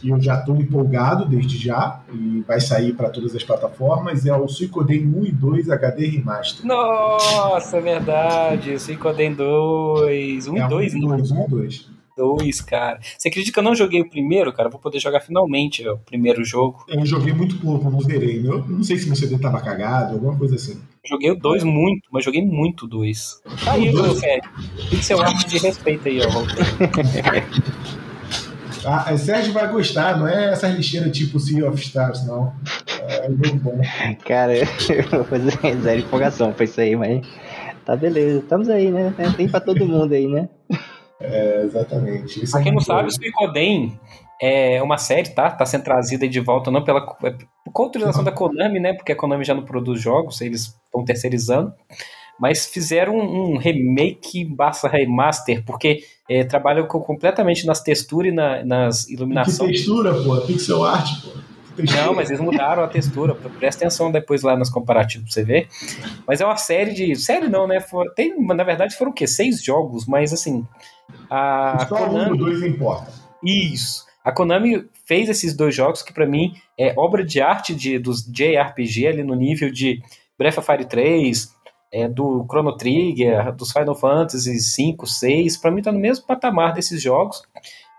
e 0.04 0.10
eu 0.10 0.20
já 0.20 0.38
tô 0.42 0.56
empolgado 0.56 1.26
desde 1.26 1.58
já. 1.58 2.02
E 2.14 2.44
vai 2.48 2.60
sair 2.60 2.94
para 2.94 3.10
todas 3.10 3.36
as 3.36 3.44
plataformas. 3.44 4.26
É 4.26 4.36
o 4.36 4.48
Suicoden 4.48 5.06
1 5.06 5.26
e 5.28 5.32
2 5.32 5.70
HD 5.70 6.08
Remaster. 6.08 6.66
Nossa, 6.66 7.78
é 7.78 7.82
verdade. 7.82 8.78
Suicoden 8.80 9.34
2. 9.34 10.48
1 10.48 10.58
é 10.58 10.66
e 10.66 10.68
2, 10.68 10.94
um, 10.96 11.00
não. 11.00 11.08
dois, 11.18 11.32
um 11.32 11.44
e 11.46 11.48
dois. 11.48 12.01
2, 12.22 12.62
cara. 12.62 13.00
Você 13.18 13.30
acredita 13.30 13.52
que 13.52 13.60
eu 13.60 13.64
não 13.64 13.76
joguei 13.76 14.02
o 14.02 14.10
primeiro, 14.10 14.54
cara? 14.54 14.70
Vou 14.70 14.80
poder 14.80 15.00
jogar 15.00 15.22
finalmente 15.22 15.88
ó, 15.88 15.96
o 15.96 15.98
primeiro 15.98 16.44
jogo. 16.44 16.86
Eu 16.88 17.04
joguei 17.04 17.34
muito 17.34 17.58
pouco, 17.58 17.90
não 17.90 18.00
zerei. 18.02 18.46
Eu 18.46 18.64
não 18.68 18.84
sei 18.84 18.98
se 18.98 19.08
meu 19.08 19.16
CD 19.16 19.40
tava 19.40 19.60
cagado, 19.60 20.14
alguma 20.14 20.38
coisa 20.38 20.56
assim. 20.56 20.80
Joguei 21.04 21.32
o 21.32 21.36
2 21.36 21.64
muito, 21.64 22.08
mas 22.12 22.24
joguei 22.24 22.46
muito 22.46 22.86
o 22.86 22.88
2. 22.88 23.42
Tá 23.66 23.72
aí, 23.74 23.90
ô, 23.90 24.14
Sérgio. 24.14 24.52
Pixel 24.90 25.22
art 25.22 25.48
de 25.48 25.58
respeito 25.58 26.08
aí, 26.08 26.20
ó. 26.22 26.32
Ah, 28.84 29.06
é, 29.10 29.18
Sérgio 29.18 29.54
vai 29.54 29.72
gostar, 29.72 30.18
não 30.18 30.28
é 30.28 30.54
essa 30.54 30.68
lixeira 30.68 31.08
tipo 31.08 31.40
Sea 31.40 31.70
of 31.70 31.80
Stars, 31.80 32.26
não. 32.26 32.52
É 33.00 33.30
um 33.30 33.38
jogo 33.44 33.60
bom. 33.60 33.80
Cara, 34.26 34.56
eu 34.58 34.66
vou 35.12 35.24
fazer 35.24 35.54
zero 35.82 36.02
empolgação 36.02 36.52
pra 36.52 36.64
isso 36.64 36.82
aí, 36.82 36.96
mas. 36.96 37.22
Tá 37.86 37.96
beleza. 37.96 38.40
Estamos 38.40 38.70
aí, 38.70 38.92
né? 38.92 39.14
Tem 39.38 39.48
pra 39.48 39.60
todo 39.60 39.86
mundo 39.86 40.14
aí, 40.14 40.28
né? 40.28 40.50
É, 41.22 41.64
exatamente. 41.64 42.44
Isso 42.44 42.52
Pra 42.52 42.62
é 42.62 42.64
quem 42.64 42.72
não 42.74 42.80
sabe, 42.82 43.08
o 43.08 43.12
Suicoden 43.12 44.00
é 44.42 44.82
uma 44.82 44.98
série, 44.98 45.30
tá? 45.30 45.52
Tá 45.52 45.66
sendo 45.66 45.84
trazida 45.84 46.26
aí 46.26 46.30
de 46.30 46.40
volta, 46.40 46.72
não 46.72 46.84
pela. 46.84 47.00
é 47.24 47.32
por 47.72 47.84
autorização 47.84 48.24
da 48.24 48.32
Konami, 48.32 48.80
né? 48.80 48.94
Porque 48.94 49.12
a 49.12 49.16
Konami 49.16 49.44
já 49.44 49.54
não 49.54 49.64
produz 49.64 50.02
jogos, 50.02 50.42
eles 50.42 50.76
estão 50.86 51.06
terceirizando. 51.06 51.72
Mas 52.40 52.66
fizeram 52.66 53.16
um, 53.16 53.52
um 53.54 53.58
remake 53.58 54.44
barra 54.44 54.90
remaster, 54.90 55.64
porque 55.64 56.00
é, 56.28 56.44
trabalham 56.44 56.88
com- 56.88 57.00
completamente 57.02 57.68
nas 57.68 57.82
texturas 57.84 58.32
e 58.32 58.36
na- 58.36 58.66
nas 58.66 59.06
Que 59.06 59.14
iluminações. 59.14 59.72
textura, 59.74 60.12
pô. 60.24 60.38
Pixel 60.42 60.84
art, 60.84 61.22
pô. 61.24 61.40
Não, 61.78 62.14
mas 62.14 62.30
eles 62.30 62.42
mudaram 62.42 62.84
a 62.84 62.88
textura. 62.88 63.34
Presta 63.34 63.86
atenção 63.86 64.12
depois 64.12 64.42
lá 64.42 64.56
nos 64.56 64.70
comparativos 64.70 65.26
pra 65.26 65.34
você 65.34 65.44
ver. 65.44 65.68
Mas 66.28 66.42
é 66.42 66.46
uma 66.46 66.58
série 66.58 66.94
de. 66.94 67.16
Série 67.16 67.48
não, 67.48 67.68
né? 67.68 67.80
Tem, 68.16 68.38
na 68.40 68.64
verdade 68.64 68.96
foram 68.96 69.12
o 69.12 69.14
quê? 69.14 69.26
Seis 69.28 69.64
jogos, 69.64 70.06
mas 70.06 70.34
assim. 70.34 70.66
A 71.30 71.86
Só 71.88 71.96
um 71.96 71.98
Konami. 72.08 72.32
ou 72.32 72.38
dois 72.38 72.62
importa. 72.62 73.12
Isso. 73.44 74.06
A 74.24 74.32
Konami 74.32 74.88
fez 75.06 75.30
esses 75.30 75.56
dois 75.56 75.74
jogos 75.76 76.04
que 76.04 76.14
pra 76.14 76.28
mim 76.28 76.54
é 76.78 76.94
obra 76.98 77.24
de 77.24 77.42
arte 77.42 77.74
de, 77.74 77.98
dos 77.98 78.24
JRPG 78.24 79.08
ali 79.08 79.24
no 79.24 79.34
nível 79.34 79.72
de 79.72 80.02
Breath 80.38 80.60
of 80.60 80.66
Fire 80.66 80.86
3, 80.86 81.52
é, 81.92 82.08
do 82.08 82.46
Chrono 82.50 82.78
Trigger, 82.78 83.54
dos 83.54 83.72
Final 83.72 83.96
Fantasy 83.96 84.60
5, 84.60 85.06
6, 85.08 85.58
para 85.58 85.72
mim 85.72 85.82
tá 85.82 85.92
no 85.92 86.00
mesmo 86.00 86.26
patamar 86.26 86.74
desses 86.74 87.02
jogos. 87.02 87.42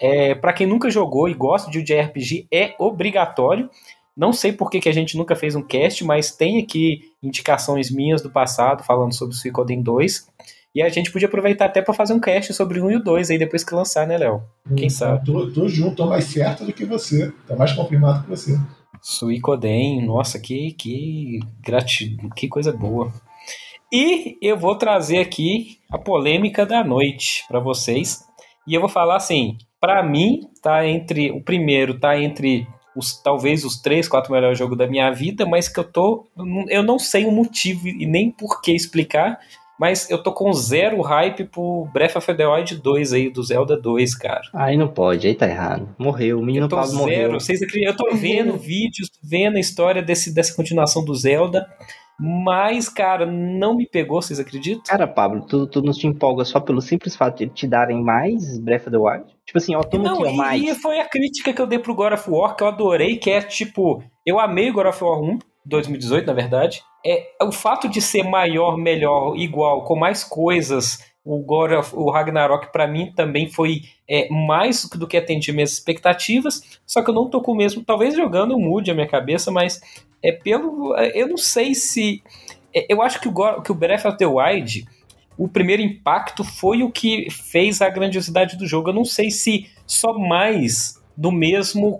É, 0.02 0.34
para 0.34 0.52
quem 0.52 0.66
nunca 0.66 0.90
jogou 0.90 1.28
e 1.28 1.34
gosta 1.34 1.70
de 1.70 1.80
JRPG, 1.80 2.48
é 2.52 2.74
obrigatório. 2.76 3.70
Não 4.16 4.32
sei 4.32 4.52
por 4.52 4.68
que, 4.68 4.80
que 4.80 4.88
a 4.88 4.92
gente 4.92 5.16
nunca 5.16 5.36
fez 5.36 5.54
um 5.54 5.62
cast, 5.62 6.04
mas 6.04 6.34
tem 6.34 6.60
aqui 6.60 7.12
indicações 7.22 7.88
minhas 7.88 8.20
do 8.20 8.28
passado 8.28 8.82
falando 8.82 9.14
sobre 9.14 9.32
o 9.32 9.38
Suicoden 9.38 9.80
2. 9.80 10.26
E 10.74 10.82
a 10.82 10.88
gente 10.88 11.12
podia 11.12 11.28
aproveitar 11.28 11.66
até 11.66 11.80
para 11.80 11.94
fazer 11.94 12.14
um 12.14 12.18
cast 12.18 12.52
sobre 12.52 12.80
o 12.80 12.86
1 12.86 12.90
e 12.90 12.96
o 12.96 13.04
2 13.04 13.30
aí 13.30 13.38
depois 13.38 13.62
que 13.62 13.74
lançar, 13.74 14.04
né, 14.04 14.18
Léo? 14.18 14.42
Quem 14.76 14.86
Hum, 14.86 14.90
sabe? 14.90 15.24
Tô, 15.24 15.48
tô 15.52 15.68
junto, 15.68 15.94
tô 15.94 16.06
mais 16.06 16.24
certo 16.24 16.64
do 16.64 16.72
que 16.72 16.84
você. 16.84 17.32
Tô 17.46 17.54
mais 17.54 17.72
confirmado 17.72 18.24
que 18.24 18.30
você. 18.30 18.58
Suicoden, 19.00 20.04
nossa, 20.04 20.38
que, 20.40 20.72
que 20.72 21.38
gratidão, 21.64 22.28
que 22.30 22.48
coisa 22.48 22.72
boa. 22.72 23.12
E 23.92 24.36
eu 24.42 24.56
vou 24.56 24.74
trazer 24.76 25.18
aqui 25.18 25.78
a 25.90 25.98
polêmica 25.98 26.66
da 26.66 26.82
noite 26.82 27.44
para 27.46 27.60
vocês. 27.60 28.24
E 28.66 28.74
eu 28.74 28.80
vou 28.80 28.88
falar 28.88 29.16
assim, 29.16 29.58
para 29.82 30.00
mim 30.04 30.48
tá 30.62 30.86
entre 30.86 31.32
o 31.32 31.42
primeiro 31.42 31.98
tá 31.98 32.16
entre 32.16 32.68
os 32.94 33.20
talvez 33.20 33.64
os 33.64 33.80
três, 33.80 34.06
quatro 34.06 34.32
melhores 34.32 34.56
jogos 34.56 34.78
da 34.78 34.86
minha 34.86 35.10
vida, 35.10 35.44
mas 35.44 35.68
que 35.68 35.80
eu 35.80 35.84
tô 35.84 36.24
eu 36.68 36.84
não 36.84 37.00
sei 37.00 37.24
o 37.24 37.32
motivo 37.32 37.88
e 37.88 38.06
nem 38.06 38.30
por 38.30 38.60
que 38.60 38.70
explicar, 38.70 39.40
mas 39.80 40.08
eu 40.08 40.22
tô 40.22 40.30
com 40.30 40.52
zero 40.52 41.00
hype 41.00 41.44
pro 41.46 41.88
Breath 41.92 42.14
of 42.14 42.34
the 42.34 42.46
Wild 42.46 42.76
2 42.76 43.12
aí 43.12 43.28
do 43.30 43.42
Zelda 43.42 43.76
2, 43.76 44.14
cara. 44.14 44.42
Aí 44.54 44.76
não 44.76 44.86
pode, 44.86 45.26
aí 45.26 45.34
tá 45.34 45.48
errado. 45.48 45.88
Morreu, 45.98 46.38
o 46.38 46.44
menino 46.44 46.68
Pablo 46.68 46.86
zero, 46.86 47.00
morreu. 47.00 47.32
vocês? 47.32 47.60
Eu 47.60 47.96
tô 47.96 48.14
vendo 48.14 48.52
vídeos, 48.58 49.10
vendo 49.20 49.56
a 49.56 49.60
história 49.60 50.00
desse, 50.00 50.32
dessa 50.32 50.54
continuação 50.54 51.04
do 51.04 51.12
Zelda, 51.16 51.66
mas, 52.24 52.88
cara, 52.88 53.26
não 53.26 53.76
me 53.76 53.84
pegou, 53.84 54.22
vocês 54.22 54.38
acreditam? 54.38 54.84
Cara, 54.86 55.08
Pablo, 55.08 55.44
tu, 55.44 55.66
tu 55.66 55.82
não 55.82 55.92
te 55.92 56.06
empolga 56.06 56.44
só 56.44 56.60
pelo 56.60 56.80
simples 56.80 57.16
fato 57.16 57.38
de 57.38 57.48
te 57.48 57.66
darem 57.66 58.00
mais 58.00 58.60
Breath 58.60 58.82
of 58.82 58.90
the 58.92 58.96
Wild? 58.96 59.24
Tipo 59.44 59.58
assim, 59.58 59.74
ó, 59.74 59.82
toma 59.82 60.04
Não, 60.04 60.20
aqui, 60.20 60.26
ó, 60.26 60.30
e, 60.30 60.36
mais. 60.36 60.62
e 60.62 60.74
foi 60.76 61.00
a 61.00 61.04
crítica 61.04 61.52
que 61.52 61.60
eu 61.60 61.66
dei 61.66 61.80
pro 61.80 61.96
God 61.96 62.12
of 62.12 62.30
War, 62.30 62.54
que 62.54 62.62
eu 62.62 62.68
adorei, 62.68 63.16
que 63.16 63.28
é 63.28 63.40
tipo, 63.40 64.04
eu 64.24 64.38
amei 64.38 64.70
o 64.70 64.72
God 64.72 64.86
of 64.86 65.02
War 65.02 65.20
1, 65.20 65.38
2018, 65.66 66.24
na 66.24 66.32
verdade. 66.32 66.84
É 67.04 67.26
o 67.42 67.50
fato 67.50 67.88
de 67.88 68.00
ser 68.00 68.22
maior, 68.22 68.76
melhor, 68.76 69.34
igual, 69.36 69.82
com 69.82 69.96
mais 69.96 70.22
coisas. 70.22 71.04
O 71.24 71.40
God 71.40 71.72
of, 71.72 71.90
o 71.92 72.08
Ragnarok 72.08 72.70
pra 72.70 72.86
mim 72.86 73.12
também 73.16 73.50
foi 73.50 73.80
é, 74.08 74.28
mais 74.30 74.88
do 74.88 75.08
que 75.08 75.16
atender 75.16 75.52
minhas 75.52 75.72
expectativas. 75.72 76.80
Só 76.86 77.02
que 77.02 77.10
eu 77.10 77.14
não 77.14 77.28
tô 77.28 77.42
com 77.42 77.50
o 77.50 77.56
mesmo, 77.56 77.82
talvez 77.82 78.14
jogando 78.14 78.56
mude 78.56 78.92
a 78.92 78.94
minha 78.94 79.08
cabeça, 79.08 79.50
mas 79.50 79.80
é 80.22 80.32
pelo, 80.32 80.94
é, 80.96 81.10
eu 81.14 81.28
não 81.28 81.36
sei 81.36 81.74
se 81.74 82.22
é, 82.74 82.86
eu 82.88 83.02
acho 83.02 83.20
que 83.20 83.28
o, 83.28 83.62
que 83.62 83.72
o 83.72 83.74
Breath 83.74 84.04
of 84.04 84.16
the 84.16 84.26
Wild 84.26 84.86
o 85.36 85.48
primeiro 85.48 85.82
impacto 85.82 86.44
foi 86.44 86.82
o 86.82 86.90
que 86.90 87.28
fez 87.30 87.80
a 87.80 87.88
grandiosidade 87.88 88.56
do 88.56 88.66
jogo. 88.66 88.90
Eu 88.90 88.94
não 88.94 89.04
sei 89.04 89.30
se 89.30 89.66
só 89.86 90.16
mais 90.16 91.00
do 91.16 91.30
mesmo, 91.30 91.98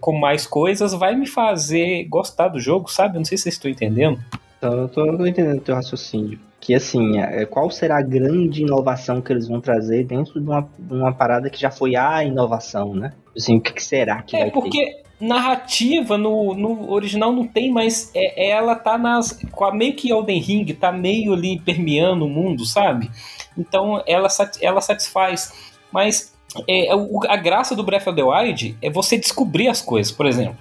com 0.00 0.18
mais 0.18 0.46
coisas, 0.46 0.92
vai 0.92 1.14
me 1.14 1.26
fazer 1.26 2.04
gostar 2.04 2.48
do 2.48 2.58
jogo, 2.58 2.90
sabe? 2.90 3.16
Eu 3.16 3.20
não 3.20 3.24
sei 3.24 3.36
se 3.36 3.44
vocês 3.44 3.54
estão 3.54 3.70
entendendo. 3.70 4.18
Então, 4.56 4.72
eu 4.72 4.88
tô, 4.88 5.16
tô 5.16 5.26
entendendo 5.26 5.58
o 5.58 5.62
teu 5.62 5.74
raciocínio. 5.74 6.38
Que 6.60 6.74
assim, 6.74 7.20
é, 7.20 7.46
qual 7.46 7.70
será 7.70 7.98
a 7.98 8.02
grande 8.02 8.62
inovação 8.62 9.20
que 9.20 9.32
eles 9.32 9.46
vão 9.46 9.60
trazer 9.60 10.04
dentro 10.04 10.40
de 10.40 10.46
uma, 10.46 10.68
de 10.76 10.92
uma 10.92 11.12
parada 11.12 11.48
que 11.48 11.60
já 11.60 11.70
foi 11.70 11.94
a 11.94 12.24
inovação, 12.24 12.94
né? 12.94 13.12
Assim, 13.36 13.58
o 13.58 13.60
que, 13.60 13.72
que 13.72 13.82
será 13.82 14.22
que 14.22 14.36
É, 14.36 14.50
vai 14.50 14.70
ter? 14.70 15.02
Narrativa 15.20 16.16
no, 16.16 16.54
no 16.54 16.90
original 16.92 17.32
não 17.32 17.46
tem, 17.46 17.70
mas 17.70 18.10
é, 18.14 18.50
ela 18.50 18.74
tá 18.74 18.96
nas. 18.96 19.38
com 19.50 19.64
a- 19.64 19.74
Meio 19.74 19.94
que 19.94 20.10
Elden 20.10 20.40
Ring, 20.40 20.64
tá 20.74 20.92
meio 20.92 21.32
ali 21.32 21.58
permeando 21.58 22.24
o 22.26 22.28
mundo, 22.28 22.64
sabe? 22.64 23.10
Então 23.56 24.02
ela, 24.06 24.28
ela 24.60 24.80
satisfaz. 24.80 25.52
Mas 25.90 26.34
é, 26.68 26.94
o- 26.94 27.20
a 27.28 27.36
graça 27.36 27.74
do 27.74 27.82
Breath 27.82 28.06
of 28.06 28.16
the 28.16 28.22
Wild 28.22 28.76
é 28.80 28.90
você 28.90 29.16
descobrir 29.18 29.68
as 29.68 29.80
coisas, 29.80 30.12
por 30.12 30.26
exemplo. 30.26 30.56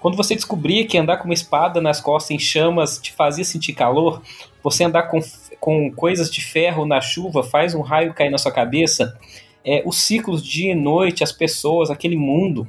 Quando 0.00 0.16
você 0.16 0.34
descobria 0.34 0.86
que 0.86 0.96
andar 0.96 1.16
com 1.18 1.24
uma 1.24 1.34
espada 1.34 1.80
nas 1.80 2.00
costas 2.00 2.30
em 2.30 2.38
chamas 2.38 2.98
te 2.98 3.12
fazia 3.12 3.44
sentir 3.44 3.72
calor, 3.72 4.22
você 4.62 4.84
andar 4.84 5.04
com, 5.04 5.18
com 5.58 5.90
coisas 5.92 6.30
de 6.30 6.40
ferro 6.40 6.86
na 6.86 7.00
chuva 7.00 7.42
faz 7.42 7.74
um 7.74 7.80
raio 7.80 8.14
cair 8.14 8.30
na 8.30 8.38
sua 8.38 8.52
cabeça, 8.52 9.18
é, 9.64 9.82
os 9.84 9.96
ciclos 9.98 10.40
dia 10.42 10.70
e 10.70 10.74
noite, 10.74 11.24
as 11.24 11.32
pessoas, 11.32 11.90
aquele 11.90 12.16
mundo, 12.16 12.66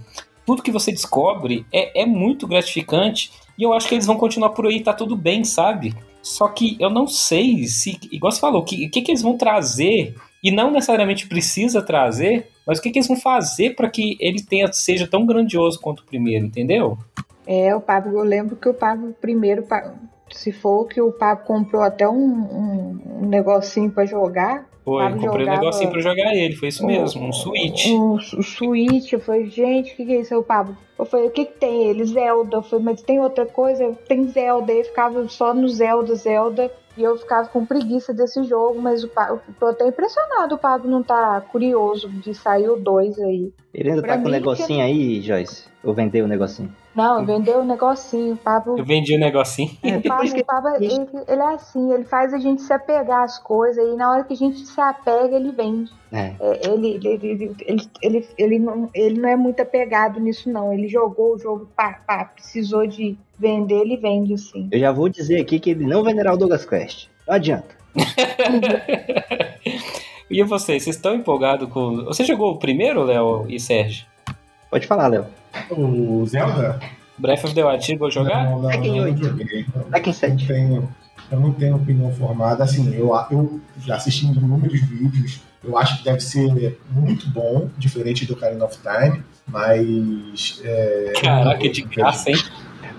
tudo 0.50 0.64
que 0.64 0.72
você 0.72 0.92
descobre 0.92 1.64
é, 1.72 2.02
é 2.02 2.06
muito 2.08 2.48
gratificante 2.48 3.32
e 3.56 3.62
eu 3.62 3.72
acho 3.72 3.88
que 3.88 3.94
eles 3.94 4.08
vão 4.08 4.18
continuar 4.18 4.50
por 4.50 4.66
aí, 4.66 4.82
tá 4.82 4.92
tudo 4.92 5.16
bem, 5.16 5.44
sabe? 5.44 5.94
Só 6.24 6.48
que 6.48 6.76
eu 6.80 6.90
não 6.90 7.06
sei 7.06 7.68
se, 7.68 8.00
igual 8.12 8.32
você 8.32 8.40
falou, 8.40 8.64
o 8.64 8.66
que, 8.66 8.90
que, 8.90 9.04
que 9.04 9.12
eles 9.12 9.22
vão 9.22 9.38
trazer 9.38 10.16
e 10.44 10.50
não 10.50 10.72
necessariamente 10.72 11.28
precisa 11.28 11.84
trazer, 11.84 12.50
mas 12.66 12.80
o 12.80 12.82
que, 12.82 12.90
que 12.90 12.98
eles 12.98 13.08
vão 13.08 13.16
fazer 13.16 13.76
para 13.76 13.88
que 13.88 14.18
ele 14.20 14.42
tenha, 14.42 14.74
seja 14.74 15.06
tão 15.06 15.24
grandioso 15.24 15.80
quanto 15.80 16.00
o 16.00 16.06
primeiro, 16.06 16.48
entendeu? 16.48 16.98
É, 17.46 17.76
o 17.76 17.80
Pablo, 17.80 18.18
eu 18.18 18.24
lembro 18.24 18.56
que 18.56 18.70
o 18.70 18.74
Pablo 18.74 19.16
primeiro, 19.22 19.68
se 20.32 20.52
for 20.52 20.86
que 20.86 21.02
o 21.02 21.12
Pablo 21.12 21.46
comprou 21.46 21.82
até 21.82 22.08
um, 22.08 22.14
um, 22.14 23.00
um 23.22 23.26
negocinho 23.28 23.92
pra 23.92 24.06
jogar. 24.06 24.68
Foi, 24.84 25.04
Pablo 25.04 25.22
comprei 25.22 25.48
um 25.48 25.52
negocinho 25.52 25.92
pra 25.92 26.02
jogar 26.02 26.36
ele, 26.36 26.56
foi 26.56 26.70
isso 26.70 26.86
mesmo, 26.86 27.26
um 27.26 27.34
Switch. 27.34 27.88
Um, 27.88 28.14
um 28.14 28.42
Switch, 28.42 29.14
eu 29.14 29.20
falei, 29.20 29.48
gente, 29.48 29.94
o 29.94 29.96
que, 29.96 30.06
que 30.06 30.14
é 30.14 30.20
isso? 30.22 30.34
Aí 30.34 30.40
O 30.40 30.44
Pablo, 30.44 30.76
eu 30.98 31.06
falei, 31.06 31.28
o 31.28 31.32
que, 31.32 31.46
que 31.46 31.60
tem 31.60 31.88
ele? 31.88 32.04
Zelda. 32.06 32.58
Eu 32.58 32.64
falei, 32.64 32.86
mas 32.86 33.02
tem 33.02 33.20
outra 33.20 33.46
coisa? 33.46 33.96
Tem 34.08 34.28
Zelda. 34.28 34.72
Aí 34.72 34.84
ficava 34.84 35.28
só 35.28 35.54
no 35.54 35.68
Zelda, 35.70 36.16
Zelda. 36.16 36.72
E 36.98 37.04
eu 37.04 37.16
ficava 37.18 37.48
com 37.48 37.66
preguiça 37.66 38.14
desse 38.14 38.44
jogo, 38.44 38.82
mas 38.82 39.06
o 39.06 39.08
Pablo, 39.08 39.40
eu 39.48 39.54
tô 39.58 39.68
até 39.68 39.88
impressionado 39.88 40.56
o 40.56 40.58
Pablo 40.58 40.92
não 40.92 41.02
tá 41.02 41.40
curioso 41.40 42.10
de 42.10 42.34
sair 42.34 42.68
o 42.68 42.76
2 42.76 43.18
aí. 43.20 43.54
Ele 43.74 43.92
ainda 43.92 44.02
pra 44.02 44.16
tá 44.16 44.18
com 44.18 44.24
o 44.24 44.26
mim, 44.26 44.32
negocinho 44.32 44.84
aí, 44.84 45.22
Joyce? 45.22 45.69
Ou 45.84 45.94
vendeu 45.94 46.26
o 46.26 46.28
negocinho? 46.28 46.74
Não, 46.94 47.26
vendeu 47.26 47.62
o 47.62 47.64
negocinho, 47.64 48.34
o 48.34 48.38
Pablo. 48.38 48.78
Eu 48.78 48.84
vendi 48.84 49.16
o 49.16 49.20
negocinho. 49.20 49.72
É, 49.82 49.98
O 49.98 50.04
Pablo, 50.04 50.34
que 50.34 50.42
o 50.42 50.46
Pablo, 50.46 50.76
ele, 50.76 51.08
ele 51.28 51.42
é 51.42 51.54
assim, 51.54 51.94
ele 51.94 52.04
faz 52.04 52.34
a 52.34 52.38
gente 52.38 52.62
se 52.62 52.74
apegar 52.74 53.24
às 53.24 53.40
coisas 53.40 53.86
e 53.86 53.96
na 53.96 54.12
hora 54.12 54.24
que 54.26 54.34
a 54.34 54.38
gente 54.38 54.60
se 54.66 54.82
apega, 54.82 55.38
ele 55.38 55.52
vende. 55.52 55.92
É. 56.12 56.34
É, 56.40 56.70
ele, 56.70 57.00
ele, 57.02 57.28
ele, 57.28 57.56
ele, 57.66 57.90
ele, 58.02 58.28
ele 58.38 58.60
não, 58.60 58.90
ele 58.94 59.20
não 59.22 59.30
é 59.30 59.38
muito 59.38 59.62
apegado 59.62 60.20
nisso, 60.20 60.50
não. 60.50 60.74
Ele 60.74 60.90
jogou 60.90 61.36
o 61.36 61.38
jogo, 61.38 61.70
pá, 61.76 62.02
pá, 62.06 62.26
precisou 62.26 62.86
de 62.86 63.18
vender, 63.38 63.80
ele 63.80 63.96
vende, 63.96 64.38
sim. 64.38 64.68
Eu 64.72 64.80
já 64.80 64.92
vou 64.92 65.08
dizer 65.08 65.40
aqui 65.40 65.60
que 65.60 65.70
ele 65.70 65.86
não 65.86 66.04
venderá 66.04 66.34
o 66.34 66.38
Douglas 66.38 66.66
Quest. 66.66 67.08
Não 67.26 67.36
adianta. 67.36 67.80
E 70.30 70.44
vocês, 70.44 70.84
vocês 70.84 70.96
estão 70.96 71.16
empolgados 71.16 71.68
com. 71.70 72.06
Você 72.06 72.24
jogou 72.24 72.52
o 72.52 72.60
primeiro, 72.60 73.04
Léo 73.04 73.46
e 73.50 73.60
Sérgio? 73.60 74.06
Pode 74.70 74.86
falar, 74.86 75.08
Léo. 75.08 75.26
O 75.70 76.26
Zelda? 76.26 76.80
Breath 77.18 77.44
of 77.44 77.54
the 77.54 77.64
Wild, 77.66 77.86
chegou 77.86 78.08
a 78.08 78.12
jogar? 78.12 78.46
Não, 78.46 78.62
não, 78.62 78.70
Tekken 78.70 78.92
não, 78.92 79.04
oito. 79.04 79.24
joguei. 79.24 79.66
Não, 79.76 79.84
Tekken 79.84 80.14
não 80.14 80.20
7. 80.20 80.48
tenho, 80.48 80.90
eu 81.32 81.40
não 81.40 81.52
tenho 81.54 81.76
opinião 81.76 82.12
formada. 82.14 82.64
Assim, 82.64 82.94
eu, 82.96 83.12
eu 83.30 83.60
já 83.86 83.96
assisti 83.96 84.26
inúmeros 84.26 84.80
vídeos. 84.82 85.42
Eu 85.64 85.78
acho 85.78 85.98
que 85.98 86.06
deve 86.06 86.22
ser 86.22 86.80
muito 86.90 87.30
bom, 87.30 87.70
diferente 87.78 88.26
do 88.26 88.34
Ocarina 88.34 88.64
of 88.66 88.78
Time. 88.78 89.22
Mas. 89.48 90.62
É, 90.64 91.14
Caraca, 91.22 91.70
de 91.70 91.82
graça, 91.82 92.32
hein? 92.32 92.38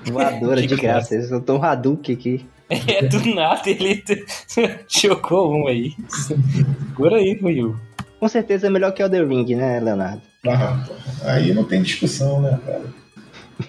Voadora 0.05 0.67
de 0.67 0.77
graça. 0.77 1.15
Eles 1.15 1.29
soltou 1.29 1.59
um 1.59 1.63
Hadouken 1.63 2.15
aqui. 2.15 2.47
É, 2.69 3.03
do 3.03 3.35
nada 3.35 3.69
ele 3.69 4.05
jogou 4.89 5.53
um 5.53 5.67
aí. 5.67 5.95
Segura 6.09 7.17
aí, 7.17 7.39
Will. 7.43 7.77
Com 8.21 8.29
certeza 8.29 8.67
é 8.67 8.71
melhor 8.71 8.93
que 8.93 9.03
Elden 9.03 9.27
Ring, 9.27 9.57
né, 9.57 9.81
Leonardo? 9.81 10.21
Ah, 10.47 10.85
aí 11.25 11.55
não 11.55 11.65
tem 11.65 11.83
discussão, 11.83 12.41
né, 12.41 12.59
cara? 12.65 12.85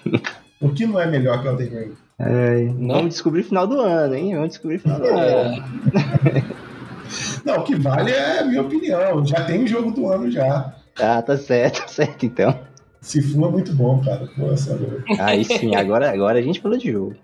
O 0.62 0.70
que 0.70 0.86
não 0.86 1.00
é 1.00 1.08
melhor 1.08 1.42
que 1.42 1.48
Elden 1.48 1.70
Ring? 1.70 1.92
Né? 2.20 2.76
Vamos 2.88 3.10
descobrir 3.16 3.42
final 3.42 3.66
do 3.66 3.80
ano, 3.80 4.14
hein? 4.14 4.36
Vamos 4.36 4.50
descobrir 4.50 4.78
final 4.78 5.00
do 5.00 5.08
ano. 5.08 5.18
É, 5.18 6.44
Não, 7.44 7.58
o 7.58 7.64
que 7.64 7.76
vale 7.76 8.12
é 8.12 8.40
a 8.40 8.46
minha 8.46 8.62
opinião. 8.62 9.26
Já 9.26 9.44
tem 9.44 9.64
o 9.64 9.68
jogo 9.68 9.90
do 9.90 10.08
ano 10.08 10.30
já. 10.30 10.76
Tá, 10.96 11.20
tá 11.22 11.36
certo, 11.36 11.82
tá 11.82 11.88
certo 11.88 12.26
então. 12.26 12.60
Sifu 13.02 13.44
é 13.44 13.50
muito 13.50 13.74
bom, 13.74 14.00
cara. 14.04 14.28
Pô, 14.38 14.56
sabe? 14.56 14.86
Aí 15.20 15.44
sim, 15.44 15.76
agora, 15.76 16.12
agora 16.12 16.38
a 16.38 16.42
gente 16.44 16.62
falou 16.62 16.78
de 16.78 16.92
jogo. 16.92 17.16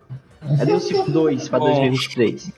Cadê 0.57 0.73
o 0.73 0.79
Civ 0.79 1.07
2 1.09 1.49
pra 1.49 1.59
Bom. 1.59 1.65
2023? 1.65 2.51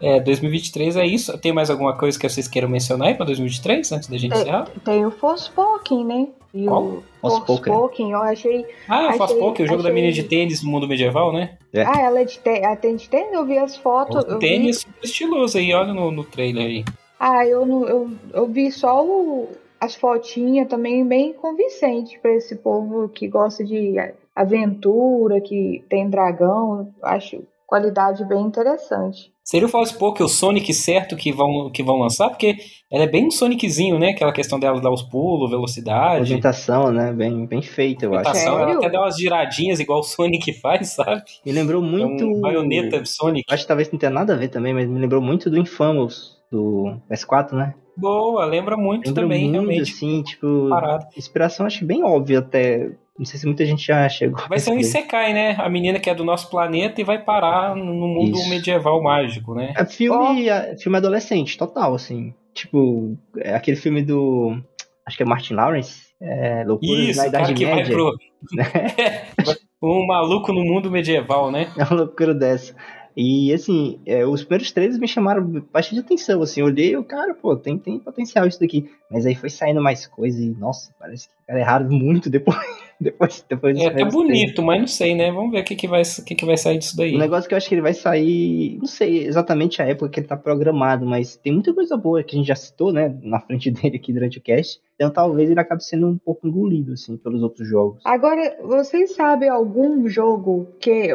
É, 0.00 0.20
2023 0.20 0.96
é 0.96 1.06
isso. 1.06 1.36
Tem 1.38 1.52
mais 1.52 1.70
alguma 1.70 1.96
coisa 1.96 2.18
que 2.18 2.28
vocês 2.28 2.46
queiram 2.48 2.68
mencionar 2.68 3.08
aí 3.08 3.14
pra 3.14 3.24
2023, 3.26 3.90
antes 3.92 4.08
da 4.08 4.16
gente 4.18 4.32
É. 4.34 4.36
encerrar? 4.40 4.68
Tem 4.84 5.04
o 5.06 5.10
Forspoken, 5.10 6.04
né? 6.04 6.28
E 6.54 6.64
Qual? 6.64 6.82
o 6.84 7.02
Forspoken. 7.20 7.72
Forspoken, 7.72 8.10
eu 8.12 8.18
achei. 8.22 8.66
Ah, 8.88 9.08
Achei- 9.08 9.36
pouco, 9.38 9.62
o 9.62 9.66
jogo 9.66 9.82
da 9.82 9.88
achei- 9.88 9.94
menina 9.94 10.12
de 10.12 10.22
tênis 10.22 10.62
no 10.62 10.70
mundo 10.70 10.88
medieval, 10.88 11.32
né? 11.32 11.58
É. 11.72 11.82
Ah, 11.82 12.00
ela 12.00 12.20
é 12.20 12.24
de. 12.24 12.40
Ela 12.44 12.76
tem 12.76 12.96
de 12.96 13.08
tênis? 13.08 13.32
Eu 13.32 13.44
vi 13.44 13.58
as 13.58 13.76
fotos. 13.76 14.24
O 14.24 14.34
vi- 14.34 14.38
tênis 14.38 14.78
super 14.78 15.04
estiloso 15.04 15.58
aí, 15.58 15.74
olha 15.74 15.92
no, 15.92 16.10
no 16.10 16.24
trailer 16.24 16.64
aí. 16.64 16.84
Ah, 17.20 17.46
eu, 17.46 17.66
não, 17.66 17.86
eu, 17.88 18.10
eu 18.32 18.46
vi 18.46 18.70
só 18.72 19.04
o- 19.04 19.48
as 19.78 19.94
fotinhas 19.94 20.68
também 20.68 21.04
bem 21.06 21.34
convincente 21.34 22.18
pra 22.20 22.32
esse 22.34 22.56
povo 22.56 23.08
que 23.10 23.28
gosta 23.28 23.62
de 23.62 23.94
aventura, 24.34 25.40
que 25.40 25.84
tem 25.88 26.08
dragão. 26.08 26.88
Acho 27.02 27.42
qualidade 27.66 28.24
bem 28.24 28.40
interessante. 28.42 29.32
Seria 29.48 29.66
o 29.68 29.70
Forspoken 29.70 30.26
o 30.26 30.28
Sonic 30.28 30.74
certo 30.74 31.14
que 31.14 31.30
vão, 31.30 31.70
que 31.70 31.80
vão 31.80 31.98
lançar? 32.00 32.28
Porque 32.30 32.56
ela 32.90 33.04
é 33.04 33.06
bem 33.06 33.26
um 33.26 33.30
Soniczinho, 33.30 33.96
né? 33.96 34.08
Aquela 34.08 34.32
questão 34.32 34.58
dela 34.58 34.80
dar 34.80 34.90
os 34.90 35.02
pulos, 35.02 35.48
velocidade. 35.48 36.18
Movimentação, 36.22 36.90
né? 36.90 37.12
Bem, 37.12 37.46
bem 37.46 37.62
feita, 37.62 38.06
eu 38.06 38.14
acho. 38.14 38.24
Movimentação, 38.28 38.58
ela 38.58 38.74
até 38.74 38.90
dá 38.90 39.00
umas 39.00 39.16
giradinhas 39.16 39.78
igual 39.78 40.00
o 40.00 40.02
Sonic 40.02 40.52
faz, 40.60 40.94
sabe? 40.94 41.22
Me 41.44 41.52
lembrou 41.52 41.80
É 41.80 41.86
muito. 41.86 42.24
um 42.26 42.40
baioneta 42.40 43.00
Sonic. 43.04 43.44
Acho 43.48 43.62
que 43.62 43.68
talvez 43.68 43.88
não 43.92 44.00
tenha 44.00 44.10
nada 44.10 44.34
a 44.34 44.36
ver 44.36 44.48
também, 44.48 44.74
mas 44.74 44.88
me 44.88 44.98
lembrou 44.98 45.22
muito 45.22 45.48
do 45.48 45.56
Infamous, 45.56 46.36
do 46.50 46.96
PS4, 47.08 47.52
né? 47.52 47.72
Boa, 47.96 48.44
lembra 48.44 48.76
muito 48.76 49.06
Lembra 49.06 49.22
também, 49.22 49.42
muito, 49.44 49.52
realmente. 49.52 49.92
assim, 49.92 50.22
tipo. 50.24 50.68
Parado. 50.68 51.06
Inspiração 51.16 51.64
acho 51.66 51.78
que 51.78 51.84
bem 51.84 52.02
óbvia 52.02 52.40
até. 52.40 52.90
Não 53.18 53.24
sei 53.24 53.40
se 53.40 53.46
muita 53.46 53.64
gente 53.64 53.86
já 53.86 54.08
chegou. 54.08 54.46
Vai 54.48 54.58
ser 54.58 54.70
um. 54.70 54.78
Isekai, 54.78 55.32
né? 55.32 55.56
A 55.58 55.68
menina 55.68 55.98
que 55.98 56.10
é 56.10 56.14
do 56.14 56.24
nosso 56.24 56.50
planeta 56.50 57.00
e 57.00 57.04
vai 57.04 57.18
parar 57.18 57.74
no 57.74 58.08
mundo 58.08 58.36
Isso. 58.36 58.48
medieval 58.48 59.02
mágico, 59.02 59.54
né? 59.54 59.72
É 59.76 59.84
filme, 59.86 60.48
é 60.48 60.76
filme 60.76 60.98
adolescente, 60.98 61.56
total, 61.56 61.94
assim. 61.94 62.34
Tipo, 62.52 63.16
é 63.38 63.54
aquele 63.54 63.76
filme 63.76 64.02
do. 64.02 64.58
Acho 65.06 65.16
que 65.16 65.22
é 65.22 65.26
Martin 65.26 65.54
Lawrence. 65.54 66.06
É, 66.20 66.64
Loucuras 66.64 67.08
Isso, 67.08 67.18
na 67.18 67.30
cara 67.30 67.44
Idade 67.44 67.54
que 67.54 67.64
vai 67.64 67.76
Média. 67.76 67.94
pro. 67.94 68.16
um 69.82 70.06
maluco 70.06 70.52
no 70.52 70.64
mundo 70.64 70.90
medieval, 70.90 71.50
né? 71.50 71.70
É 71.76 71.84
uma 71.84 72.02
loucura 72.02 72.34
dessa. 72.34 72.74
E 73.16 73.50
assim, 73.52 73.98
é, 74.04 74.26
os 74.26 74.44
primeiros 74.44 74.70
trailers 74.72 74.98
me 74.98 75.08
chamaram 75.08 75.64
bastante 75.72 76.00
atenção, 76.00 76.42
assim, 76.42 76.60
eu 76.60 76.66
olhei 76.66 76.90
e 76.90 76.96
o 76.98 77.04
cara, 77.04 77.32
pô, 77.34 77.56
tem, 77.56 77.78
tem 77.78 77.98
potencial 77.98 78.46
isso 78.46 78.60
daqui. 78.60 78.90
Mas 79.10 79.24
aí 79.24 79.34
foi 79.34 79.48
saindo 79.48 79.80
mais 79.80 80.06
coisa 80.06 80.38
e, 80.38 80.50
nossa, 80.50 80.94
parece 80.98 81.28
que 81.28 81.34
cara, 81.46 81.58
erraram 81.58 81.88
muito 81.88 82.28
depois. 82.28 82.58
depois, 83.00 83.44
depois 83.48 83.76
É, 83.78 83.84
tá 83.84 83.90
primeiros 83.90 84.14
trailers. 84.14 84.14
bonito, 84.14 84.62
mas 84.62 84.80
não 84.80 84.86
sei, 84.86 85.14
né? 85.14 85.30
Vamos 85.30 85.50
ver 85.50 85.60
o 85.60 85.64
que, 85.64 85.76
que, 85.76 85.86
vai, 85.88 86.02
o 86.02 86.24
que, 86.24 86.34
que 86.34 86.44
vai 86.46 86.56
sair 86.56 86.78
disso 86.78 86.96
daí. 86.96 87.14
O 87.14 87.18
negócio 87.18 87.48
que 87.48 87.54
eu 87.54 87.56
acho 87.58 87.68
que 87.68 87.74
ele 87.74 87.82
vai 87.82 87.94
sair, 87.94 88.78
não 88.78 88.86
sei 88.86 89.26
exatamente 89.26 89.80
a 89.82 89.86
época 89.86 90.08
que 90.10 90.20
ele 90.20 90.26
tá 90.26 90.36
programado, 90.36 91.04
mas 91.06 91.36
tem 91.36 91.52
muita 91.52 91.72
coisa 91.74 91.96
boa 91.96 92.22
que 92.22 92.34
a 92.34 92.38
gente 92.38 92.48
já 92.48 92.56
citou, 92.56 92.92
né, 92.92 93.14
na 93.22 93.40
frente 93.40 93.70
dele 93.72 93.96
aqui 93.96 94.12
durante 94.12 94.38
o 94.38 94.42
cast. 94.42 94.80
Então 94.94 95.10
talvez 95.10 95.50
ele 95.50 95.60
acabe 95.60 95.84
sendo 95.84 96.06
um 96.08 96.16
pouco 96.18 96.46
engolido, 96.48 96.92
assim, 96.92 97.16
pelos 97.16 97.42
outros 97.42 97.68
jogos. 97.68 98.00
Agora, 98.04 98.56
vocês 98.62 99.14
sabem 99.14 99.48
algum 99.48 100.08
jogo 100.08 100.68
que 100.80 101.10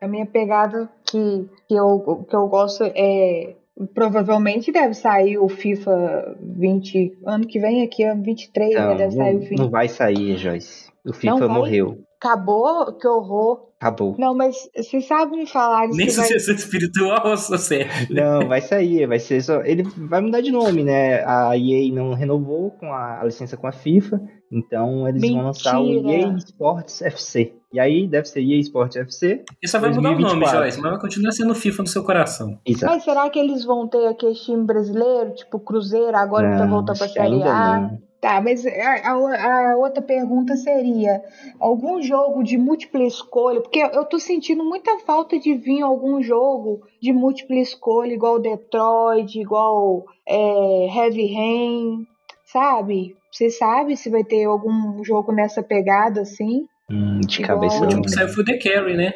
a 0.00 0.08
minha 0.08 0.24
pegada 0.26 0.88
que, 1.04 1.46
que, 1.68 1.74
eu, 1.74 2.24
que 2.28 2.34
eu 2.34 2.46
gosto 2.48 2.82
é. 2.84 3.56
Provavelmente 3.92 4.70
deve 4.70 4.94
sair 4.94 5.36
o 5.36 5.48
FIFA 5.48 6.36
20. 6.40 7.18
Ano 7.26 7.44
que 7.44 7.58
vem, 7.58 7.82
aqui, 7.82 8.04
ano 8.04 8.22
23, 8.22 8.72
né? 8.72 8.80
Não, 8.80 8.96
Deve 8.96 9.12
sair 9.14 9.34
o 9.34 9.38
não, 9.40 9.46
FIFA. 9.46 9.62
não 9.64 9.70
vai 9.70 9.88
sair, 9.88 10.36
Joyce. 10.36 10.83
O 11.06 11.12
FIFA 11.12 11.46
vai? 11.46 11.48
morreu. 11.48 11.98
Acabou? 12.22 12.92
Que 12.98 13.06
horror. 13.06 13.68
Acabou. 13.78 14.16
Não, 14.18 14.34
mas 14.34 14.56
vocês 14.74 15.06
sabem 15.06 15.40
me 15.40 15.46
falar 15.46 15.88
Nem 15.88 16.08
se 16.08 16.16
vai. 16.16 16.26
sucessor 16.26 16.54
espiritual 16.54 17.20
ou 17.26 17.36
sério. 17.36 17.90
Não, 18.08 18.48
vai 18.48 18.62
sair, 18.62 19.06
vai 19.06 19.18
ser 19.18 19.42
só. 19.42 19.60
Ele 19.60 19.82
vai 20.08 20.22
mudar 20.22 20.40
de 20.40 20.50
nome, 20.50 20.82
né? 20.82 21.22
A 21.26 21.54
EA 21.54 21.92
não 21.92 22.14
renovou 22.14 22.70
com 22.70 22.90
a, 22.90 23.20
a 23.20 23.24
licença 23.24 23.58
com 23.58 23.66
a 23.66 23.72
FIFA, 23.72 24.18
então 24.50 25.06
eles 25.06 25.20
vão 25.30 25.42
lançar 25.44 25.78
o 25.80 25.84
Mentira. 25.84 26.28
EA 26.30 26.36
Sports 26.38 27.02
FC. 27.02 27.52
E 27.74 27.78
aí 27.80 28.08
deve 28.08 28.26
ser 28.26 28.40
EA 28.40 28.58
Sports 28.60 28.96
FC. 28.96 29.44
E 29.62 29.68
só 29.68 29.78
vai 29.78 29.90
mudar 29.90 30.00
o 30.00 30.12
nome, 30.12 30.22
2024. 30.22 30.58
Joyce, 30.60 30.80
mas 30.80 30.90
vai 30.92 31.00
continuar 31.00 31.32
sendo 31.32 31.54
FIFA 31.54 31.82
no 31.82 31.88
seu 31.88 32.04
coração. 32.04 32.58
Exato. 32.64 32.90
Mas 32.94 33.04
será 33.04 33.28
que 33.28 33.38
eles 33.38 33.66
vão 33.66 33.86
ter 33.86 34.06
aquele 34.06 34.34
time 34.34 34.64
brasileiro, 34.64 35.34
tipo 35.34 35.60
Cruzeiro, 35.60 36.16
agora 36.16 36.52
que 36.52 36.56
tá 36.56 36.64
Não, 36.64 36.70
voltando 36.70 36.96
pra 36.96 37.06
que 37.08 37.12
Série 37.12 37.42
A? 37.42 37.80
não. 37.80 37.98
Tá, 38.24 38.40
mas 38.40 38.64
a, 38.64 38.70
a- 38.70 39.72
a 39.72 39.76
outra 39.76 40.00
pergunta 40.00 40.56
seria: 40.56 41.22
algum 41.60 42.00
jogo 42.00 42.42
de 42.42 42.56
múltipla 42.56 43.02
escolha? 43.02 43.60
Porque 43.60 43.80
eu 43.80 44.02
tô 44.06 44.18
sentindo 44.18 44.64
muita 44.64 44.98
falta 45.00 45.38
de 45.38 45.52
vir 45.54 45.82
algum 45.82 46.22
jogo 46.22 46.80
de 47.02 47.12
múltipla 47.12 47.56
escolha, 47.56 48.14
igual 48.14 48.38
Detroit, 48.40 49.38
igual 49.38 50.06
é, 50.26 50.86
Heavy 50.96 51.34
Rain, 51.34 52.06
sabe? 52.46 53.14
Você 53.30 53.50
sabe 53.50 53.94
se 53.94 54.08
vai 54.08 54.24
ter 54.24 54.44
algum 54.44 55.04
jogo 55.04 55.30
nessa 55.30 55.62
pegada 55.62 56.22
assim? 56.22 56.64
Hum, 56.90 57.20
de 57.20 57.42
Igual- 57.42 57.58
cabeça 57.60 57.76
O 57.76 57.80
último 57.82 57.96
não 57.96 58.02
que 58.06 58.10
saiu 58.10 58.28
foi 58.30 58.42
o 58.42 58.46
The 58.46 58.56
Carry, 58.56 58.96
né? 58.96 59.12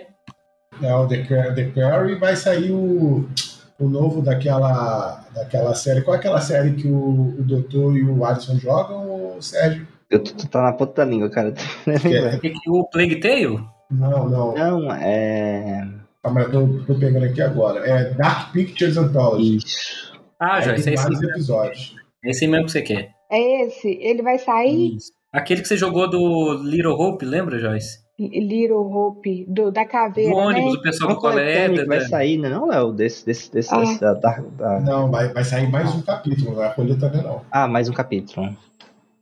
É, 0.83 0.95
o 0.95 1.09
The, 1.09 1.23
The 1.55 1.65
Curry 1.71 2.15
vai 2.17 2.37
sair 2.37 2.73
o, 2.73 3.27
o 3.79 3.89
novo 3.89 4.21
daquela, 4.23 5.25
daquela 5.35 5.75
série. 5.75 6.03
Qual 6.03 6.15
é 6.15 6.19
aquela 6.19 6.41
série 6.41 6.73
que 6.75 6.89
o, 6.89 7.37
o 7.39 7.43
Doutor 7.43 7.97
e 7.97 8.03
o 8.05 8.25
Alisson 8.25 8.59
jogam, 8.59 9.37
o 9.37 9.43
Sérgio? 9.43 9.87
Eu 10.11 10.23
tô, 10.23 10.33
tô 10.33 10.47
tá 10.49 10.63
na 10.63 10.73
ponta 10.73 10.95
da 10.95 11.05
língua, 11.05 11.31
cara. 11.31 11.53
Que 12.01 12.17
é- 12.17 12.53
O 12.69 12.85
Plague 12.89 13.17
Tale? 13.21 13.61
não, 13.91 14.29
não. 14.29 14.55
Não, 14.55 14.93
é. 14.93 15.87
Ah, 16.25 16.31
mas 16.31 16.53
eu 16.53 16.83
tô, 16.87 16.93
tô 16.95 16.99
pegando 16.99 17.25
aqui 17.25 17.41
agora. 17.41 17.87
É 17.87 18.11
Dark 18.15 18.53
Pictures 18.53 18.97
Anthology. 18.97 19.59
Isso. 19.59 20.13
Ah, 20.41 20.61
Joyce, 20.61 20.85
tem 20.85 20.93
é 20.93 20.95
esse, 20.95 21.03
vários 21.05 21.23
episódios. 21.23 21.97
é 22.25 22.31
esse 22.31 22.47
mesmo 22.47 22.67
que 22.67 22.73
você 22.73 22.83
quer. 22.83 23.11
É 23.31 23.65
esse? 23.67 23.89
Ele 24.01 24.23
vai 24.23 24.39
sair? 24.39 24.97
Isso. 24.97 25.13
Aquele 25.33 25.61
que 25.63 25.69
você 25.69 25.77
jogou 25.77 26.09
do 26.09 26.55
Little 26.65 26.95
Hope, 26.95 27.25
lembra, 27.25 27.59
Joyce? 27.59 27.99
Little 28.19 28.79
Hope, 28.93 29.45
do, 29.49 29.71
da 29.71 29.85
caveira, 29.85 30.33
Do 30.33 30.37
ônibus, 30.39 30.73
né? 30.75 30.79
o 30.79 30.83
pessoal 30.83 31.15
do 31.15 31.21
colégio. 31.21 31.53
coletânea 31.55 31.83
que 31.83 31.89
vai 31.89 31.99
né? 31.99 32.05
sair, 32.07 32.39
né? 32.39 32.49
Não, 32.49 32.67
Léo? 32.67 32.93
Desse, 32.93 33.25
desse, 33.25 33.53
desse, 33.53 33.73
Ah. 33.73 33.79
desse 33.79 34.01
da, 34.01 34.15
da- 34.15 34.43
da- 34.57 34.81
Não, 34.81 35.11
vai, 35.11 35.29
vai 35.33 35.45
sair 35.45 35.71
mais 35.71 35.95
um 35.95 36.03
capítulo, 36.03 36.51
não 36.51 36.57
vai 36.57 36.75
colher 36.75 36.99
também 36.99 37.23
não. 37.23 37.43
Ah, 37.51 37.69
mais 37.69 37.89
um 37.89 37.93
capítulo. 37.93 38.49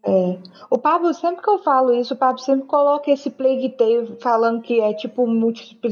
É. 0.08 0.38
O 0.70 0.78
Pablo, 0.78 1.12
sempre 1.12 1.42
que 1.42 1.50
eu 1.50 1.58
falo 1.58 1.92
isso, 1.92 2.14
o 2.14 2.16
Pablo 2.16 2.38
sempre 2.38 2.64
coloca 2.68 3.10
esse 3.10 3.28
Plague 3.28 3.70
Tale 3.70 4.16
falando 4.20 4.62
que 4.62 4.80
é 4.80 4.94
tipo 4.94 5.26
múltipla, 5.26 5.90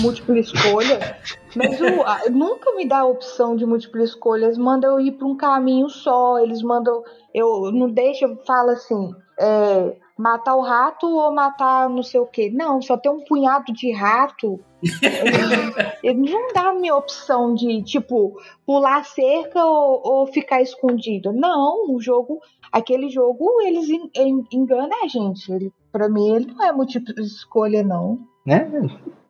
múltipla 0.00 0.38
escolha. 0.40 1.16
Mas 1.54 1.80
o- 1.80 2.02
a- 2.02 2.28
nunca 2.28 2.72
me 2.74 2.86
dá 2.88 2.98
a 3.00 3.06
opção 3.06 3.54
de 3.54 3.64
múltipla 3.64 4.02
escolha. 4.02 4.46
Eles 4.46 4.58
mandam 4.58 4.98
eu 4.98 5.00
ir 5.06 5.12
para 5.12 5.28
um 5.28 5.36
caminho 5.36 5.88
só. 5.88 6.38
Eles 6.40 6.60
mandam. 6.60 7.04
Eu 7.32 7.70
não 7.72 7.88
deixa, 7.88 8.28
fala 8.46 8.72
assim. 8.72 9.14
é, 9.40 9.96
matar 10.22 10.54
o 10.54 10.62
rato 10.62 11.06
ou 11.06 11.34
matar 11.34 11.88
não 11.90 12.02
sei 12.02 12.20
o 12.20 12.26
que. 12.26 12.48
Não, 12.50 12.80
só 12.80 12.96
tem 12.96 13.10
um 13.10 13.24
punhado 13.24 13.72
de 13.72 13.92
rato. 13.92 14.60
Ele 16.02 16.30
não 16.30 16.52
dá 16.52 16.70
a 16.70 16.74
minha 16.74 16.94
opção 16.94 17.54
de, 17.54 17.82
tipo, 17.82 18.36
pular 18.66 18.98
a 19.00 19.04
cerca 19.04 19.64
ou, 19.64 20.00
ou 20.04 20.26
ficar 20.26 20.60
escondido. 20.62 21.32
Não, 21.32 21.92
o 21.94 22.00
jogo, 22.00 22.40
aquele 22.70 23.08
jogo, 23.08 23.60
eles 23.62 23.88
en- 23.88 24.10
en- 24.16 24.44
enganam 24.52 25.04
a 25.04 25.08
gente. 25.08 25.50
Ele, 25.52 25.72
pra 25.90 26.08
mim, 26.08 26.34
ele 26.34 26.46
não 26.52 26.64
é 26.64 26.72
múltipla 26.72 27.14
escolha, 27.18 27.82
não. 27.82 28.18
Né? 28.46 28.68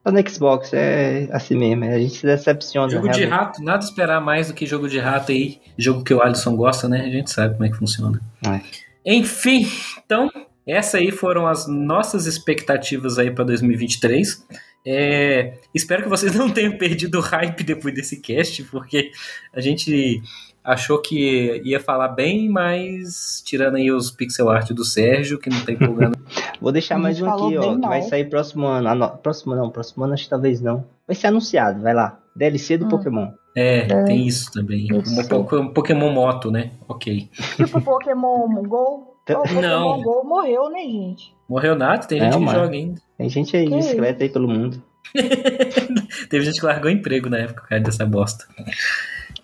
Tá 0.03 0.11
no 0.11 0.29
Xbox, 0.29 0.73
é 0.73 1.29
assim 1.33 1.57
mesmo. 1.57 1.85
A 1.85 1.99
gente 1.99 2.15
se 2.15 2.27
decepciona. 2.27 2.89
Jogo 2.91 3.09
de 3.09 3.21
realmente. 3.25 3.31
rato, 3.47 3.63
nada 3.63 3.85
esperar 3.85 4.21
mais 4.21 4.49
do 4.49 4.55
que 4.55 4.67
jogo 4.67 4.89
de 4.89 4.99
rato 4.99 5.31
aí. 5.33 5.61
Jogo 5.79 6.03
que 6.03 6.13
o 6.15 6.23
Alisson 6.23 6.57
gosta, 6.57 6.89
né? 6.89 7.03
A 7.03 7.11
gente 7.11 7.31
sabe 7.31 7.55
como 7.55 7.67
é 7.67 7.71
que 7.71 7.77
funciona. 7.77 8.21
É. 8.47 8.61
Enfim, 9.05 9.67
então, 10.05 10.31
essas 10.67 10.95
aí 10.97 11.11
foram 11.11 11.47
as 11.47 11.67
nossas 11.67 12.27
expectativas 12.27 13.19
aí 13.19 13.31
para 13.31 13.45
2023. 13.45 14.47
É, 14.85 15.59
espero 15.75 16.03
que 16.03 16.09
vocês 16.09 16.35
não 16.37 16.51
tenham 16.51 16.77
perdido 16.77 17.19
o 17.19 17.23
hype 17.23 17.63
depois 17.63 17.95
desse 17.95 18.21
cast, 18.21 18.65
porque 18.65 19.11
a 19.53 19.61
gente 19.61 20.21
achou 20.65 21.01
que 21.01 21.61
ia 21.65 21.81
falar 21.81 22.09
bem, 22.09 22.49
mas 22.49 23.43
tirando 23.45 23.77
aí 23.77 23.91
os 23.91 24.11
pixel 24.11 24.49
art 24.49 24.71
do 24.73 24.85
Sérgio, 24.85 25.39
que 25.39 25.51
não 25.51 25.65
tá 25.65 25.73
empolgando. 25.73 26.17
Vou 26.61 26.71
deixar 26.73 26.99
mais 26.99 27.21
um 27.21 27.29
aqui, 27.29 27.57
ó. 27.59 27.75
Que 27.75 27.81
vai 27.89 28.03
sair 28.03 28.29
próximo 28.31 28.67
ano. 28.67 28.89
Ah, 28.89 28.95
não, 28.95 29.17
próximo 29.17 29.55
não, 29.57 29.71
próximo 29.71 30.05
ano 30.05 30.15
acho 30.15 30.25
que 30.25 30.31
talvez 30.31 30.61
não. 30.61 30.85
Vai 31.07 31.17
ser 31.17 31.27
anunciado, 31.29 31.83
vai 31.83 31.93
lá. 31.95 32.21
DLC 32.37 32.79
do 32.79 32.87
Hum. 32.87 32.89
Pokémon. 32.89 33.29
É, 33.57 33.79
É. 33.81 34.05
tem 34.05 34.27
isso 34.27 34.51
também. 34.53 34.89
Um 34.93 35.27
Pokémon, 35.29 35.69
Pokémon 35.73 36.11
Moto, 36.13 36.51
né? 36.51 36.71
Ok. 36.89 37.29
Tipo 37.57 37.81
Pokémon 37.83 38.49
Go. 38.63 39.12
O 39.31 39.35
Pokémon 39.35 39.61
Não. 39.61 40.03
Go 40.03 40.25
morreu, 40.25 40.69
né, 40.71 40.81
gente? 40.81 41.35
Morreu 41.49 41.75
nada, 41.77 42.07
tem 42.07 42.19
É, 42.19 42.25
gente 42.25 42.39
que 42.39 42.45
mano. 42.45 42.59
joga 42.59 42.75
ainda. 42.75 43.01
Tem 43.17 43.29
gente 43.29 43.57
aí 43.57 43.65
de 43.65 43.71
Que 43.71 43.77
bicicleta 43.77 44.25
aí 44.25 44.29
pelo 44.31 44.49
mundo. 44.49 44.83
Teve 46.29 46.45
gente 46.45 46.59
que 46.61 46.67
largou 46.67 46.91
emprego 46.91 47.29
na 47.29 47.39
época, 47.39 47.63
cara, 47.69 47.81
dessa 47.81 48.05
bosta. 48.07 48.47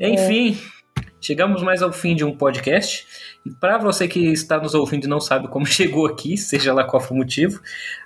Enfim, 0.00 0.58
chegamos 1.20 1.62
mais 1.62 1.82
ao 1.82 1.92
fim 1.92 2.14
de 2.16 2.24
um 2.24 2.36
podcast. 2.36 3.06
E 3.46 3.50
para 3.50 3.78
você 3.78 4.08
que 4.08 4.20
está 4.32 4.58
nos 4.58 4.74
ouvindo 4.74 5.04
e 5.04 5.08
não 5.08 5.20
sabe 5.20 5.48
como 5.48 5.64
chegou 5.66 6.06
aqui, 6.06 6.36
seja 6.36 6.72
lá 6.72 6.84
qual 6.84 7.00
for 7.00 7.14
o 7.14 7.16
motivo, 7.18 7.60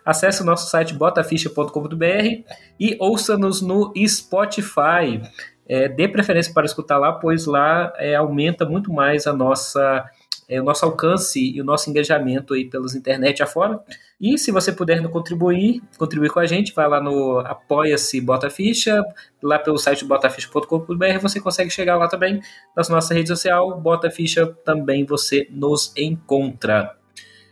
acesse 0.05 0.43
o 0.43 0.44
nosso 0.44 0.69
site 0.70 0.94
botaficha.com.br 0.94 2.43
e 2.78 2.97
ouça-nos 2.99 3.62
no 3.62 3.93
Spotify. 4.07 5.23
É, 5.66 5.89
dê 5.89 6.09
preferência 6.09 6.53
para 6.53 6.66
escutar 6.66 6.99
lá, 6.99 7.12
pois 7.12 7.47
lá 7.47 7.93
é, 7.97 8.15
aumenta 8.15 8.65
muito 8.66 8.93
mais 8.93 9.27
a 9.27 9.32
nossa, 9.32 10.05
é, 10.53 10.61
o 10.61 10.65
nosso 10.65 10.85
alcance 10.85 11.41
e 11.41 11.61
o 11.61 11.65
nosso 11.65 11.89
engajamento 11.89 12.55
aí 12.55 12.65
pelas 12.65 12.95
internet 12.95 13.43
afora. 13.43 13.81
E 14.20 14.37
se 14.39 14.53
você 14.53 14.70
puder 14.73 15.03
contribuir, 15.09 15.81
contribuir 15.99 16.31
com 16.31 16.39
a 16.41 16.47
gente, 16.47 16.73
vai 16.74 16.89
lá 16.89 17.01
no 17.01 17.39
Apoia-se 17.41 18.20
Bota 18.20 18.49
Ficha, 18.51 19.03
lá 19.43 19.59
pelo 19.59 19.79
site 19.79 20.05
botaficha.com.br, 20.05 21.19
você 21.20 21.41
consegue 21.41 21.70
chegar 21.70 21.97
lá 21.97 22.07
também. 22.09 22.41
Nas 22.77 22.89
nossa 22.89 23.15
rede 23.15 23.29
social, 23.29 23.81
Bota 23.81 24.11
Ficha, 24.11 24.47
também 24.65 25.05
você 25.05 25.49
nos 25.51 25.93
encontra. 25.97 26.97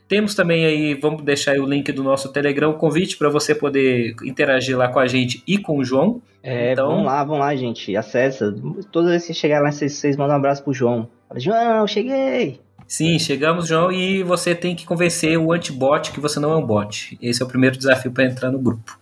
Temos 0.07 0.35
também 0.35 0.65
aí, 0.67 0.95
vamos 0.95 1.23
deixar 1.23 1.53
aí 1.53 1.61
o 1.61 1.67
link 1.67 1.91
do 1.93 2.03
nosso 2.03 2.33
Telegram, 2.33 2.71
o 2.71 2.75
convite 2.75 3.17
para 3.17 3.29
você 3.29 3.55
poder 3.55 4.15
interagir 4.25 4.77
lá 4.77 4.89
com 4.89 4.99
a 4.99 5.07
gente 5.07 5.41
e 5.47 5.57
com 5.57 5.79
o 5.79 5.85
João. 5.85 6.21
É, 6.43 6.73
Então- 6.73 6.89
vamos 6.89 7.07
lá, 7.07 7.23
vamos 7.23 7.41
lá, 7.41 7.55
gente. 7.55 7.97
Acessa. 7.97 8.53
Toda 8.91 9.11
vez 9.11 9.25
que 9.27 9.33
chegar 9.35 9.61
lá, 9.63 9.71
vocês, 9.71 9.93
vocês 9.93 10.17
mandam 10.17 10.35
um 10.35 10.39
abraço 10.39 10.65
pro 10.65 10.73
João. 10.73 11.09
Fala, 11.29 11.39
João, 11.39 11.87
cheguei! 11.87 12.61
Sim, 12.91 13.21
chegamos, 13.21 13.69
João, 13.69 13.93
e 13.93 14.21
você 14.25 14.53
tem 14.53 14.75
que 14.75 14.85
convencer 14.85 15.39
o 15.39 15.53
antibot 15.53 16.11
que 16.11 16.19
você 16.19 16.41
não 16.41 16.51
é 16.51 16.57
um 16.57 16.67
bot. 16.67 17.17
Esse 17.23 17.41
é 17.41 17.45
o 17.45 17.49
primeiro 17.49 17.77
desafio 17.77 18.11
para 18.11 18.25
entrar 18.25 18.51
no 18.51 18.59
grupo. 18.59 18.99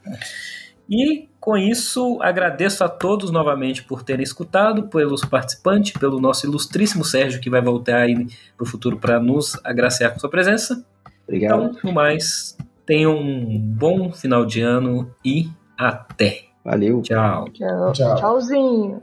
E 0.86 1.26
com 1.40 1.56
isso, 1.56 2.18
agradeço 2.20 2.84
a 2.84 2.88
todos 2.90 3.30
novamente 3.30 3.82
por 3.82 4.02
terem 4.02 4.22
escutado, 4.22 4.88
pelos 4.88 5.24
participantes, 5.24 5.92
pelo 5.92 6.20
nosso 6.20 6.46
ilustríssimo 6.46 7.02
Sérgio, 7.02 7.40
que 7.40 7.48
vai 7.48 7.62
voltar 7.62 8.02
aí 8.02 8.26
para 8.58 8.62
o 8.62 8.66
futuro 8.66 8.98
para 8.98 9.18
nos 9.18 9.58
agraciar 9.64 10.12
com 10.12 10.20
sua 10.20 10.28
presença. 10.28 10.84
Obrigado. 11.26 11.70
Então, 11.70 11.80
no 11.82 11.90
mais, 11.90 12.58
tenham 12.84 13.16
um 13.16 13.58
bom 13.58 14.12
final 14.12 14.44
de 14.44 14.60
ano 14.60 15.10
e 15.24 15.48
até. 15.78 16.42
Valeu. 16.62 17.00
Tchau. 17.00 17.48
Tchau. 17.54 17.92
Tchau. 17.94 18.16
Tchauzinho. 18.16 19.02